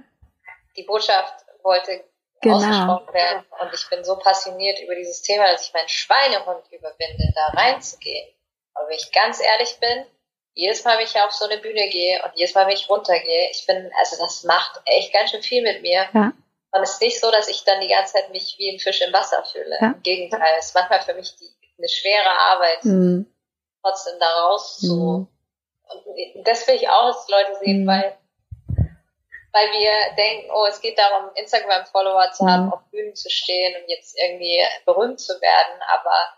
Die 0.76 0.82
Botschaft 0.82 1.46
wollte 1.62 2.04
Genau. 2.42 2.58
ausgesprochen 2.58 3.14
werden 3.14 3.46
und 3.60 3.74
ich 3.74 3.90
bin 3.90 4.04
so 4.04 4.16
passioniert 4.18 4.80
über 4.80 4.94
dieses 4.96 5.22
Thema, 5.24 5.52
dass 5.52 5.68
ich 5.68 5.74
meinen 5.74 5.90
Schweinehund 5.90 6.64
überwinde, 6.72 7.34
da 7.36 7.48
reinzugehen. 7.60 8.28
Aber 8.76 8.88
wenn 8.90 8.96
ich 8.98 9.12
ganz 9.12 9.42
ehrlich 9.42 9.80
bin, 9.80 10.06
jedes 10.54 10.84
Mal, 10.84 10.98
wenn 10.98 11.06
ich 11.06 11.20
auf 11.20 11.32
so 11.32 11.46
eine 11.46 11.58
Bühne 11.60 11.88
gehe 11.90 12.22
und 12.24 12.32
jedes 12.36 12.54
Mal, 12.56 12.66
wenn 12.68 12.74
ich 12.76 12.90
runtergehe, 12.90 13.50
ich 13.52 13.66
bin, 13.66 13.92
also 14.00 14.18
das 14.24 14.44
macht 14.44 14.82
echt 14.86 15.14
ganz 15.14 15.32
schön 15.32 15.42
viel 15.42 15.62
mit 15.64 15.82
mir. 15.82 16.08
Ja. 16.14 16.32
Und 16.72 16.84
es 16.84 16.92
ist 16.94 17.02
nicht 17.02 17.20
so, 17.20 17.32
dass 17.32 17.48
ich 17.48 17.64
dann 17.64 17.82
die 17.82 17.88
ganze 17.88 18.14
Zeit 18.14 18.30
mich 18.32 18.56
wie 18.58 18.72
ein 18.72 18.80
Fisch 18.80 19.02
im 19.02 19.14
Wasser 19.14 19.44
fühle. 19.46 19.78
Ja. 19.80 19.88
Im 19.88 20.04
Gegenteil, 20.04 20.56
es 20.60 20.68
ist 20.68 20.76
manchmal 20.76 21.02
für 21.02 21.14
mich 21.16 21.36
die, 21.38 21.50
eine 21.78 21.90
schwere 21.90 22.30
Arbeit, 22.40 22.84
Mhm. 22.86 23.32
trotzdem 23.84 24.20
da 24.20 24.28
raus 24.46 24.78
zu. 24.80 24.96
Mhm. 24.96 25.28
Und 26.36 26.48
das 26.48 26.68
will 26.68 26.76
ich 26.76 26.90
auch, 26.90 27.08
dass 27.08 27.28
Leute 27.30 27.56
sehen, 27.64 27.84
Mhm. 27.84 27.88
weil, 27.88 28.18
weil 29.54 29.72
wir 29.72 30.16
denken, 30.16 30.52
oh, 30.52 30.66
es 30.66 30.82
geht 30.82 30.98
darum, 30.98 31.30
Instagram-Follower 31.36 32.32
zu 32.32 32.46
haben, 32.46 32.66
Mhm. 32.66 32.74
auf 32.74 32.82
Bühnen 32.92 33.16
zu 33.16 33.30
stehen 33.30 33.76
und 33.82 33.90
jetzt 33.90 34.16
irgendwie 34.20 34.62
berühmt 34.86 35.20
zu 35.20 35.34
werden. 35.42 35.82
Aber 35.90 36.34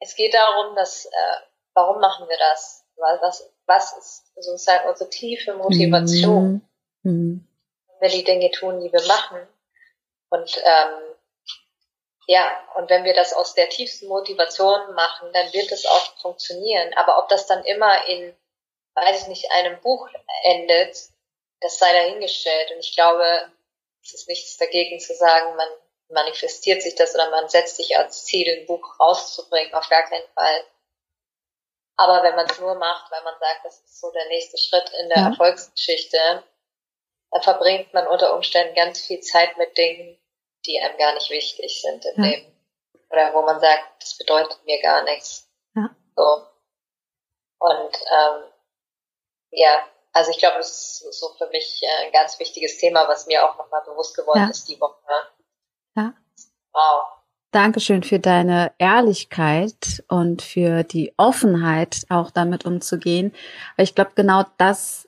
es 0.00 0.14
geht 0.16 0.34
darum, 0.34 0.74
dass, 0.74 1.06
äh, 1.06 1.36
warum 1.74 2.00
machen 2.00 2.28
wir 2.28 2.38
das? 2.38 2.84
Weil 2.96 3.20
was, 3.22 3.50
was 3.66 3.96
ist 3.96 4.32
sozusagen 4.34 4.88
unsere 4.88 5.10
tiefe 5.10 5.54
Motivation? 5.54 6.68
Mhm. 7.02 7.10
Mhm. 7.10 7.48
wenn 8.00 8.10
wir 8.10 8.18
die 8.18 8.24
Dinge 8.24 8.50
tun, 8.52 8.80
die 8.80 8.92
wir 8.92 9.02
machen. 9.06 9.46
Und 10.30 10.56
ähm, 10.64 11.14
ja, 12.26 12.50
und 12.76 12.88
wenn 12.90 13.04
wir 13.04 13.14
das 13.14 13.32
aus 13.32 13.54
der 13.54 13.68
tiefsten 13.68 14.06
Motivation 14.08 14.94
machen, 14.94 15.30
dann 15.32 15.52
wird 15.52 15.70
es 15.72 15.84
auch 15.86 16.16
funktionieren. 16.20 16.94
Aber 16.94 17.18
ob 17.18 17.28
das 17.28 17.46
dann 17.46 17.64
immer 17.64 18.06
in, 18.06 18.34
weiß 18.94 19.22
ich 19.22 19.28
nicht, 19.28 19.50
einem 19.50 19.80
Buch 19.80 20.08
endet, 20.44 20.96
das 21.62 21.78
sei 21.78 21.92
dahingestellt. 21.92 22.70
Und 22.72 22.80
ich 22.80 22.94
glaube, 22.94 23.50
es 24.02 24.14
ist 24.14 24.28
nichts 24.28 24.56
dagegen 24.58 25.00
zu 25.00 25.14
sagen, 25.14 25.56
man 25.56 25.68
manifestiert 26.08 26.82
sich 26.82 26.94
das 26.94 27.14
oder 27.14 27.30
man 27.30 27.48
setzt 27.48 27.76
sich 27.76 27.96
als 27.96 28.24
Ziel, 28.24 28.46
ein 28.48 28.66
Buch 28.66 28.98
rauszubringen, 29.00 29.72
auf 29.74 29.88
gar 29.88 30.02
keinen 30.02 30.28
Fall. 30.34 30.64
Aber 31.96 32.22
wenn 32.22 32.34
man 32.34 32.46
es 32.46 32.58
nur 32.58 32.74
macht, 32.74 33.10
weil 33.10 33.22
man 33.22 33.38
sagt, 33.38 33.64
das 33.64 33.80
ist 33.80 34.00
so 34.00 34.10
der 34.10 34.26
nächste 34.26 34.58
Schritt 34.58 34.90
in 35.00 35.08
der 35.08 35.18
Ja. 35.18 35.28
Erfolgsgeschichte, 35.28 36.18
dann 37.30 37.42
verbringt 37.42 37.94
man 37.94 38.06
unter 38.06 38.34
Umständen 38.34 38.74
ganz 38.74 39.00
viel 39.00 39.20
Zeit 39.20 39.56
mit 39.56 39.76
Dingen, 39.78 40.18
die 40.66 40.78
einem 40.80 40.98
gar 40.98 41.14
nicht 41.14 41.30
wichtig 41.30 41.80
sind 41.80 42.04
im 42.04 42.24
Ja. 42.24 42.30
Leben. 42.30 42.52
Oder 43.10 43.34
wo 43.34 43.42
man 43.42 43.60
sagt, 43.60 44.02
das 44.02 44.16
bedeutet 44.18 44.64
mir 44.64 44.80
gar 44.82 45.02
nichts. 45.04 45.48
Ja. 45.74 45.94
So. 46.16 46.46
Und 47.58 47.96
ähm, 47.96 48.52
ja, 49.50 49.86
also 50.12 50.30
ich 50.30 50.38
glaube, 50.38 50.56
das 50.58 51.02
ist 51.08 51.18
so 51.18 51.30
für 51.38 51.48
mich 51.48 51.80
äh, 51.82 52.06
ein 52.06 52.12
ganz 52.12 52.38
wichtiges 52.38 52.78
Thema, 52.78 53.08
was 53.08 53.26
mir 53.26 53.44
auch 53.48 53.56
nochmal 53.56 53.82
bewusst 53.86 54.16
geworden 54.16 54.40
Ja. 54.40 54.50
ist 54.50 54.68
die 54.68 54.80
Woche. 54.80 54.96
Ja. 55.96 56.14
Wow. 56.72 57.02
Dankeschön 57.50 58.02
für 58.02 58.18
deine 58.18 58.72
Ehrlichkeit 58.78 60.02
und 60.08 60.40
für 60.40 60.84
die 60.84 61.12
Offenheit, 61.18 62.06
auch 62.08 62.30
damit 62.30 62.64
umzugehen. 62.64 63.34
Weil 63.76 63.84
ich 63.84 63.94
glaube, 63.94 64.12
genau 64.14 64.44
das 64.56 65.06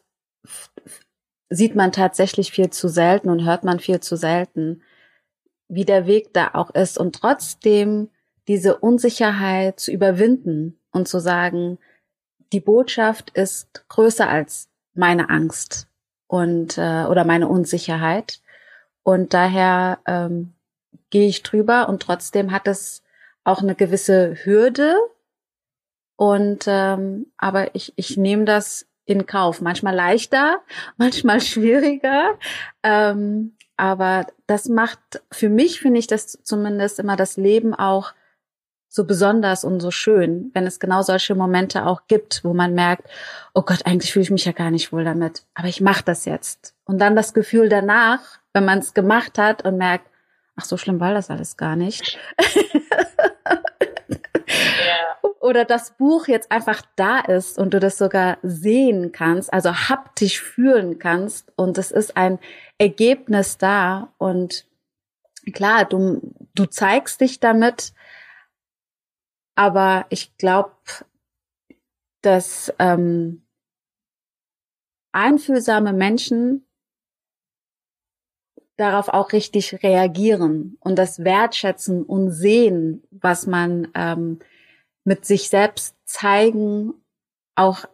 sieht 1.49 1.75
man 1.75 1.93
tatsächlich 1.93 2.53
viel 2.53 2.71
zu 2.71 2.89
selten 2.89 3.31
und 3.31 3.45
hört 3.45 3.65
man 3.65 3.81
viel 3.81 4.01
zu 4.01 4.17
selten, 4.17 4.83
wie 5.69 5.87
der 5.87 6.07
Weg 6.07 6.35
da 6.35 6.51
auch 6.53 6.71
ist 6.71 6.99
und 6.99 7.15
trotzdem 7.15 8.11
diese 8.47 8.77
Unsicherheit 8.77 9.81
zu 9.81 9.91
überwinden 9.91 10.79
und 10.93 11.09
zu 11.09 11.21
sagen, 11.21 11.79
die 12.53 12.61
Botschaft 12.61 13.31
ist 13.31 13.89
größer 13.89 14.29
als 14.29 14.69
meine 14.95 15.31
Angst 15.31 15.89
und 16.27 16.79
äh, 16.79 17.05
oder 17.05 17.25
meine 17.25 17.49
Unsicherheit. 17.49 18.41
Und 19.03 19.35
daher 19.35 19.99
ähm, 20.07 20.55
gehe 21.11 21.29
ich 21.29 21.43
drüber 21.43 21.89
und 21.89 22.03
trotzdem 22.03 22.53
hat 22.53 22.67
es 22.67 23.03
auch 23.45 23.61
eine 23.61 23.75
gewisse 23.75 24.37
Hürde. 24.45 24.97
Und 26.17 26.65
ähm, 26.67 27.27
aber 27.37 27.75
ich 27.75 27.93
ich 27.97 28.17
nehme 28.17 28.45
das 28.45 28.87
in 29.05 29.27
Kauf. 29.27 29.61
Manchmal 29.61 29.95
leichter 29.95 30.63
manchmal 30.97 31.41
schwieriger. 31.41 32.39
Ähm, 32.83 33.57
aber 33.77 34.27
das 34.47 34.69
macht 34.69 35.23
für 35.31 35.49
mich 35.49 35.81
finde 35.81 35.99
ich 35.99 36.07
das 36.07 36.39
zumindest 36.43 36.99
immer 37.01 37.17
das 37.17 37.37
Leben 37.37 37.75
auch 37.75 38.13
so 38.95 39.05
besonders 39.05 39.65
und 39.65 39.81
so 39.81 39.91
schön, 39.91 40.53
wenn 40.55 40.69
es 40.69 40.79
genau 40.79 41.03
solche 41.03 41.35
Momente 41.35 41.85
auch 41.85 42.03
gibt, 42.07 42.45
wo 42.45 42.55
man 42.55 42.75
merkt, 42.75 43.09
oh 43.53 43.63
Gott, 43.63 43.87
eigentlich 43.87 44.13
fühle 44.13 44.23
ich 44.23 44.31
mich 44.31 44.45
ja 44.45 44.53
gar 44.53 44.71
nicht 44.71 44.93
wohl 44.93 45.03
damit, 45.03 45.43
aber 45.55 45.67
ich 45.67 45.81
mache 45.81 46.05
das 46.05 46.27
jetzt. 46.27 46.77
Und 46.85 47.01
dann 47.01 47.17
das 47.17 47.35
Gefühl 47.35 47.69
danach, 47.69 48.21
wenn 48.53 48.65
man 48.65 48.79
es 48.79 48.95
gemacht 48.95 49.37
hat 49.37 49.65
und 49.65 49.79
merkt, 49.79 50.07
ach 50.55 50.65
so 50.65 50.77
schlimm 50.77 51.01
war 51.01 51.13
das 51.13 51.29
alles 51.29 51.57
gar 51.57 51.75
nicht. 51.75 52.17
Ja. 54.47 55.31
Oder 55.41 55.65
das 55.65 55.91
Buch 55.97 56.29
jetzt 56.29 56.53
einfach 56.53 56.83
da 56.95 57.19
ist 57.19 57.59
und 57.59 57.75
du 57.75 57.81
das 57.81 57.99
sogar 57.99 58.39
sehen 58.43 59.11
kannst, 59.11 59.53
also 59.53 59.75
haptisch 59.75 60.41
fühlen 60.41 61.01
kannst 61.01 61.53
und 61.57 61.79
es 61.79 61.91
ist 61.91 62.17
ein 62.17 62.39
Ergebnis 62.79 63.59
da 63.59 64.13
und 64.19 64.67
klar, 65.53 65.85
du, 65.85 66.21
du 66.55 66.67
zeigst 66.67 67.21
dich 67.21 67.41
damit, 67.41 67.93
aber 69.55 70.07
ich 70.11 70.37
glaube, 70.37 70.75
dass 72.23 72.73
ähm, 72.79 73.47
einfühlsame 75.13 75.93
Menschen 75.93 76.67
darauf 78.77 79.09
auch 79.09 79.33
richtig 79.33 79.83
reagieren 79.83 80.77
und 80.81 80.97
das 80.97 81.23
wertschätzen 81.23 82.03
und 82.03 82.31
sehen, 82.33 83.05
was 83.11 83.47
man 83.47 83.89
ähm, 83.95 84.41
mit 85.05 85.25
sich 85.25 85.49
selbst 85.49 85.97
zeigen 86.05 86.95
auch 87.55 87.85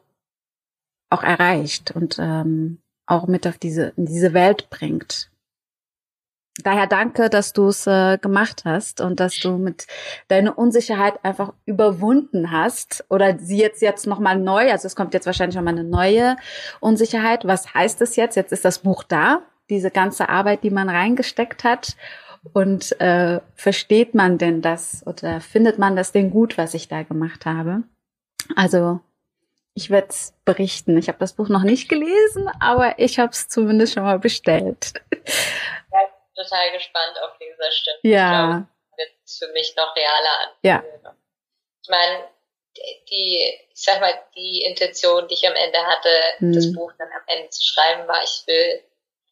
auch 1.10 1.22
erreicht 1.22 1.90
und 1.90 2.18
ähm, 2.20 2.80
auch 3.06 3.26
mit 3.26 3.46
auf 3.46 3.58
diese 3.58 3.92
in 3.96 4.06
diese 4.06 4.32
Welt 4.32 4.70
bringt. 4.70 5.29
Daher 6.62 6.86
danke, 6.86 7.30
dass 7.30 7.52
du 7.52 7.68
es 7.68 7.86
äh, 7.86 8.18
gemacht 8.18 8.62
hast 8.64 9.00
und 9.00 9.20
dass 9.20 9.38
du 9.38 9.58
mit 9.58 9.86
deine 10.28 10.54
Unsicherheit 10.54 11.24
einfach 11.24 11.52
überwunden 11.66 12.50
hast 12.50 13.04
oder 13.08 13.38
sie 13.38 13.58
jetzt 13.58 13.82
jetzt 13.82 14.06
noch 14.06 14.18
mal 14.18 14.38
neu, 14.38 14.70
also 14.70 14.86
es 14.86 14.96
kommt 14.96 15.14
jetzt 15.14 15.26
wahrscheinlich 15.26 15.56
noch 15.56 15.62
mal 15.62 15.70
eine 15.70 15.84
neue 15.84 16.36
Unsicherheit. 16.80 17.46
Was 17.46 17.74
heißt 17.74 18.00
es 18.02 18.16
jetzt? 18.16 18.36
Jetzt 18.36 18.52
ist 18.52 18.64
das 18.64 18.80
Buch 18.80 19.02
da, 19.02 19.42
diese 19.68 19.90
ganze 19.90 20.28
Arbeit, 20.28 20.62
die 20.62 20.70
man 20.70 20.88
reingesteckt 20.88 21.64
hat 21.64 21.96
und 22.52 23.00
äh, 23.00 23.40
versteht 23.54 24.14
man 24.14 24.38
denn 24.38 24.62
das 24.62 25.06
oder 25.06 25.40
findet 25.40 25.78
man 25.78 25.96
das 25.96 26.12
denn 26.12 26.30
gut, 26.30 26.58
was 26.58 26.74
ich 26.74 26.88
da 26.88 27.02
gemacht 27.02 27.46
habe? 27.46 27.82
Also 28.56 29.00
ich 29.74 29.90
werde 29.90 30.08
es 30.10 30.34
berichten. 30.44 30.96
Ich 30.98 31.08
habe 31.08 31.18
das 31.18 31.34
Buch 31.34 31.48
noch 31.48 31.62
nicht 31.62 31.88
gelesen, 31.88 32.48
aber 32.58 32.98
ich 32.98 33.18
habe 33.18 33.30
es 33.30 33.48
zumindest 33.48 33.94
schon 33.94 34.02
mal 34.02 34.18
bestellt. 34.18 34.94
Ja, 35.92 35.98
total 36.42 36.72
gespannt 36.72 37.16
auf 37.22 37.36
dieser 37.38 37.70
Stimme. 37.70 37.98
Ja. 38.02 38.66
Ich 38.92 38.98
wird 38.98 39.10
es 39.24 39.38
für 39.38 39.48
mich 39.48 39.74
noch 39.76 39.94
realer 39.96 40.54
Ja. 40.62 40.76
anfühlen. 40.78 41.16
Ich 41.82 41.88
meine, 41.88 42.28
die, 43.10 43.58
ich 43.72 43.82
sag 43.82 44.00
mal, 44.00 44.18
die 44.36 44.62
Intention, 44.62 45.26
die 45.28 45.34
ich 45.34 45.46
am 45.46 45.54
Ende 45.54 45.78
hatte, 45.86 46.08
Mhm. 46.40 46.52
das 46.54 46.72
Buch 46.72 46.92
dann 46.98 47.08
am 47.12 47.22
Ende 47.26 47.48
zu 47.50 47.62
schreiben, 47.62 48.06
war, 48.08 48.22
ich 48.22 48.42
will, 48.46 48.82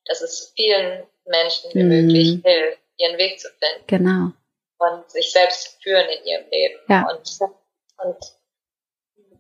dass 0.07 0.21
es 0.23 0.53
vielen 0.57 1.07
Menschen 1.27 1.71
wie 1.75 1.83
Mhm. 1.83 1.89
möglich 1.89 2.41
hilft, 2.45 2.79
ihren 2.97 3.19
Weg 3.19 3.39
zu 3.41 3.49
finden 3.51 3.87
Genau. 3.87 4.33
und 4.79 5.11
sich 5.11 5.31
selbst 5.31 5.63
zu 5.75 5.81
führen 5.83 6.09
in 6.09 6.25
ihrem 6.25 6.49
Leben 6.51 6.81
Ja. 6.89 7.07
und, 7.11 7.39
und 7.99 8.19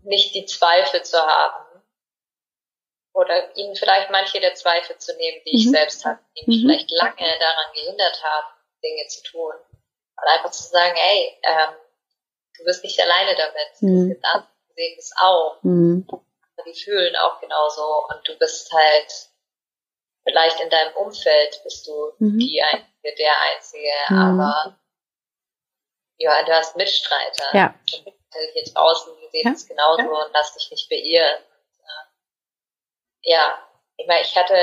nicht 0.02 0.34
die 0.34 0.46
Zweifel 0.46 1.02
zu 1.02 1.18
haben 1.18 1.64
oder 3.18 3.56
ihnen 3.56 3.74
vielleicht 3.74 4.10
manche 4.10 4.38
der 4.40 4.54
Zweifel 4.54 4.96
zu 4.98 5.14
nehmen, 5.16 5.42
die 5.44 5.56
ich 5.56 5.66
Mhm. 5.66 5.70
selbst 5.70 6.04
hatte, 6.04 6.20
die 6.36 6.46
mich 6.46 6.62
Mhm. 6.62 6.68
vielleicht 6.68 6.90
lange 6.92 7.38
daran 7.40 7.72
gehindert 7.74 8.22
haben, 8.22 8.46
Dinge 8.82 9.06
zu 9.08 9.22
tun. 9.24 9.52
Und 10.20 10.28
einfach 10.28 10.50
zu 10.52 10.62
sagen, 10.68 10.94
hey, 10.96 11.36
ähm, 11.42 11.74
du 12.56 12.64
bist 12.64 12.84
nicht 12.84 13.00
alleine 13.00 13.34
damit. 13.36 13.70
Mhm. 13.80 14.02
Es 14.02 14.08
gibt 14.08 14.24
andere, 14.24 14.48
die 14.68 14.74
sehen 14.74 14.96
das 14.96 15.10
auch. 15.20 15.58
Mhm. 15.62 16.06
Die 16.66 16.74
fühlen 16.74 17.16
auch 17.16 17.40
genauso 17.40 18.06
und 18.08 18.26
du 18.28 18.36
bist 18.38 18.72
halt 18.72 19.28
vielleicht 20.24 20.60
in 20.60 20.70
deinem 20.70 20.94
Umfeld 20.96 21.60
bist 21.64 21.86
du 21.86 22.12
Mhm. 22.18 22.38
die 22.38 22.62
Einzige, 22.62 23.14
der 23.18 23.40
Einzige, 23.40 23.92
Mhm. 24.10 24.40
aber 24.40 24.78
ja, 26.18 26.42
du 26.44 26.52
hast 26.52 26.76
Mitstreiter. 26.76 27.46
Ja. 27.56 27.74
Und 27.94 28.12
hier 28.52 28.64
draußen, 28.74 29.12
die 29.22 29.28
sehen 29.30 29.46
Ja. 29.46 29.52
es 29.52 29.66
genauso 29.66 30.02
und 30.02 30.32
lass 30.32 30.54
dich 30.54 30.70
nicht 30.70 30.88
beirren. 30.88 31.42
Ja, 33.22 33.58
ich 33.96 34.06
meine, 34.06 34.22
ich 34.22 34.36
hatte, 34.36 34.54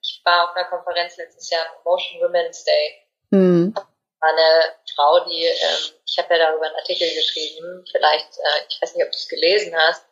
ich 0.00 0.20
war 0.24 0.48
auf 0.50 0.56
einer 0.56 0.68
Konferenz 0.68 1.16
letztes 1.16 1.50
Jahr 1.50 1.64
Motion 1.84 2.20
Women's 2.22 2.64
Day 2.64 3.02
Mhm. 3.32 3.74
war 3.74 4.28
eine 4.28 4.74
Frau, 4.94 5.20
die, 5.24 5.44
ähm, 5.44 5.94
ich 6.06 6.18
habe 6.18 6.36
ja 6.36 6.46
darüber 6.50 6.66
einen 6.66 6.76
Artikel 6.76 7.08
geschrieben, 7.14 7.84
vielleicht, 7.90 8.38
äh, 8.38 8.66
ich 8.68 8.80
weiß 8.80 8.94
nicht, 8.94 9.04
ob 9.04 9.10
du 9.10 9.16
es 9.16 9.26
gelesen 9.28 9.74
hast, 9.74 10.04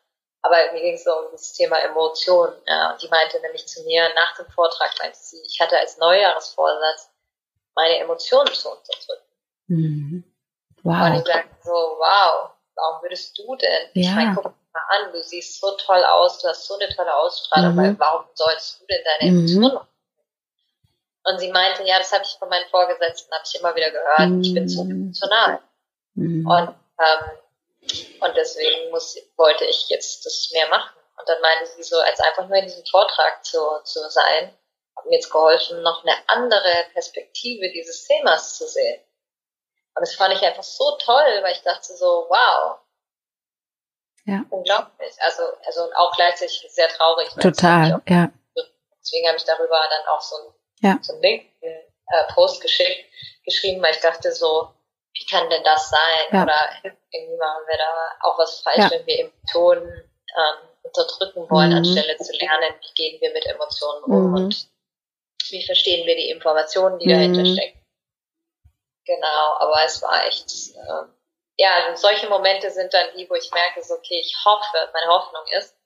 aber 0.42 0.56
mir 0.72 0.80
ging 0.80 0.94
es 0.94 1.04
so 1.04 1.12
um 1.12 1.30
das 1.30 1.52
Thema 1.52 1.78
Emotionen. 1.80 2.56
Ja, 2.66 2.92
und 2.92 3.02
die 3.02 3.08
meinte 3.08 3.38
nämlich 3.40 3.68
zu 3.68 3.82
mir 3.84 4.08
nach 4.14 4.36
dem 4.36 4.50
Vortrag, 4.50 4.90
meinte 4.98 5.18
sie, 5.18 5.42
ich 5.46 5.60
hatte 5.60 5.78
als 5.78 5.98
Neujahresvorsatz, 5.98 7.10
meine 7.74 7.98
Emotionen 7.98 8.52
zu 8.54 8.70
unterdrücken. 8.70 9.26
Mhm. 9.66 10.24
Wow. 10.82 11.10
Und 11.10 11.16
ich 11.16 11.26
sagte 11.26 11.54
so, 11.62 11.70
wow, 11.70 12.50
warum 12.74 13.02
würdest 13.02 13.38
du 13.38 13.54
denn? 13.56 13.90
Ja. 13.92 14.00
Ich 14.00 14.10
meine, 14.14 14.34
guck 14.34 14.54
mal 14.72 14.82
an, 14.88 15.12
du 15.12 15.22
siehst 15.22 15.60
so 15.60 15.76
toll 15.76 16.02
aus, 16.04 16.38
du 16.38 16.48
hast 16.48 16.66
so 16.66 16.78
eine 16.78 16.94
tolle 16.94 17.14
Ausstrahlung, 17.14 17.74
mhm. 17.74 17.98
warum 17.98 18.26
sollst 18.34 18.80
du 18.80 18.86
denn 18.86 19.02
deine 19.04 19.30
mhm. 19.30 19.38
Emotionen 19.38 19.80
und 21.24 21.38
sie 21.38 21.50
meinte, 21.50 21.84
ja, 21.84 21.98
das 21.98 22.12
habe 22.12 22.24
ich 22.24 22.36
von 22.38 22.48
meinen 22.48 22.68
Vorgesetzten, 22.70 23.32
habe 23.32 23.44
ich 23.46 23.60
immer 23.60 23.74
wieder 23.76 23.90
gehört, 23.90 24.30
mhm. 24.30 24.40
ich 24.42 24.54
bin 24.54 24.68
zu 24.68 24.84
mhm. 24.84 24.90
emotional. 24.90 25.60
Mhm. 26.14 26.46
Und, 26.46 26.74
ähm, 26.98 28.20
und 28.20 28.36
deswegen 28.36 28.90
muss, 28.90 29.16
wollte 29.36 29.64
ich 29.66 29.88
jetzt 29.88 30.24
das 30.24 30.50
mehr 30.52 30.68
machen. 30.68 30.96
Und 31.18 31.28
dann 31.28 31.40
meinte 31.42 31.66
sie 31.66 31.82
so, 31.82 31.98
als 31.98 32.20
einfach 32.20 32.48
nur 32.48 32.56
in 32.56 32.64
diesem 32.64 32.84
Vortrag 32.86 33.44
zu, 33.44 33.60
zu 33.84 34.00
sein, 34.08 34.56
hat 34.96 35.04
mir 35.06 35.16
jetzt 35.16 35.30
geholfen, 35.30 35.82
noch 35.82 36.02
eine 36.02 36.14
andere 36.26 36.86
Perspektive 36.94 37.70
dieses 37.70 38.06
Themas 38.06 38.56
zu 38.56 38.66
sehen. 38.66 39.00
Und 39.94 40.00
das 40.00 40.14
fand 40.14 40.34
ich 40.34 40.42
einfach 40.42 40.62
so 40.62 40.96
toll, 40.98 41.40
weil 41.42 41.52
ich 41.52 41.62
dachte 41.62 41.94
so, 41.94 42.26
wow. 42.28 42.78
Ja. 44.26 44.44
Unglaublich. 44.50 45.14
Also, 45.20 45.42
also 45.66 45.80
auch 45.96 46.12
gleichzeitig 46.14 46.66
sehr 46.68 46.88
traurig. 46.88 47.28
Total, 47.40 48.00
ja. 48.08 48.30
Deswegen 49.00 49.26
habe 49.26 49.38
ich 49.38 49.44
darüber 49.44 49.80
dann 49.90 50.14
auch 50.14 50.20
so 50.20 50.36
ein 50.36 50.54
ja. 50.82 50.98
so 51.02 51.12
einen 51.12 51.22
LinkedIn-Post 51.22 52.60
geschickt, 52.60 53.06
geschrieben, 53.44 53.82
weil 53.82 53.94
ich 53.94 54.00
dachte 54.00 54.32
so, 54.32 54.70
wie 55.12 55.26
kann 55.26 55.48
denn 55.50 55.64
das 55.64 55.90
sein? 55.90 56.26
Ja. 56.32 56.42
Oder 56.42 56.58
irgendwie 56.82 57.36
machen 57.36 57.64
wir 57.66 57.78
da 57.78 58.28
auch 58.28 58.38
was 58.38 58.60
falsch, 58.60 58.78
ja. 58.78 58.90
wenn 58.90 59.06
wir 59.06 59.20
Emotionen 59.20 59.88
ähm, 59.88 60.68
unterdrücken 60.82 61.50
wollen, 61.50 61.70
mhm. 61.70 61.76
anstelle 61.78 62.16
zu 62.16 62.32
lernen, 62.32 62.74
wie 62.80 62.94
gehen 62.94 63.20
wir 63.20 63.32
mit 63.32 63.46
Emotionen 63.46 64.04
um 64.04 64.28
mhm. 64.28 64.34
und 64.34 64.68
wie 65.50 65.64
verstehen 65.64 66.06
wir 66.06 66.14
die 66.14 66.30
Informationen, 66.30 66.98
die 66.98 67.06
mhm. 67.06 67.10
dahinter 67.10 67.46
stecken. 67.46 67.78
Genau, 69.04 69.56
aber 69.58 69.84
es 69.84 70.00
war 70.02 70.26
echt, 70.26 70.76
äh, 70.76 71.10
ja, 71.60 71.74
also 71.74 72.08
solche 72.08 72.26
Momente 72.26 72.70
sind 72.70 72.94
dann 72.94 73.14
die, 73.14 73.28
wo 73.28 73.34
ich 73.34 73.50
merke, 73.52 73.82
so, 73.82 73.94
okay, 73.94 74.18
ich 74.18 74.34
hoffe, 74.46 74.90
meine 74.94 75.12
Hoffnung 75.12 75.42
ist, 75.58 75.76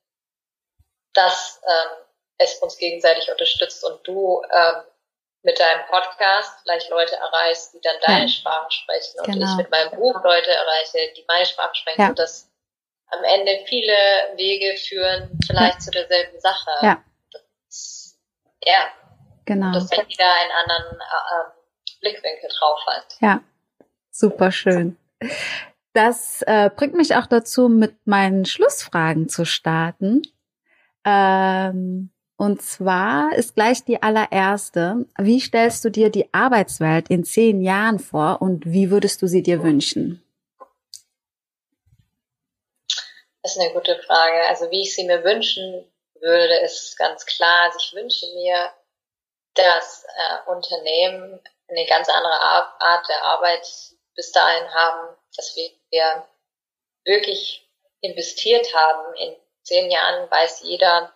dass 1.14 1.60
ähm, 1.66 2.04
es 2.38 2.54
uns 2.58 2.78
gegenseitig 2.78 3.28
unterstützt 3.28 3.82
und 3.84 4.06
du 4.06 4.40
ähm, 4.52 4.82
mit 5.42 5.58
deinem 5.58 5.84
Podcast 5.86 6.60
vielleicht 6.62 6.88
Leute 6.90 7.16
erreichst, 7.16 7.74
die 7.74 7.80
dann 7.80 7.96
deine 8.06 8.22
ja. 8.22 8.28
Sprache 8.28 8.70
sprechen 8.70 9.18
und 9.18 9.32
genau. 9.32 9.50
ich 9.50 9.56
mit 9.56 9.70
meinem 9.72 9.90
Buch 9.98 10.14
Leute 10.22 10.50
erreiche, 10.52 11.12
die 11.16 11.24
meine 11.26 11.44
Sprache 11.44 11.74
sprechen, 11.74 12.00
ja. 12.00 12.08
sodass 12.08 12.48
am 13.08 13.24
Ende 13.24 13.64
viele 13.66 13.96
Wege 14.36 14.78
führen 14.78 15.36
vielleicht 15.44 15.74
ja. 15.74 15.80
zu 15.80 15.90
derselben 15.90 16.38
Sache. 16.38 16.70
Ja. 16.82 17.04
Das, 17.32 18.16
ja. 18.64 18.92
Genau. 19.44 19.72
Dass 19.72 19.88
dann 19.88 20.08
jeder 20.08 20.32
einen 20.32 20.52
anderen 20.52 21.00
äh, 21.00 21.98
Blickwinkel 22.00 22.48
drauf 22.58 22.80
hat. 22.86 23.16
Ja, 23.20 23.40
super 24.10 24.52
schön. 24.52 24.96
Das 25.92 26.42
äh, 26.42 26.70
bringt 26.74 26.94
mich 26.94 27.14
auch 27.14 27.26
dazu, 27.26 27.68
mit 27.68 27.94
meinen 28.04 28.44
Schlussfragen 28.44 29.28
zu 29.28 29.44
starten. 29.44 30.22
Ähm, 31.04 32.10
und 32.36 32.62
zwar 32.62 33.32
ist 33.36 33.54
gleich 33.54 33.84
die 33.84 34.02
allererste. 34.02 35.06
Wie 35.18 35.40
stellst 35.40 35.84
du 35.84 35.90
dir 35.90 36.10
die 36.10 36.32
Arbeitswelt 36.34 37.08
in 37.08 37.24
zehn 37.24 37.62
Jahren 37.62 38.00
vor 38.00 38.42
und 38.42 38.66
wie 38.66 38.90
würdest 38.90 39.22
du 39.22 39.28
sie 39.28 39.42
dir 39.42 39.62
wünschen? 39.62 40.20
Das 43.42 43.54
ist 43.54 43.60
eine 43.60 43.72
gute 43.72 43.96
Frage. 44.06 44.48
Also 44.48 44.70
wie 44.70 44.82
ich 44.82 44.96
sie 44.96 45.04
mir 45.04 45.22
wünschen 45.22 45.84
würde, 46.20 46.56
ist 46.64 46.98
ganz 46.98 47.24
klar. 47.24 47.66
Also 47.66 47.78
ich 47.78 47.94
wünsche 47.94 48.26
mir, 48.34 48.72
dass 49.54 50.04
äh, 50.04 50.50
Unternehmen 50.50 51.40
eine 51.68 51.86
ganz 51.86 52.08
andere 52.08 52.40
Art 52.40 53.08
der 53.08 53.22
Arbeit 53.22 53.93
bis 54.14 54.32
dahin 54.32 54.72
haben, 54.72 55.16
dass 55.36 55.56
wir 55.56 56.26
wirklich 57.04 57.68
investiert 58.00 58.74
haben. 58.74 59.14
In 59.16 59.36
zehn 59.62 59.90
Jahren 59.90 60.30
weiß 60.30 60.62
jeder, 60.62 61.12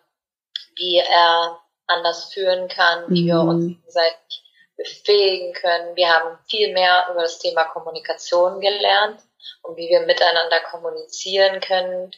wie 0.77 0.99
er 0.99 1.61
anders 1.87 2.33
führen 2.33 2.69
kann, 2.69 3.05
wie 3.09 3.23
mhm. 3.23 3.27
wir 3.27 3.41
uns 3.41 3.67
gegenseitig 3.67 4.45
befähigen 4.77 5.53
können. 5.55 5.97
Wir 5.97 6.09
haben 6.09 6.39
viel 6.49 6.73
mehr 6.73 7.09
über 7.11 7.23
das 7.23 7.39
Thema 7.39 7.65
Kommunikation 7.65 8.61
gelernt 8.61 9.21
und 9.63 9.77
wie 9.77 9.89
wir 9.89 10.01
miteinander 10.01 10.61
kommunizieren 10.71 11.61
können, 11.61 12.13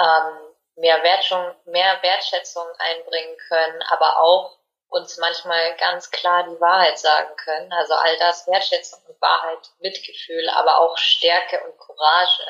ähm, 0.00 0.54
mehr, 0.76 1.02
Wertschung, 1.04 1.54
mehr 1.66 1.98
Wertschätzung 2.02 2.66
einbringen 2.78 3.36
können, 3.48 3.82
aber 3.90 4.20
auch 4.20 4.58
uns 4.94 5.18
manchmal 5.18 5.76
ganz 5.76 6.10
klar 6.10 6.44
die 6.44 6.60
Wahrheit 6.60 6.98
sagen 6.98 7.34
können. 7.36 7.72
Also 7.72 7.94
all 7.94 8.16
das 8.18 8.46
Wertschätzung 8.46 9.00
und 9.08 9.20
Wahrheit, 9.20 9.70
Mitgefühl, 9.80 10.48
aber 10.50 10.78
auch 10.80 10.96
Stärke 10.96 11.62
und 11.64 11.76
Courage 11.78 12.42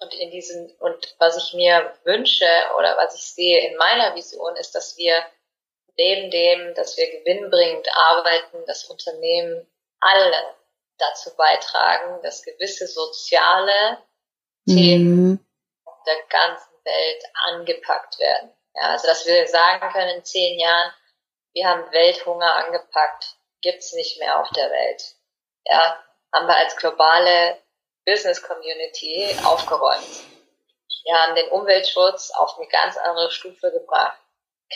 und 0.00 0.14
in 0.14 0.30
diesen, 0.30 0.70
und 0.78 1.14
was 1.18 1.36
ich 1.36 1.54
mir 1.54 1.94
wünsche 2.04 2.48
oder 2.78 2.96
was 2.96 3.14
ich 3.14 3.26
sehe 3.26 3.68
in 3.68 3.76
meiner 3.76 4.14
Vision 4.14 4.54
ist, 4.56 4.74
dass 4.74 4.96
wir 4.96 5.24
neben 5.96 6.30
dem, 6.30 6.74
dass 6.74 6.96
wir 6.96 7.10
gewinnbringend 7.10 7.88
arbeiten, 7.94 8.58
das 8.66 8.84
Unternehmen 8.84 9.66
alle 10.00 10.54
dazu 10.98 11.34
beitragen, 11.36 12.22
dass 12.22 12.42
gewisse 12.42 12.86
soziale 12.86 13.98
mhm. 14.66 14.76
Themen 14.76 15.46
der 16.06 16.16
ganzen 16.28 16.72
Welt 16.84 17.24
angepackt 17.46 18.18
werden. 18.18 18.50
Ja, 18.74 18.90
also 18.90 19.06
dass 19.06 19.26
wir 19.26 19.46
sagen 19.46 19.88
können 19.92 20.16
in 20.16 20.24
zehn 20.24 20.58
Jahren, 20.58 20.92
wir 21.54 21.68
haben 21.68 21.90
Welthunger 21.92 22.54
angepackt, 22.66 23.36
gibt's 23.62 23.92
nicht 23.94 24.18
mehr 24.18 24.40
auf 24.40 24.50
der 24.50 24.70
Welt. 24.70 25.14
Ja, 25.66 25.98
haben 26.32 26.46
wir 26.46 26.56
als 26.56 26.76
globale 26.76 27.58
Business 28.04 28.42
Community 28.42 29.34
aufgeräumt. 29.44 30.24
Wir 31.04 31.14
haben 31.14 31.34
den 31.34 31.48
Umweltschutz 31.50 32.30
auf 32.32 32.58
eine 32.58 32.66
ganz 32.68 32.96
andere 32.96 33.30
Stufe 33.30 33.70
gebracht. 33.70 34.18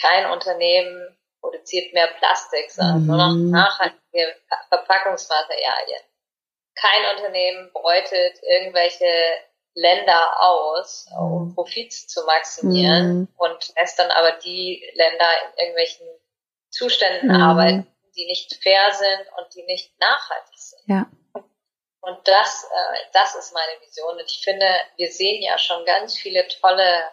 Kein 0.01 0.31
Unternehmen 0.31 1.17
produziert 1.41 1.93
mehr 1.95 2.09
Plastik, 2.19 2.71
sondern 2.71 3.01
mhm. 3.01 3.07
nur 3.07 3.17
noch 3.17 3.35
nachhaltige 3.35 4.37
Verpackungsmaterialien. 4.69 6.01
Kein 6.75 7.17
Unternehmen 7.17 7.71
beutet 7.73 8.41
irgendwelche 8.43 9.07
Länder 9.75 10.41
aus, 10.41 11.07
um 11.19 11.49
mhm. 11.49 11.55
Profit 11.55 11.93
zu 11.93 12.25
maximieren 12.25 13.21
mhm. 13.21 13.29
und 13.37 13.73
lässt 13.77 13.99
dann 13.99 14.11
aber 14.11 14.33
die 14.33 14.85
Länder 14.95 15.27
in 15.45 15.59
irgendwelchen 15.59 16.07
Zuständen 16.79 17.29
mhm. 17.29 17.43
arbeiten, 17.43 17.87
die 18.17 18.27
nicht 18.27 18.55
fair 18.63 18.93
sind 18.93 19.27
und 19.37 19.55
die 19.55 19.65
nicht 19.65 19.99
nachhaltig 19.99 20.59
sind. 20.59 20.83
Ja. 20.87 21.07
Und 22.01 22.27
das, 22.27 22.65
äh, 22.65 22.99
das 23.13 23.35
ist 23.35 23.53
meine 23.53 23.81
Vision. 23.83 24.15
Und 24.15 24.31
ich 24.31 24.41
finde, 24.43 24.67
wir 24.97 25.11
sehen 25.11 25.43
ja 25.43 25.59
schon 25.59 25.85
ganz 25.85 26.17
viele 26.17 26.47
tolle 26.49 27.11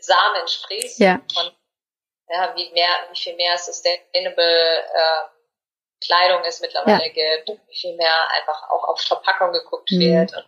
Samen 0.00 0.48
sprießen 0.48 1.04
ja. 1.04 1.20
von 1.32 1.52
ja, 2.28 2.52
wie 2.56 2.70
mehr, 2.72 2.88
wie 3.10 3.20
viel 3.20 3.36
mehr 3.36 3.58
sustainable 3.58 4.78
äh, 4.78 5.22
Kleidung 6.04 6.42
es 6.46 6.60
mittlerweile 6.60 7.06
ja. 7.06 7.36
gibt, 7.36 7.60
wie 7.68 7.76
viel 7.76 7.96
mehr 7.96 8.30
einfach 8.30 8.70
auch 8.70 8.84
auf 8.84 9.00
Verpackung 9.00 9.52
geguckt 9.52 9.90
mhm. 9.90 10.00
wird. 10.00 10.34
Und, 10.34 10.46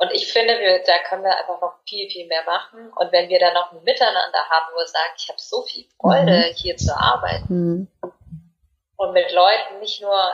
und 0.00 0.12
ich 0.12 0.32
finde, 0.32 0.60
wir, 0.60 0.84
da 0.84 0.98
können 1.08 1.24
wir 1.24 1.36
einfach 1.36 1.60
noch 1.60 1.74
viel, 1.84 2.08
viel 2.08 2.28
mehr 2.28 2.44
machen. 2.44 2.92
Und 2.94 3.10
wenn 3.10 3.28
wir 3.28 3.40
dann 3.40 3.54
noch 3.54 3.72
ein 3.72 3.82
Miteinander 3.82 4.48
haben, 4.48 4.72
wo 4.72 4.78
wir 4.78 4.86
sagen, 4.86 5.12
ich 5.16 5.28
habe 5.28 5.40
so 5.40 5.62
viel 5.62 5.86
Freude, 6.00 6.50
mhm. 6.50 6.54
hier 6.54 6.76
zu 6.76 6.96
arbeiten 6.96 7.44
mhm. 7.48 7.88
und 8.96 9.12
mit 9.12 9.32
Leuten 9.32 9.80
nicht 9.80 10.00
nur 10.00 10.32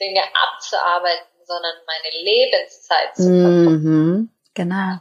Dinge 0.00 0.22
abzuarbeiten, 0.32 1.26
sondern 1.44 1.74
meine 1.86 2.24
Lebenszeit 2.24 3.14
zu 3.14 3.24
verbringen. 3.24 3.82
Mhm, 3.82 4.30
genau. 4.54 4.96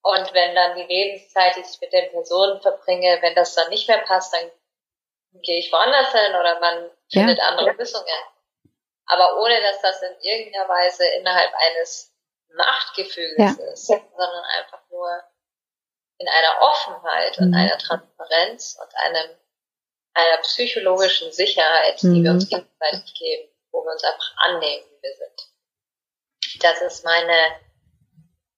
Und 0.00 0.34
wenn 0.34 0.54
dann 0.54 0.74
die 0.74 0.84
Lebenszeit, 0.84 1.54
die 1.56 1.60
ich 1.60 1.80
mit 1.82 1.92
den 1.92 2.10
Personen 2.12 2.62
verbringe, 2.62 3.18
wenn 3.20 3.34
das 3.34 3.54
dann 3.54 3.68
nicht 3.68 3.86
mehr 3.88 3.98
passt, 3.98 4.32
dann 4.32 4.50
gehe 5.42 5.58
ich 5.58 5.70
woanders 5.70 6.12
hin 6.12 6.34
oder 6.34 6.58
man 6.60 6.90
findet 7.10 7.38
ja. 7.38 7.44
andere 7.44 7.72
Lösungen. 7.72 8.06
Aber 9.04 9.38
ohne, 9.38 9.60
dass 9.60 9.82
das 9.82 10.00
in 10.00 10.16
irgendeiner 10.22 10.68
Weise 10.68 11.04
innerhalb 11.18 11.52
eines 11.54 12.11
Machtgefüges 12.56 13.38
ja. 13.38 13.72
ist, 13.72 13.86
sondern 13.86 14.44
einfach 14.58 14.80
nur 14.90 15.08
in 16.18 16.28
einer 16.28 16.60
Offenheit 16.60 17.38
mhm. 17.38 17.46
und 17.46 17.54
einer 17.54 17.78
Transparenz 17.78 18.78
und 18.80 18.94
einem, 18.96 19.36
einer 20.14 20.42
psychologischen 20.42 21.32
Sicherheit, 21.32 22.00
die 22.02 22.22
wir 22.22 22.30
uns 22.30 22.44
mhm. 22.50 22.56
gegenseitig 22.56 23.14
geben 23.14 23.52
wo 23.72 23.84
wir 23.84 23.92
uns 23.92 24.04
einfach 24.04 24.34
annehmen, 24.36 24.84
wie 24.90 25.02
wir 25.02 25.14
sind. 25.16 26.62
Das 26.62 26.80
ist 26.82 27.04
meine, 27.04 27.32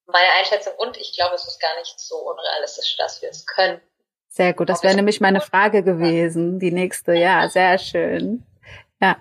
meine 0.07 0.29
Einschätzung 0.39 0.75
und 0.77 0.97
ich 0.97 1.15
glaube, 1.15 1.37
es 1.37 1.47
ist 1.47 1.61
gar 1.61 1.75
nicht 1.79 1.99
so 1.99 2.17
unrealistisch, 2.17 2.97
dass 2.97 3.23
wir 3.23 3.31
es 3.31 3.47
können. 3.47 3.81
Sehr 4.29 4.53
gut, 4.53 4.69
das 4.69 4.83
wäre 4.83 4.97
nämlich 4.97 5.21
meine 5.21 5.41
Frage 5.41 5.85
gewesen, 5.85 6.59
die 6.59 6.73
nächste. 6.73 7.15
Ja, 7.15 7.49
sehr 7.49 7.79
schön. 7.79 8.45
Ja. 9.01 9.17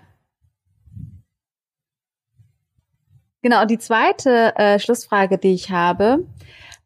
Genau, 3.43 3.65
die 3.65 3.77
zweite 3.77 4.55
äh, 4.55 4.79
Schlussfrage, 4.79 5.37
die 5.37 5.53
ich 5.53 5.69
habe, 5.69 6.25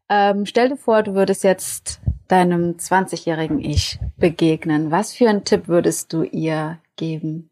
ähm, 0.08 0.44
stell 0.44 0.70
dir 0.70 0.76
vor, 0.76 1.04
du 1.04 1.14
würdest 1.14 1.44
jetzt 1.44 2.00
deinem 2.26 2.76
20-jährigen 2.76 3.60
Ich 3.60 4.00
begegnen. 4.16 4.90
Was 4.90 5.14
für 5.14 5.28
einen 5.28 5.44
Tipp 5.44 5.68
würdest 5.68 6.12
du 6.12 6.24
ihr 6.24 6.80
geben? 6.96 7.48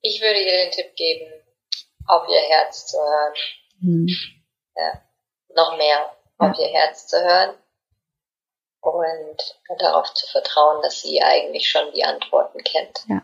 Ich 0.00 0.20
würde 0.20 0.40
ihr 0.40 0.64
den 0.64 0.72
Tipp 0.72 0.96
geben, 0.96 1.32
auf 2.06 2.28
ihr 2.28 2.56
Herz 2.56 2.86
zu 2.88 2.96
hören. 2.98 3.34
Hm. 3.78 4.06
Ja, 4.76 5.02
noch 5.54 5.78
mehr 5.78 6.10
auf 6.38 6.58
ja. 6.58 6.64
ihr 6.66 6.72
Herz 6.72 7.06
zu 7.06 7.22
hören 7.22 7.54
und 8.80 9.60
darauf 9.78 10.12
zu 10.12 10.26
vertrauen, 10.26 10.82
dass 10.82 11.02
sie 11.02 11.22
eigentlich 11.22 11.70
schon 11.70 11.92
die 11.94 12.02
Antworten 12.02 12.58
kennt. 12.64 13.04
Ja. 13.08 13.14
Ja. 13.14 13.22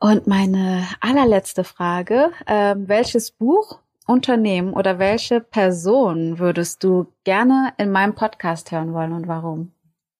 Und 0.00 0.28
meine 0.28 0.86
allerletzte 1.00 1.64
Frage, 1.64 2.32
äh, 2.46 2.74
welches 2.76 3.32
Buch, 3.32 3.80
Unternehmen 4.06 4.72
oder 4.72 4.98
welche 4.98 5.40
Person 5.40 6.38
würdest 6.38 6.84
du 6.84 7.12
gerne 7.24 7.74
in 7.78 7.90
meinem 7.90 8.14
Podcast 8.14 8.70
hören 8.70 8.94
wollen 8.94 9.12
und 9.12 9.26
warum? 9.26 9.74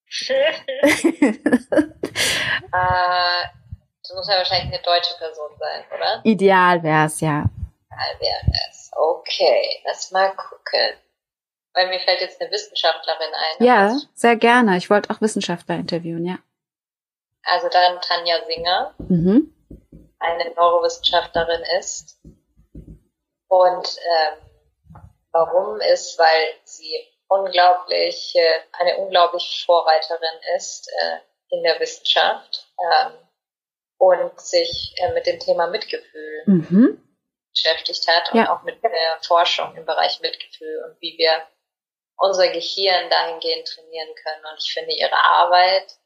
äh, 0.19 1.31
das 4.03 4.13
muss 4.13 4.27
ja 4.27 4.37
wahrscheinlich 4.37 4.73
eine 4.73 4.83
deutsche 4.83 5.15
Person 5.17 5.49
sein, 5.57 5.83
oder? 5.95 6.21
Ideal 6.23 6.83
wäre 6.83 7.05
es, 7.05 7.21
ja. 7.21 7.45
Ideal 7.87 8.17
wäre 8.19 8.69
es. 8.69 8.91
Okay, 8.91 9.81
lass 9.85 10.11
mal 10.11 10.29
gucken. 10.35 10.97
Weil 11.73 11.87
mir 11.87 11.99
fällt 11.99 12.19
jetzt 12.19 12.41
eine 12.41 12.51
Wissenschaftlerin 12.51 13.29
ein. 13.33 13.65
Ja, 13.65 13.97
sehr 14.13 14.35
gerne. 14.35 14.75
Ich 14.77 14.89
wollte 14.89 15.09
auch 15.09 15.21
Wissenschaftler 15.21 15.75
interviewen, 15.75 16.25
ja. 16.25 16.39
Also 17.43 17.69
dann 17.69 18.01
Tanja 18.01 18.35
Singer, 18.45 18.93
mhm. 18.97 19.53
Eine 20.19 20.53
Neurowissenschaftlerin 20.55 21.63
ist. 21.79 22.19
Und 23.47 23.97
ähm, 23.97 24.37
warum 25.31 25.79
ist, 25.81 26.19
weil 26.19 26.53
sie 26.63 27.07
unglaublich, 27.27 28.33
äh, 28.35 28.61
eine 28.73 28.97
unglaubliche 28.97 29.65
Vorreiterin 29.65 30.39
ist 30.55 30.89
äh, 31.01 31.17
in 31.49 31.63
der 31.63 31.79
Wissenschaft. 31.79 32.67
Ähm, 32.79 33.13
und 33.99 34.39
sich 34.39 34.95
äh, 34.97 35.13
mit 35.13 35.27
dem 35.27 35.39
Thema 35.39 35.67
Mitgefühl 35.67 36.43
mhm. 36.45 37.03
beschäftigt 37.51 38.07
hat 38.07 38.31
und 38.31 38.39
ja. 38.39 38.55
auch 38.55 38.63
mit 38.63 38.81
der 38.81 39.19
Forschung 39.21 39.75
im 39.75 39.85
Bereich 39.85 40.21
Mitgefühl 40.21 40.85
und 40.85 41.01
wie 41.01 41.17
wir 41.17 41.45
unser 42.17 42.47
Gehirn 42.47 43.09
dahingehend 43.09 43.67
trainieren 43.67 44.15
können. 44.23 44.45
Und 44.51 44.63
ich 44.63 44.73
finde 44.73 44.93
ihre 44.93 45.15
Arbeit 45.15 45.97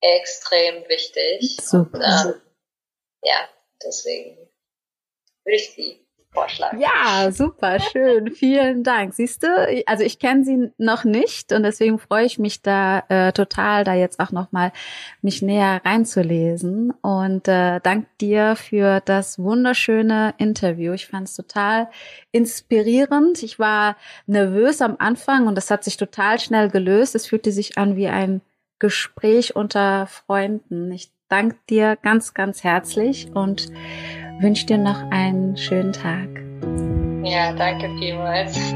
extrem 0.00 0.86
wichtig. 0.88 1.56
Super. 1.60 1.98
Und, 1.98 2.34
ähm, 2.34 2.42
ja, 3.22 3.48
deswegen 3.82 4.36
würde 5.44 5.56
ich 5.56 5.70
sie 5.70 6.06
Vorschlag. 6.32 6.74
Ja, 6.78 7.32
super, 7.32 7.80
schön. 7.80 8.30
Vielen 8.30 8.84
Dank. 8.84 9.14
Siehst 9.14 9.42
du, 9.42 9.48
also 9.86 10.04
ich 10.04 10.20
kenne 10.20 10.44
sie 10.44 10.70
noch 10.78 11.02
nicht 11.02 11.52
und 11.52 11.64
deswegen 11.64 11.98
freue 11.98 12.24
ich 12.24 12.38
mich 12.38 12.62
da 12.62 13.02
äh, 13.08 13.32
total, 13.32 13.82
da 13.82 13.94
jetzt 13.94 14.20
auch 14.20 14.30
nochmal 14.30 14.72
mich 15.22 15.42
näher 15.42 15.80
reinzulesen. 15.84 16.92
Und 17.02 17.48
äh, 17.48 17.80
dank 17.80 18.06
dir 18.18 18.54
für 18.54 19.00
das 19.00 19.40
wunderschöne 19.40 20.34
Interview. 20.38 20.92
Ich 20.92 21.08
fand 21.08 21.26
es 21.26 21.34
total 21.34 21.90
inspirierend. 22.30 23.42
Ich 23.42 23.58
war 23.58 23.96
nervös 24.26 24.82
am 24.82 24.96
Anfang 25.00 25.48
und 25.48 25.56
das 25.56 25.70
hat 25.70 25.82
sich 25.82 25.96
total 25.96 26.38
schnell 26.38 26.70
gelöst. 26.70 27.16
Es 27.16 27.26
fühlte 27.26 27.50
sich 27.50 27.76
an 27.76 27.96
wie 27.96 28.06
ein 28.06 28.40
Gespräch 28.78 29.56
unter 29.56 30.06
Freunden. 30.06 30.92
Ich 30.92 31.10
danke 31.30 31.56
dir 31.70 31.96
ganz, 31.96 32.34
ganz 32.34 32.62
herzlich 32.64 33.30
und 33.34 33.72
wünsche 34.40 34.66
dir 34.66 34.78
noch 34.78 35.00
einen 35.10 35.56
schönen 35.56 35.92
Tag. 35.92 36.28
Ja, 37.22 37.52
danke 37.52 37.88
vielmals. 37.98 38.74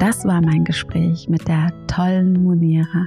Das 0.00 0.24
war 0.24 0.40
mein 0.40 0.64
Gespräch 0.64 1.28
mit 1.28 1.46
der 1.46 1.70
tollen 1.86 2.42
Munira, 2.42 3.04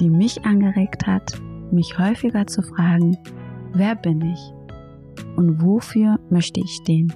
die 0.00 0.10
mich 0.10 0.44
angeregt 0.44 1.06
hat, 1.06 1.32
mich 1.70 1.98
häufiger 1.98 2.46
zu 2.46 2.62
fragen, 2.62 3.16
wer 3.72 3.94
bin 3.94 4.20
ich 4.22 4.52
und 5.36 5.62
wofür 5.62 6.18
möchte 6.30 6.60
ich 6.60 6.70
stehen? 6.82 7.12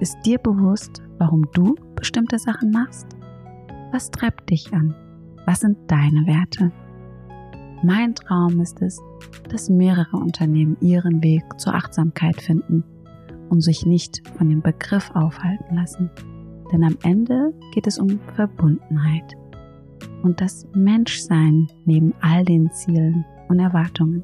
Ist 0.00 0.16
dir 0.24 0.38
bewusst, 0.38 1.02
warum 1.18 1.46
du 1.54 1.74
bestimmte 1.94 2.38
Sachen 2.38 2.70
machst? 2.70 3.06
Was 3.92 4.10
treibt 4.10 4.50
dich 4.50 4.72
an? 4.72 4.94
Was 5.46 5.60
sind 5.60 5.78
deine 5.90 6.26
Werte? 6.26 6.72
Mein 7.82 8.14
Traum 8.14 8.60
ist 8.60 8.80
es, 8.80 9.00
dass 9.50 9.68
mehrere 9.68 10.16
Unternehmen 10.16 10.76
ihren 10.80 11.22
Weg 11.22 11.44
zur 11.58 11.74
Achtsamkeit 11.74 12.40
finden 12.40 12.84
und 13.48 13.60
sich 13.60 13.84
nicht 13.84 14.26
von 14.36 14.48
dem 14.48 14.62
Begriff 14.62 15.10
aufhalten 15.14 15.76
lassen. 15.76 16.10
Denn 16.72 16.82
am 16.82 16.96
Ende 17.02 17.52
geht 17.72 17.86
es 17.86 17.98
um 17.98 18.18
Verbundenheit 18.34 19.36
und 20.22 20.40
das 20.40 20.66
Menschsein 20.74 21.68
neben 21.84 22.14
all 22.20 22.44
den 22.44 22.70
Zielen 22.72 23.24
und 23.48 23.60
Erwartungen. 23.60 24.22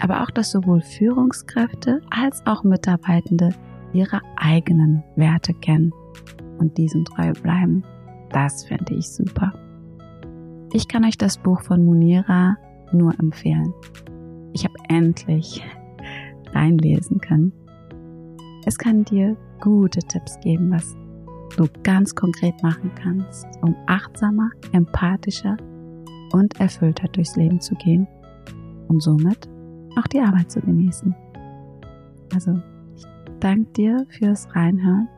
Aber 0.00 0.22
auch, 0.22 0.30
dass 0.30 0.50
sowohl 0.50 0.80
Führungskräfte 0.80 2.00
als 2.10 2.46
auch 2.46 2.64
Mitarbeitende 2.64 3.50
ihre 3.92 4.20
eigenen 4.36 5.02
Werte 5.16 5.52
kennen 5.52 5.92
und 6.58 6.78
diesen 6.78 7.04
treu 7.04 7.32
bleiben. 7.32 7.82
Das 8.30 8.64
fände 8.64 8.94
ich 8.94 9.08
super. 9.08 9.52
Ich 10.76 10.88
kann 10.88 11.06
euch 11.06 11.16
das 11.16 11.38
Buch 11.38 11.62
von 11.62 11.86
Munira 11.86 12.58
nur 12.92 13.18
empfehlen. 13.18 13.72
Ich 14.52 14.62
habe 14.62 14.74
endlich 14.90 15.64
reinlesen 16.52 17.18
können. 17.18 17.50
Es 18.66 18.76
kann 18.76 19.02
dir 19.02 19.38
gute 19.62 20.00
Tipps 20.00 20.38
geben, 20.40 20.70
was 20.70 20.94
du 21.56 21.64
ganz 21.82 22.14
konkret 22.14 22.62
machen 22.62 22.90
kannst, 22.94 23.46
um 23.62 23.74
achtsamer, 23.86 24.50
empathischer 24.72 25.56
und 26.32 26.60
erfüllter 26.60 27.08
durchs 27.08 27.36
Leben 27.36 27.58
zu 27.58 27.74
gehen 27.76 28.06
und 28.88 29.02
somit 29.02 29.48
auch 29.98 30.06
die 30.08 30.20
Arbeit 30.20 30.50
zu 30.50 30.60
genießen. 30.60 31.14
Also, 32.34 32.52
ich 32.94 33.04
danke 33.40 33.72
dir 33.72 34.06
fürs 34.10 34.54
Reinhören. 34.54 35.08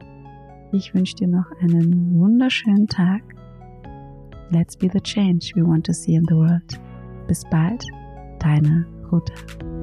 Ich 0.70 0.94
wünsche 0.94 1.16
dir 1.16 1.26
noch 1.26 1.50
einen 1.60 2.14
wunderschönen 2.14 2.86
Tag 2.86 3.37
Let's 4.50 4.76
be 4.76 4.88
the 4.88 5.00
change 5.00 5.54
we 5.54 5.62
want 5.62 5.84
to 5.86 5.94
see 5.94 6.14
in 6.14 6.24
the 6.26 6.36
world. 6.36 6.78
Bis 7.26 7.44
bald, 7.50 7.82
deine 8.40 8.86
Ruta. 9.10 9.77